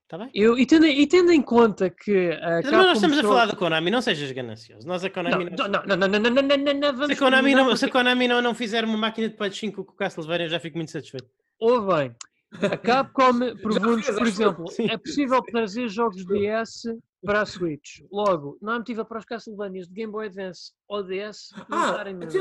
[0.08, 0.30] Tá bem?
[0.34, 2.32] Eu, e, tendo, e tendo em conta que.
[2.42, 4.88] A Mas nós estamos a falar da Konami, não sejas ganancioso.
[4.88, 5.68] Nós a Konami não.
[5.68, 7.92] Não, não, não, não, não, não, não, não, não Se a Konami, não, se a
[7.92, 10.78] Konami não, não fizer uma máquina de patch 5 com o Castlevania, eu já fico
[10.78, 11.28] muito satisfeito.
[11.60, 12.16] Ou bem,
[12.54, 16.84] a Capcom pergunta, por exemplo, é possível trazer jogos DS
[17.26, 18.02] para a Switch.
[18.12, 22.16] Logo, não há motivo para os Castlevanias de Game Boy Advance ou DS ah, estarem
[22.16, 22.34] mas,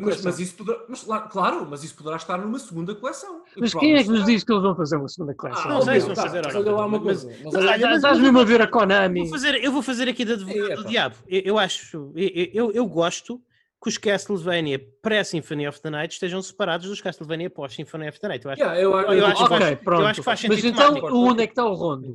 [0.00, 3.42] mas, mas, isso poderá, mas, claro, mas isso poderá estar numa segunda coleção.
[3.56, 5.64] Mas quem é que nos diz que eles vão fazer uma segunda coleção?
[5.64, 6.46] Ah, não sei se vão fazer.
[6.46, 7.30] Olha lá uma coisa.
[7.32, 9.20] Estás mesmo a ver a Konami.
[9.20, 11.16] Vou fazer, eu vou fazer aqui da advogado do diabo.
[11.28, 13.40] Eu, eu acho, eu, eu, eu gosto
[13.82, 18.44] que os Castlevania pré-Symphony of the Night estejam separados dos Castlevania pós-Symphony of the Night.
[18.44, 20.64] Eu acho, yeah, eu, eu, eu, acho okay, faz, eu, acho que faz sentido Mas
[20.64, 21.18] então, temático.
[21.18, 22.14] onde é que está o Rondo?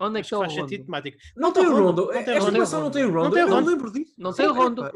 [0.00, 0.50] Onde é que está o Rondo?
[0.50, 1.18] Faz sentido temático.
[1.36, 2.12] Não, não tem o Rondo.
[2.12, 3.24] Esta coleção não tem o Rondo.
[3.24, 3.70] Não tem o Rondo.
[3.70, 4.14] Eu lembro disso.
[4.18, 4.90] Não tem o Rondo.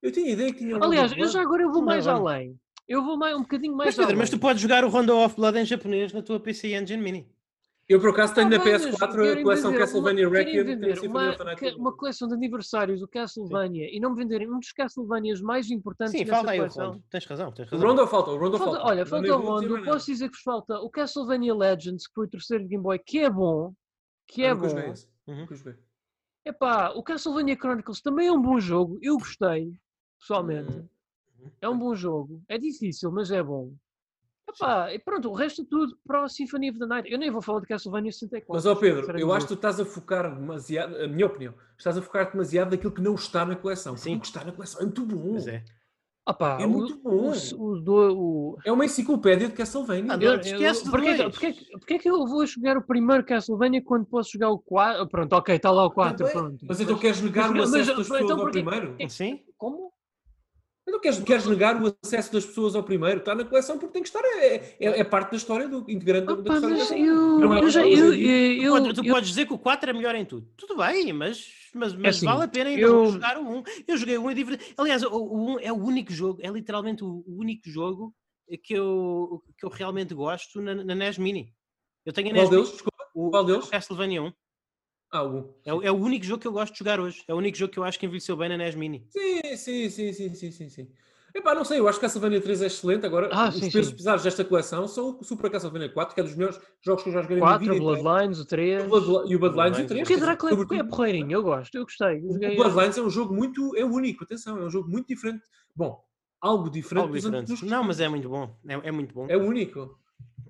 [0.00, 2.58] Eu tinha ideia que tinha Aliás, eu já agora eu vou mais além.
[2.88, 4.18] Eu vou mais, um bocadinho mais mas, Pedro, além.
[4.18, 7.28] Mas tu podes jogar o Rondo of Blood em japonês na tua PC Engine Mini.
[7.92, 10.62] Eu, por acaso, tenho ah, na PS4 a coleção Castlevania Requiem.
[11.06, 11.36] Uma,
[11.76, 13.96] uma coleção de aniversários do Castlevania Sim.
[13.96, 16.84] e não me venderem um dos Castlevanias mais importantes Sim, falta aí coleção.
[16.84, 17.04] o Rondo.
[17.10, 17.86] Tens razão, tens razão.
[17.86, 18.76] O Rondo falta, o Rondo falta.
[18.76, 18.88] falta.
[18.90, 19.84] Olha, falta o Rondo.
[19.84, 22.98] Posso dizer que vos falta o Castlevania Legends, que foi o terceiro de Game Boy,
[22.98, 23.74] que é bom.
[24.26, 24.94] Que é ah, bom.
[25.26, 25.46] Uhum.
[26.46, 28.98] Epá, o Castlevania Chronicles também é um bom jogo.
[29.02, 29.70] Eu gostei,
[30.18, 30.72] pessoalmente.
[30.72, 31.50] Uhum.
[31.60, 32.42] É um bom jogo.
[32.48, 33.74] É difícil, mas é bom.
[34.48, 37.10] Epá, e pronto, o resto tudo para o Symphony of the Night.
[37.10, 38.52] Eu nem vou falar de Castlevania 64.
[38.52, 41.96] Mas, ó Pedro, eu acho que tu estás a focar demasiado, a minha opinião, estás
[41.96, 43.96] a focar demasiado daquilo que não está na coleção.
[43.96, 44.16] Sim.
[44.16, 45.30] O que está na coleção é muito bom.
[45.30, 45.64] Pois é.
[46.24, 47.32] Opa, é muito bom.
[47.56, 50.12] O, o, o, é uma enciclopédia de Castlevania.
[50.12, 54.30] Ah, eu, esquece porquê, porquê, porquê, que eu vou jogar o primeiro Castlevania quando posso
[54.32, 55.08] jogar o 4?
[55.08, 56.30] Pronto, ok, está lá o 4.
[56.30, 56.64] Pronto.
[56.68, 58.96] Mas então queres negar o acesso das pessoas então, ao primeiro?
[59.08, 59.40] Sim.
[59.56, 59.91] Como?
[60.86, 63.20] Não queres, queres negar o acesso das pessoas ao primeiro?
[63.20, 64.22] Está na coleção porque tem que estar.
[64.24, 66.98] É, é, é parte da história do integrante da, da história.
[66.98, 70.24] Eu, eu, já, eu, eu, tu, tu podes dizer que o 4 é melhor em
[70.24, 70.48] tudo.
[70.56, 73.12] Tudo bem, mas, mas, mas assim, vale a pena ainda eu...
[73.12, 73.62] jogar o 1.
[73.86, 74.46] Eu joguei o 1 e
[74.76, 78.12] Aliás, o, o 1 é o único jogo, é literalmente o único jogo
[78.64, 81.54] que eu, que eu realmente gosto na, na NES Mini.
[82.04, 82.72] Eu tenho a NES Qual Mini, deles?
[82.72, 83.04] Desculpa.
[83.14, 83.68] O, Qual deles?
[83.68, 84.32] Castlevania 1.
[85.12, 85.54] Ah, o...
[85.64, 87.22] É, é, o único jogo que eu gosto de jogar hoje.
[87.28, 89.06] É o único jogo que eu acho que envelheceu bem na NES Mini.
[89.10, 90.68] Sim, sim, sim, sim, sim, sim.
[90.70, 90.88] sim.
[91.34, 93.06] Epá, não sei, eu acho que Castlevania 3 é excelente.
[93.06, 96.34] Agora, ah, os pesos pesados desta coleção são o Super Castlevania 4, que é dos
[96.34, 97.84] melhores jogos que eu já joguei 4, na vida.
[97.84, 98.84] 4, Bloodlines, o 3.
[98.84, 100.08] O Bloodlines, e o Bloodlines e o 3.
[100.08, 102.18] Porque Drácula é, é porreirinho, eu gosto, eu gostei.
[102.18, 105.42] O Bloodlines é um jogo muito, é único, atenção, é um jogo muito diferente.
[105.74, 106.02] Bom,
[106.40, 107.02] algo diferente.
[107.02, 107.64] Algo diferente.
[107.64, 109.26] Não, mas é muito bom, é, é muito bom.
[109.28, 109.98] É único.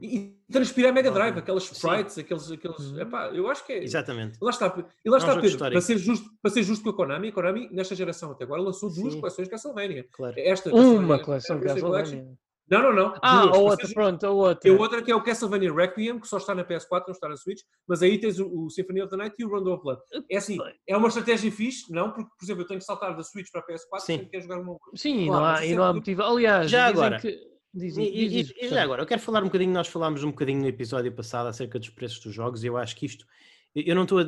[0.02, 2.50] E, transpira a Mega Drive, aquelas sprites, aqueles.
[2.50, 3.00] aqueles uhum.
[3.00, 3.84] epá, eu acho que é.
[3.84, 4.36] Exatamente.
[4.42, 4.74] Lá está,
[5.04, 7.68] e lá está Pedro, para ser, justo, para ser justo com a Konami, a Konami,
[7.70, 9.20] nesta geração até agora, lançou duas Sim.
[9.20, 10.04] coleções de Castlevania.
[10.10, 10.34] Claro.
[10.36, 12.26] Esta, Uma coleção de Castlevania.
[12.68, 13.14] Não, não, não.
[13.22, 13.56] Ah, duas.
[13.56, 14.70] a outra, seja, pronto, a outra.
[14.70, 17.36] a outra que é o Castlevania Requiem, que só está na PS4, não está na
[17.36, 20.00] Switch, mas aí tens o, o Symphony of the Night e o Rondo of Blood.
[20.28, 20.58] É assim,
[20.88, 22.10] é uma estratégia fixe, não?
[22.10, 24.28] Porque, por exemplo, eu tenho que saltar da Switch para a PS4 Sim.
[24.32, 24.90] e jogar uma outra.
[24.96, 26.22] Sim, claro, não há, e não há motivo.
[26.22, 27.20] Aliás, já agora.
[27.20, 30.22] Que Diz, e, diz, e, e, já agora, eu quero falar um bocadinho, nós falámos
[30.22, 33.26] um bocadinho no episódio passado acerca dos preços dos jogos e eu acho que isto,
[33.74, 34.20] eu não estou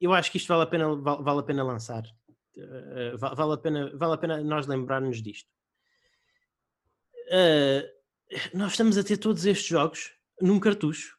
[0.00, 3.56] eu acho que isto vale a pena, vale, vale a pena lançar, uh, vale, a
[3.56, 5.50] pena, vale a pena nós lembrarmos disto.
[7.28, 7.86] Uh,
[8.56, 11.16] nós estamos a ter todos estes jogos num cartucho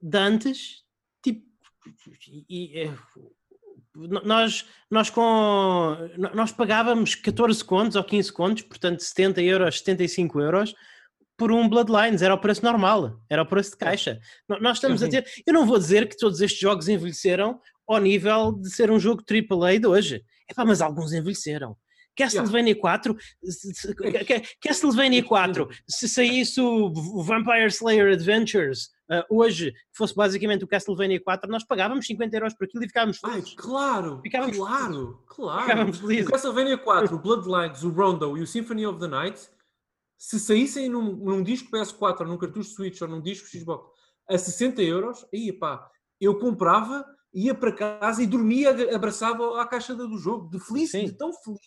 [0.00, 0.84] de antes,
[1.22, 1.46] tipo,
[2.28, 2.90] e, e,
[4.24, 5.96] nós, nós, com,
[6.34, 10.74] nós pagávamos 14 contos ou 15 contos, portanto 70 euros, 75 euros,
[11.36, 14.20] por um Bloodlines, era o preço normal, era o preço de caixa.
[14.60, 18.52] Nós estamos a ter, eu não vou dizer que todos estes jogos envelheceram ao nível
[18.52, 21.76] de ser um jogo AAA de hoje, é mas alguns envelheceram.
[22.16, 23.16] Castlevania 4,
[24.60, 28.90] Castlevania 4, se saísse o Vampire Slayer Adventures
[29.28, 33.18] hoje, que fosse basicamente o Castlevania 4, nós pagávamos 50 euros por aquilo e ficávamos
[33.18, 33.54] felizes.
[33.56, 35.16] Ai, claro, ficávamos claro, felizes.
[35.26, 35.62] claro.
[35.62, 36.26] Ficávamos felizes.
[36.26, 39.48] O Castlevania 4, o Bloodlines, o Rondo e o Symphony of the Night,
[40.16, 43.90] se saíssem num, num disco PS4 ou num cartucho Switch ou num disco Xbox
[44.28, 45.90] a 60 euros, aí pá,
[46.20, 51.04] eu comprava ia para casa e dormia abraçado à caixa do jogo, de feliz, Sim.
[51.04, 51.60] de tão feliz.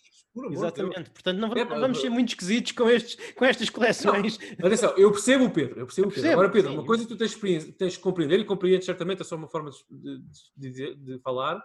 [0.50, 4.38] Exatamente, portanto não é, vamos ser muito esquisitos com, estes, com estas coleções.
[4.58, 6.32] Não, atenção, eu percebo o Pedro, eu percebo, eu percebo Pedro.
[6.32, 6.76] Agora, Pedro, sim.
[6.76, 7.34] uma coisa que tu tens,
[7.76, 10.22] tens de compreender, e compreendes certamente, é só uma forma de,
[10.56, 11.64] de, de, falar,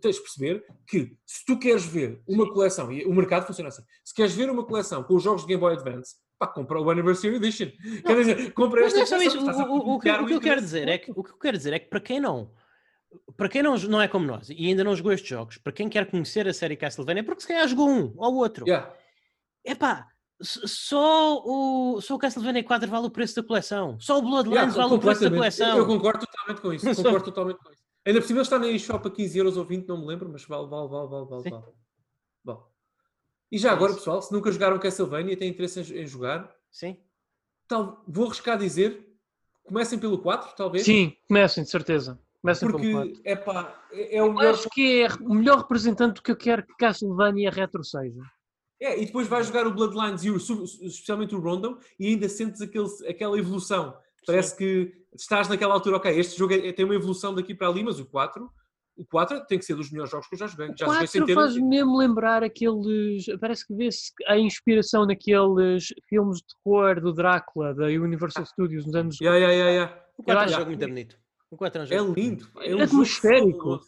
[0.00, 3.82] tens de perceber que se tu queres ver uma coleção, e o mercado funciona assim,
[4.02, 6.90] se queres ver uma coleção com os jogos de Game Boy Advance, pá, compra o
[6.90, 7.70] Anniversary Edition.
[7.84, 8.02] Não.
[8.02, 9.22] Quer dizer, compra esta coleção.
[9.22, 11.38] Isso, o, o, o, que, o, que eu quero dizer é que, o que eu
[11.38, 12.50] quero dizer é que para quem não
[13.36, 15.88] para quem não, não é como nós e ainda não jogou estes jogos, para quem
[15.88, 18.66] quer conhecer a série Castlevania, é porque se calhar jogou um ou outro.
[18.66, 18.94] Yeah.
[19.64, 20.08] Epá,
[20.42, 23.98] só o, só o Castlevania 4 vale o preço da coleção.
[24.00, 25.78] Só o Bloodlines yeah, vale o preço da coleção.
[25.78, 26.86] Eu, concordo totalmente com isso.
[27.02, 27.82] Concordo totalmente com isso.
[28.04, 30.44] Ainda por cima está na eShop a 15 euros ou 20, não me lembro, mas
[30.44, 31.50] vale, vale, vale, vale, vale.
[31.50, 31.64] vale.
[32.44, 32.68] Bom.
[33.50, 36.54] E já é agora, pessoal, se nunca jogaram Castlevania e têm interesse em, em jogar,
[36.70, 36.98] Sim.
[37.66, 39.04] Tal, vou arriscar dizer,
[39.64, 40.84] comecem pelo 4, talvez.
[40.84, 42.20] Sim, comecem, de certeza.
[42.46, 44.54] Começa Porque é pá, é, é o melhor.
[44.54, 48.22] Acho que é o melhor representante do que eu quero que Castlevania retro seja.
[48.80, 52.60] É, e depois vais jogar o Bloodlines e o, especialmente o Rondo e ainda sentes
[52.60, 53.96] aquele, aquela evolução.
[54.24, 54.56] Parece Sim.
[54.56, 57.98] que estás naquela altura, ok, este jogo é, tem uma evolução daqui para ali, mas
[57.98, 58.48] o 4,
[58.96, 60.72] o 4 tem que ser dos melhores jogos que eu já joguei.
[60.78, 63.26] Já o 4 faz mesmo lembrar aqueles.
[63.40, 68.46] Parece que vê-se a inspiração naqueles filmes de terror do Drácula da Universal ah.
[68.46, 69.20] Studios nos anos.
[69.20, 70.06] Yeah, yeah, yeah, yeah.
[70.16, 71.25] O 4 é um jogo muito bonito.
[71.48, 71.70] O é
[72.14, 72.48] lindo.
[72.60, 73.80] É, um atmosférico.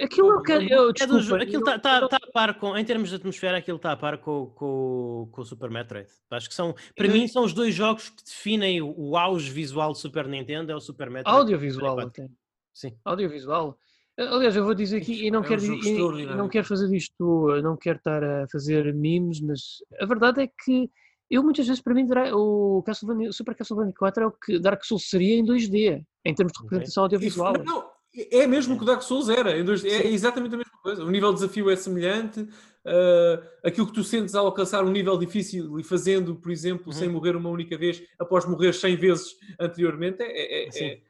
[0.00, 3.08] Aquilo é, que eu, desculpa, é aquilo está tá, tá a par com, em termos
[3.08, 6.08] de atmosfera, aquilo está a par com, com, com o Super Metroid.
[6.30, 9.92] Acho que são, para mim, são os dois jogos que definem o, o auge visual
[9.92, 11.36] do Super Nintendo, é o Super Metroid.
[11.36, 12.28] Audiovisual até.
[12.72, 12.96] Sim.
[13.04, 13.76] Audiovisual.
[14.16, 17.48] Aliás, eu vou dizer aqui, e não, é quero, um e, não quero fazer disto,
[17.62, 20.88] não quero estar a fazer memes, mas a verdade é que
[21.32, 24.84] eu muitas vezes, para mim, o, Castlevania, o Super Castlevania 4 é o que Dark
[24.84, 27.16] Souls seria em 2D, em termos de representação okay.
[27.16, 27.54] audiovisual.
[27.54, 27.84] Isso, não,
[28.30, 31.02] é mesmo o que o Dark Souls era, em 2D, é exatamente a mesma coisa.
[31.02, 35.16] O nível de desafio é semelhante, uh, aquilo que tu sentes ao alcançar um nível
[35.16, 36.92] difícil e fazendo, por exemplo, uhum.
[36.92, 41.00] sem morrer uma única vez, após morrer 100 vezes anteriormente, é, é, é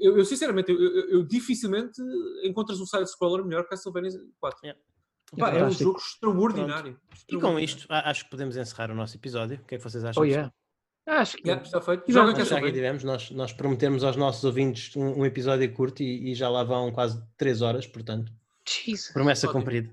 [0.00, 2.00] eu, eu, sinceramente, eu, eu, eu, dificilmente
[2.44, 4.60] encontras um side-scroller melhor que Castlevania 4.
[4.62, 4.80] Yeah.
[5.38, 9.16] Pá, é um jogo extraordinário, extraordinário, E com isto, acho que podemos encerrar o nosso
[9.16, 9.56] episódio.
[9.56, 10.22] O que é que vocês acham?
[10.22, 10.52] Oh, yeah.
[11.06, 12.04] Acho que yeah, está feito.
[12.12, 16.02] Joga nós, já aqui tivemos, nós, nós prometemos aos nossos ouvintes um, um episódio curto
[16.02, 18.32] e, e, já lá vão quase 3 horas, portanto.
[18.68, 19.12] Jesus.
[19.12, 19.92] Promessa cumprida.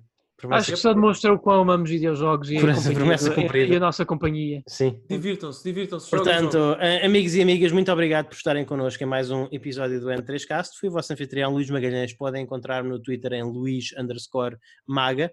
[0.52, 4.64] Acho que só demonstra o quão amamos videojogos e a, e a, nossa companhia.
[4.68, 5.02] Sim.
[5.10, 6.10] Divirtam-se, divirtam-se.
[6.10, 6.58] Portanto,
[7.04, 10.72] amigos e amigas, muito obrigado por estarem connosco em mais um episódio do N3Cast.
[10.80, 12.14] Fui o vosso anfitrião Luís Magalhães.
[12.14, 15.32] Podem encontrar-me no Twitter em Luís underscore Maga.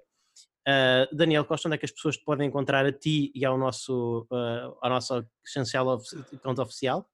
[0.69, 3.57] Uh, Daniel Costa, onde é que as pessoas te podem encontrar a ti e ao
[3.57, 5.97] nosso, uh, ao nosso essencial
[6.43, 7.09] conta oficial?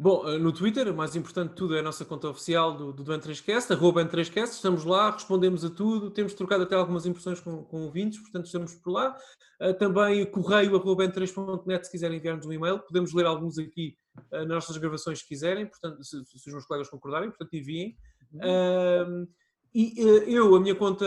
[0.00, 3.12] Bom, eh, no Twitter, mais importante de tudo é a nossa conta oficial do, do
[3.12, 7.82] N3Cast, arroba N3Cast, estamos lá, respondemos a tudo, temos trocado até algumas impressões com, com
[7.82, 9.16] ouvintes, portanto estamos por lá.
[9.60, 13.96] Uh, também correio arroba N3.net se quiserem enviar-nos um e-mail, podemos ler alguns aqui
[14.30, 17.96] uh, nas nossas gravações se quiserem, portanto, se, se os meus colegas concordarem, portanto enviem.
[18.34, 19.26] Uh,
[19.74, 19.94] e
[20.32, 21.04] eu, a minha conta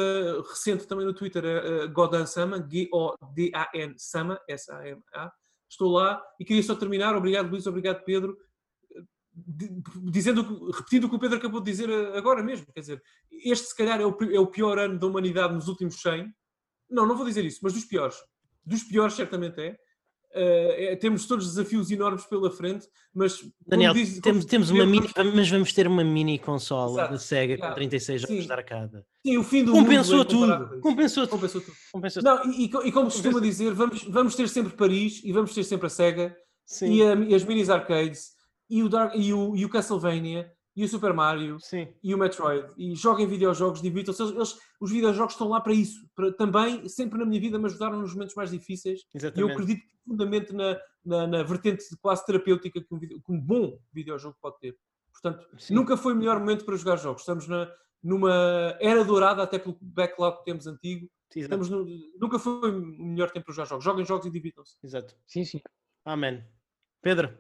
[0.49, 5.31] recente também no Twitter é Godan Sama, G-O-D-A-N Sama, S-A-M-A.
[5.69, 7.15] Estou lá e queria só terminar.
[7.15, 8.37] Obrigado, Luís, obrigado, Pedro
[10.11, 13.75] dizendo, repetindo o que o Pedro acabou de dizer agora mesmo, quer dizer, este se
[13.75, 16.29] calhar é o, é o pior ano da humanidade nos últimos 100,
[16.89, 18.17] não, não vou dizer isso, mas dos piores,
[18.65, 19.77] dos piores certamente é,
[20.33, 25.09] Uh, é, temos todos desafios enormes pela frente, mas Daniel, diz, temos, temos uma mini,
[25.35, 29.05] mas vamos ter uma mini consola da Sega com 36 jogos de arcada.
[29.25, 30.79] Sim, o fim do compensou mundo tudo.
[30.79, 31.75] Compensou, compensou tudo.
[31.91, 32.45] Compensou tudo.
[32.45, 35.87] Não, e, e, como costuma dizer, vamos, vamos ter sempre Paris e vamos ter sempre
[35.87, 36.33] a Sega
[36.81, 38.29] e, a, e as minis arcades
[38.71, 41.93] e o, Dark, e o, e o Castlevania e o Super Mario Sim.
[42.01, 44.23] e o Metroid e joguem videojogos, divirtam-se.
[44.23, 47.99] Eles, os videojogos estão lá para isso, para, também, sempre na minha vida, me ajudaram
[47.99, 49.01] nos momentos mais difíceis.
[49.13, 49.37] Exatamente.
[49.37, 53.77] E eu acredito profundamente na, na, na vertente quase terapêutica que um, que um, bom
[53.91, 54.77] videojogo pode ter.
[55.11, 55.73] Portanto, Sim.
[55.73, 57.23] nunca foi o melhor momento para jogar jogos.
[57.23, 57.69] Estamos na,
[58.01, 61.09] numa era dourada, até pelo backlog que temos antigo.
[61.35, 61.85] Estamos no,
[62.17, 63.83] nunca foi o melhor tempo para jogar jogos.
[63.83, 64.77] Joguem jogos e divirtam-se.
[64.81, 65.13] Exato.
[65.27, 65.61] Sim, sim.
[66.05, 66.41] Amém.
[67.01, 67.37] Pedro.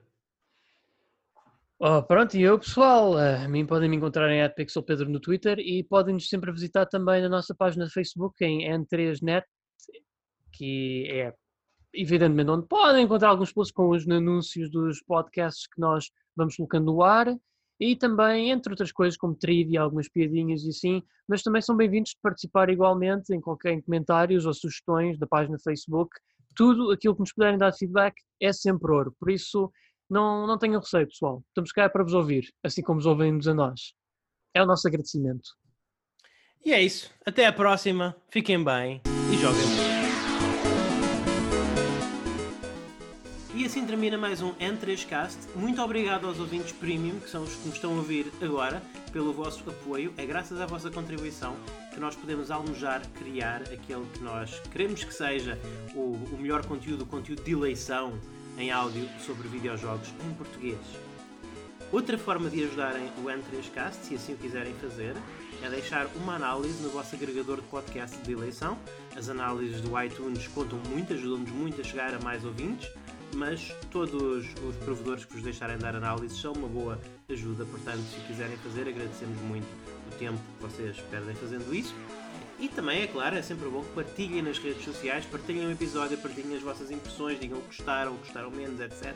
[1.83, 5.83] Oh, pronto, e eu pessoal, a mim podem me encontrar em @pixelpedro no Twitter e
[5.83, 9.43] podem-nos sempre visitar também na nossa página de Facebook em N3Net,
[10.51, 11.33] que é
[11.91, 16.85] evidentemente onde podem encontrar alguns posts com os anúncios dos podcasts que nós vamos colocando
[16.85, 17.35] no ar
[17.79, 22.11] e também, entre outras coisas, como trivia, algumas piadinhas e assim, mas também são bem-vindos
[22.11, 26.11] de participar igualmente em qualquer em comentários ou sugestões da página Facebook.
[26.55, 29.71] Tudo aquilo que nos puderem dar feedback é sempre ouro, por isso
[30.11, 31.41] não, não tenham receio, pessoal.
[31.47, 33.93] Estamos cá para vos ouvir, assim como os ouvem-nos a nós.
[34.53, 35.51] É o nosso agradecimento.
[36.65, 37.09] E é isso.
[37.25, 38.13] Até a próxima.
[38.29, 39.61] Fiquem bem e joguem
[43.55, 45.37] E assim termina mais um N3Cast.
[45.55, 48.81] Muito obrigado aos ouvintes premium, que são os que nos estão a ouvir agora,
[49.13, 50.13] pelo vosso apoio.
[50.17, 51.55] É graças à vossa contribuição
[51.93, 55.57] que nós podemos almojar criar aquele que nós queremos que seja
[55.95, 58.19] o, o melhor conteúdo, o conteúdo de eleição
[58.61, 60.79] em áudio sobre videojogos em português.
[61.91, 65.15] Outra forma de ajudarem o N3Cast, se assim o quiserem fazer,
[65.61, 68.77] é deixar uma análise no vosso agregador de podcast de eleição.
[69.15, 72.89] As análises do iTunes contam muito, ajudam-nos muito a chegar a mais ouvintes,
[73.35, 76.99] mas todos os provedores que vos deixarem dar análises são uma boa
[77.29, 79.67] ajuda, portanto, se quiserem fazer, agradecemos muito
[80.07, 81.93] o tempo que vocês perdem fazendo isso.
[82.61, 86.15] E também, é claro, é sempre bom que partilhem nas redes sociais, partilhem o episódio,
[86.19, 89.15] partilhem as vossas impressões, digam que gostaram, gostaram menos, etc.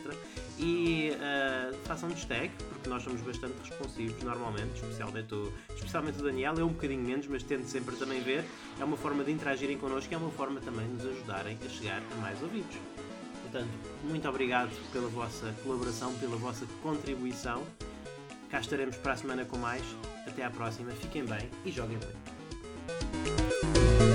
[0.57, 6.55] E uh, façam-nos tag, porque nós somos bastante responsivos normalmente, especialmente o, especialmente o Daniel,
[6.57, 8.43] é um bocadinho menos, mas tento sempre também ver.
[8.79, 11.69] É uma forma de interagirem connosco e é uma forma também de nos ajudarem a
[11.69, 12.75] chegar a mais ouvidos.
[13.43, 13.69] Portanto,
[14.05, 17.61] muito obrigado pela vossa colaboração, pela vossa contribuição.
[18.49, 19.83] Cá estaremos para a semana com mais.
[20.25, 22.34] Até à próxima, fiquem bem e joguem muito.
[22.87, 24.14] Thank you.